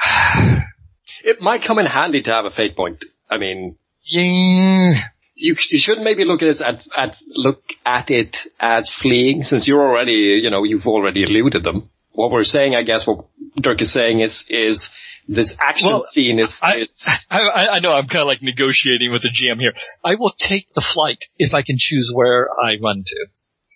yeah. 0.05 0.61
It 1.25 1.41
might 1.41 1.63
come 1.63 1.79
in 1.79 1.87
handy 1.87 2.23
to 2.23 2.33
have 2.33 2.47
a 2.47 2.51
fate 2.51 2.75
point. 2.77 3.05
I 3.31 3.39
mean, 3.39 3.77
yeah, 4.07 4.95
you, 5.35 5.57
you 5.71 5.79
should 5.79 6.01
maybe 6.01 6.25
look 6.25 6.43
at 6.43 6.49
it 6.49 6.61
at, 6.61 6.83
at 6.97 7.17
look 7.29 7.63
at 7.87 8.11
it 8.11 8.39
as 8.59 8.89
fleeing, 8.89 9.45
since 9.45 9.69
you're 9.69 9.81
already, 9.81 10.41
you 10.43 10.51
know, 10.51 10.65
you've 10.65 10.87
already 10.87 11.23
eluded 11.23 11.63
them. 11.63 11.89
What 12.13 12.31
we're 12.31 12.45
saying, 12.45 12.75
I 12.75 12.83
guess, 12.83 13.07
what 13.07 13.27
Dirk 13.57 13.81
is 13.81 13.93
saying 13.93 14.21
is 14.21 14.45
is 14.49 14.91
this 15.29 15.57
action 15.61 15.89
Well, 15.89 16.03
scene 16.03 16.39
is, 16.39 16.59
I, 16.63 16.79
is 16.81 17.03
I, 17.31 17.69
I 17.73 17.79
know 17.81 17.93
I'm 17.93 18.07
kind 18.09 18.23
of 18.23 18.27
like 18.29 18.43
negotiating 18.43 19.13
with 19.13 19.23
the 19.23 19.29
GM 19.31 19.59
here. 19.59 19.73
I 20.05 20.17
will 20.17 20.33
take 20.37 20.71
the 20.73 20.81
flight 20.81 21.25
if 21.39 21.55
I 21.55 21.63
can 21.63 21.77
choose 21.79 22.11
where 22.15 22.49
I 22.61 22.77
run 22.83 23.03
to, 23.07 23.27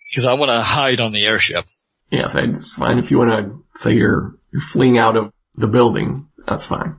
because 0.09 0.25
I 0.25 0.33
want 0.33 0.49
to 0.49 0.61
hide 0.61 0.99
on 0.99 1.11
the 1.13 1.25
airship. 1.25 1.65
yes, 2.11 2.35
it's 2.35 2.73
fine 2.73 2.99
if 2.99 3.11
you 3.11 3.17
want 3.19 3.31
to 3.31 3.79
say 3.81 3.93
you're, 3.93 4.35
you're 4.51 4.61
fleeing 4.61 4.97
out 4.97 5.15
of 5.17 5.31
the 5.55 5.67
building. 5.67 6.27
That's 6.47 6.65
fine. 6.65 6.97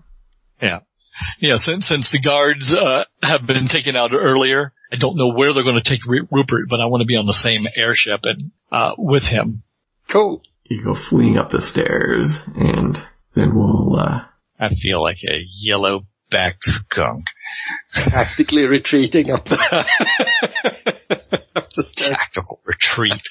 Yeah. 0.60 0.80
Yeah, 1.40 1.56
since, 1.56 1.86
since 1.88 2.10
the 2.10 2.20
guards, 2.20 2.74
uh, 2.74 3.04
have 3.22 3.46
been 3.46 3.66
taken 3.68 3.96
out 3.96 4.10
earlier, 4.12 4.72
I 4.92 4.96
don't 4.96 5.16
know 5.16 5.32
where 5.34 5.52
they're 5.52 5.62
going 5.64 5.80
to 5.80 5.88
take 5.88 6.04
Ru- 6.06 6.28
Rupert, 6.30 6.68
but 6.68 6.80
I 6.80 6.86
want 6.86 7.00
to 7.02 7.06
be 7.06 7.16
on 7.16 7.26
the 7.26 7.32
same 7.32 7.60
airship 7.76 8.20
and, 8.24 8.52
uh, 8.70 8.92
with 8.98 9.24
him. 9.24 9.62
cool. 10.10 10.42
You 10.64 10.82
go 10.84 10.94
fleeing 10.94 11.38
up 11.38 11.48
the 11.50 11.62
stairs 11.62 12.36
and 12.54 13.00
then 13.34 13.54
we'll, 13.54 13.96
uh, 13.98 14.24
I 14.60 14.74
feel 14.74 15.02
like 15.02 15.18
a 15.24 15.38
yellow 15.60 16.06
backed 16.30 16.64
skunk. 16.64 17.24
Tactically 17.92 18.64
retreating 18.66 19.30
up 19.30 19.44
the. 19.46 19.56
Tactical 21.96 22.60
retreat. 22.64 23.22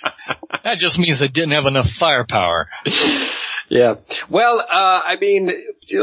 that 0.64 0.78
just 0.78 0.98
means 0.98 1.20
they 1.20 1.28
didn't 1.28 1.52
have 1.52 1.66
enough 1.66 1.88
firepower. 1.88 2.70
Yeah. 3.70 3.96
Well, 4.30 4.62
uh, 4.62 4.64
I 4.72 5.16
mean, 5.20 5.50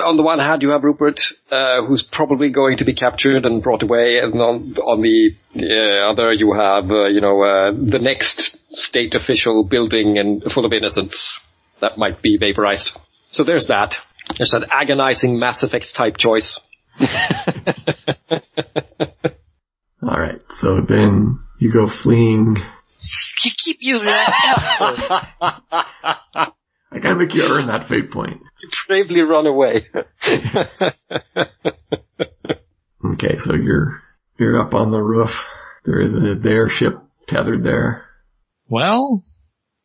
on 0.05 0.17
the 0.19 0.23
one 0.23 0.39
hand, 0.39 0.61
you 0.61 0.71
have 0.71 0.85
Rupert, 0.85 1.21
uh, 1.51 1.83
who's 1.87 2.03
probably 2.03 2.51
going 2.51 2.79
to 2.79 2.85
be 2.85 2.95
captured 2.95 3.47
and 3.47 3.63
brought 3.63 3.83
away, 3.83 4.19
and 4.23 4.35
on, 4.35 4.77
on 4.77 5.01
the 5.01 5.31
uh, 5.57 6.11
other, 6.13 6.33
you 6.33 6.53
have, 6.53 6.91
uh, 6.91 7.07
you 7.07 7.23
know, 7.23 7.43
uh, 7.43 7.73
the 7.73 7.99
next 7.99 8.59
state 8.71 9.15
official 9.15 9.65
building 9.65 10.19
and 10.19 10.43
full 10.53 10.67
of 10.67 10.73
innocents 10.73 11.39
that 11.81 11.97
might 11.97 12.21
be 12.21 12.37
vaporized. 12.37 12.91
So 13.31 13.45
there's 13.45 13.69
that. 13.69 13.95
There's 14.37 14.51
that 14.53 14.69
agonizing 14.71 15.39
Mass 15.39 15.63
Effect 15.63 15.95
type 15.95 16.17
choice. 16.17 16.61
alright. 20.03 20.43
So 20.51 20.81
then 20.81 21.39
you 21.59 21.71
go 21.73 21.89
fleeing. 21.89 22.57
You 22.57 23.51
keep 23.57 23.79
using 23.81 24.09
that. 24.11 25.29
I 26.93 26.99
gotta 27.01 27.17
make 27.17 27.35
you 27.35 27.43
earn 27.45 27.67
that 27.67 27.85
fate 27.85 28.11
point. 28.11 28.41
Bravely 28.89 29.21
run 29.21 29.47
away. 29.47 29.89
Okay, 33.05 33.37
so 33.37 33.55
you're, 33.55 34.03
you're 34.39 34.59
up 34.61 34.75
on 34.75 34.91
the 34.91 34.99
roof. 34.99 35.45
There 35.85 36.01
is 36.01 36.15
a, 36.15 36.35
the 36.37 36.51
airship 36.51 36.95
tethered 37.27 37.63
there. 37.63 38.07
well, 38.69 39.21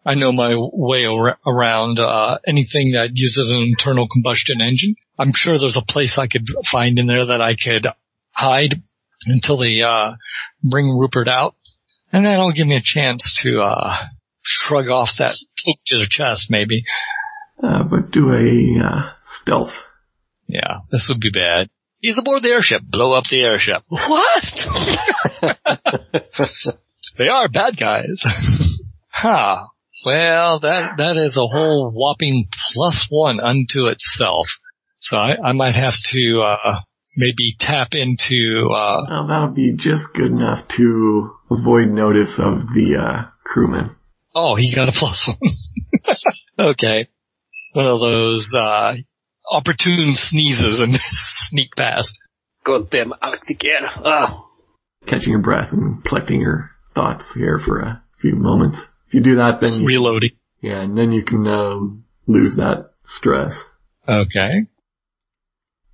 I 0.06 0.16
know 0.16 0.32
my 0.32 0.56
way 0.56 1.06
ar- 1.06 1.38
around, 1.46 2.00
uh, 2.00 2.38
anything 2.48 2.94
that 2.94 3.12
uses 3.14 3.52
an 3.52 3.58
internal 3.58 4.08
combustion 4.08 4.62
engine. 4.62 4.96
I'm 5.18 5.34
sure 5.34 5.58
there's 5.58 5.78
a 5.78 5.82
place 5.82 6.18
I 6.18 6.28
could 6.28 6.48
find 6.72 6.98
in 6.98 7.08
there 7.08 7.26
that 7.28 7.42
I 7.42 7.56
could 7.56 7.86
hide 8.32 8.76
until 9.26 9.58
they, 9.58 9.82
uh, 9.82 10.14
bring 10.64 10.88
Rupert 10.98 11.28
out. 11.28 11.56
And 12.12 12.26
that'll 12.26 12.54
give 12.54 12.68
me 12.68 12.78
a 12.78 12.82
chance 12.82 13.34
to, 13.44 13.62
uh, 13.62 13.98
shrug 14.42 14.90
off 14.90 15.18
that 15.18 15.36
poke 15.66 15.80
to 15.88 15.98
the 15.98 16.08
chest, 16.10 16.50
maybe. 16.50 16.86
Uh, 17.62 17.84
but 17.84 18.12
do 18.12 18.34
a, 18.34 18.80
uh, 18.84 19.10
stealth. 19.22 19.84
Yeah, 20.48 20.80
this 20.90 21.10
would 21.10 21.20
be 21.20 21.30
bad. 21.30 21.70
He's 22.00 22.18
aboard 22.18 22.42
the 22.42 22.50
airship. 22.50 22.82
Blow 22.84 23.14
up 23.14 23.26
the 23.26 23.42
airship. 23.44 23.84
What? 23.90 24.68
they 27.18 27.28
are 27.28 27.50
bad 27.50 27.78
guys. 27.78 28.24
huh. 29.10 29.68
Well, 30.06 30.60
that, 30.60 30.98
that 30.98 31.18
is 31.18 31.38
a 31.38 31.48
whole 31.48 31.92
whopping 31.92 32.48
plus 32.74 33.08
one 33.10 33.40
unto 33.40 33.88
itself. 33.88 34.48
So 35.00 35.18
I, 35.18 35.50
I 35.50 35.52
might 35.54 35.76
have 35.76 35.96
to, 36.12 36.42
uh, 36.42 36.80
maybe 37.18 37.56
tap 37.60 37.96
into, 37.96 38.70
uh, 38.74 39.06
Well, 39.10 39.28
that'll 39.28 39.50
be 39.50 39.74
just 39.74 40.14
good 40.14 40.32
enough 40.32 40.68
to 40.70 41.32
avoid 41.50 41.90
notice 41.90 42.40
of 42.40 42.62
the, 42.74 42.98
uh, 42.98 43.24
crewman. 43.44 43.96
oh, 44.36 44.56
he 44.56 44.74
got 44.74 44.90
a 44.90 44.92
plus 44.92 45.28
one. 45.28 45.52
okay. 46.72 47.08
One 47.74 47.86
of 47.86 48.00
those, 48.00 48.54
uh, 48.54 48.94
opportune 49.52 50.14
sneezes 50.14 50.80
and 50.80 50.94
sneak 50.96 51.76
past. 51.76 52.22
Goddamn 52.64 53.14
Arctic 53.22 53.64
air. 53.66 53.90
Ah. 54.06 54.40
Catching 55.08 55.32
your 55.32 55.42
breath 55.42 55.72
and 55.74 56.04
collecting 56.04 56.42
your 56.42 56.70
thoughts 56.94 57.34
here 57.34 57.58
for 57.58 57.80
a 57.80 58.04
few 58.22 58.36
moments. 58.36 58.86
If 59.10 59.16
you 59.16 59.22
do 59.22 59.36
that, 59.38 59.60
then, 59.60 59.86
Reloading. 59.86 60.32
yeah, 60.62 60.82
and 60.82 60.96
then 60.96 61.12
you 61.12 61.24
can, 61.24 61.48
um, 61.48 62.04
lose 62.28 62.58
that 62.58 62.92
stress. 63.04 63.66
Okay. 64.08 64.68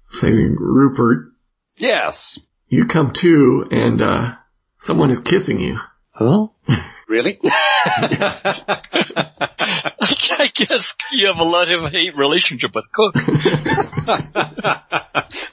Say, 0.09 0.27
Rupert, 0.29 1.31
Yes. 1.79 2.37
you 2.67 2.85
come 2.87 3.13
to 3.13 3.67
and, 3.71 4.01
uh, 4.01 4.33
someone 4.77 5.11
is 5.11 5.19
kissing 5.19 5.61
you. 5.61 5.79
Huh? 6.13 6.47
Really? 7.07 7.37
I 7.45 8.63
guess 10.55 10.95
you 11.11 11.27
have 11.27 11.37
a 11.37 11.43
lot 11.43 11.69
of 11.71 11.91
hate 11.91 12.17
relationship 12.17 12.71
with 12.73 12.91
Cook. 12.91 13.13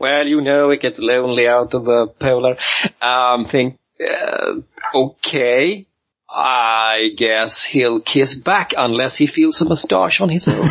well, 0.01 0.27
you 0.27 0.41
know, 0.41 0.71
it 0.71 0.81
gets 0.81 0.99
lonely 0.99 1.47
out 1.47 1.75
of 1.75 1.85
the 1.85 2.07
polar 2.19 2.57
um, 3.03 3.49
thing. 3.51 3.77
Uh, 4.01 4.63
okay. 4.95 5.87
I 6.35 7.11
guess 7.17 7.63
he'll 7.63 8.01
kiss 8.01 8.35
back 8.35 8.73
unless 8.77 9.17
he 9.17 9.27
feels 9.27 9.61
a 9.61 9.67
mustache 9.67 10.21
on 10.21 10.31
his 10.31 10.49
own. 10.49 10.71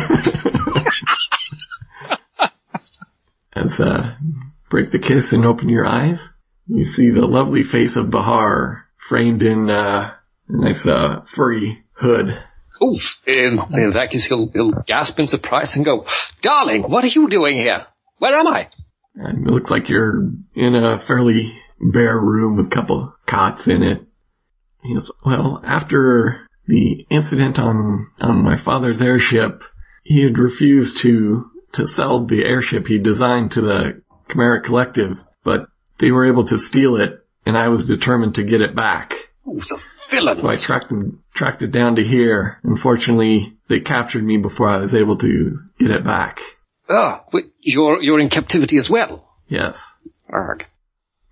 As, 3.54 3.78
uh, 3.78 4.16
break 4.70 4.90
the 4.90 4.98
kiss 4.98 5.32
and 5.32 5.44
open 5.44 5.68
your 5.68 5.86
eyes, 5.86 6.28
you 6.66 6.84
see 6.84 7.10
the 7.10 7.26
lovely 7.26 7.62
face 7.62 7.96
of 7.96 8.10
Bahar 8.10 8.86
framed 8.96 9.42
in, 9.42 9.70
uh, 9.70 10.14
a 10.48 10.56
nice, 10.56 10.86
uh, 10.86 11.20
furry 11.26 11.84
hood. 11.92 12.42
Ooh, 12.82 12.98
in, 13.26 13.60
in 13.72 13.90
that 13.90 14.08
case, 14.10 14.24
he'll, 14.24 14.50
he'll 14.50 14.72
gasp 14.72 15.18
in 15.18 15.26
surprise 15.28 15.76
and 15.76 15.84
go, 15.84 16.06
Darling, 16.42 16.82
what 16.82 17.04
are 17.04 17.08
you 17.08 17.28
doing 17.28 17.58
here? 17.58 17.86
Where 18.18 18.34
am 18.34 18.48
I? 18.48 18.68
And 19.14 19.46
it 19.46 19.50
looks 19.50 19.70
like 19.70 19.88
you're 19.88 20.28
in 20.54 20.74
a 20.74 20.98
fairly 20.98 21.56
bare 21.78 22.18
room 22.18 22.56
with 22.56 22.66
a 22.66 22.70
couple 22.70 23.14
cots 23.26 23.68
in 23.68 23.82
it. 23.82 24.06
He 24.82 24.94
goes, 24.94 25.10
well, 25.24 25.60
after 25.64 26.48
the 26.66 27.06
incident 27.10 27.58
on, 27.58 28.08
on 28.20 28.42
my 28.42 28.56
father's 28.56 29.00
airship, 29.00 29.64
he 30.04 30.22
had 30.22 30.38
refused 30.38 30.98
to, 30.98 31.50
to 31.72 31.86
sell 31.86 32.24
the 32.24 32.44
airship 32.44 32.86
he 32.86 32.98
designed 32.98 33.52
to 33.52 33.60
the 33.60 34.02
Chimeric 34.28 34.64
Collective, 34.64 35.22
but 35.44 35.66
they 35.98 36.10
were 36.10 36.28
able 36.28 36.44
to 36.44 36.58
steal 36.58 36.96
it, 36.96 37.24
and 37.46 37.56
I 37.56 37.68
was 37.68 37.86
determined 37.86 38.36
to 38.36 38.44
get 38.44 38.60
it 38.60 38.74
back. 38.74 39.14
Ooh, 39.46 39.60
the 39.60 39.80
villains. 40.10 40.40
So 40.40 40.48
I 40.48 40.56
tracked 40.56 40.88
them, 40.88 41.22
tracked 41.34 41.62
it 41.62 41.72
down 41.72 41.96
to 41.96 42.04
here. 42.04 42.58
Unfortunately, 42.62 43.56
they 43.68 43.80
captured 43.80 44.24
me 44.24 44.38
before 44.38 44.68
I 44.68 44.78
was 44.78 44.94
able 44.94 45.16
to 45.18 45.56
get 45.78 45.90
it 45.90 46.04
back. 46.04 46.40
Ah, 46.88 47.24
but 47.30 47.44
you're, 47.60 48.02
you're 48.02 48.20
in 48.20 48.30
captivity 48.30 48.76
as 48.78 48.90
well. 48.90 49.28
Yes. 49.48 49.88
Arg. 50.28 50.66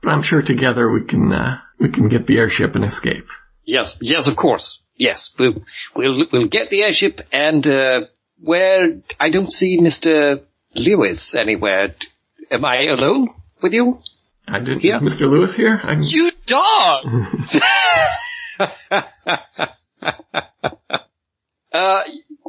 But 0.03 0.13
I'm 0.13 0.23
sure 0.23 0.43
together 0.43 0.91
we 0.91 1.05
can, 1.05 1.33
uh, 1.33 1.61
we 1.81 1.91
can 1.91 2.09
get 2.09 2.27
the 2.27 2.39
airship 2.39 2.75
and 2.75 2.85
escape. 2.85 3.27
Yes, 3.65 3.97
yes, 4.01 4.29
of 4.29 4.37
course. 4.37 4.81
Yes, 4.97 5.31
we'll, 5.39 5.65
we'll, 5.97 6.27
we'll 6.33 6.49
get 6.49 6.69
the 6.71 6.83
airship 6.83 7.21
and, 7.33 7.67
uh, 7.67 8.01
where 8.39 9.01
I 9.19 9.31
don't 9.31 9.51
see 9.51 9.81
Mr. 9.81 10.43
Lewis 10.75 11.35
anywhere. 11.35 11.95
Am 12.51 12.65
I 12.65 12.87
alone 12.87 13.29
with 13.63 13.73
you? 13.73 14.01
I 14.47 14.59
didn't. 14.59 14.85
Yeah. 14.85 14.99
Mr. 14.99 15.31
Lewis 15.31 15.55
here? 15.55 15.81
I'm... 15.83 16.03
You 16.03 16.31
dog! 16.47 17.07
Uh, 21.73 22.01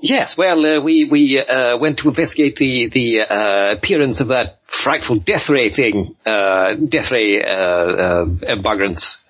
yes. 0.02 0.36
Well, 0.36 0.66
uh, 0.66 0.82
we 0.82 1.08
we 1.10 1.40
uh, 1.40 1.78
went 1.78 2.00
to 2.00 2.10
investigate 2.10 2.56
the 2.56 2.90
the 2.92 3.20
uh, 3.22 3.78
appearance 3.78 4.20
of 4.20 4.30
that 4.30 4.61
frightful 4.84 5.20
death 5.20 5.50
ray 5.50 5.70
thing, 5.70 6.16
uh, 6.26 6.74
death 6.74 7.12
ray 7.12 7.42
uh, 7.42 7.46
uh, 7.48 8.26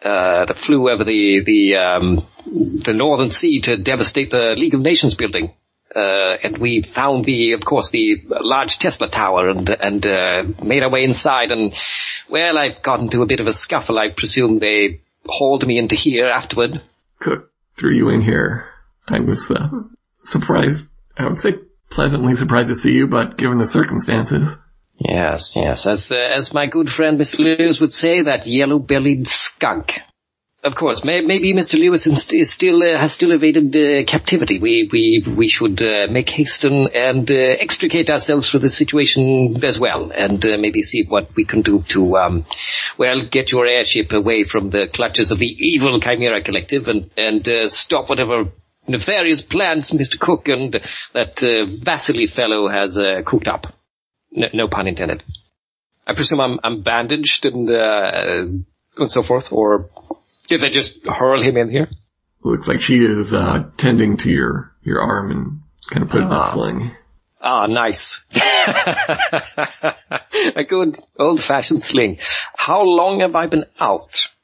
uh, 0.03 0.45
that 0.45 0.57
flew 0.65 0.90
over 0.90 1.03
the 1.03 1.41
the 1.45 1.76
um, 1.76 2.28
the 2.45 2.94
northern 2.94 3.30
sea 3.30 3.61
to 3.61 3.78
devastate 3.78 4.32
the 4.32 4.56
League 4.57 4.73
of 4.73 4.82
Nations 4.82 5.15
building. 5.15 5.53
Uh, 5.94 6.38
and 6.44 6.57
we 6.57 6.90
found 6.95 7.26
the, 7.26 7.52
of 7.52 7.65
course, 7.65 7.91
the 7.91 8.15
large 8.30 8.80
Tesla 8.80 9.10
tower 9.10 9.49
and 9.49 9.69
and 9.69 10.03
made 10.64 10.84
our 10.84 10.90
way 10.90 11.03
inside. 11.03 11.52
And 11.52 11.73
well, 12.30 12.57
I 12.57 12.69
got 12.82 13.02
into 13.02 13.22
a 13.22 13.26
bit 13.26 13.41
of 13.41 13.48
a 13.48 13.53
scuffle. 13.53 13.99
I 13.99 14.10
presume 14.15 14.60
they 14.60 15.02
hauled 15.26 15.68
me 15.68 15.78
into 15.78 15.95
here 15.95 16.28
afterward. 16.28 16.82
Cook 17.19 17.52
threw 17.78 17.94
you 17.94 18.10
in 18.10 18.22
here. 18.22 18.69
I 19.07 19.19
was 19.19 19.52
surprised. 20.23 20.88
I 21.18 21.28
would 21.28 21.40
say 21.40 21.56
pleasantly 21.90 22.36
surprised 22.36 22.69
to 22.69 22.76
see 22.76 22.94
you, 22.94 23.07
but 23.07 23.38
given 23.38 23.57
the 23.57 23.68
circumstances, 23.68 24.56
Yes, 25.03 25.53
yes. 25.56 25.88
As 25.88 26.11
uh, 26.11 26.15
as 26.15 26.53
my 26.53 26.68
good 26.68 26.90
friend 26.90 27.19
Mr. 27.19 27.40
Lewis 27.40 27.80
would 27.80 27.94
say, 27.94 28.22
that 28.22 28.45
yellow-bellied 28.45 29.28
skunk. 29.28 29.94
Of 30.64 30.76
course, 30.76 31.03
may, 31.03 31.22
maybe 31.22 31.56
Mr. 31.56 31.73
Lewis 31.73 32.06
is 32.06 32.53
still 32.53 32.84
uh, 32.84 32.95
has 32.95 33.14
still 33.14 33.32
evaded 33.32 33.76
uh, 33.76 34.06
captivity. 34.06 34.60
We 34.60 34.88
we 34.91 35.26
we 35.36 35.48
should 35.48 35.82
uh, 35.82 36.06
make 36.11 36.30
haste 36.30 36.64
and, 36.64 37.32
uh, 37.32 37.34
extricate 37.34 38.11
ourselves 38.11 38.48
from 38.48 38.61
the 38.61 38.69
situation 38.69 39.60
as 39.64 39.80
well, 39.80 40.11
and 40.15 40.44
uh, 40.45 40.57
maybe 40.60 40.84
see 40.84 41.06
what 41.07 41.30
we 41.36 41.45
can 41.45 41.64
do 41.64 41.84
to 41.90 42.15
um, 42.18 42.45
well 42.99 43.28
get 43.32 43.52
your 43.52 43.65
airship 43.65 44.11
away 44.11 44.44
from 44.44 44.69
the 44.69 44.88
clutches 44.94 45.32
of 45.32 45.40
the 45.40 45.48
evil 45.48 45.99
Chimera 45.99 46.44
Collective 46.44 46.88
and 46.88 47.10
and 47.18 47.72
stop 47.72 48.07
whatever 48.07 48.44
nefarious 48.88 49.41
plans 49.41 49.90
Mr. 49.90 50.19
Cook 50.19 50.48
and 50.48 50.80
that 51.15 51.40
Vasily 51.84 52.28
fellow 52.28 52.68
has 52.68 52.95
cooked 53.26 53.48
up. 53.48 53.65
No, 54.31 54.47
no 54.53 54.67
pun 54.67 54.87
intended. 54.87 55.23
I 56.07 56.13
presume 56.15 56.39
I'm, 56.41 56.59
I'm 56.63 56.81
bandaged 56.81 57.45
and, 57.45 57.69
uh, 57.69 58.11
and 58.97 59.11
so 59.11 59.23
forth, 59.23 59.51
or 59.51 59.89
did 60.47 60.61
they 60.61 60.69
just 60.69 61.05
hurl 61.05 61.41
him 61.41 61.57
in 61.57 61.69
here? 61.69 61.87
looks 62.43 62.67
like 62.67 62.81
she 62.81 62.95
is 62.95 63.33
uh, 63.35 63.69
tending 63.77 64.17
to 64.17 64.31
your 64.31 64.71
your 64.83 64.99
arm 64.99 65.29
and 65.31 65.59
kind 65.91 66.03
of 66.03 66.09
put 66.09 66.21
it 66.21 66.25
in 66.25 66.31
a 66.31 66.35
Ah. 66.35 66.51
sling. 66.53 66.91
Ah, 67.43 67.65
nice. 67.67 68.19
A 70.55 70.63
good 70.63 70.95
old-fashioned 71.19 71.83
sling. 71.83 72.17
How 72.55 72.81
long 72.83 73.19
have 73.21 73.35
I 73.35 73.47
been 73.47 73.65
out? 73.79 73.99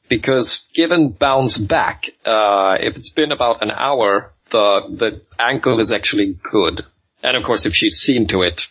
Because 0.08 0.66
given 0.74 1.10
bounce 1.10 1.58
back, 1.58 2.04
uh, 2.24 2.74
if 2.80 2.96
it's 2.96 3.10
been 3.12 3.30
about 3.32 3.62
an 3.62 3.70
hour, 3.70 4.32
the 4.50 4.80
the 4.98 5.22
ankle 5.38 5.80
is 5.80 5.92
actually 5.92 6.32
good. 6.50 6.82
And 7.22 7.36
of 7.36 7.42
course, 7.44 7.66
if 7.66 7.72
she's 7.74 7.96
seen 7.96 8.26
to 8.28 8.42
it, 8.42 8.62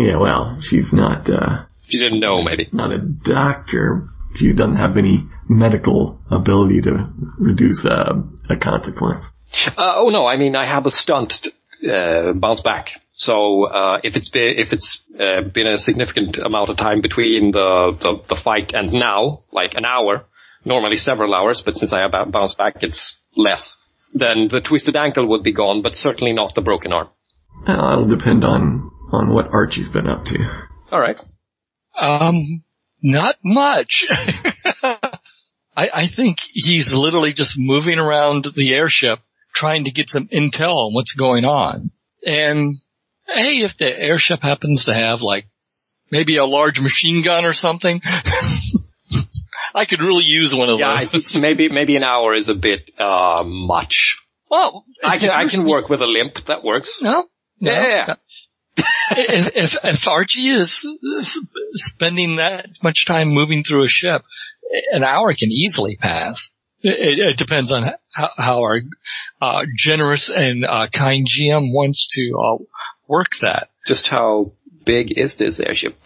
Yeah, 0.00 0.16
well, 0.16 0.60
she's 0.62 0.94
not 0.94 1.28
uh, 1.28 1.64
she 1.88 1.98
didn't 1.98 2.20
know 2.20 2.42
maybe. 2.42 2.68
not 2.72 2.90
a 2.90 2.98
doctor. 2.98 4.08
She 4.36 4.54
doesn't 4.54 4.76
have 4.76 4.96
any 4.96 5.26
medical 5.46 6.18
ability 6.30 6.80
to 6.82 7.10
reduce 7.38 7.84
uh, 7.84 8.14
a 8.48 8.56
consequence. 8.56 9.28
Uh, 9.66 9.72
oh 9.96 10.08
no, 10.08 10.26
I 10.26 10.38
mean 10.38 10.56
I 10.56 10.64
have 10.64 10.86
a 10.86 10.90
stunt 10.90 11.48
uh, 11.86 12.32
bounce 12.32 12.62
back. 12.62 12.88
So 13.12 13.66
uh, 13.66 14.00
if 14.02 14.16
it's 14.16 14.30
been 14.30 14.54
if 14.56 14.72
it's 14.72 15.02
uh, 15.20 15.42
been 15.42 15.66
a 15.66 15.78
significant 15.78 16.38
amount 16.38 16.70
of 16.70 16.78
time 16.78 17.02
between 17.02 17.52
the, 17.52 17.94
the 18.00 18.34
the 18.34 18.40
fight 18.40 18.70
and 18.72 18.92
now, 18.94 19.42
like 19.52 19.72
an 19.74 19.84
hour, 19.84 20.24
normally 20.64 20.96
several 20.96 21.34
hours, 21.34 21.60
but 21.60 21.76
since 21.76 21.92
I 21.92 22.00
have 22.00 22.12
bou- 22.12 22.30
bounced 22.30 22.56
back, 22.56 22.76
it's 22.80 23.18
less. 23.36 23.76
Then 24.14 24.48
the 24.50 24.62
twisted 24.62 24.96
ankle 24.96 25.28
would 25.28 25.42
be 25.42 25.52
gone, 25.52 25.82
but 25.82 25.94
certainly 25.94 26.32
not 26.32 26.54
the 26.54 26.62
broken 26.62 26.90
arm. 26.92 27.08
Well, 27.66 27.92
it'll 27.92 28.16
depend 28.16 28.44
on 28.44 28.89
on 29.12 29.32
what 29.32 29.52
Archie's 29.52 29.88
been 29.88 30.06
up 30.06 30.24
to. 30.26 30.38
All 30.90 31.00
right. 31.00 31.16
Um, 31.98 32.36
not 33.02 33.36
much. 33.44 34.04
I, 34.82 35.02
I 35.76 36.06
think 36.14 36.38
he's 36.52 36.92
literally 36.92 37.32
just 37.32 37.54
moving 37.58 37.98
around 37.98 38.46
the 38.56 38.72
airship 38.74 39.20
trying 39.54 39.84
to 39.84 39.90
get 39.90 40.08
some 40.08 40.28
intel 40.28 40.74
on 40.86 40.94
what's 40.94 41.14
going 41.14 41.44
on. 41.44 41.90
And 42.24 42.74
hey, 43.26 43.58
if 43.64 43.76
the 43.78 43.86
airship 44.00 44.40
happens 44.42 44.84
to 44.86 44.94
have 44.94 45.20
like 45.22 45.44
maybe 46.10 46.36
a 46.36 46.44
large 46.44 46.80
machine 46.80 47.22
gun 47.24 47.44
or 47.44 47.52
something, 47.52 48.00
I 49.74 49.84
could 49.86 50.00
really 50.00 50.24
use 50.24 50.54
one 50.54 50.68
of 50.68 50.78
Yeah, 50.80 50.88
I 50.92 51.04
those. 51.04 51.32
think 51.32 51.42
maybe 51.42 51.68
maybe 51.68 51.96
an 51.96 52.02
hour 52.02 52.34
is 52.34 52.48
a 52.48 52.54
bit 52.54 52.90
uh, 52.98 53.42
much. 53.44 54.16
well, 54.50 54.84
I 55.02 55.18
can 55.18 55.30
I 55.30 55.48
can 55.48 55.68
work 55.68 55.88
with 55.88 56.00
a 56.02 56.06
limp. 56.06 56.34
That 56.48 56.64
works. 56.64 56.98
No, 57.00 57.24
no. 57.60 57.70
Yeah. 57.72 58.12
if, 58.12 58.18
if 58.76 59.76
if 59.82 60.08
Archie 60.08 60.48
is 60.50 60.86
spending 61.72 62.36
that 62.36 62.68
much 62.82 63.06
time 63.06 63.28
moving 63.28 63.64
through 63.64 63.84
a 63.84 63.88
ship, 63.88 64.22
an 64.92 65.04
hour 65.04 65.32
can 65.32 65.50
easily 65.50 65.96
pass. 65.96 66.50
It, 66.82 67.18
it 67.18 67.36
depends 67.36 67.70
on 67.72 67.84
how, 68.14 68.30
how 68.38 68.62
our 68.62 68.80
uh, 69.42 69.66
generous 69.76 70.30
and 70.34 70.64
uh, 70.64 70.86
kind 70.92 71.26
GM 71.26 71.74
wants 71.74 72.08
to 72.12 72.38
uh, 72.38 72.64
work 73.06 73.32
that. 73.42 73.68
Just 73.86 74.06
how 74.08 74.52
big 74.84 75.12
is 75.16 75.34
this 75.34 75.60
airship? 75.60 75.98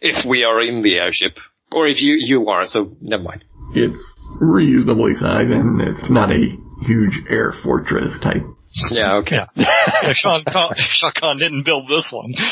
If 0.00 0.26
we 0.28 0.44
are 0.44 0.60
in 0.60 0.82
the 0.82 0.96
airship, 0.96 1.38
or 1.72 1.86
if 1.88 2.02
you 2.02 2.16
you 2.18 2.48
are, 2.48 2.66
so 2.66 2.96
never 3.00 3.22
mind. 3.22 3.44
It's 3.74 4.18
reasonably 4.40 5.14
sized, 5.14 5.50
and 5.50 5.80
it's 5.80 6.10
not 6.10 6.30
a 6.30 6.56
huge 6.82 7.22
air 7.28 7.52
fortress 7.52 8.18
type. 8.18 8.44
Yeah, 8.90 9.16
okay. 9.18 9.40
Yeah, 9.56 9.66
yeah 10.02 10.12
Sean, 10.12 10.44
Con- 10.44 10.74
Sean 10.76 11.12
Conn 11.12 11.38
didn't 11.38 11.64
build 11.64 11.88
this 11.88 12.12
one. 12.12 12.34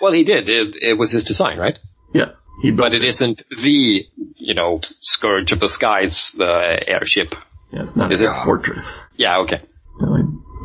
Well, 0.00 0.12
he 0.12 0.24
did. 0.24 0.48
It, 0.48 0.76
it 0.80 0.98
was 0.98 1.12
his 1.12 1.24
design, 1.24 1.56
right? 1.58 1.78
Yeah, 2.12 2.32
he 2.62 2.70
built 2.70 2.90
But 2.90 2.94
it 2.94 3.04
isn't 3.04 3.42
the, 3.50 4.04
you 4.34 4.54
know, 4.54 4.80
scourge 5.00 5.52
of 5.52 5.60
the 5.60 5.68
skies, 5.68 6.32
the 6.36 6.82
airship. 6.88 7.34
Yeah, 7.70 7.82
it's 7.82 7.94
not 7.94 8.10
Is 8.10 8.20
a 8.22 8.30
it? 8.30 8.44
fortress. 8.44 8.90
Yeah, 9.16 9.40
okay. 9.42 9.60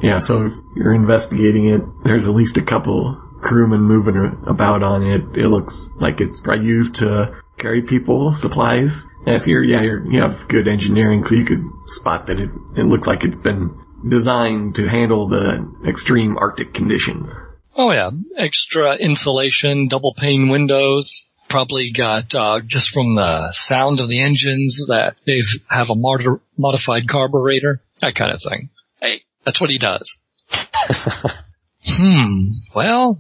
Yeah, 0.02 0.20
so 0.20 0.46
if 0.48 0.54
you're 0.76 0.94
investigating 0.94 1.66
it, 1.66 1.82
there's 2.04 2.28
at 2.28 2.34
least 2.34 2.58
a 2.58 2.62
couple 2.64 3.16
crewmen 3.42 3.82
moving 3.82 4.16
about 4.48 4.84
on 4.84 5.04
it. 5.04 5.38
It 5.38 5.48
looks 5.48 5.86
like 6.00 6.20
it's 6.22 6.42
probably 6.42 6.66
used 6.66 6.96
to 6.96 7.36
carry 7.58 7.84
people, 7.84 8.34
supplies. 8.34 9.06
As 9.26 9.46
here, 9.46 9.64
yeah, 9.64 9.82
you're, 9.82 10.06
you 10.12 10.22
have 10.22 10.48
good 10.48 10.68
engineering, 10.68 11.24
so 11.24 11.36
you 11.36 11.46
could 11.46 11.64
spot 11.86 12.28
that 12.28 12.40
it, 12.40 12.50
it 12.76 12.84
looks 12.84 13.08
like 13.08 13.24
it's 13.24 13.38
been 13.38 13.80
designed 14.08 14.76
to 14.76 14.88
handle 14.88 15.28
the 15.28 15.68
extreme 15.88 16.38
Arctic 16.38 16.74
conditions. 16.74 17.34
Oh 17.76 17.92
yeah, 17.92 18.12
extra 18.38 18.96
insulation, 18.96 19.88
double 19.88 20.14
pane 20.14 20.50
windows. 20.50 21.26
Probably 21.50 21.92
got 21.96 22.34
uh, 22.34 22.60
just 22.66 22.92
from 22.92 23.16
the 23.16 23.52
sound 23.52 24.00
of 24.00 24.10
the 24.10 24.22
engines 24.22 24.86
that 24.88 25.16
they 25.26 25.42
have 25.70 25.90
a 25.90 25.96
mod- 25.96 26.40
modified 26.58 27.08
carburetor, 27.08 27.82
that 28.02 28.16
kind 28.16 28.32
of 28.32 28.42
thing. 28.42 28.70
Hey, 29.00 29.22
that's 29.46 29.62
what 29.62 29.70
he 29.70 29.78
does. 29.78 30.22
hmm. 31.86 32.48
Well, 32.76 33.18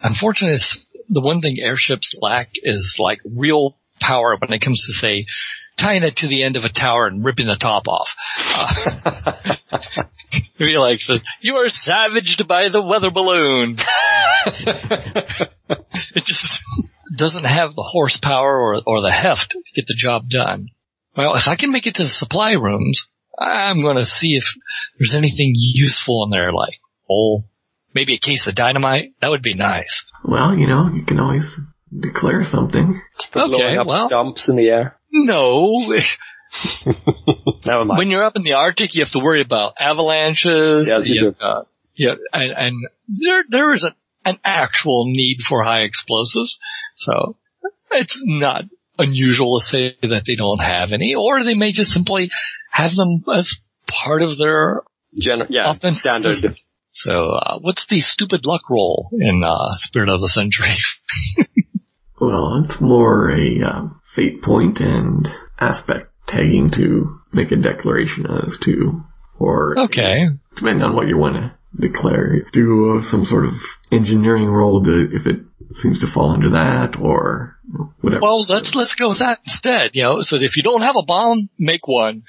unfortunately, 0.00 0.58
the 1.08 1.20
one 1.20 1.40
thing 1.40 1.56
airships 1.60 2.14
lack 2.20 2.50
is 2.62 2.96
like 2.98 3.18
real 3.24 3.76
power 4.00 4.36
when 4.38 4.52
it 4.52 4.60
comes 4.60 4.84
to 4.86 4.92
say 4.92 5.26
tying 5.76 6.02
it 6.02 6.16
to 6.16 6.28
the 6.28 6.42
end 6.42 6.56
of 6.56 6.64
a 6.64 6.68
tower 6.68 7.06
and 7.06 7.24
ripping 7.24 7.46
the 7.46 7.56
top 7.56 7.88
off. 7.88 8.14
Uh, 8.38 9.32
he 10.58 10.76
like 10.76 11.00
says, 11.00 11.20
"You 11.40 11.56
are 11.56 11.68
savaged 11.68 12.46
by 12.48 12.68
the 12.70 12.82
weather 12.82 13.10
balloon." 13.10 13.76
it 14.46 16.24
just 16.24 16.62
doesn't 17.16 17.44
have 17.44 17.74
the 17.74 17.82
horsepower 17.82 18.58
or, 18.58 18.82
or 18.86 19.00
the 19.00 19.12
heft 19.12 19.50
to 19.50 19.72
get 19.74 19.86
the 19.86 19.94
job 19.96 20.28
done. 20.28 20.66
Well, 21.16 21.34
if 21.34 21.48
I 21.48 21.56
can 21.56 21.72
make 21.72 21.86
it 21.86 21.94
to 21.96 22.02
the 22.02 22.08
supply 22.08 22.52
rooms, 22.52 23.06
I'm 23.38 23.80
going 23.80 23.96
to 23.96 24.06
see 24.06 24.34
if 24.34 24.44
there's 24.98 25.14
anything 25.14 25.52
useful 25.54 26.24
in 26.24 26.30
there, 26.30 26.52
like 26.52 26.74
oh, 27.10 27.44
maybe 27.94 28.14
a 28.14 28.18
case 28.18 28.46
of 28.46 28.54
dynamite. 28.54 29.12
That 29.20 29.30
would 29.30 29.42
be 29.42 29.54
nice. 29.54 30.04
Well, 30.24 30.56
you 30.56 30.66
know, 30.66 30.90
you 30.92 31.04
can 31.04 31.20
always 31.20 31.58
declare 31.96 32.44
something. 32.44 33.00
Blowing 33.32 33.54
Okay, 33.54 33.76
up 33.76 33.86
well, 33.86 34.08
stumps 34.08 34.48
in 34.48 34.56
the 34.56 34.68
air. 34.68 34.98
No. 35.14 35.86
Never 37.66 37.84
mind. 37.84 37.98
when 37.98 38.10
you're 38.10 38.22
up 38.22 38.36
in 38.36 38.42
the 38.42 38.54
Arctic, 38.54 38.94
you 38.94 39.02
have 39.02 39.12
to 39.12 39.20
worry 39.20 39.40
about 39.40 39.74
avalanches. 39.80 40.86
Yes, 40.88 41.08
you 41.08 41.26
have, 41.26 41.36
uh, 41.40 41.62
yeah, 41.96 42.14
and, 42.32 42.52
and 42.52 42.88
there 43.08 43.44
there 43.48 43.72
is 43.72 43.84
a, 43.84 43.90
an 44.28 44.36
actual 44.44 45.06
need 45.06 45.38
for 45.40 45.62
high 45.62 45.82
explosives, 45.82 46.58
so 46.94 47.36
it's 47.90 48.22
not 48.24 48.64
unusual 48.98 49.58
to 49.58 49.64
say 49.64 49.96
that 50.02 50.24
they 50.26 50.36
don't 50.36 50.60
have 50.60 50.92
any, 50.92 51.14
or 51.14 51.42
they 51.44 51.54
may 51.54 51.72
just 51.72 51.92
simply 51.92 52.30
have 52.70 52.94
them 52.94 53.24
as 53.32 53.60
part 53.86 54.22
of 54.22 54.36
their 54.38 54.82
Gen- 55.18 55.46
yeah, 55.48 55.70
offense 55.70 56.00
standard. 56.00 56.32
system. 56.34 56.54
So, 56.92 57.30
uh, 57.32 57.58
what's 57.60 57.86
the 57.86 57.98
stupid 58.00 58.46
luck 58.46 58.70
roll 58.70 59.10
in 59.12 59.42
uh, 59.44 59.74
Spirit 59.76 60.08
of 60.08 60.20
the 60.20 60.28
Century? 60.28 60.68
Well, 62.20 62.62
it's 62.64 62.80
more 62.80 63.28
a 63.28 63.60
uh, 63.60 63.88
fate 64.14 64.42
point 64.42 64.80
and 64.80 65.28
aspect 65.58 66.10
tagging 66.26 66.70
to 66.70 67.18
make 67.32 67.52
a 67.52 67.56
declaration 67.56 68.26
as 68.26 68.56
to, 68.58 69.02
or 69.38 69.78
okay. 69.78 70.28
depending 70.54 70.82
on 70.82 70.94
what 70.94 71.08
you 71.08 71.18
want 71.18 71.36
to 71.36 71.54
declare, 71.78 72.42
do 72.52 73.00
some 73.02 73.24
sort 73.24 73.46
of 73.46 73.54
engineering 73.90 74.46
role 74.46 74.82
to, 74.82 75.14
if 75.14 75.26
it 75.26 75.40
seems 75.72 76.00
to 76.00 76.06
fall 76.06 76.30
under 76.30 76.50
that 76.50 76.98
or 76.98 77.58
whatever. 78.00 78.22
Well, 78.22 78.44
let's 78.48 78.74
let's 78.74 78.94
go 78.94 79.08
with 79.08 79.18
that 79.18 79.40
instead. 79.44 79.90
You 79.94 80.02
know, 80.02 80.22
so 80.22 80.36
if 80.36 80.56
you 80.56 80.62
don't 80.62 80.82
have 80.82 80.96
a 80.96 81.04
bomb, 81.04 81.48
make 81.58 81.86
one. 81.86 82.22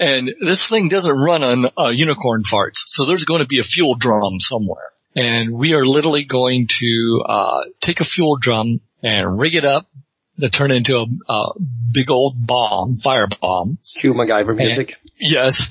And 0.00 0.32
this 0.40 0.68
thing 0.68 0.88
doesn't 0.88 1.18
run 1.18 1.42
on 1.42 1.70
uh, 1.76 1.88
unicorn 1.88 2.44
farts, 2.44 2.84
so 2.86 3.04
there's 3.04 3.24
going 3.24 3.40
to 3.40 3.46
be 3.46 3.58
a 3.58 3.64
fuel 3.64 3.96
drum 3.96 4.38
somewhere. 4.38 4.90
And 5.16 5.52
we 5.52 5.74
are 5.74 5.84
literally 5.84 6.24
going 6.24 6.68
to 6.78 7.24
uh, 7.28 7.60
take 7.80 8.00
a 8.00 8.04
fuel 8.04 8.36
drum 8.36 8.80
and 9.02 9.38
rig 9.38 9.56
it 9.56 9.64
up 9.64 9.88
to 10.40 10.50
turn 10.50 10.70
into 10.70 10.96
a, 10.96 11.32
a 11.32 11.52
big 11.92 12.10
old 12.10 12.34
bomb, 12.46 12.96
fire 12.96 13.26
bomb. 13.40 13.78
Cue 13.98 14.14
MacGyver 14.14 14.56
music. 14.56 14.94
Yes. 15.18 15.68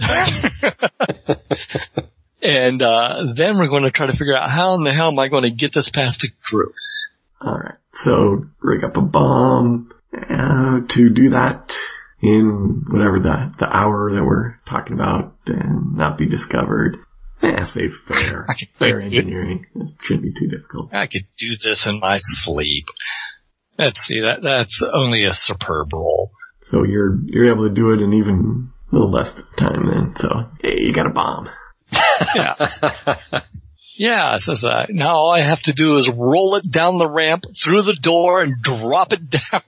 and 2.42 2.82
uh, 2.82 3.34
then 3.34 3.58
we're 3.58 3.70
going 3.70 3.84
to 3.84 3.92
try 3.92 4.08
to 4.08 4.14
figure 4.14 4.36
out 4.36 4.50
how 4.50 4.76
in 4.76 4.84
the 4.84 4.94
hell 4.94 5.10
am 5.10 5.20
I 5.20 5.28
going 5.28 5.44
to 5.44 5.52
get 5.52 5.74
this 5.74 5.90
past 5.90 6.22
the 6.22 6.30
crew. 6.44 6.74
Alright, 7.42 7.76
so 7.94 8.46
rig 8.62 8.84
up 8.84 8.98
a 8.98 9.02
bomb 9.02 9.92
uh, 10.14 10.80
to 10.88 11.10
do 11.10 11.30
that 11.30 11.78
in 12.22 12.84
whatever 12.90 13.20
the, 13.20 13.54
the 13.60 13.70
hour 13.70 14.12
that 14.12 14.24
we're 14.24 14.60
talking 14.66 14.94
about 14.94 15.36
and 15.46 15.96
not 15.96 16.18
be 16.18 16.26
discovered. 16.26 16.98
Eh, 17.44 17.64
say 17.64 17.90
fair. 17.90 18.46
I 18.50 18.56
fair 18.74 19.00
engineering. 19.00 19.68
It 19.76 19.90
shouldn't 20.02 20.24
be 20.24 20.34
too 20.34 20.48
difficult. 20.48 20.94
I 20.94 21.06
could 21.06 21.28
do 21.38 21.56
this 21.64 21.86
in 21.86 22.00
my 22.00 22.18
sleep. 22.18 22.88
Let's 23.78 24.00
see, 24.00 24.22
that 24.22 24.42
that's 24.42 24.84
only 24.84 25.26
a 25.26 25.34
superb 25.34 25.94
roll. 25.94 26.32
So 26.62 26.84
you're, 26.84 27.18
you're 27.26 27.52
able 27.52 27.68
to 27.68 27.74
do 27.74 27.92
it 27.92 28.02
in 28.02 28.14
even 28.14 28.70
a 28.92 28.96
little 28.96 29.12
less 29.12 29.34
time 29.56 29.88
then. 29.88 30.16
So, 30.16 30.50
hey, 30.62 30.80
you 30.80 30.94
got 30.94 31.08
a 31.08 31.12
bomb. 31.12 31.50
Yeah. 32.36 32.56
Yeah, 33.98 34.38
so 34.38 34.54
uh, 34.70 34.86
now 34.90 35.16
all 35.16 35.32
I 35.32 35.42
have 35.42 35.62
to 35.64 35.74
do 35.74 35.98
is 35.98 36.08
roll 36.08 36.56
it 36.56 36.72
down 36.72 37.00
the 37.00 37.10
ramp 37.10 37.46
through 37.64 37.82
the 37.82 37.98
door 38.00 38.44
and 38.44 38.62
drop 38.62 39.12
it 39.12 39.28
down 39.30 39.64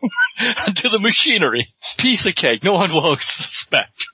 onto 0.67 0.89
the 0.89 0.99
machinery. 0.99 1.65
Piece 1.97 2.27
of 2.27 2.35
cake. 2.35 2.63
No 2.63 2.73
one 2.73 2.91
will 2.91 3.17
suspect. 3.19 4.05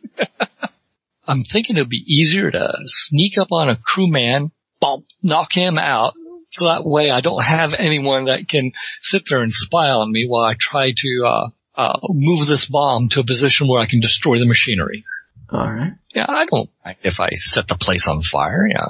I'm 1.28 1.44
thinking 1.44 1.76
it'd 1.76 1.90
be 1.90 2.04
easier 2.08 2.50
to 2.50 2.74
sneak 2.86 3.38
up 3.38 3.50
on 3.52 3.70
a 3.70 3.76
crewman, 3.76 4.52
bump, 4.80 5.06
knock 5.22 5.52
him 5.52 5.78
out, 5.78 6.14
so 6.50 6.66
that 6.66 6.86
way 6.86 7.10
I 7.10 7.22
don't 7.22 7.44
have 7.44 7.74
anyone 7.78 8.26
that 8.26 8.48
can 8.48 8.72
sit 9.00 9.24
there 9.30 9.42
and 9.42 9.52
spy 9.52 9.90
on 9.90 10.12
me 10.12 10.26
while 10.28 10.44
I 10.44 10.56
try 10.60 10.94
to 10.96 11.24
uh, 11.26 11.50
uh, 11.76 12.00
move 12.10 12.48
this 12.48 12.68
bomb 12.70 13.10
to 13.10 13.22
a 13.22 13.26
position 13.26 13.68
where 13.68 13.82
I 13.82 13.88
can 13.88 14.00
destroy 14.00 14.40
the 14.40 14.46
machinery. 14.46 15.04
Alright. 15.52 15.94
Yeah, 16.14 16.26
I 16.28 16.46
don't. 16.46 16.70
If 17.04 17.20
I 17.20 17.30
set 17.34 17.68
the 17.68 17.78
place 17.80 18.08
on 18.08 18.22
fire, 18.22 18.68
yeah, 18.68 18.88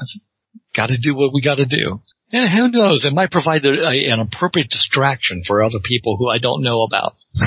got 0.74 0.90
to 0.90 0.98
do 0.98 1.16
what 1.16 1.34
we 1.34 1.42
got 1.42 1.58
to 1.58 1.66
do. 1.66 2.02
And 2.32 2.50
who 2.50 2.70
knows? 2.70 3.06
It 3.06 3.14
might 3.14 3.32
provide 3.32 3.66
a, 3.66 3.88
a, 3.88 4.10
an 4.10 4.20
appropriate 4.20 4.70
distraction 4.70 5.44
for 5.44 5.64
other 5.64 5.80
people 5.84 6.18
who 6.18 6.30
I 6.30 6.40
don't 6.40 6.64
know 6.64 6.84
about. 6.84 7.16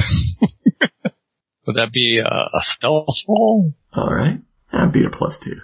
Would 1.66 1.76
that 1.76 1.93
be 1.93 2.18
a, 2.18 2.26
a 2.26 2.60
stealth 2.62 3.16
roll? 3.28 3.74
Alright. 3.97 4.40
I 4.72 4.86
beat 4.86 5.05
a 5.05 5.10
plus 5.10 5.39
two. 5.39 5.60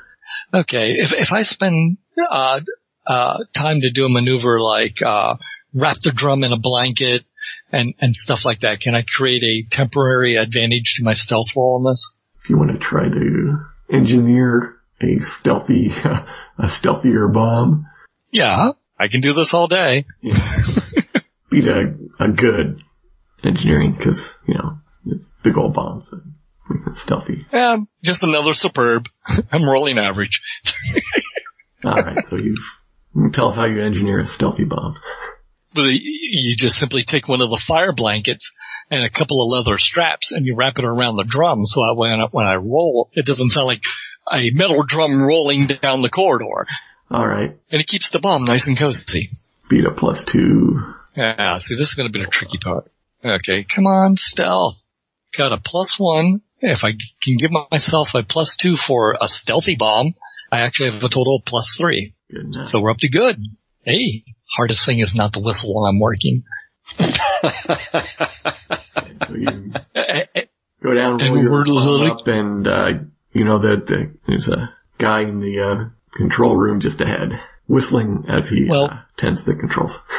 Okay, 0.53 0.95
if 0.95 1.13
if 1.13 1.33
I 1.33 1.43
spend 1.43 1.99
uh, 2.19 2.61
uh, 3.07 3.39
time 3.55 3.81
to 3.81 3.91
do 3.91 4.05
a 4.07 4.09
maneuver 4.09 4.61
like 4.61 5.03
uh, 5.03 5.35
wrap 5.73 5.97
the 6.03 6.13
drum 6.13 6.45
in 6.45 6.53
a 6.53 6.59
blanket 6.59 7.27
and 7.73 7.95
and 8.01 8.15
stuff 8.15 8.45
like 8.45 8.61
that, 8.61 8.81
can 8.81 8.95
I 8.95 9.03
create 9.03 9.43
a 9.43 9.65
temporary 9.71 10.37
advantage 10.37 10.95
to 10.97 11.05
my 11.05 11.13
stealth 11.13 11.49
roll 11.57 11.77
on 11.85 11.93
this? 11.93 12.19
If 12.43 12.51
you 12.51 12.59
want 12.59 12.73
to 12.73 12.79
try 12.79 13.09
to 13.09 13.59
engineer 13.91 14.77
a 15.01 15.19
stealthy, 15.19 15.89
a 16.59 16.69
stealthier 16.69 17.33
bomb, 17.33 17.87
Yeah, 18.31 18.73
I 18.99 19.09
can 19.09 19.21
do 19.21 19.33
this 19.33 19.53
all 19.53 19.69
day. 19.69 20.07
beat 21.51 21.67
a, 21.67 21.95
a 22.19 22.29
good 22.29 22.83
engineering 23.43 23.93
because, 23.93 24.37
you 24.47 24.55
know, 24.55 24.79
it's 25.07 25.31
big 25.43 25.59
old 25.59 25.75
bombs 25.75 26.13
and 26.13 26.97
stealthy. 26.97 27.45
Yeah, 27.53 27.79
just 28.03 28.23
another 28.23 28.55
superb. 28.55 29.09
I'm 29.53 29.65
rolling 29.69 29.99
average. 29.99 30.41
Alright, 31.85 32.25
so 32.25 32.37
you've, 32.37 32.65
tell 33.33 33.49
us 33.49 33.57
how 33.57 33.67
you 33.67 33.83
engineer 33.83 34.19
a 34.21 34.27
stealthy 34.27 34.65
bomb. 34.65 34.97
But 35.75 35.93
you- 35.93 36.57
just 36.57 36.79
simply 36.79 37.05
take 37.05 37.29
one 37.29 37.41
of 37.41 37.51
the 37.51 37.57
fire 37.57 37.93
blankets 37.93 38.51
and 38.91 39.03
a 39.05 39.11
couple 39.11 39.43
of 39.43 39.51
leather 39.59 39.77
straps 39.79 40.31
and 40.33 40.47
you 40.47 40.55
wrap 40.55 40.79
it 40.79 40.85
around 40.85 41.17
the 41.17 41.25
drum 41.25 41.65
so 41.65 41.81
that 41.81 41.95
when 41.97 42.11
I, 42.21 42.27
when 42.31 42.47
I 42.47 42.55
roll, 42.57 43.11
it 43.13 43.27
doesn't 43.27 43.51
sound 43.51 43.67
like 43.67 43.83
a 44.33 44.51
metal 44.53 44.85
drum 44.87 45.23
rolling 45.23 45.67
down 45.67 46.01
the 46.01 46.11
corridor. 46.11 46.67
Alright, 47.11 47.57
And 47.71 47.81
it 47.81 47.87
keeps 47.87 48.11
the 48.11 48.19
bomb 48.21 48.45
nice 48.45 48.67
and 48.69 48.79
cozy. 48.79 49.29
beat 49.69 49.85
a 49.85 49.91
plus 49.91 50.25
two. 50.25 50.81
Yeah, 51.17 51.59
see, 51.59 51.75
this 51.77 51.89
is 51.89 51.95
going 51.95 52.11
to 52.11 52.13
be 52.19 52.25
the 52.25 52.31
tricky 52.31 52.59
part. 52.59 52.91
Okay, 53.25 53.65
come 53.65 53.87
on, 53.87 54.17
stealth. 54.17 54.83
Got 55.37 55.53
a 55.53 55.59
plus 55.59 55.97
one. 55.99 56.41
If 56.61 56.83
I 56.85 56.93
can 56.93 57.37
give 57.39 57.51
myself 57.71 58.15
a 58.15 58.23
plus 58.23 58.57
two 58.57 58.77
for 58.77 59.17
a 59.21 59.29
stealthy 59.29 59.77
bomb, 59.77 60.15
I 60.51 60.61
actually 60.61 60.91
have 60.93 61.03
a 61.03 61.09
total 61.09 61.37
of 61.37 61.45
plus 61.45 61.75
three. 61.79 62.15
Good 62.31 62.47
enough. 62.55 62.67
So 62.67 62.81
we're 62.81 62.91
up 62.91 62.99
to 62.99 63.09
good. 63.09 63.39
Hey, 63.83 64.25
hardest 64.57 64.87
thing 64.87 64.99
is 64.99 65.15
not 65.15 65.35
to 65.35 65.41
whistle 65.41 65.75
while 65.75 65.87
I'm 65.87 66.01
working. 66.01 66.43
So 66.99 67.07
you 69.35 69.47
go 70.83 70.95
down, 70.95 71.19
roll 71.19 71.21
And 71.21 71.43
your 71.43 71.51
we're 71.51 71.65
bomb 71.65 71.75
literally- 71.75 72.11
up, 72.11 72.27
and 72.27 72.67
uh, 72.67 72.89
you 73.33 73.45
know 73.45 73.59
that 73.61 73.91
uh, 73.91 74.07
there's 74.27 74.49
a 74.49 74.73
guy 74.99 75.21
in 75.23 75.41
the 75.41 75.61
uh, 75.61 75.85
control 76.17 76.57
room 76.57 76.81
just 76.81 77.01
ahead, 77.01 77.41
whistling 77.67 78.25
as 78.29 78.49
he 78.49 78.67
Well- 78.69 78.87
uh, 78.91 78.99
tends 79.17 79.45
the 79.45 79.55
controls. 79.55 79.99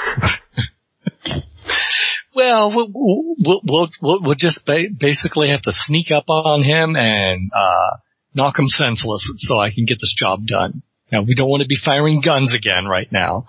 Well, 2.37 2.69
we'll, 2.75 2.89
we'll, 2.93 3.61
we'll, 3.63 3.89
we'll, 4.01 4.21
we'll 4.21 4.35
just 4.35 4.65
ba- 4.65 4.89
basically 4.99 5.51
have 5.51 5.61
to 5.61 5.71
sneak 5.71 6.11
up 6.11 6.25
on 6.27 6.63
him 6.63 6.97
and, 6.97 7.49
uh, 7.55 7.95
knock 8.33 8.59
him 8.59 8.67
senseless 8.67 9.31
so 9.37 9.57
I 9.57 9.69
can 9.71 9.85
get 9.85 9.99
this 10.01 10.13
job 10.13 10.45
done. 10.45 10.81
Now, 11.11 11.21
we 11.21 11.35
don't 11.35 11.49
want 11.49 11.61
to 11.61 11.67
be 11.67 11.75
firing 11.75 12.21
guns 12.21 12.53
again 12.53 12.85
right 12.85 13.11
now. 13.11 13.45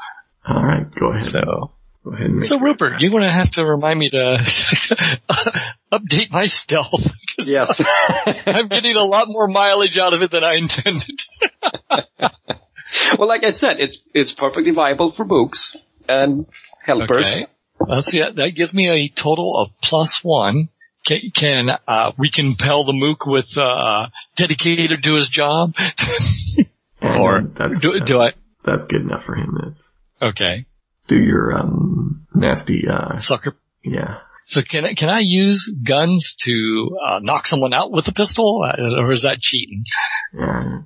All 0.46 0.62
right, 0.62 0.86
go 0.94 1.10
ahead. 1.10 1.22
So, 1.22 1.70
go 2.04 2.12
ahead. 2.12 2.26
And 2.26 2.44
so 2.44 2.56
your- 2.56 2.64
Rupert, 2.64 3.00
you're 3.00 3.10
going 3.10 3.22
to 3.22 3.32
have 3.32 3.50
to 3.52 3.64
remind 3.64 3.98
me 3.98 4.10
to 4.10 4.18
update 5.92 6.30
my 6.30 6.46
stealth 6.46 7.02
because 7.02 7.48
yes. 7.48 7.80
I'm 8.46 8.68
getting 8.68 8.96
a 8.96 9.04
lot 9.04 9.28
more 9.28 9.48
mileage 9.48 9.98
out 9.98 10.14
of 10.14 10.22
it 10.22 10.30
than 10.30 10.44
I 10.44 10.54
intended. 10.54 11.20
well, 13.18 13.28
like 13.28 13.42
I 13.44 13.50
said, 13.50 13.76
it's 13.78 13.98
it's 14.14 14.32
perfectly 14.32 14.72
viable 14.72 15.12
for 15.12 15.24
mooks 15.24 15.74
and 16.08 16.46
helpers. 16.84 17.26
Okay. 17.26 17.46
Well, 17.78 18.00
see, 18.00 18.20
that, 18.20 18.36
that 18.36 18.50
gives 18.54 18.72
me 18.72 18.88
a 18.88 19.08
total 19.08 19.56
of 19.58 19.68
plus 19.82 20.20
one. 20.22 20.68
Can, 21.04 21.30
can 21.36 21.70
uh, 21.86 22.12
we 22.18 22.30
compel 22.30 22.84
the 22.84 22.92
mook 22.92 23.26
with 23.26 23.56
uh, 23.56 24.08
dedicated 24.34 25.02
to 25.04 25.14
his 25.14 25.28
job? 25.28 25.74
And 27.08 27.20
or 27.20 27.42
that's 27.42 27.80
do, 27.80 28.00
do 28.00 28.20
I? 28.20 28.32
that's 28.64 28.84
good 28.86 29.02
enough 29.02 29.24
for 29.24 29.34
him. 29.36 29.58
That's 29.62 29.92
Okay, 30.20 30.64
do 31.06 31.16
your 31.18 31.54
um 31.56 32.26
nasty 32.34 32.88
uh 32.88 33.18
sucker. 33.18 33.54
yeah. 33.84 34.18
So 34.44 34.60
can 34.62 34.84
I, 34.84 34.94
can 34.94 35.08
I 35.08 35.20
use 35.24 35.68
guns 35.86 36.36
to 36.44 36.96
uh, 37.04 37.18
knock 37.20 37.48
someone 37.48 37.74
out 37.74 37.90
with 37.90 38.06
a 38.06 38.12
pistol, 38.12 38.62
uh, 38.64 39.00
or 39.00 39.10
is 39.10 39.22
that 39.22 39.38
cheating? 39.40 39.82
yeah. 40.32 40.82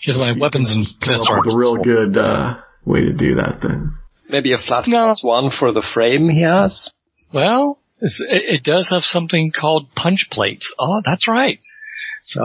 Because 0.00 0.18
my 0.18 0.32
weapons 0.38 0.72
and 0.74 0.86
Come 0.86 0.94
pistols. 1.14 1.28
up 1.28 1.44
with 1.44 1.54
a 1.54 1.58
real 1.58 1.76
good 1.82 2.16
uh 2.16 2.60
way 2.84 3.00
to 3.00 3.12
do 3.12 3.34
that 3.36 3.60
then. 3.60 3.92
Maybe 4.28 4.52
a 4.52 4.58
flat 4.58 4.86
No. 4.86 5.06
plus 5.06 5.24
one 5.24 5.50
for 5.50 5.72
the 5.72 5.82
frame 5.82 6.28
he 6.28 6.42
has. 6.42 6.88
Well, 7.34 7.78
it's, 8.00 8.20
it, 8.20 8.44
it 8.56 8.62
does 8.62 8.90
have 8.90 9.02
something 9.02 9.50
called 9.50 9.92
punch 9.94 10.28
plates. 10.30 10.72
Oh, 10.78 11.02
that's 11.04 11.26
right. 11.26 11.58
So 12.24 12.40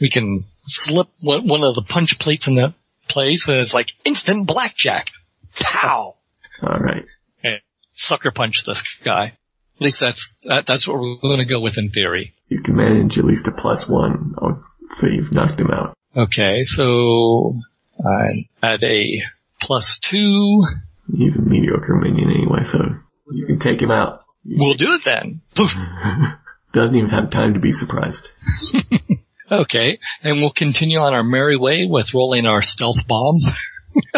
we 0.00 0.10
can 0.10 0.44
slip 0.66 1.08
one, 1.20 1.64
of 1.64 1.74
the 1.74 1.86
punch 1.88 2.18
plates 2.18 2.48
in 2.48 2.54
the 2.54 2.74
place, 3.08 3.48
and 3.48 3.58
it's 3.58 3.74
like 3.74 3.88
instant 4.04 4.46
blackjack. 4.46 5.08
Pow! 5.60 6.14
All 6.62 6.78
right. 6.78 7.04
Sucker 7.96 8.32
punch 8.32 8.64
this 8.66 8.82
guy. 9.04 9.26
At 9.76 9.80
least 9.80 10.00
that's 10.00 10.40
that, 10.44 10.66
that's 10.66 10.86
what 10.86 10.98
we're 10.98 11.16
going 11.22 11.38
to 11.40 11.46
go 11.46 11.60
with 11.60 11.78
in 11.78 11.90
theory. 11.90 12.34
You 12.48 12.60
can 12.60 12.76
manage 12.76 13.18
at 13.18 13.24
least 13.24 13.46
a 13.46 13.52
plus 13.52 13.88
one. 13.88 14.34
Say 14.90 15.12
you've 15.12 15.32
knocked 15.32 15.60
him 15.60 15.70
out. 15.70 15.94
Okay, 16.16 16.62
so 16.62 17.56
I'm 17.98 18.28
at 18.62 18.82
a 18.82 19.22
plus 19.60 19.98
two. 20.02 20.64
He's 21.16 21.36
a 21.36 21.42
mediocre 21.42 21.94
minion 21.94 22.30
anyway, 22.30 22.62
so 22.62 22.96
you 23.30 23.46
can 23.46 23.58
take 23.58 23.80
him 23.80 23.90
out. 23.90 24.24
We'll 24.44 24.74
do 24.74 24.92
it 24.92 25.04
then. 25.04 25.40
Doesn't 26.72 26.96
even 26.96 27.10
have 27.10 27.30
time 27.30 27.54
to 27.54 27.60
be 27.60 27.72
surprised. 27.72 28.30
Okay, 29.60 29.98
and 30.22 30.40
we'll 30.40 30.50
continue 30.50 30.98
on 30.98 31.14
our 31.14 31.24
merry 31.24 31.56
way 31.56 31.86
with 31.88 32.14
rolling 32.14 32.46
our 32.46 32.62
stealth 32.62 33.06
bomb. 33.06 33.36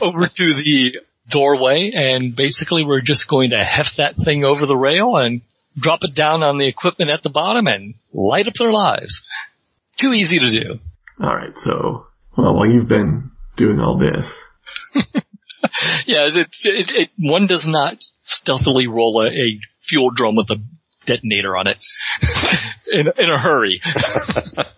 over 0.00 0.26
to 0.28 0.54
the 0.54 1.00
doorway 1.28 1.90
and 1.94 2.36
basically 2.36 2.84
we're 2.84 3.00
just 3.00 3.28
going 3.28 3.50
to 3.50 3.64
heft 3.64 3.96
that 3.96 4.16
thing 4.16 4.44
over 4.44 4.66
the 4.66 4.76
rail 4.76 5.16
and 5.16 5.40
drop 5.78 6.00
it 6.02 6.14
down 6.14 6.42
on 6.42 6.58
the 6.58 6.66
equipment 6.66 7.10
at 7.10 7.22
the 7.22 7.30
bottom 7.30 7.66
and 7.66 7.94
light 8.12 8.48
up 8.48 8.54
their 8.54 8.72
lives. 8.72 9.22
Too 9.96 10.12
easy 10.12 10.38
to 10.38 10.50
do. 10.50 10.78
Alright, 11.20 11.56
so, 11.58 12.06
well, 12.36 12.54
while 12.54 12.66
you've 12.66 12.88
been 12.88 13.30
doing 13.56 13.80
all 13.80 13.96
this, 13.96 14.36
Yeah, 16.06 16.26
it, 16.28 16.56
it, 16.64 16.90
it, 16.94 17.10
one 17.18 17.46
does 17.46 17.66
not 17.66 17.98
stealthily 18.22 18.86
roll 18.86 19.22
a, 19.22 19.28
a 19.28 19.60
fuel 19.82 20.10
drum 20.10 20.36
with 20.36 20.50
a 20.50 20.62
detonator 21.06 21.56
on 21.56 21.66
it 21.66 21.78
in, 22.92 23.06
in 23.18 23.30
a 23.30 23.38
hurry. 23.38 23.80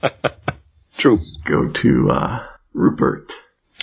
True. 0.98 1.20
go 1.44 1.70
to, 1.70 2.10
uh, 2.10 2.46
Rupert. 2.72 3.32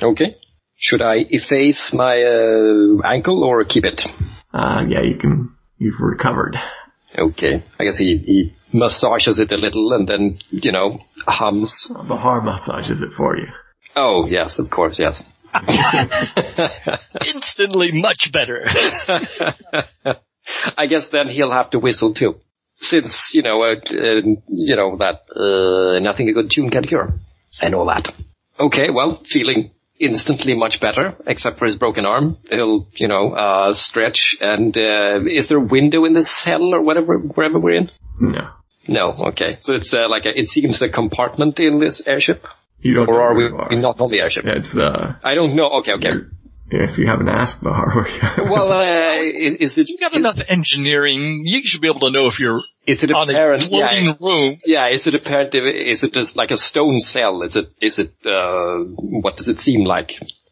Okay. 0.01 0.35
Should 0.77 1.01
I 1.01 1.25
efface 1.29 1.93
my 1.93 2.21
uh, 2.21 3.01
ankle 3.05 3.43
or 3.43 3.63
keep 3.63 3.85
it? 3.85 4.01
Uh, 4.53 4.85
yeah, 4.87 5.01
you 5.01 5.17
can, 5.17 5.49
you've 5.77 5.99
recovered. 5.99 6.57
Okay. 7.17 7.63
I 7.79 7.83
guess 7.83 7.97
he, 7.97 8.17
he 8.17 8.53
massages 8.73 9.39
it 9.39 9.51
a 9.51 9.57
little 9.57 9.93
and 9.93 10.07
then, 10.07 10.39
you 10.49 10.71
know, 10.71 10.99
hums. 11.25 11.89
Bahar 12.07 12.41
massages 12.41 13.01
it 13.01 13.11
for 13.15 13.37
you. 13.37 13.47
Oh, 13.95 14.27
yes, 14.27 14.59
of 14.59 14.69
course, 14.69 14.97
yes. 14.99 15.21
Instantly 17.33 17.93
much 17.93 18.31
better. 18.33 18.65
I 20.77 20.85
guess 20.87 21.09
then 21.09 21.27
he'll 21.29 21.51
have 21.51 21.69
to 21.71 21.79
whistle 21.79 22.13
too. 22.13 22.35
Since, 22.77 23.33
you 23.33 23.41
know, 23.41 23.63
uh, 23.63 23.75
uh, 23.75 24.21
you 24.49 24.75
know, 24.75 24.97
that, 24.97 25.21
uh, 25.35 25.99
nothing 25.99 26.29
a 26.29 26.33
good 26.33 26.51
tune 26.51 26.69
can 26.69 26.85
cure. 26.85 27.13
And 27.61 27.73
all 27.73 27.85
that. 27.85 28.07
Okay, 28.59 28.89
well, 28.89 29.21
feeling 29.25 29.71
instantly 29.97 30.55
much 30.55 30.81
better, 30.81 31.15
except 31.25 31.57
for 31.57 31.65
his 31.65 31.77
broken 31.77 32.05
arm. 32.05 32.37
He'll, 32.49 32.87
you 32.95 33.07
know, 33.07 33.31
uh, 33.31 33.73
stretch 33.73 34.35
and, 34.41 34.75
uh, 34.77 35.21
is 35.25 35.47
there 35.47 35.57
a 35.57 35.65
window 35.65 36.03
in 36.03 36.13
this 36.13 36.29
cell 36.29 36.73
or 36.73 36.81
whatever, 36.81 37.17
wherever 37.17 37.59
we're 37.59 37.77
in? 37.77 37.91
No. 38.19 38.49
No, 38.87 39.11
okay. 39.29 39.57
So 39.61 39.73
it's, 39.75 39.93
uh, 39.93 40.09
like 40.09 40.25
a, 40.25 40.37
it 40.37 40.49
seems 40.49 40.81
a 40.81 40.89
compartment 40.89 41.59
in 41.59 41.79
this 41.79 42.01
airship? 42.05 42.45
You 42.81 42.93
don't 42.95 43.07
Or 43.09 43.13
know 43.13 43.19
are 43.21 43.35
we 43.35 43.45
are. 43.45 43.81
not 43.81 43.99
on 44.01 44.11
the 44.11 44.19
airship? 44.19 44.43
Yeah, 44.45 44.57
it's, 44.57 44.75
uh, 44.77 45.15
I 45.23 45.33
don't 45.33 45.55
know. 45.55 45.69
Okay, 45.79 45.93
okay. 45.93 46.09
Yes, 46.71 46.97
you 46.97 47.07
haven't 47.07 47.29
asked 47.29 47.61
Bahar 47.63 47.91
where 47.93 48.07
you 48.09 48.51
Well, 48.51 48.71
uh, 48.71 49.21
is, 49.21 49.71
is 49.73 49.77
it, 49.77 49.89
You've 49.89 49.99
got 49.99 50.13
enough 50.13 50.37
engineering. 50.49 51.43
You 51.45 51.61
should 51.63 51.81
be 51.81 51.87
able 51.87 51.99
to 52.01 52.11
know 52.11 52.27
if 52.27 52.39
you're 52.39 52.59
is 52.87 53.03
it 53.03 53.11
on 53.11 53.29
a 53.29 53.33
apparent? 53.33 53.63
floating 53.63 54.05
Yeah, 54.05 54.13
room. 54.21 54.55
Yeah, 54.65 54.89
is 54.91 55.07
it 55.07 55.15
apparent? 55.15 55.53
Is 55.55 56.03
it 56.03 56.13
just 56.13 56.35
like 56.35 56.51
a 56.51 56.57
stone 56.57 56.99
cell? 56.99 57.41
Is 57.43 57.55
it? 57.55 57.65
Is 57.81 57.99
it? 57.99 58.13
Uh, 58.25 58.85
what 58.97 59.37
does 59.37 59.47
it 59.49 59.59
seem 59.59 59.85
like? 59.85 60.11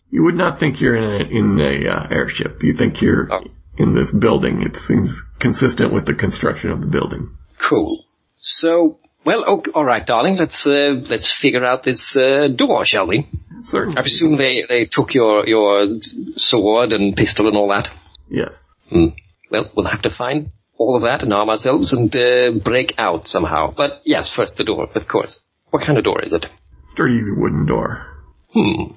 You 0.09 0.23
would 0.25 0.35
not 0.35 0.59
think 0.59 0.79
you're 0.79 0.95
in 0.95 1.21
a, 1.21 1.25
in 1.25 1.59
a 1.59 1.89
uh, 1.89 2.07
airship. 2.11 2.61
You 2.63 2.73
think 2.73 3.01
you're 3.01 3.27
Oh. 3.33 3.43
in 3.77 3.95
this 3.95 4.13
building. 4.13 4.61
It 4.61 4.75
seems 4.75 5.21
consistent 5.39 5.91
with 5.91 6.05
the 6.05 6.13
construction 6.13 6.69
of 6.69 6.81
the 6.81 6.87
building. 6.87 7.35
Cool. 7.59 7.89
So, 8.37 8.99
well, 9.25 9.43
okay, 9.45 9.71
all 9.73 9.85
right, 9.85 10.05
darling. 10.05 10.37
Let's 10.37 10.65
uh, 10.65 10.95
let's 11.09 11.35
figure 11.35 11.63
out 11.65 11.83
this 11.83 12.15
uh, 12.15 12.47
door, 12.55 12.85
shall 12.85 13.07
we? 13.07 13.27
Certainly. 13.61 13.97
I 13.97 14.01
presume 14.01 14.37
they 14.37 14.63
they 14.67 14.85
took 14.85 15.13
your 15.13 15.47
your 15.47 15.97
sword 16.35 16.91
and 16.91 17.15
pistol 17.15 17.47
and 17.47 17.55
all 17.57 17.69
that. 17.69 17.89
Yes. 18.29 18.55
Hmm. 18.89 19.07
Well, 19.51 19.71
we'll 19.75 19.87
have 19.87 20.01
to 20.03 20.09
find 20.09 20.49
all 20.77 20.95
of 20.97 21.03
that 21.03 21.21
and 21.23 21.33
arm 21.33 21.49
ourselves 21.49 21.93
and 21.93 22.13
uh, 22.15 22.59
break 22.63 22.95
out 22.97 23.27
somehow. 23.27 23.73
But 23.75 24.01
yes, 24.05 24.33
first 24.33 24.57
the 24.57 24.63
door, 24.63 24.89
of 24.93 25.07
course. 25.07 25.39
What 25.69 25.85
kind 25.85 25.97
of 25.97 26.03
door 26.03 26.23
is 26.23 26.33
it? 26.33 26.45
Sturdy 26.85 27.21
wooden 27.31 27.65
door. 27.65 28.05
Hmm. 28.53 28.93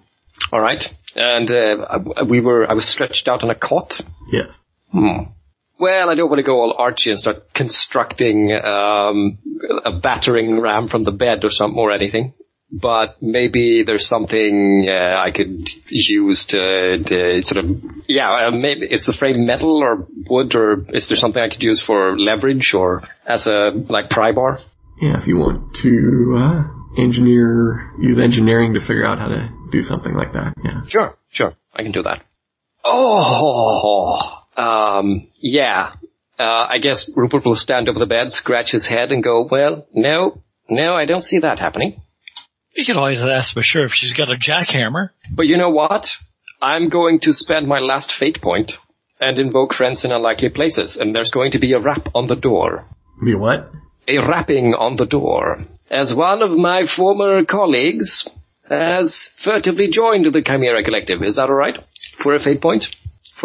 All 0.53 0.61
right. 0.61 0.83
And 1.15 1.51
uh, 1.51 1.87
I- 2.17 2.23
we 2.25 2.41
were 2.41 2.69
I 2.71 2.75
was 2.75 2.89
stretched 2.89 3.29
out 3.29 3.43
on 3.43 3.51
a 3.51 3.55
cot. 3.55 3.93
Yes. 4.33 4.59
Hmm. 4.93 5.31
Well, 5.79 6.09
I 6.09 6.15
don't 6.15 6.31
want 6.31 6.39
to 6.39 6.43
go 6.43 6.61
all 6.61 6.75
Archie 6.79 7.11
and 7.11 7.19
start 7.19 7.53
constructing 7.53 8.53
um, 8.53 9.39
a 9.85 9.93
battering 9.93 10.59
ram 10.61 10.89
from 10.89 11.03
the 11.03 11.13
bed 11.13 11.45
or 11.45 11.51
something 11.51 11.79
or 11.79 11.93
anything. 11.93 12.33
But 12.73 13.23
maybe 13.23 13.85
there's 13.85 14.09
something 14.09 14.87
uh, 14.89 15.17
I 15.19 15.31
could 15.31 15.69
use 15.89 16.47
to, 16.47 16.99
to 17.05 17.43
sort 17.45 17.65
of 17.65 17.83
yeah. 18.09 18.49
Uh, 18.49 18.51
maybe 18.51 18.87
it's 18.91 19.07
the 19.07 19.13
frame 19.13 19.47
metal 19.47 19.77
or 19.77 20.09
wood 20.29 20.55
or 20.55 20.85
is 20.93 21.07
there 21.07 21.17
something 21.17 21.41
I 21.41 21.49
could 21.49 21.63
use 21.63 21.81
for 21.81 22.19
leverage 22.19 22.75
or 22.75 23.05
as 23.25 23.47
a 23.47 23.71
like 23.71 24.11
pry 24.11 24.33
bar? 24.33 24.61
Yeah, 25.01 25.17
if 25.17 25.29
you 25.29 25.37
want 25.37 25.75
to 25.77 26.35
uh, 26.39 27.01
engineer, 27.01 27.93
use 28.01 28.19
engineering 28.19 28.75
to 28.75 28.81
figure 28.81 29.07
out 29.07 29.19
how 29.19 29.29
to 29.29 29.49
do 29.71 29.83
something 29.83 30.15
like 30.15 30.33
that. 30.33 30.55
Yeah. 30.65 30.83
Sure, 30.87 31.17
sure, 31.29 31.55
I 31.73 31.83
can 31.83 31.93
do 31.93 32.03
that. 32.03 32.25
Oh, 32.85 34.46
um, 34.57 35.29
yeah. 35.37 35.93
Uh, 36.39 36.67
I 36.69 36.79
guess 36.79 37.09
Rupert 37.15 37.45
will 37.45 37.57
stand 37.57 37.89
over 37.89 37.99
the 37.99 38.07
bed, 38.07 38.31
scratch 38.31 38.71
his 38.71 38.85
head, 38.85 39.11
and 39.11 39.23
go, 39.23 39.49
"Well, 39.51 39.87
no, 39.95 40.43
no, 40.69 40.95
I 40.95 41.07
don't 41.07 41.23
see 41.23 41.39
that 41.39 41.59
happening." 41.59 42.01
You 42.75 42.85
can 42.85 42.97
always 42.99 43.23
ask 43.23 43.55
for 43.55 43.63
sure 43.63 43.85
if 43.85 43.93
she's 43.93 44.13
got 44.13 44.29
a 44.29 44.39
jackhammer. 44.39 45.11
But 45.35 45.47
you 45.47 45.57
know 45.57 45.71
what? 45.71 46.09
I'm 46.61 46.91
going 46.91 47.21
to 47.21 47.33
spend 47.33 47.67
my 47.67 47.79
last 47.79 48.13
fate 48.13 48.43
point 48.43 48.73
and 49.19 49.39
invoke 49.39 49.73
friends 49.73 50.05
in 50.05 50.13
unlikely 50.13 50.51
places, 50.51 50.97
and 50.97 51.15
there's 51.15 51.31
going 51.31 51.53
to 51.53 51.59
be 51.59 51.73
a 51.73 51.81
rap 51.81 52.09
on 52.15 52.27
the 52.27 52.37
door. 52.37 52.85
Be 53.25 53.35
what? 53.35 53.71
A 54.09 54.19
rapping 54.19 54.75
on 54.75 54.97
the 54.97 55.07
door. 55.07 55.65
As 55.91 56.15
one 56.15 56.43
of 56.43 56.51
my 56.51 56.87
former 56.87 57.45
colleagues 57.45 58.29
has 58.69 59.31
furtively 59.43 59.89
joined 59.91 60.27
the 60.33 60.43
Chimera 60.43 60.83
Collective. 60.83 61.23
Is 61.23 61.37
that 61.37 61.49
alright? 61.49 61.77
For 62.23 62.35
a 62.35 62.41
fate 62.41 62.61
point? 62.61 62.85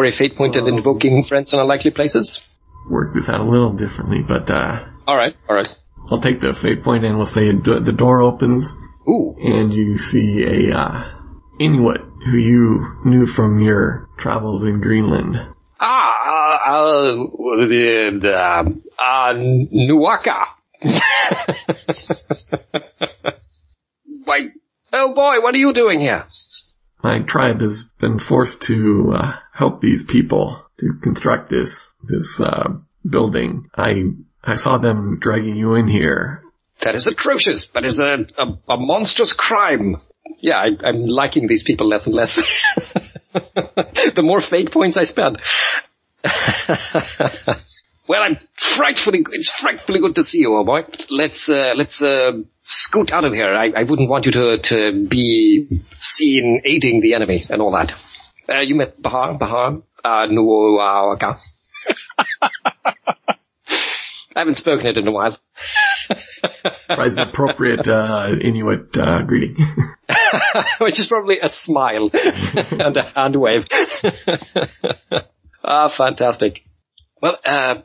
For 0.01 0.07
a 0.07 0.11
fate 0.11 0.35
point 0.35 0.55
point 0.55 0.67
and 0.67 0.77
invoking 0.79 1.23
friends 1.25 1.53
in 1.53 1.59
unlikely 1.59 1.91
places? 1.91 2.41
Work 2.89 3.13
this 3.13 3.29
out 3.29 3.39
a 3.39 3.43
little 3.43 3.73
differently, 3.73 4.23
but 4.27 4.49
uh, 4.49 4.83
Alright, 5.07 5.35
alright. 5.47 5.69
I'll 6.09 6.19
take 6.19 6.39
the 6.39 6.55
fate 6.55 6.81
point 6.83 7.05
and 7.05 7.17
we'll 7.17 7.27
say 7.27 7.51
d- 7.51 7.81
the 7.81 7.93
door 7.93 8.23
opens 8.23 8.73
Ooh. 9.07 9.35
and 9.37 9.71
you 9.71 9.99
see 9.99 10.43
a 10.43 10.75
uh, 10.75 11.03
Inuit 11.59 12.01
who 12.25 12.35
you 12.35 12.95
knew 13.05 13.27
from 13.27 13.59
your 13.59 14.09
travels 14.17 14.63
in 14.63 14.81
Greenland. 14.81 15.39
Ah, 15.79 16.13
uh, 16.25 16.57
uh, 16.71 17.13
the, 17.67 18.17
the, 18.23 18.35
uh, 18.97 19.33
Nuaka. 19.71 20.47
Why, 24.23 24.49
oh 24.93 25.13
boy, 25.13 25.41
what 25.43 25.53
are 25.53 25.59
you 25.59 25.73
doing 25.75 25.99
here? 25.99 26.25
My 27.03 27.19
tribe 27.19 27.61
has 27.61 27.83
been 27.99 28.19
forced 28.19 28.63
to 28.63 29.13
uh, 29.15 29.39
help 29.53 29.81
these 29.81 30.03
people 30.03 30.63
to 30.79 30.93
construct 31.01 31.49
this 31.49 31.91
this 32.03 32.39
uh, 32.39 32.73
building. 33.07 33.69
I 33.75 34.03
I 34.43 34.55
saw 34.55 34.77
them 34.77 35.17
dragging 35.19 35.55
you 35.55 35.75
in 35.75 35.87
here. 35.87 36.43
That 36.81 36.95
is 36.95 37.07
atrocious. 37.07 37.67
That 37.73 37.85
is 37.85 37.99
a, 37.99 38.25
a, 38.37 38.73
a 38.73 38.77
monstrous 38.77 39.33
crime. 39.33 39.97
Yeah, 40.39 40.55
I, 40.55 40.87
I'm 40.87 41.05
liking 41.05 41.47
these 41.47 41.63
people 41.63 41.87
less 41.87 42.05
and 42.07 42.15
less. 42.15 42.35
the 43.33 44.21
more 44.23 44.41
fate 44.41 44.71
points 44.71 44.97
I 44.97 45.03
spend. 45.03 45.37
well, 48.07 48.21
I'm 48.21 48.37
frightfully, 48.53 49.23
it's 49.31 49.51
frightfully 49.51 49.99
good 49.99 50.15
to 50.15 50.23
see 50.23 50.39
you, 50.39 50.55
old 50.55 50.65
boy. 50.65 50.81
Let's, 51.09 51.47
uh, 51.47 51.73
let's, 51.75 52.01
uh, 52.01 52.31
scoot 52.63 53.11
out 53.11 53.23
of 53.23 53.33
here. 53.33 53.53
I, 53.53 53.71
I 53.75 53.83
wouldn't 53.83 54.09
want 54.09 54.25
you 54.25 54.31
to, 54.31 54.57
to 54.59 55.07
be 55.07 55.81
seen 55.99 56.61
aiding 56.65 57.01
the 57.01 57.13
enemy 57.13 57.45
and 57.49 57.61
all 57.61 57.71
that. 57.71 57.93
Uh, 58.49 58.59
you 58.61 58.75
met 58.75 59.01
Bahar, 59.01 59.37
Bahar, 59.37 59.81
uh. 60.03 60.27
I 64.33 64.39
haven't 64.39 64.57
spoken 64.57 64.87
it 64.87 64.97
in 64.97 65.07
a 65.07 65.11
while. 65.11 65.37
As 66.89 67.17
an 67.17 67.29
appropriate 67.29 67.87
uh, 67.87 68.29
Inuit 68.41 68.97
uh, 68.97 69.21
greeting. 69.23 69.55
Which 70.79 70.99
is 70.99 71.07
probably 71.07 71.37
a 71.41 71.49
smile 71.49 72.09
and 72.13 72.97
a 72.97 73.11
hand 73.15 73.35
wave. 73.35 73.65
ah, 75.63 75.89
fantastic. 75.95 76.61
Well, 77.21 77.37
uh, 77.45 77.75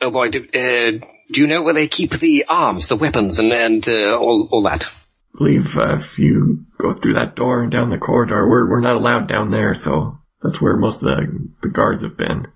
oh 0.00 0.10
boy, 0.10 0.30
do, 0.30 0.40
uh, 0.40 1.06
do 1.32 1.40
you 1.40 1.46
know 1.46 1.62
where 1.62 1.74
they 1.74 1.88
keep 1.88 2.10
the 2.10 2.44
arms, 2.48 2.88
the 2.88 2.96
weapons, 2.96 3.38
and, 3.38 3.52
and 3.52 3.86
uh, 3.88 4.16
all, 4.16 4.48
all 4.50 4.62
that? 4.64 4.84
I 4.84 5.38
believe 5.38 5.76
uh, 5.76 5.96
if 5.96 6.18
you 6.18 6.64
go 6.78 6.92
through 6.92 7.14
that 7.14 7.36
door 7.36 7.62
and 7.62 7.70
down 7.70 7.90
the 7.90 7.98
corridor, 7.98 8.48
we're 8.48 8.68
we're 8.68 8.80
not 8.80 8.96
allowed 8.96 9.28
down 9.28 9.50
there, 9.50 9.74
so 9.74 10.18
that's 10.42 10.60
where 10.60 10.76
most 10.76 11.02
of 11.02 11.08
the 11.08 11.48
the 11.62 11.68
guards 11.68 12.02
have 12.02 12.16
been. 12.16 12.46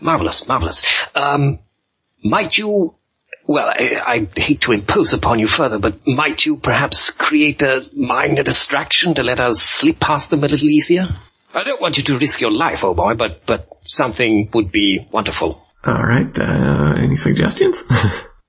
Marvelous, 0.00 0.46
marvelous. 0.46 0.82
Um, 1.14 1.60
might 2.22 2.58
you, 2.58 2.94
well, 3.46 3.66
I, 3.66 4.14
I 4.14 4.28
hate 4.38 4.62
to 4.62 4.72
impose 4.72 5.12
upon 5.12 5.38
you 5.38 5.48
further, 5.48 5.78
but 5.78 6.06
might 6.06 6.44
you 6.44 6.58
perhaps 6.58 7.10
create 7.10 7.62
a 7.62 7.80
minor 7.94 8.42
distraction 8.42 9.14
to 9.14 9.22
let 9.22 9.40
us 9.40 9.62
slip 9.62 9.98
past 9.98 10.28
them 10.30 10.44
a 10.44 10.48
little 10.48 10.68
easier? 10.68 11.06
I 11.54 11.64
don't 11.64 11.80
want 11.80 11.96
you 11.96 12.04
to 12.04 12.18
risk 12.18 12.40
your 12.40 12.52
life, 12.52 12.80
oh 12.82 12.92
boy, 12.92 13.14
but, 13.14 13.46
but 13.46 13.68
something 13.86 14.50
would 14.52 14.70
be 14.70 15.06
wonderful. 15.10 15.65
All 15.86 16.02
right. 16.02 16.38
Uh, 16.38 16.94
any 16.98 17.16
suggestions? 17.16 17.82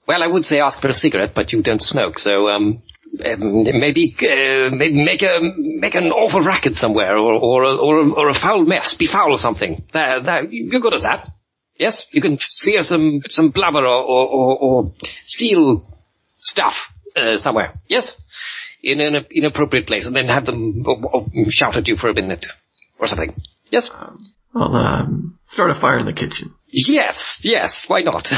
Well, 0.07 0.23
I 0.23 0.27
would 0.27 0.45
say 0.45 0.61
ask 0.61 0.79
for 0.79 0.87
a 0.87 0.93
cigarette, 0.93 1.33
but 1.35 1.51
you 1.51 1.61
don't 1.61 1.81
smoke, 1.81 2.17
so, 2.17 2.47
um, 2.47 2.81
um, 3.25 3.63
maybe, 3.63 4.15
uh, 4.21 4.69
maybe 4.73 5.03
make 5.03 5.21
a 5.21 5.39
make 5.41 5.95
an 5.95 6.05
awful 6.05 6.41
racket 6.41 6.77
somewhere, 6.77 7.17
or 7.17 7.33
or 7.33 7.63
a, 7.63 7.75
or 7.75 7.99
a, 7.99 8.13
or 8.13 8.29
a 8.29 8.33
foul 8.33 8.63
mess, 8.63 8.93
befoul 8.93 9.37
something. 9.37 9.83
There, 9.91 10.23
there, 10.23 10.45
you're 10.45 10.79
good 10.79 10.93
at 10.93 11.01
that. 11.01 11.31
Yes, 11.77 12.05
you 12.11 12.21
can 12.21 12.37
smear 12.39 12.83
some 12.83 13.21
some 13.27 13.49
blubber 13.49 13.85
or 13.85 14.01
or, 14.03 14.27
or, 14.27 14.57
or 14.57 14.93
seal 15.25 15.85
stuff 16.37 16.75
uh, 17.17 17.37
somewhere. 17.37 17.73
Yes, 17.89 18.13
in 18.81 19.01
an 19.01 19.25
inappropriate 19.29 19.87
place, 19.87 20.05
and 20.05 20.15
then 20.15 20.27
have 20.27 20.45
them 20.45 20.85
shout 21.49 21.75
at 21.75 21.87
you 21.87 21.97
for 21.97 22.09
a 22.09 22.13
minute 22.13 22.45
or 22.97 23.07
something. 23.07 23.35
Yes. 23.71 23.91
Um, 23.93 24.33
I'll 24.55 24.75
um, 24.75 25.37
start 25.45 25.71
a 25.71 25.75
fire 25.75 25.99
in 25.99 26.05
the 26.05 26.13
kitchen. 26.13 26.53
Yes, 26.69 27.39
yes. 27.43 27.85
Why 27.87 28.01
not? 28.01 28.29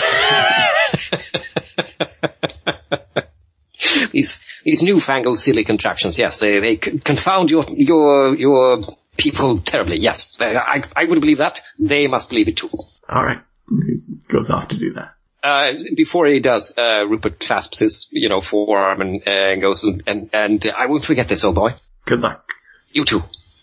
these 4.14 4.39
these 4.64 4.84
newfangled 4.84 5.39
silly 5.39 5.64
contraptions. 5.64 6.18
Yes, 6.18 6.38
they 6.38 6.60
they 6.60 6.76
confound 6.77 7.49
your 7.49 7.65
your 7.69 8.35
your 8.35 8.81
people 9.18 9.61
terribly. 9.61 9.97
Yes, 9.99 10.38
I 10.39 10.84
I 10.95 11.06
would 11.06 11.19
believe 11.19 11.39
that. 11.39 11.60
They 11.80 12.07
must 12.07 12.30
believe 12.30 12.47
it 12.47 12.57
too. 12.57 12.69
All 13.07 13.26
right, 13.26 13.41
he 13.68 14.01
goes 14.27 14.49
off 14.49 14.69
to 14.69 14.77
do 14.77 14.93
that. 14.93 15.15
Uh, 15.41 15.72
before 15.95 16.27
he 16.27 16.41
does, 16.41 16.73
uh, 16.77 17.07
Rupert 17.07 17.39
clasps 17.39 17.80
his, 17.80 18.10
you 18.11 18.27
know, 18.27 18.41
forearm 18.41 18.99
and, 18.99 19.26
uh, 19.26 19.56
goes 19.56 19.85
and, 19.85 20.03
and, 20.06 20.30
and 20.34 20.69
I 20.76 20.88
won't 20.88 21.06
forget 21.06 21.30
this, 21.30 21.45
old 21.45 21.56
boy. 21.56 21.76
Good 22.06 22.19
luck. 22.19 22.43
You 22.91 23.06
too. 23.06 23.22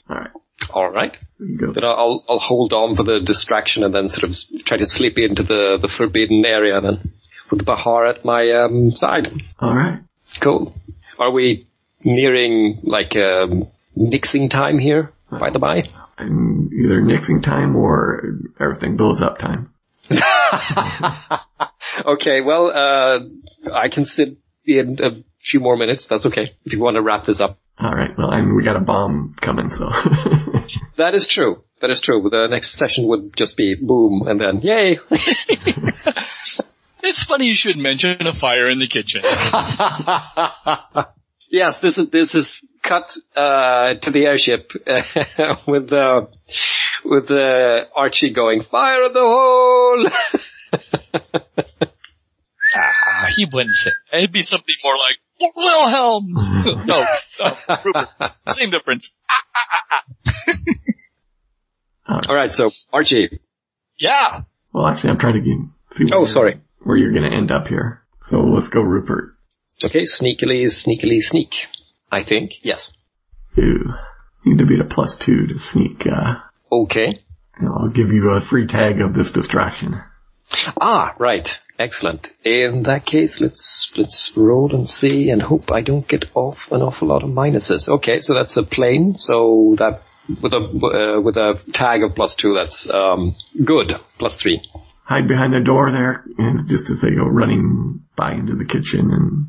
All 0.09 0.17
right. 0.17 0.31
All 0.71 0.91
right. 0.91 1.17
Then 1.39 1.85
I'll 1.85 2.25
I'll 2.29 2.39
hold 2.39 2.73
on 2.73 2.97
for 2.97 3.05
the 3.05 3.21
distraction 3.25 3.83
and 3.85 3.95
then 3.95 4.09
sort 4.09 4.25
of 4.25 4.37
try 4.65 4.79
to 4.79 4.87
slip 4.87 5.19
into 5.19 5.43
the 5.43 5.79
the 5.81 5.89
forbidden 5.89 6.45
area 6.45 6.81
then 6.81 7.13
with 7.51 7.65
Bahar 7.65 8.07
at 8.07 8.25
my 8.25 8.51
um, 8.53 8.93
side. 8.93 9.43
All 9.61 9.75
right. 9.75 10.01
Cool. 10.41 10.75
Are 11.19 11.31
we 11.31 11.67
nearing 12.03 12.81
like 12.83 13.15
um, 13.17 13.69
nixing 13.97 14.51
time 14.51 14.79
here? 14.79 15.13
By 15.31 15.51
the 15.51 15.59
by. 15.59 15.89
I'm 16.19 16.71
either 16.73 17.03
nixing 17.03 17.43
time 17.43 17.75
or 17.75 18.39
everything 18.61 18.97
builds 18.97 19.23
up 19.23 19.39
time. 19.39 19.71
okay. 22.07 22.41
Well, 22.43 22.71
uh, 22.71 23.19
I 23.75 23.89
can 23.89 24.05
sit 24.05 24.39
in 24.65 24.99
a 25.03 25.25
few 25.41 25.59
more 25.61 25.77
minutes. 25.77 26.07
That's 26.07 26.27
okay. 26.27 26.53
If 26.65 26.73
you 26.73 26.81
want 26.81 26.95
to 26.95 27.03
wrap 27.03 27.27
this 27.27 27.41
up. 27.41 27.59
All 27.79 27.93
right. 27.93 28.17
Well, 28.17 28.31
I 28.31 28.41
mean, 28.41 28.57
we 28.57 28.63
got 28.63 28.77
a 28.77 28.81
bomb 28.81 29.37
coming, 29.41 29.69
so. 29.69 29.85
that 30.97 31.15
is 31.15 31.27
true. 31.27 31.63
That 31.83 31.91
is 31.91 32.01
true. 32.01 32.27
The 32.31 32.47
next 32.49 32.75
session 32.75 33.07
would 33.09 33.37
just 33.37 33.55
be 33.57 33.75
boom, 33.75 34.27
and 34.27 34.41
then 34.41 34.63
yay. 34.63 34.99
it's 37.03 37.25
funny 37.25 37.47
you 37.47 37.55
should 37.55 37.77
mention 37.77 38.27
a 38.27 38.33
fire 38.33 38.71
in 38.71 38.79
the 38.79 38.87
kitchen. 38.87 39.21
yes, 41.51 41.81
this 41.81 41.99
is 41.99 42.09
this 42.09 42.35
is 42.35 42.65
cut 42.83 43.15
uh, 43.37 43.93
to 44.01 44.11
the 44.11 44.25
airship 44.25 44.73
uh, 44.87 45.03
with 45.67 45.93
uh, 45.93 46.23
with 47.05 47.31
uh, 47.31 47.85
Archie 47.95 48.31
going 48.31 48.63
fire 48.63 49.05
in 49.05 49.13
the 49.13 49.21
hole. 49.21 50.07
Ah, 52.77 53.27
he 53.35 53.47
wouldn't 53.51 53.75
say. 53.75 53.91
It'd 54.13 54.33
be 54.33 54.43
something 54.43 54.75
more 54.83 54.95
like 54.97 55.53
Wilhelm. 55.57 56.33
no, 56.87 57.07
no, 57.41 57.57
Rupert. 57.85 58.09
Same 58.51 58.71
difference. 58.71 59.13
All 62.09 62.35
right, 62.35 62.53
so 62.53 62.71
Archie. 62.93 63.41
Yeah. 63.99 64.43
Well, 64.73 64.87
actually, 64.87 65.11
I'm 65.11 65.19
trying 65.19 65.35
to 65.35 65.41
get, 65.41 65.57
see. 65.93 66.15
Oh, 66.15 66.27
sorry. 66.27 66.61
Where 66.81 66.97
you're 66.97 67.13
going 67.13 67.29
to 67.29 67.37
end 67.37 67.51
up 67.51 67.69
here? 67.69 68.03
So 68.23 68.39
let's 68.39 68.69
go, 68.69 68.81
Rupert. 68.81 69.35
Okay, 69.85 70.05
sneakily, 70.05 70.67
sneakily, 70.67 71.21
sneak. 71.21 71.55
I 72.11 72.23
think 72.25 72.53
yes. 72.63 72.93
Ooh, 73.59 73.93
need 74.45 74.59
to 74.59 74.67
beat 74.67 74.81
a 74.81 74.85
plus 74.85 75.17
two 75.17 75.47
to 75.49 75.59
sneak. 75.59 76.07
Uh, 76.07 76.37
okay. 76.71 77.23
I'll 77.61 77.89
give 77.89 78.13
you 78.13 78.31
a 78.31 78.41
free 78.41 78.67
tag 78.67 79.01
of 79.01 79.15
this 79.15 79.33
distraction. 79.33 80.01
Ah, 80.81 81.15
right. 81.19 81.49
Excellent. 81.79 82.29
In 82.43 82.85
that 82.85 83.05
case, 83.05 83.39
let's 83.41 83.93
let's 83.97 84.33
roll 84.35 84.75
and 84.75 84.89
see, 84.89 85.29
and 85.29 85.43
hope 85.43 85.71
I 85.71 85.83
don't 85.83 86.09
get 86.09 86.25
off 86.35 86.59
an 86.71 86.81
awful 86.81 87.09
lot 87.09 87.23
of 87.23 87.31
minuses. 87.31 87.89
Okay, 87.89 88.21
so 88.21 88.35
that's 88.35 88.57
a 88.57 88.63
plane. 88.63 89.17
So 89.19 89.75
that 89.79 90.03
with 90.29 90.53
a 90.53 90.57
uh, 90.57 91.21
with 91.21 91.37
a 91.37 91.61
tag 91.73 92.03
of 92.03 92.15
plus 92.15 92.35
two, 92.35 92.55
that's 92.55 92.89
um, 92.89 93.37
good. 93.63 93.93
Plus 94.19 94.39
three. 94.41 94.63
Hide 95.05 95.29
behind 95.29 95.53
the 95.53 95.61
door 95.61 95.93
there, 95.93 96.25
and 96.39 96.67
just 96.67 96.91
as 96.91 97.01
they 97.01 97.11
go 97.11 97.27
running 97.27 98.01
by 98.17 98.33
into 98.33 98.57
the 98.57 98.65
kitchen 98.65 99.47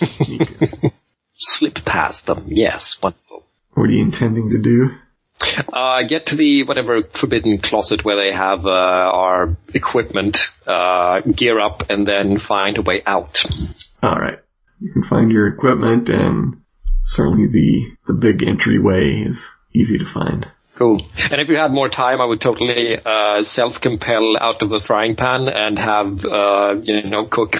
and 0.00 0.92
slip 1.36 1.74
past 1.84 2.26
them. 2.26 2.44
Yes, 2.46 2.96
wonderful. 3.02 3.44
What 3.74 3.90
are 3.90 3.92
you 3.92 4.02
intending 4.02 4.48
to 4.50 4.58
do? 4.62 4.90
Uh, 5.72 6.02
get 6.08 6.26
to 6.26 6.36
the 6.36 6.64
whatever 6.64 7.02
forbidden 7.02 7.58
closet 7.58 8.04
where 8.04 8.16
they 8.16 8.34
have 8.34 8.66
uh, 8.66 8.68
our 8.68 9.56
equipment, 9.72 10.38
uh, 10.66 11.20
gear 11.20 11.60
up, 11.60 11.90
and 11.90 12.06
then 12.06 12.38
find 12.38 12.78
a 12.78 12.82
way 12.82 13.02
out. 13.06 13.44
All 14.02 14.16
right, 14.16 14.38
you 14.80 14.92
can 14.92 15.02
find 15.02 15.30
your 15.30 15.46
equipment, 15.46 16.08
and 16.08 16.62
certainly 17.04 17.46
the 17.46 17.96
the 18.06 18.14
big 18.14 18.42
entryway 18.42 19.22
is 19.22 19.46
easy 19.74 19.98
to 19.98 20.06
find. 20.06 20.46
Cool. 20.76 21.04
And 21.16 21.40
if 21.40 21.48
you 21.48 21.56
had 21.56 21.72
more 21.72 21.88
time, 21.88 22.20
I 22.20 22.24
would 22.24 22.40
totally 22.40 22.94
uh, 23.04 23.42
self-compel 23.42 24.36
out 24.40 24.62
of 24.62 24.70
the 24.70 24.80
frying 24.86 25.16
pan 25.16 25.48
and 25.48 25.76
have 25.76 26.24
uh, 26.24 26.74
you 26.82 27.10
know 27.10 27.26
cook 27.26 27.54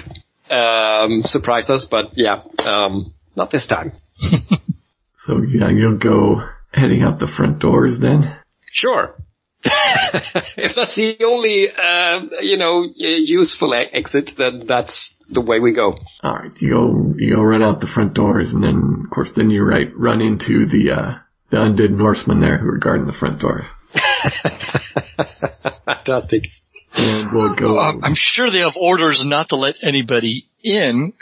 um, 0.49 1.23
surprise 1.25 1.69
us. 1.69 1.85
But 1.85 2.11
yeah, 2.15 2.41
um, 2.59 3.13
not 3.35 3.51
this 3.51 3.65
time. 3.65 3.93
so 5.15 5.41
yeah, 5.41 5.69
you'll 5.69 5.97
go 5.97 6.47
heading 6.71 7.03
out 7.03 7.19
the 7.19 7.27
front 7.27 7.59
doors 7.59 7.99
then? 7.99 8.37
Sure. 8.71 9.15
if 9.63 10.75
that's 10.75 10.95
the 10.95 11.17
only, 11.25 11.69
uh, 11.69 12.21
you 12.41 12.57
know, 12.57 12.87
useful 12.95 13.73
exit, 13.73 14.35
then 14.37 14.63
that's 14.65 15.13
the 15.29 15.41
way 15.41 15.59
we 15.59 15.73
go. 15.73 15.97
All 16.23 16.33
right, 16.33 16.61
you 16.61 16.69
go, 16.69 17.13
you 17.17 17.35
go 17.35 17.41
run 17.41 17.61
out 17.61 17.81
the 17.81 17.87
front 17.87 18.13
doors, 18.13 18.53
and 18.53 18.63
then, 18.63 19.01
of 19.03 19.09
course, 19.09 19.31
then 19.31 19.49
you 19.49 19.63
right 19.63 19.89
run 19.95 20.21
into 20.21 20.65
the 20.65 20.91
uh, 20.91 21.15
the 21.49 21.57
undead 21.57 21.89
Norsemen 21.89 22.39
there 22.39 22.57
who 22.57 22.69
are 22.69 22.77
guarding 22.77 23.05
the 23.05 23.11
front 23.11 23.39
doors. 23.39 23.65
Fantastic. 25.85 26.47
And 26.93 27.31
we'll 27.31 27.55
go. 27.55 27.79
Um, 27.79 28.01
I'm 28.03 28.15
sure 28.15 28.49
they 28.49 28.59
have 28.59 28.77
orders 28.77 29.25
not 29.25 29.49
to 29.49 29.55
let 29.55 29.75
anybody 29.83 30.45
in, 30.63 31.13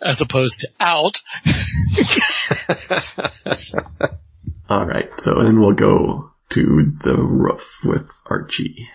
as 0.00 0.20
opposed 0.20 0.60
to 0.60 0.68
out. 0.80 1.20
All 4.68 4.86
right, 4.86 5.08
so 5.20 5.42
then 5.42 5.60
we'll 5.60 5.72
go 5.72 6.30
to 6.50 6.92
the 7.02 7.16
roof 7.16 7.78
with 7.84 8.08
Archie. 8.26 8.88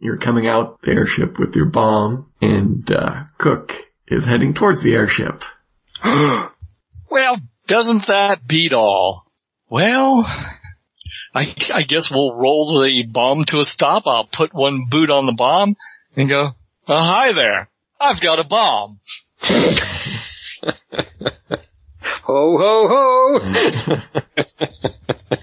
You're 0.00 0.18
coming 0.18 0.48
out 0.48 0.80
the 0.82 0.92
airship 0.92 1.38
with 1.38 1.54
your 1.54 1.66
bomb, 1.66 2.30
and 2.40 2.90
uh, 2.90 3.24
Cook 3.38 3.74
is 4.08 4.24
heading 4.24 4.54
towards 4.54 4.82
the 4.82 4.94
airship. 4.94 5.44
well, 6.04 7.40
doesn't 7.66 8.06
that 8.06 8.46
beat 8.46 8.72
all? 8.72 9.24
Well, 9.68 10.24
I, 11.34 11.54
I 11.74 11.82
guess 11.82 12.10
we'll 12.10 12.34
roll 12.34 12.82
the 12.82 13.04
bomb 13.04 13.44
to 13.46 13.60
a 13.60 13.64
stop. 13.64 14.04
I'll 14.06 14.26
put 14.26 14.54
one 14.54 14.86
boot 14.90 15.10
on 15.10 15.26
the 15.26 15.32
bomb 15.32 15.76
and 16.16 16.28
go, 16.28 16.50
oh, 16.88 16.96
hi 16.96 17.32
there. 17.32 17.68
I've 18.00 18.20
got 18.20 18.38
a 18.38 18.44
bomb. 18.44 19.00
Ho, 22.26 22.58
ho, 22.58 22.88
ho! 22.88 23.38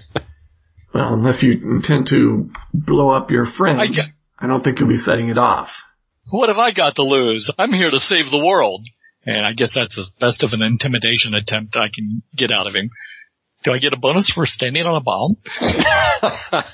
well, 0.94 1.14
unless 1.14 1.42
you 1.42 1.52
intend 1.52 2.08
to 2.08 2.50
blow 2.74 3.08
up 3.08 3.30
your 3.30 3.46
friend, 3.46 3.80
I, 3.80 3.86
got, 3.86 4.04
I 4.38 4.46
don't 4.46 4.62
think 4.62 4.80
you'll 4.80 4.90
be 4.90 4.98
setting 4.98 5.30
it 5.30 5.38
off. 5.38 5.82
What 6.30 6.50
have 6.50 6.58
I 6.58 6.72
got 6.72 6.96
to 6.96 7.02
lose? 7.02 7.50
I'm 7.58 7.72
here 7.72 7.90
to 7.90 7.98
save 7.98 8.30
the 8.30 8.44
world. 8.44 8.86
And 9.24 9.46
I 9.46 9.54
guess 9.54 9.74
that's 9.74 9.98
as 9.98 10.12
best 10.20 10.42
of 10.42 10.52
an 10.52 10.62
intimidation 10.62 11.32
attempt 11.32 11.76
I 11.78 11.88
can 11.88 12.22
get 12.36 12.50
out 12.50 12.66
of 12.66 12.74
him. 12.74 12.90
Do 13.62 13.72
I 13.72 13.78
get 13.78 13.94
a 13.94 13.98
bonus 13.98 14.28
for 14.28 14.44
standing 14.44 14.84
on 14.84 14.96
a 14.96 15.00
bomb? 15.00 15.38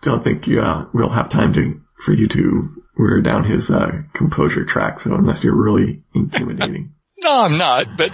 don't 0.00 0.24
think 0.24 0.46
you, 0.46 0.62
uh, 0.62 0.86
we'll 0.94 1.10
have 1.10 1.28
time 1.28 1.52
to, 1.52 1.78
for 1.98 2.14
you 2.14 2.26
to 2.28 2.70
wear 2.98 3.20
down 3.20 3.44
his, 3.44 3.70
uh, 3.70 4.00
composure 4.14 4.64
track, 4.64 5.00
so 5.00 5.14
unless 5.14 5.44
you're 5.44 5.54
really 5.54 6.02
intimidating. 6.14 6.94
no, 7.18 7.30
I'm 7.30 7.58
not, 7.58 7.98
but 7.98 8.10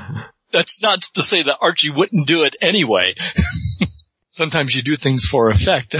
that's 0.53 0.83
not 0.83 1.01
to 1.15 1.23
say 1.23 1.43
that 1.43 1.59
Archie 1.61 1.91
wouldn't 1.91 2.27
do 2.27 2.43
it 2.43 2.57
anyway. 2.61 3.15
Sometimes 4.31 4.75
you 4.75 4.83
do 4.83 4.97
things 4.97 5.27
for 5.27 5.51
effect. 5.51 5.95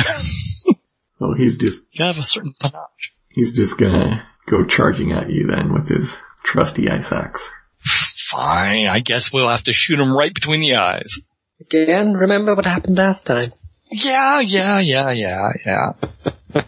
well, 1.19 1.35
he's 1.37 1.59
just. 1.59 1.83
You 1.99 2.05
have 2.05 2.19
a 2.19 2.23
certain 2.23 2.53
panache. 2.61 3.13
He's 3.29 3.55
just 3.55 3.79
gonna 3.79 4.27
go 4.47 4.65
charging 4.65 5.13
at 5.13 5.31
you 5.31 5.47
then 5.47 5.73
with 5.73 5.89
his 5.89 6.15
trusty 6.43 6.89
ice 6.89 7.13
axe. 7.13 7.49
Fine, 8.31 8.87
I 8.87 9.01
guess 9.01 9.33
we'll 9.33 9.49
have 9.49 9.65
to 9.65 9.73
shoot 9.73 10.01
him 10.01 10.17
right 10.17 10.33
between 10.33 10.61
the 10.61 10.77
eyes. 10.77 11.21
Again, 11.61 12.15
remember 12.15 12.55
what 12.55 12.65
happened 12.65 12.97
last 12.97 13.25
time. 13.27 13.53
Yeah, 13.91 14.41
yeah, 14.41 14.81
yeah, 14.81 15.11
yeah, 15.11 15.49
yeah. 15.67 16.63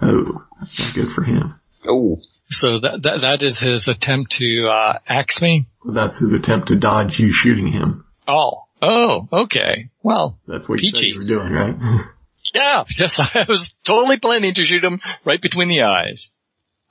oh, 0.00 0.44
that's 0.58 0.78
not 0.78 0.94
good 0.94 1.10
for 1.10 1.24
him. 1.24 1.60
Oh. 1.86 2.20
So 2.50 2.80
that, 2.80 3.02
that, 3.02 3.20
that 3.22 3.42
is 3.42 3.60
his 3.60 3.86
attempt 3.88 4.32
to, 4.32 4.68
uh, 4.68 4.98
axe 5.06 5.40
me? 5.40 5.66
That's 5.84 6.18
his 6.18 6.32
attempt 6.32 6.68
to 6.68 6.76
dodge 6.76 7.18
you 7.20 7.32
shooting 7.32 7.68
him. 7.68 8.04
Oh. 8.26 8.64
Oh, 8.82 9.28
okay. 9.30 9.90
Well, 10.02 10.38
That's 10.48 10.68
what 10.68 10.82
you 10.82 10.90
said 10.90 11.02
you 11.02 11.18
were 11.18 11.42
doing, 11.42 11.52
right? 11.52 11.76
yeah, 12.54 12.84
yes, 12.98 13.20
I 13.34 13.44
was 13.48 13.74
totally 13.84 14.18
planning 14.18 14.54
to 14.54 14.64
shoot 14.64 14.82
him 14.82 15.00
right 15.24 15.40
between 15.40 15.68
the 15.68 15.82
eyes. 15.82 16.30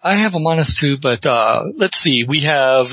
I 0.02 0.16
have 0.16 0.36
a 0.36 0.40
minus 0.40 0.80
two, 0.80 0.98
but, 1.02 1.26
uh, 1.26 1.64
let's 1.76 1.98
see. 1.98 2.24
We 2.28 2.42
have 2.42 2.88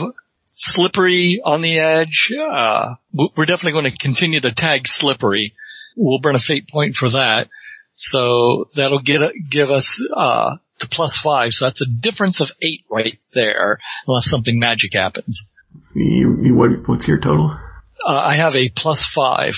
Slippery 0.55 1.41
on 1.45 1.61
the 1.61 1.79
edge. 1.79 2.33
Uh, 2.33 2.95
we're 3.13 3.45
definitely 3.45 3.81
going 3.81 3.93
to 3.93 3.99
continue 3.99 4.41
to 4.41 4.53
tag 4.53 4.89
Slippery. 4.89 5.55
We'll 5.97 6.21
burn 6.21 6.35
a 6.35 6.41
fate 6.41 6.69
point 6.69 6.97
for 6.97 7.11
that. 7.11 7.49
So 7.93 8.65
that'll 8.75 9.03
get, 9.03 9.21
give 9.51 9.71
us, 9.71 10.03
uh, 10.15 10.57
to 10.81 10.89
plus 10.89 11.17
five. 11.19 11.53
So 11.53 11.67
that's 11.67 11.81
a 11.83 11.87
difference 11.87 12.41
of 12.41 12.51
eight 12.63 12.83
right 12.91 13.19
there, 13.35 13.79
unless 14.07 14.29
something 14.31 14.59
magic 14.59 14.95
happens. 14.95 15.47
See, 15.81 16.01
you, 16.01 16.55
what, 16.55 16.89
what's 16.89 17.07
your 17.09 17.19
total? 17.19 17.51
Uh, 18.07 18.09
I 18.13 18.37
have 18.37 18.57
a 18.57 18.69
plus 18.69 19.07
five. 19.07 19.55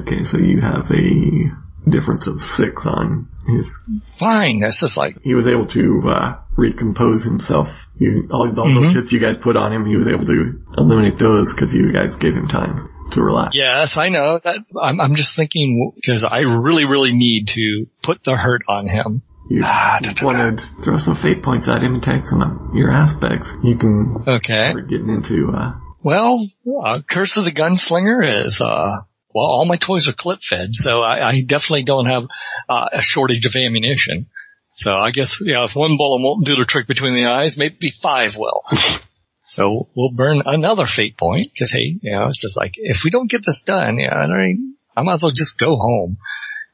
Okay, 0.00 0.24
so 0.24 0.38
you 0.38 0.60
have 0.60 0.90
a 0.90 1.50
difference 1.90 2.26
of 2.26 2.40
six 2.42 2.86
on 2.86 3.28
his. 3.46 3.76
Fine. 4.18 4.60
that's 4.60 4.80
just 4.80 4.96
like, 4.96 5.20
He 5.22 5.34
was 5.34 5.46
able 5.46 5.66
to 5.66 6.02
uh, 6.08 6.38
recompose 6.56 7.22
himself. 7.24 7.86
You, 7.98 8.28
all, 8.30 8.48
all 8.48 8.66
Mhm. 8.66 8.84
those 8.86 8.94
hits 8.94 9.12
you 9.12 9.20
guys 9.20 9.36
put 9.36 9.56
on 9.56 9.72
him, 9.72 9.84
he 9.86 9.96
was 9.96 10.08
able 10.08 10.24
to 10.26 10.62
eliminate 10.78 11.18
those 11.18 11.52
because 11.52 11.74
you 11.74 11.92
guys 11.92 12.16
gave 12.16 12.34
him 12.34 12.48
time 12.48 12.88
to 13.12 13.22
relax. 13.22 13.54
yes, 13.54 13.98
I 13.98 14.08
know 14.08 14.40
that. 14.42 14.56
I'm, 14.80 14.98
I'm 15.00 15.14
just 15.14 15.36
thinking 15.36 15.92
because 15.94 16.24
I 16.24 16.40
really, 16.40 16.86
really 16.86 17.12
need 17.12 17.48
to 17.48 17.86
put 18.02 18.24
the 18.24 18.34
hurt 18.34 18.62
on 18.66 18.86
him. 18.88 19.20
You 19.48 19.62
Ah, 19.64 19.98
da, 20.00 20.10
da, 20.12 20.20
da. 20.20 20.26
want 20.26 20.58
to 20.60 20.82
throw 20.82 20.96
some 20.96 21.14
fate 21.14 21.42
points 21.42 21.68
at 21.68 21.82
him 21.82 21.94
and 21.94 22.02
take 22.02 22.26
some 22.26 22.40
of 22.42 22.74
your 22.74 22.90
aspects. 22.90 23.52
You 23.62 23.76
can 23.76 24.24
Okay. 24.26 24.70
start 24.70 24.88
getting 24.88 25.10
into. 25.10 25.52
Uh, 25.54 25.74
Well, 26.02 26.46
uh, 26.82 27.00
Curse 27.08 27.36
of 27.36 27.44
the 27.44 27.52
Gunslinger 27.52 28.46
is, 28.46 28.60
uh, 28.60 29.00
well, 29.34 29.46
all 29.46 29.64
my 29.66 29.76
toys 29.76 30.08
are 30.08 30.12
clip 30.12 30.40
fed, 30.42 30.74
so 30.74 31.00
I, 31.02 31.28
I 31.30 31.40
definitely 31.42 31.84
don't 31.84 32.06
have 32.06 32.24
uh, 32.68 32.86
a 32.92 33.02
shortage 33.02 33.44
of 33.46 33.54
ammunition. 33.56 34.26
So 34.72 34.92
I 34.94 35.10
guess, 35.12 35.40
yeah, 35.44 35.64
if 35.64 35.74
one 35.76 35.96
bullet 35.96 36.22
won't 36.22 36.44
do 36.46 36.56
the 36.56 36.64
trick 36.64 36.86
between 36.86 37.14
the 37.14 37.26
eyes, 37.30 37.56
maybe 37.58 37.90
five 38.02 38.36
will. 38.36 38.62
so 39.44 39.88
we'll 39.94 40.10
burn 40.14 40.42
another 40.46 40.86
fate 40.86 41.16
point, 41.16 41.48
cause 41.58 41.70
hey, 41.70 41.98
you 42.02 42.12
know, 42.12 42.28
it's 42.28 42.40
just 42.40 42.56
like, 42.58 42.72
if 42.76 42.98
we 43.04 43.10
don't 43.10 43.30
get 43.30 43.42
this 43.46 43.62
done, 43.62 43.98
yeah, 43.98 44.14
I, 44.16 44.26
don't- 44.26 44.76
I 44.96 45.02
might 45.02 45.14
as 45.14 45.22
well 45.22 45.32
just 45.32 45.58
go 45.58 45.76
home. 45.76 46.16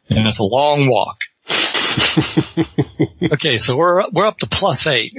And 0.08 0.26
it's 0.26 0.40
a 0.40 0.44
long 0.44 0.88
walk. 0.90 1.18
okay, 3.32 3.56
so 3.58 3.76
we're, 3.76 4.02
we're 4.12 4.26
up 4.26 4.38
to 4.38 4.46
plus 4.46 4.86
eight. 4.86 5.12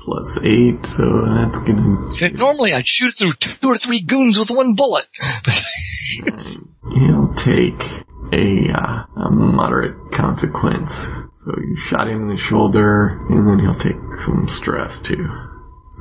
plus 0.00 0.38
eight, 0.42 0.86
so 0.86 1.22
that's 1.24 1.58
gonna. 1.62 2.12
See, 2.12 2.28
Normally 2.28 2.72
I'd 2.72 2.86
shoot 2.86 3.16
through 3.16 3.32
two 3.32 3.68
or 3.68 3.76
three 3.76 4.00
goons 4.02 4.38
with 4.38 4.50
one 4.50 4.74
bullet. 4.74 5.06
He'll 6.94 7.34
take 7.34 7.82
a, 8.32 8.70
uh, 8.72 9.04
a 9.16 9.30
moderate 9.30 10.12
consequence. 10.12 10.92
So 10.94 11.54
you 11.56 11.76
shot 11.76 12.08
him 12.08 12.22
in 12.22 12.28
the 12.28 12.36
shoulder, 12.36 13.18
and 13.28 13.48
then 13.48 13.58
he'll 13.58 13.74
take 13.74 13.96
some 14.24 14.48
stress 14.48 14.98
too. 14.98 15.28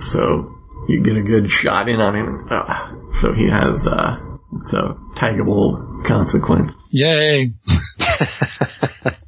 So 0.02 0.56
you 0.88 1.02
get 1.02 1.18
a 1.18 1.22
good 1.22 1.50
shot 1.50 1.88
in 1.90 2.00
on 2.02 2.16
him. 2.16 2.48
Uh, 2.50 3.12
so 3.14 3.34
he 3.34 3.48
has 3.50 3.86
uh, 3.86 4.20
it's 4.58 4.74
a 4.74 4.96
taggable 5.16 6.04
consequence. 6.06 6.76
Yay. 6.92 7.52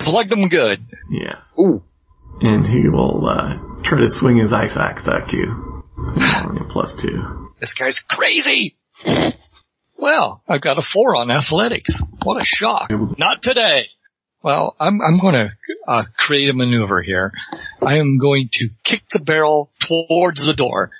Plugged 0.00 0.30
them 0.30 0.48
good. 0.48 0.84
Yeah, 1.10 1.40
Ooh. 1.58 1.82
and 2.40 2.66
he 2.66 2.88
will 2.88 3.26
uh, 3.28 3.82
try 3.82 4.00
to 4.00 4.08
swing 4.08 4.36
his 4.36 4.52
ice 4.52 4.76
axe 4.76 5.06
at 5.08 5.32
you. 5.32 5.84
plus 6.68 6.94
Two. 6.94 7.50
This 7.60 7.74
guy's 7.74 8.00
crazy. 8.00 8.76
Well, 9.98 10.42
I've 10.48 10.62
got 10.62 10.78
a 10.78 10.82
four 10.82 11.14
on 11.16 11.30
athletics. 11.30 12.00
What 12.22 12.40
a 12.40 12.44
shock. 12.44 12.90
Not 13.18 13.42
today. 13.42 13.88
Well, 14.42 14.74
I'm, 14.80 15.02
I'm 15.02 15.18
going 15.18 15.34
to 15.34 15.50
uh, 15.86 16.04
create 16.16 16.48
a 16.48 16.54
maneuver 16.54 17.02
here. 17.02 17.32
I 17.82 17.98
am 17.98 18.16
going 18.16 18.48
to 18.54 18.70
kick 18.82 19.02
the 19.12 19.18
barrel 19.18 19.70
towards 19.80 20.42
the 20.42 20.54
door 20.54 20.90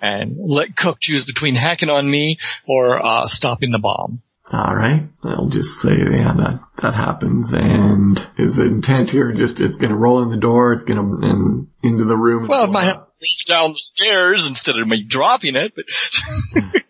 and 0.00 0.36
let 0.38 0.74
Cook 0.74 0.98
choose 1.00 1.26
between 1.26 1.54
hacking 1.54 1.90
on 1.90 2.10
me 2.10 2.38
or 2.66 3.04
uh, 3.04 3.26
stopping 3.26 3.70
the 3.72 3.78
bomb. 3.78 4.22
All 4.52 4.76
right, 4.76 5.08
I'll 5.24 5.48
just 5.48 5.80
say 5.80 5.96
yeah 5.98 6.32
that 6.34 6.60
that 6.80 6.94
happens, 6.94 7.52
and 7.52 8.18
his 8.36 8.58
intent 8.58 9.10
here 9.10 9.32
just 9.32 9.60
it's 9.60 9.76
gonna 9.76 9.96
roll 9.96 10.22
in 10.22 10.30
the 10.30 10.36
door, 10.36 10.72
it's 10.72 10.84
gonna 10.84 11.02
and 11.02 11.68
into 11.82 12.04
the 12.04 12.16
room. 12.16 12.46
Well, 12.46 12.62
I 12.62 12.64
blow 12.66 12.72
might 12.72 12.84
have 12.84 13.06
to 13.06 13.44
down 13.46 13.72
the 13.72 13.80
stairs 13.80 14.46
instead 14.46 14.76
of 14.76 14.86
me 14.86 15.02
dropping 15.02 15.56
it, 15.56 15.72
but 15.74 15.86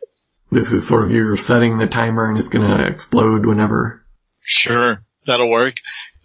This 0.50 0.72
is 0.72 0.86
sort 0.86 1.04
of 1.04 1.10
you're 1.10 1.36
setting 1.36 1.76
the 1.76 1.86
timer, 1.86 2.28
and 2.30 2.38
it's 2.38 2.48
gonna 2.48 2.86
explode 2.86 3.44
whenever. 3.46 4.06
Sure, 4.40 5.04
that'll 5.26 5.50
work. 5.50 5.74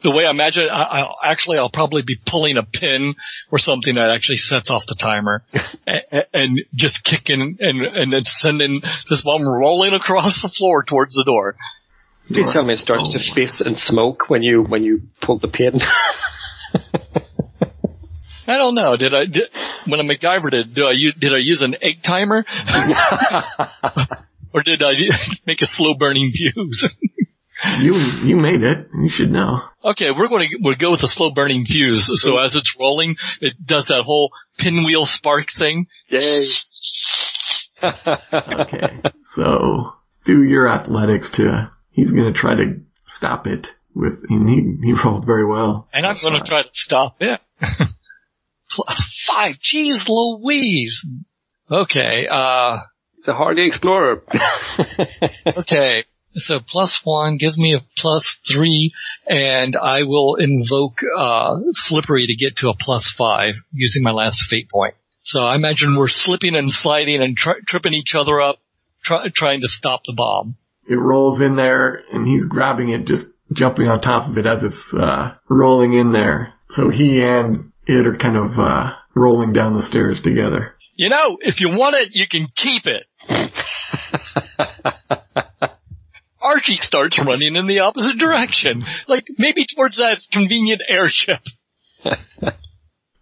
The 0.03 0.11
way 0.11 0.25
I 0.25 0.31
imagine, 0.31 0.67
I, 0.69 0.81
I'll 0.83 1.15
actually, 1.23 1.59
I'll 1.59 1.69
probably 1.69 2.01
be 2.01 2.17
pulling 2.25 2.57
a 2.57 2.63
pin 2.63 3.13
or 3.51 3.59
something 3.59 3.93
that 3.95 4.09
actually 4.09 4.37
sets 4.37 4.71
off 4.71 4.83
the 4.87 4.95
timer, 4.99 5.43
and, 5.87 6.25
and 6.33 6.61
just 6.73 7.03
kicking 7.03 7.57
and 7.59 7.81
and 7.81 8.11
then 8.11 8.23
sending 8.23 8.81
this 9.09 9.21
bomb 9.21 9.47
rolling 9.47 9.93
across 9.93 10.41
the 10.41 10.49
floor 10.49 10.83
towards 10.83 11.13
the 11.13 11.23
door. 11.23 11.55
Please 12.27 12.51
tell 12.51 12.63
me 12.63 12.73
it 12.73 12.77
starts 12.77 13.09
to 13.09 13.19
Oh. 13.19 13.33
fizz 13.35 13.61
and 13.61 13.77
smoke 13.77 14.27
when 14.29 14.41
you 14.41 14.63
when 14.63 14.83
you 14.83 15.01
pull 15.21 15.37
the 15.37 15.47
pin. 15.47 15.79
I 18.47 18.57
don't 18.57 18.75
know. 18.75 18.97
Did 18.97 19.13
I 19.13 19.25
did, 19.25 19.49
when 19.85 19.99
I 19.99 20.03
MacGyver 20.03 20.51
did? 20.51 20.73
Do 20.73 20.85
I 20.85 20.91
use, 20.93 21.13
did 21.13 21.33
I 21.33 21.37
use 21.37 21.61
an 21.61 21.75
egg 21.81 22.01
timer, 22.03 22.43
or 24.53 24.63
did 24.63 24.81
I 24.83 24.93
make 25.45 25.61
a 25.61 25.65
slow 25.65 25.93
burning 25.93 26.31
fuse? 26.31 26.95
You 27.79 27.95
you 27.95 28.37
made 28.37 28.63
it. 28.63 28.87
You 28.93 29.09
should 29.09 29.31
know. 29.31 29.61
Okay, 29.83 30.11
we're 30.11 30.27
going 30.27 30.49
to 30.49 30.57
we'll 30.61 30.75
go 30.75 30.91
with 30.91 31.03
a 31.03 31.07
slow 31.07 31.31
burning 31.31 31.65
fuse. 31.65 32.09
So 32.21 32.37
as 32.37 32.55
it's 32.55 32.75
rolling, 32.79 33.15
it 33.39 33.53
does 33.63 33.87
that 33.87 34.01
whole 34.03 34.31
pinwheel 34.57 35.05
spark 35.05 35.49
thing. 35.49 35.85
Yay. 36.09 36.45
Okay, 37.83 39.01
so 39.23 39.93
do 40.23 40.43
your 40.43 40.67
athletics 40.67 41.31
to. 41.31 41.71
He's 41.89 42.11
gonna 42.11 42.31
try 42.31 42.53
to 42.55 42.81
stop 43.07 43.47
it 43.47 43.71
with. 43.95 44.23
And 44.29 44.49
he 44.49 44.77
he 44.83 44.93
rolled 44.93 45.25
very 45.25 45.45
well. 45.45 45.87
And 45.93 46.05
I'm 46.05 46.15
going 46.21 46.39
to 46.41 46.47
try 46.47 46.63
to 46.63 46.69
stop 46.71 47.17
it. 47.19 47.39
Plus 48.69 49.25
five. 49.27 49.55
Jeez 49.57 50.07
Louise. 50.07 51.05
Okay, 51.69 52.27
uh, 52.29 52.77
It's 53.17 53.27
a 53.27 53.33
hardy 53.33 53.65
explorer. 53.67 54.23
okay. 55.57 56.05
So 56.35 56.59
plus 56.59 57.01
one 57.03 57.37
gives 57.37 57.57
me 57.57 57.75
a 57.75 57.85
plus 57.97 58.39
three 58.47 58.91
and 59.27 59.75
I 59.75 60.03
will 60.03 60.35
invoke, 60.35 60.99
uh, 61.17 61.59
slippery 61.71 62.27
to 62.27 62.35
get 62.35 62.57
to 62.57 62.69
a 62.69 62.75
plus 62.75 63.09
five 63.09 63.55
using 63.73 64.03
my 64.03 64.11
last 64.11 64.43
fate 64.43 64.69
point. 64.69 64.95
So 65.21 65.41
I 65.41 65.55
imagine 65.55 65.95
we're 65.95 66.07
slipping 66.07 66.55
and 66.55 66.71
sliding 66.71 67.21
and 67.21 67.37
tri- 67.37 67.59
tripping 67.67 67.93
each 67.93 68.15
other 68.15 68.41
up, 68.41 68.59
try- 69.03 69.29
trying 69.29 69.61
to 69.61 69.67
stop 69.67 70.01
the 70.05 70.13
bomb. 70.13 70.55
It 70.87 70.95
rolls 70.95 71.41
in 71.41 71.55
there, 71.55 72.03
and 72.11 72.27
he's 72.27 72.45
grabbing 72.45 72.89
it, 72.89 73.05
just 73.05 73.27
jumping 73.53 73.87
on 73.87 74.01
top 74.01 74.27
of 74.27 74.37
it 74.37 74.45
as 74.45 74.63
it's 74.63 74.93
uh, 74.93 75.35
rolling 75.47 75.93
in 75.93 76.11
there. 76.11 76.53
So 76.69 76.89
he 76.89 77.21
and 77.21 77.71
it 77.85 78.07
are 78.07 78.15
kind 78.15 78.37
of 78.37 78.57
uh, 78.57 78.95
rolling 79.13 79.53
down 79.53 79.73
the 79.73 79.83
stairs 79.83 80.21
together. 80.21 80.75
You 80.95 81.09
know, 81.09 81.37
if 81.41 81.61
you 81.61 81.69
want 81.69 81.95
it, 81.95 82.15
you 82.15 82.27
can 82.27 82.47
keep 82.55 82.83
it. 82.87 83.05
Archie 86.41 86.77
starts 86.77 87.19
running 87.19 87.55
in 87.55 87.67
the 87.67 87.79
opposite 87.79 88.17
direction, 88.17 88.81
like 89.07 89.23
maybe 89.37 89.65
towards 89.65 89.97
that 89.97 90.19
convenient 90.31 90.81
airship. 90.87 91.39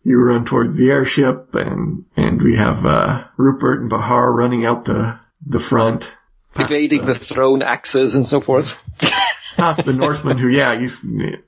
You 0.01 0.17
run 0.17 0.45
towards 0.45 0.75
the 0.75 0.89
airship, 0.89 1.53
and 1.53 2.05
and 2.15 2.41
we 2.41 2.55
have 2.55 2.85
uh, 2.85 3.25
Rupert 3.37 3.81
and 3.81 3.89
Bahar 3.89 4.33
running 4.33 4.65
out 4.65 4.85
the 4.85 5.19
the 5.45 5.59
front, 5.59 6.15
Evading 6.55 7.05
the 7.05 7.15
thrown 7.15 7.61
axes 7.61 8.15
and 8.15 8.27
so 8.27 8.41
forth. 8.41 8.67
past 9.59 9.85
the 9.85 9.93
Norsemen, 9.93 10.37
who 10.37 10.47
yeah, 10.47 10.73
you 10.73 10.89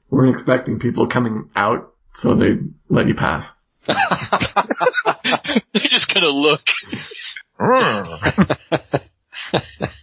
weren't 0.09 0.29
expecting 0.29 0.79
people 0.79 1.07
coming 1.07 1.49
out, 1.55 1.93
so 2.13 2.35
they 2.35 2.57
let 2.89 3.07
you 3.07 3.15
pass. 3.15 3.51
They're 3.87 3.95
just 5.73 6.13
gonna 6.13 6.27
look. 6.27 6.61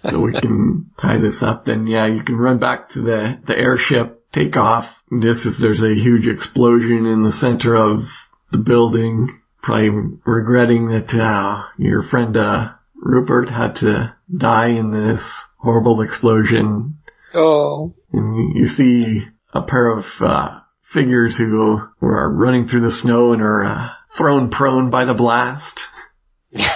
So 0.03 0.21
we 0.21 0.33
can 0.33 0.91
tie 0.97 1.19
this 1.19 1.43
up. 1.43 1.65
Then 1.65 1.87
yeah, 1.87 2.07
you 2.07 2.23
can 2.23 2.37
run 2.37 2.59
back 2.59 2.91
to 2.91 3.03
the 3.03 3.41
the 3.45 3.57
airship, 3.59 4.31
take 4.33 4.57
off. 4.57 5.03
This 5.11 5.47
is, 5.47 5.59
there's 5.59 5.83
a 5.83 5.95
huge 5.95 6.29
explosion 6.29 7.07
in 7.07 7.23
the 7.23 7.33
center 7.33 7.75
of 7.75 8.11
the 8.51 8.59
building, 8.59 9.29
probably 9.63 9.91
regretting 10.25 10.89
that 10.89 11.15
uh, 11.15 11.65
your 11.79 12.03
friend 12.03 12.37
uh, 12.37 12.73
Rupert 12.95 13.51
had 13.51 13.77
to 13.77 14.15
die 14.35 14.69
in 14.69 14.91
this 14.91 15.47
horrible 15.59 16.01
explosion. 16.03 16.99
Oh. 17.35 17.95
And 18.13 18.57
you- 18.57 18.67
see 18.69 19.21
a 19.53 19.63
pair 19.63 19.89
of 19.91 20.21
uh, 20.21 20.61
figures 20.83 21.37
who 21.37 21.81
are 22.03 22.31
running 22.31 22.67
through 22.69 22.83
the 22.83 22.93
snow 22.93 23.33
and 23.33 23.43
are 23.43 23.65
uh, 23.65 23.89
thrown 24.15 24.51
prone 24.51 24.91
by 24.91 25.05
the 25.05 25.15
blast. 25.15 25.87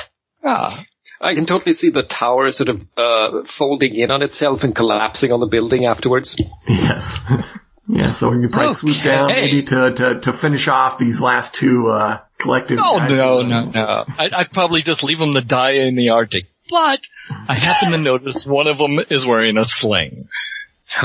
Ah, 0.44 0.84
I 1.22 1.34
can 1.34 1.46
totally 1.46 1.72
see 1.72 1.90
the 1.90 2.02
tower 2.02 2.50
sort 2.50 2.68
of 2.68 2.80
uh, 2.96 3.46
folding 3.56 3.94
in 3.94 4.10
on 4.10 4.22
itself 4.22 4.64
and 4.64 4.74
collapsing 4.74 5.30
on 5.30 5.38
the 5.38 5.46
building 5.46 5.86
afterwards. 5.86 6.36
Yes. 6.66 7.20
yeah, 7.88 8.10
so 8.10 8.32
you 8.32 8.48
probably 8.48 8.74
swoop 8.74 9.02
down 9.04 9.30
Okay. 9.30 9.40
maybe 9.42 9.62
to, 9.66 9.92
to, 9.94 10.20
to 10.20 10.32
finish 10.32 10.66
off 10.66 10.98
these 10.98 11.20
last 11.20 11.54
two, 11.54 11.88
uh, 11.88 12.20
collective. 12.38 12.78
Oh 12.82 12.98
guys. 12.98 13.10
no, 13.10 13.42
no, 13.42 13.64
no. 13.70 14.04
I'd, 14.18 14.32
I'd 14.32 14.50
probably 14.50 14.82
just 14.82 15.04
leave 15.04 15.18
them 15.18 15.34
to 15.34 15.42
die 15.42 15.72
in 15.86 15.94
the 15.94 16.10
Arctic. 16.10 16.44
But 16.68 17.00
I 17.48 17.54
happen 17.54 17.92
to 17.92 17.98
notice 17.98 18.46
one 18.46 18.66
of 18.66 18.78
them 18.78 18.98
is 19.10 19.26
wearing 19.26 19.56
a 19.58 19.64
sling. 19.64 20.16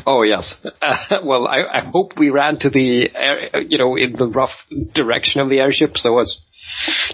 Oh 0.06 0.24
yes. 0.24 0.56
Uh, 0.82 0.98
well, 1.24 1.48
I, 1.48 1.80
I 1.80 1.82
hope 1.92 2.18
we 2.18 2.30
ran 2.32 2.58
to 2.60 2.70
the, 2.70 3.10
air, 3.14 3.62
you 3.62 3.78
know, 3.78 3.96
in 3.98 4.14
the 4.14 4.28
rough 4.28 4.66
direction 4.94 5.42
of 5.42 5.50
the 5.50 5.60
airship 5.60 5.98
so 5.98 6.20
as 6.20 6.40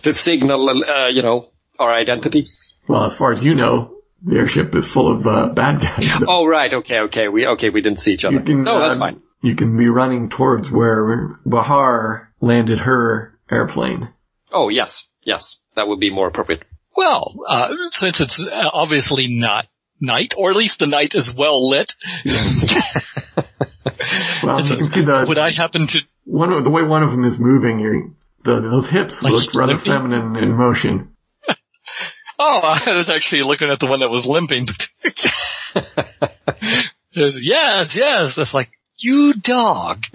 to 0.03 0.13
signal, 0.13 0.69
uh, 0.69 1.09
you 1.09 1.21
know, 1.21 1.49
our 1.79 1.93
identity. 1.93 2.45
Well, 2.87 3.05
as 3.05 3.15
far 3.15 3.33
as 3.33 3.43
you 3.43 3.55
know, 3.55 3.97
the 4.23 4.37
airship 4.37 4.73
is 4.75 4.87
full 4.87 5.09
of, 5.09 5.27
uh, 5.27 5.49
bad 5.49 5.81
guys. 5.81 6.21
Oh 6.27 6.45
right, 6.45 6.73
okay, 6.73 6.99
okay, 7.07 7.27
we 7.27 7.47
okay, 7.47 7.69
we 7.69 7.81
didn't 7.81 7.99
see 7.99 8.11
each 8.11 8.23
other. 8.23 8.35
You 8.35 8.41
can, 8.41 8.63
no, 8.63 8.79
that's 8.79 8.95
uh, 8.95 8.99
fine. 8.99 9.21
You 9.41 9.55
can 9.55 9.77
be 9.77 9.87
running 9.87 10.29
towards 10.29 10.71
where 10.71 11.37
Bahar 11.45 12.33
landed 12.39 12.79
her 12.79 13.37
airplane. 13.51 14.09
Oh 14.51 14.69
yes, 14.69 15.05
yes, 15.23 15.57
that 15.75 15.87
would 15.87 15.99
be 15.99 16.09
more 16.09 16.27
appropriate. 16.27 16.63
Well, 16.95 17.35
uh, 17.47 17.75
since 17.89 18.21
it's 18.21 18.45
uh, 18.45 18.69
obviously 18.71 19.27
not 19.27 19.65
night, 19.99 20.33
or 20.37 20.51
at 20.51 20.55
least 20.55 20.79
the 20.79 20.87
night 20.87 21.15
is 21.15 21.33
well 21.33 21.69
lit, 21.69 21.93
Well, 24.43 24.61
you 24.61 24.75
can 24.75 24.83
see 24.83 25.01
the 25.01 25.25
would 25.27 25.37
I 25.37 25.51
happen 25.51 25.87
to 25.87 25.99
one 26.25 26.51
of 26.51 26.63
the 26.63 26.69
way 26.69 26.83
one 26.83 27.03
of 27.03 27.11
them 27.11 27.23
is 27.23 27.39
moving. 27.39 27.79
Your 27.79 28.11
the, 28.43 28.61
those 28.61 28.89
hips 28.89 29.23
Like 29.23 29.33
look 29.33 29.55
rather 29.55 29.77
feminine 29.77 30.35
in 30.35 30.53
motion. 30.53 31.12
Oh, 32.45 32.59
I 32.63 32.91
was 32.97 33.09
actually 33.09 33.43
looking 33.43 33.69
at 33.69 33.79
the 33.79 33.85
one 33.85 34.01
that 34.01 34.09
was 34.09 34.27
limping. 34.27 34.67
Says, 37.09 37.39
yes, 37.41 37.95
yes. 37.95 38.35
That's 38.35 38.53
like, 38.53 38.69
you 38.97 39.33
dog. 39.33 40.03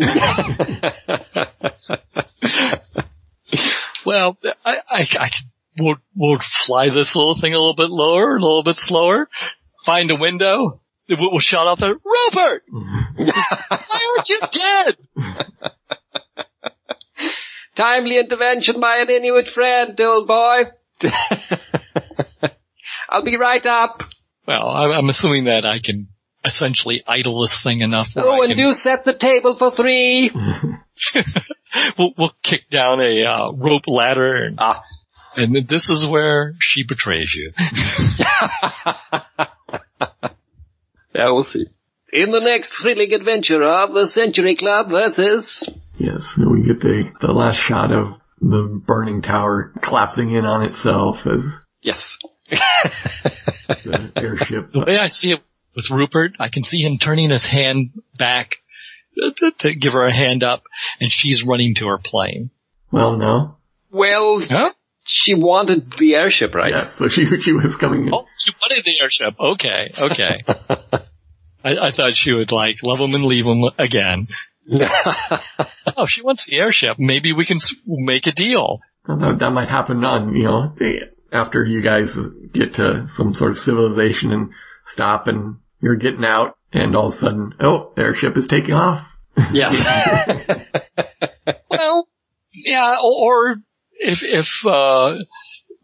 well, 4.04 4.36
I, 4.64 4.76
I, 4.90 5.06
I 5.20 5.28
could- 5.30 5.46
we'll, 5.78 5.96
we'll 6.14 6.38
fly 6.38 6.90
this 6.90 7.16
little 7.16 7.34
thing 7.34 7.54
a 7.54 7.58
little 7.58 7.74
bit 7.74 7.88
lower, 7.88 8.36
a 8.36 8.40
little 8.40 8.62
bit 8.62 8.76
slower, 8.76 9.26
find 9.86 10.10
a 10.10 10.16
window, 10.16 10.82
we'll, 11.08 11.30
we'll 11.30 11.40
shout 11.40 11.66
out 11.66 11.78
there, 11.78 11.94
Rupert! 11.94 12.64
Why 13.16 14.14
aren't 14.16 14.28
you 14.28 14.40
dead? 14.52 14.96
Timely 17.76 18.18
intervention 18.18 18.80
by 18.80 18.98
an 18.98 19.08
Inuit 19.08 19.48
friend, 19.48 19.98
old 20.00 20.26
boy. 20.26 20.64
I'll 23.08 23.24
be 23.24 23.36
right 23.36 23.64
up. 23.64 24.02
Well, 24.46 24.68
I'm, 24.68 24.90
I'm 24.92 25.08
assuming 25.08 25.44
that 25.44 25.64
I 25.64 25.78
can 25.78 26.08
essentially 26.44 27.02
idle 27.06 27.42
this 27.42 27.62
thing 27.62 27.80
enough 27.80 28.08
Oh, 28.16 28.42
and 28.42 28.54
can 28.54 28.56
do 28.56 28.72
set 28.72 29.04
the 29.04 29.12
table 29.14 29.56
for 29.56 29.70
three. 29.70 30.30
we'll, 31.98 32.12
we'll 32.16 32.32
kick 32.42 32.68
down 32.70 33.00
a 33.00 33.24
uh, 33.24 33.52
rope 33.52 33.86
ladder, 33.86 34.44
and, 34.44 34.58
Ah. 34.60 34.82
and 35.36 35.54
then 35.54 35.66
this 35.68 35.88
is 35.90 36.06
where 36.06 36.54
she 36.60 36.84
betrays 36.84 37.34
you. 37.34 37.52
Yeah, 41.14 41.30
we'll 41.32 41.44
see. 41.44 41.66
In 42.12 42.30
the 42.30 42.40
next 42.40 42.72
thrilling 42.80 43.12
adventure 43.12 43.62
of 43.62 43.92
the 43.92 44.06
Century 44.06 44.54
Club 44.56 44.88
versus... 44.90 45.68
Yes, 45.98 46.36
and 46.36 46.48
we 46.50 46.62
get 46.64 46.80
the 46.80 47.10
the 47.20 47.32
last 47.32 47.56
shot 47.56 47.90
of 47.90 48.14
the 48.40 48.62
burning 48.86 49.20
tower 49.20 49.72
collapsing 49.82 50.30
in 50.30 50.44
on 50.44 50.62
itself 50.62 51.26
as 51.26 51.44
Yes. 51.82 52.16
The 52.50 54.12
airship. 54.16 54.72
the 54.72 54.84
way 54.86 54.96
I 54.98 55.08
see 55.08 55.32
it 55.32 55.40
with 55.74 55.90
Rupert, 55.90 56.32
I 56.38 56.48
can 56.48 56.64
see 56.64 56.78
him 56.82 56.98
turning 56.98 57.30
his 57.30 57.44
hand 57.44 57.90
back 58.18 58.56
to, 59.36 59.50
to 59.58 59.74
give 59.74 59.92
her 59.92 60.06
a 60.06 60.12
hand 60.14 60.42
up, 60.44 60.62
and 61.00 61.10
she's 61.10 61.44
running 61.46 61.74
to 61.76 61.86
her 61.88 61.98
plane. 62.02 62.50
Well, 62.90 63.16
no. 63.16 63.56
Well, 63.90 64.40
Huh? 64.40 64.70
she 65.04 65.34
wanted 65.34 65.92
the 65.98 66.14
airship, 66.14 66.54
right? 66.54 66.72
Yes, 66.76 66.94
so 66.94 67.08
she 67.08 67.24
she 67.40 67.52
was 67.52 67.76
coming 67.76 68.06
in. 68.06 68.14
Oh, 68.14 68.26
she 68.36 68.52
wanted 68.52 68.84
the 68.84 69.00
airship. 69.02 69.34
Okay, 69.40 69.92
okay. 69.98 70.44
I, 71.64 71.88
I 71.88 71.90
thought 71.90 72.14
she 72.14 72.32
would 72.32 72.52
like 72.52 72.76
love 72.82 72.98
him 73.00 73.14
and 73.14 73.24
leave 73.24 73.44
him 73.46 73.62
again. 73.78 74.28
Oh, 75.96 76.06
she 76.06 76.22
wants 76.22 76.46
the 76.46 76.58
airship. 76.58 76.96
Maybe 76.98 77.32
we 77.32 77.44
can 77.46 77.58
make 77.86 78.26
a 78.26 78.32
deal. 78.32 78.80
That, 79.06 79.38
that 79.40 79.50
might 79.50 79.68
happen 79.68 80.04
on, 80.04 80.36
you 80.36 80.44
know, 80.44 80.72
the, 80.76 81.10
after 81.32 81.64
you 81.64 81.82
guys 81.82 82.16
get 82.52 82.74
to 82.74 83.06
some 83.08 83.34
sort 83.34 83.52
of 83.52 83.58
civilization 83.58 84.32
and 84.32 84.50
stop 84.84 85.26
and 85.26 85.56
you're 85.80 85.96
getting 85.96 86.24
out 86.24 86.56
and 86.72 86.96
all 86.96 87.08
of 87.08 87.14
a 87.14 87.16
sudden, 87.16 87.54
oh, 87.60 87.92
the 87.94 88.02
airship 88.02 88.36
is 88.36 88.46
taking 88.46 88.74
off. 88.74 89.16
yes. 89.52 90.54
Well, 91.70 92.08
yeah, 92.52 92.96
or, 93.02 93.52
or 93.52 93.56
if 93.92 94.22
if 94.22 94.66
uh, 94.66 95.16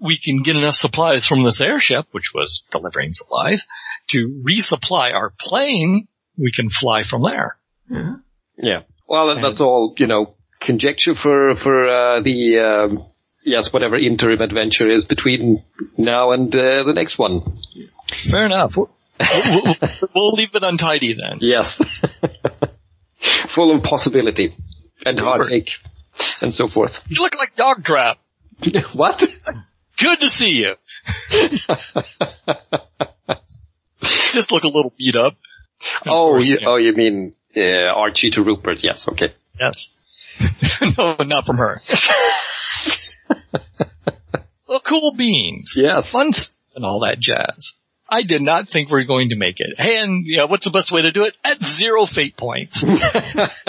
we 0.00 0.18
can 0.18 0.42
get 0.42 0.56
enough 0.56 0.74
supplies 0.74 1.26
from 1.26 1.44
this 1.44 1.60
airship, 1.60 2.06
which 2.12 2.32
was 2.34 2.64
delivering 2.70 3.12
supplies, 3.12 3.66
to 4.08 4.42
resupply 4.46 5.14
our 5.14 5.32
plane, 5.38 6.08
we 6.36 6.50
can 6.52 6.68
fly 6.68 7.02
from 7.02 7.22
there. 7.22 7.56
Yeah. 7.90 8.14
yeah. 8.56 8.80
Well, 9.08 9.40
that's 9.40 9.60
all, 9.60 9.94
you 9.98 10.06
know, 10.06 10.36
conjecture 10.60 11.14
for, 11.14 11.56
for, 11.56 11.88
uh, 11.88 12.22
the, 12.22 12.58
um, 12.58 13.06
yes, 13.44 13.72
whatever 13.72 13.96
interim 13.96 14.40
adventure 14.40 14.90
is 14.90 15.04
between 15.04 15.62
now 15.96 16.32
and, 16.32 16.54
uh, 16.54 16.84
the 16.84 16.92
next 16.94 17.18
one. 17.18 17.58
Fair 18.30 18.46
enough. 18.46 18.76
We'll, 18.76 18.90
we'll, 19.20 19.76
we'll 20.14 20.32
leave 20.32 20.54
it 20.54 20.62
untidy 20.62 21.14
then. 21.14 21.38
Yes. 21.40 21.80
Full 23.54 23.76
of 23.76 23.82
possibility 23.82 24.54
and 25.04 25.18
heartache 25.18 25.70
and 26.40 26.54
so 26.54 26.68
forth. 26.68 26.98
You 27.08 27.16
look 27.22 27.34
like 27.36 27.56
dog 27.56 27.84
crap. 27.84 28.18
what? 28.92 29.22
Good 29.98 30.20
to 30.20 30.28
see 30.28 30.50
you. 30.50 30.74
Just 34.32 34.52
look 34.52 34.64
a 34.64 34.68
little 34.68 34.92
beat 34.98 35.16
up. 35.16 35.36
Oh, 36.06 36.30
course, 36.30 36.46
you, 36.46 36.58
yeah. 36.60 36.66
oh, 36.68 36.76
you 36.76 36.92
mean, 36.94 37.34
uh, 37.56 37.92
Archie 37.94 38.30
to 38.30 38.42
Rupert. 38.42 38.78
Yes. 38.82 39.06
Okay. 39.08 39.34
Yes. 39.58 39.92
no, 40.98 41.16
not 41.20 41.46
from 41.46 41.58
her. 41.58 41.80
well, 44.68 44.80
cool 44.80 45.14
beans. 45.16 45.74
Yeah. 45.76 46.00
Fun 46.02 46.32
stuff 46.32 46.54
and 46.74 46.84
all 46.84 47.00
that 47.00 47.18
jazz. 47.20 47.74
I 48.08 48.22
did 48.22 48.42
not 48.42 48.68
think 48.68 48.90
we 48.90 48.94
were 48.98 49.04
going 49.04 49.30
to 49.30 49.36
make 49.36 49.60
it. 49.60 49.74
And, 49.78 50.26
you 50.26 50.36
know, 50.36 50.46
what's 50.46 50.66
the 50.66 50.70
best 50.70 50.92
way 50.92 51.02
to 51.02 51.10
do 51.10 51.24
it? 51.24 51.34
At 51.42 51.62
zero 51.62 52.04
fate 52.04 52.36
points. 52.36 52.84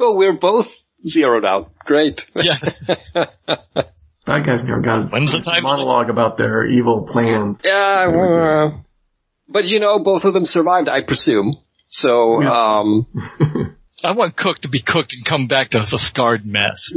well, 0.00 0.16
we're 0.16 0.32
both 0.38 0.66
zeroed 1.06 1.44
out. 1.44 1.72
Great. 1.78 2.26
yes. 2.34 2.82
Bad 4.26 4.44
guys 4.44 4.64
never 4.64 4.80
got 4.80 5.10
When's 5.12 5.32
the 5.32 5.40
time? 5.40 5.62
monologue 5.62 6.10
about 6.10 6.36
their 6.36 6.64
evil 6.66 7.02
plans. 7.02 7.58
Yeah, 7.64 8.10
uh, 8.10 8.78
but 9.48 9.66
you 9.66 9.80
know, 9.80 9.98
both 9.98 10.24
of 10.24 10.34
them 10.34 10.44
survived, 10.44 10.88
I 10.88 11.02
presume. 11.02 11.56
So, 11.88 12.42
um, 12.42 13.06
I 14.04 14.12
want 14.12 14.36
Cook 14.36 14.58
to 14.60 14.68
be 14.68 14.80
cooked 14.80 15.14
and 15.14 15.24
come 15.24 15.48
back 15.48 15.70
to 15.70 15.78
a 15.78 15.82
scarred 15.82 16.44
mess. 16.44 16.92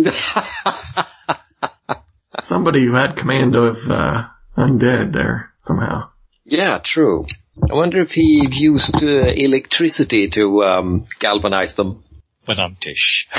Somebody 2.43 2.85
who 2.85 2.93
had 2.95 3.15
command 3.15 3.55
of, 3.55 3.77
uh, 3.89 4.23
undead 4.57 5.11
there 5.13 5.51
somehow. 5.63 6.09
yeah, 6.45 6.79
true. 6.83 7.25
I 7.69 7.73
wonder 7.73 8.01
if 8.01 8.11
he 8.11 8.47
used 8.51 8.95
uh, 9.03 9.31
electricity 9.35 10.29
to 10.33 10.61
um, 10.63 11.07
galvanize 11.19 11.75
them. 11.75 12.03
But 12.45 12.59
um 12.59 12.77
tish. 12.79 13.27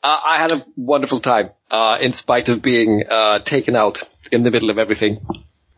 Uh, 0.00 0.16
I 0.26 0.40
had 0.40 0.52
a 0.52 0.64
wonderful 0.76 1.20
time, 1.20 1.50
uh, 1.72 1.96
in 2.00 2.12
spite 2.12 2.48
of 2.48 2.62
being 2.62 3.02
uh, 3.10 3.40
taken 3.40 3.74
out 3.74 3.98
in 4.30 4.44
the 4.44 4.50
middle 4.50 4.70
of 4.70 4.78
everything, 4.78 5.18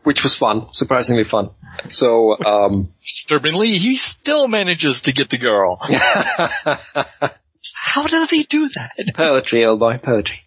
which 0.03 0.21
was 0.23 0.35
fun, 0.35 0.67
surprisingly 0.73 1.23
fun. 1.23 1.49
So, 1.89 2.37
um, 2.37 2.93
Disturbingly, 3.01 3.73
he 3.79 3.97
still 3.97 4.47
manages 4.47 5.01
to 5.01 5.11
get 5.11 5.31
the 5.31 5.39
girl. 5.39 5.79
How 7.75 8.05
does 8.05 8.29
he 8.29 8.43
do 8.43 8.69
that? 8.69 9.13
poetry, 9.15 9.65
old 9.65 9.79
boy, 9.79 9.97
poetry. 10.01 10.39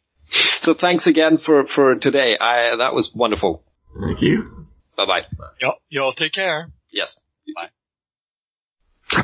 So 0.60 0.74
thanks 0.74 1.06
again 1.06 1.38
for, 1.38 1.66
for 1.66 1.94
today. 1.96 2.36
I, 2.40 2.76
that 2.78 2.94
was 2.94 3.12
wonderful. 3.14 3.62
Thank 4.00 4.22
you. 4.22 4.66
Bye 4.96 5.06
bye. 5.06 5.20
Y'all, 5.60 5.76
y'all 5.88 6.12
take 6.12 6.32
care. 6.32 6.68
Yes. 6.92 7.14
Bye. 7.54 7.68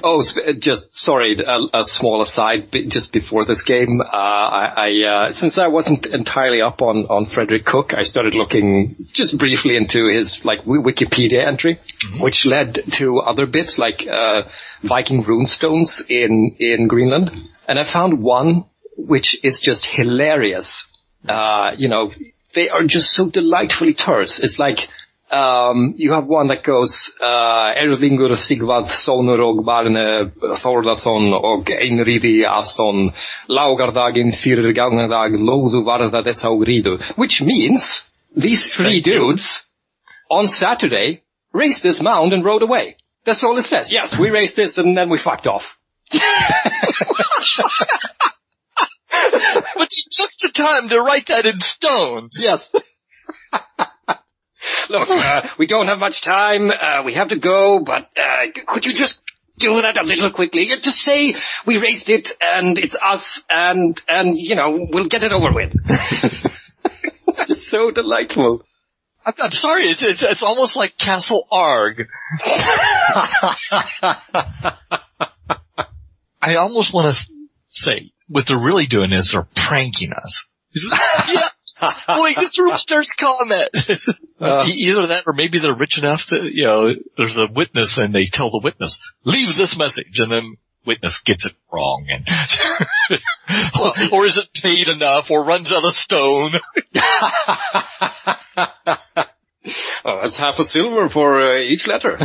Oh, 0.03 0.21
uh, 0.21 0.53
just 0.59 0.97
sorry, 0.97 1.37
a, 1.45 1.79
a 1.79 1.85
small 1.85 2.23
aside. 2.23 2.75
Just 2.89 3.13
before 3.13 3.45
this 3.45 3.63
game, 3.63 4.01
uh, 4.01 4.07
I, 4.07 4.73
I 4.77 5.29
uh, 5.29 5.33
since 5.33 5.59
I 5.59 5.69
wasn't 5.69 6.07
entirely 6.07 6.61
up 6.61 6.83
on 6.83 7.07
on 7.07 7.31
Frederick 7.31 7.65
Cook, 7.65 7.95
I 7.95 8.03
started 8.03 8.35
looking 8.35 9.09
just 9.13 9.39
briefly 9.39 9.77
into 9.77 10.07
his 10.07 10.45
like 10.45 10.61
Wi- 10.61 10.85
Wikipedia 10.85 11.47
entry, 11.47 11.81
which 12.21 12.47
led 12.47 12.81
to 12.99 13.19
other 13.21 13.47
bits 13.47 13.79
like 13.79 14.07
uh, 14.07 14.43
Viking 14.85 15.25
runestones 15.25 16.03
in 16.09 16.57
in 16.59 16.87
Greenland, 16.87 17.31
and 17.67 17.79
I 17.79 17.91
found 17.91 18.23
one 18.23 18.67
which 18.97 19.37
is 19.43 19.61
just 19.61 19.87
hilarious. 19.87 20.85
Uh, 21.29 21.73
you 21.77 21.89
know, 21.89 22.11
they 22.55 22.69
are 22.69 22.85
just 22.85 23.13
so 23.13 23.29
delightfully 23.29 23.95
terse. 23.95 24.41
It's 24.41 24.59
like, 24.59 24.89
um, 25.31 25.95
you 25.97 26.13
have 26.13 26.27
one 26.27 26.49
that 26.49 26.65
goes, 26.65 27.13
uh, 27.21 27.75
Erlingur 27.79 28.35
Sigvardsson 28.37 29.31
og 29.31 29.65
Barne 29.65 30.33
Þórðarson 30.59 31.31
og 31.37 31.71
Einriði 31.71 32.43
Asson 32.49 33.13
Laugardagin 33.49 34.35
fyrir 34.43 34.73
gangadag 34.75 35.39
loðu 35.39 35.85
varða 35.87 36.25
þessa 36.27 36.51
ridu. 36.67 36.99
Which 37.17 37.43
means, 37.43 38.03
these 38.35 38.75
three 38.75 39.01
dudes, 39.01 39.63
on 40.31 40.49
Saturday, 40.49 41.23
raised 41.53 41.83
this 41.83 42.03
mound 42.03 42.33
and 42.33 42.45
rode 42.45 42.63
away. 42.63 42.97
That's 43.25 43.45
all 43.45 43.59
it 43.59 43.67
says. 43.67 43.93
Yes, 43.93 44.19
we 44.19 44.31
raised 44.31 44.57
this 44.57 44.79
and 44.79 44.97
then 44.97 45.11
we 45.11 45.19
fucked 45.19 45.47
off. 45.47 45.63
but 49.77 49.89
you 49.93 50.05
took 50.11 50.31
the 50.43 50.51
time 50.55 50.89
to 50.89 51.01
write 51.01 51.27
that 51.29 51.47
in 51.47 51.61
stone. 51.61 52.31
Yes. 52.33 52.73
Look, 54.89 55.09
uh, 55.09 55.49
we 55.59 55.67
don't 55.67 55.89
have 55.89 55.99
much 55.99 56.23
time. 56.23 56.71
Uh, 56.71 57.03
we 57.05 57.15
have 57.15 57.29
to 57.29 57.39
go, 57.39 57.81
but 57.81 58.11
uh, 58.17 58.47
could 58.67 58.85
you 58.85 58.95
just 58.95 59.21
do 59.59 59.81
that 59.83 59.99
a 60.01 60.07
little 60.07 60.31
quickly? 60.31 60.71
Just 60.83 60.99
say 60.99 61.35
we 61.67 61.79
raised 61.79 62.11
it 62.11 62.37
and 62.41 62.79
it's 62.79 62.97
us 62.97 63.43
and, 63.49 64.01
and, 64.09 64.39
you 64.39 64.55
know, 64.57 64.87
we'll 64.91 65.09
get 65.09 65.23
it 65.23 65.33
over 65.33 65.53
with. 65.53 65.75
it's 67.29 67.47
just 67.47 67.69
so 67.69 67.91
delightful. 67.91 68.63
I'm, 69.25 69.35
I'm 69.39 69.53
sorry, 69.53 69.85
it's, 69.85 70.03
it's, 70.03 70.23
it's 70.23 70.43
almost 70.43 70.77
like 70.77 70.97
Castle 70.99 71.47
Arg. 71.51 72.07
I 76.43 76.57
almost 76.57 76.95
want 76.95 77.15
to 77.15 77.40
say 77.71 78.13
what 78.29 78.47
they're 78.47 78.63
really 78.63 78.87
doing 78.87 79.13
is 79.13 79.33
they're 79.33 79.49
pranking 79.57 80.13
us. 80.13 80.47
yeah. 81.29 81.49
Wait, 82.09 82.37
this 82.39 82.59
rooster's 82.59 83.13
comment. 83.19 83.71
Uh, 84.41 84.65
Either 84.69 85.09
that 85.09 85.25
or 85.27 85.33
maybe 85.33 85.59
they're 85.59 85.77
rich 85.77 85.99
enough 85.99 86.27
to, 86.27 86.49
you 86.51 86.65
know, 86.65 86.95
there's 87.17 87.37
a 87.37 87.49
witness 87.51 87.99
and 87.99 88.15
they 88.15 88.27
tell 88.31 88.51
the 88.51 88.61
witness, 88.63 89.03
leave 89.25 89.57
this 89.57 89.77
message 89.79 90.19
and 90.19 90.31
then 90.31 90.57
witness 90.87 91.21
gets 91.25 91.47
it 91.47 91.53
wrong 91.73 92.07
and, 92.09 92.27
or, 94.13 94.21
or 94.21 94.27
is 94.27 94.39
it 94.39 94.49
paid 94.55 94.89
enough 94.89 95.31
or 95.31 95.45
runs 95.45 95.73
out 95.73 95.85
of 95.85 95.95
stone. 95.95 96.53
oh, 100.05 100.21
that's 100.23 100.37
half 100.37 100.59
a 100.59 100.65
silver 100.65 101.09
for 101.09 101.57
uh, 101.57 101.61
each 101.61 101.87
letter. 101.87 102.19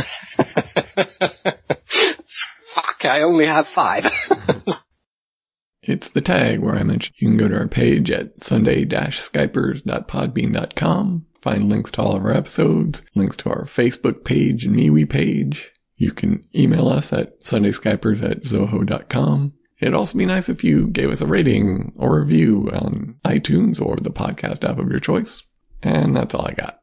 Fuck, 2.74 3.04
I 3.04 3.22
only 3.22 3.46
have 3.46 3.66
five. 3.74 4.04
It's 5.86 6.10
the 6.10 6.20
tag 6.20 6.58
where 6.58 6.74
I 6.74 6.82
mentioned 6.82 7.14
you 7.18 7.28
can 7.28 7.36
go 7.36 7.46
to 7.46 7.56
our 7.56 7.68
page 7.68 8.10
at 8.10 8.42
sunday-skypers.podbean.com, 8.42 11.26
find 11.40 11.68
links 11.68 11.92
to 11.92 12.02
all 12.02 12.16
of 12.16 12.24
our 12.24 12.32
episodes, 12.32 13.02
links 13.14 13.36
to 13.36 13.50
our 13.50 13.66
Facebook 13.66 14.24
page 14.24 14.64
and 14.64 14.74
MeWe 14.74 15.08
page. 15.08 15.70
You 15.96 16.10
can 16.10 16.44
email 16.54 16.88
us 16.88 17.12
at 17.12 17.40
sundayskypers 17.44 18.28
at 18.28 18.42
zoho.com. 18.42 19.52
It'd 19.78 19.94
also 19.94 20.18
be 20.18 20.26
nice 20.26 20.48
if 20.48 20.64
you 20.64 20.88
gave 20.88 21.10
us 21.10 21.20
a 21.20 21.26
rating 21.26 21.92
or 21.96 22.20
review 22.20 22.70
on 22.72 23.16
iTunes 23.24 23.80
or 23.80 23.96
the 23.96 24.10
podcast 24.10 24.68
app 24.68 24.78
of 24.78 24.90
your 24.90 25.00
choice. 25.00 25.42
And 25.82 26.16
that's 26.16 26.34
all 26.34 26.46
I 26.46 26.52
got. 26.52 26.80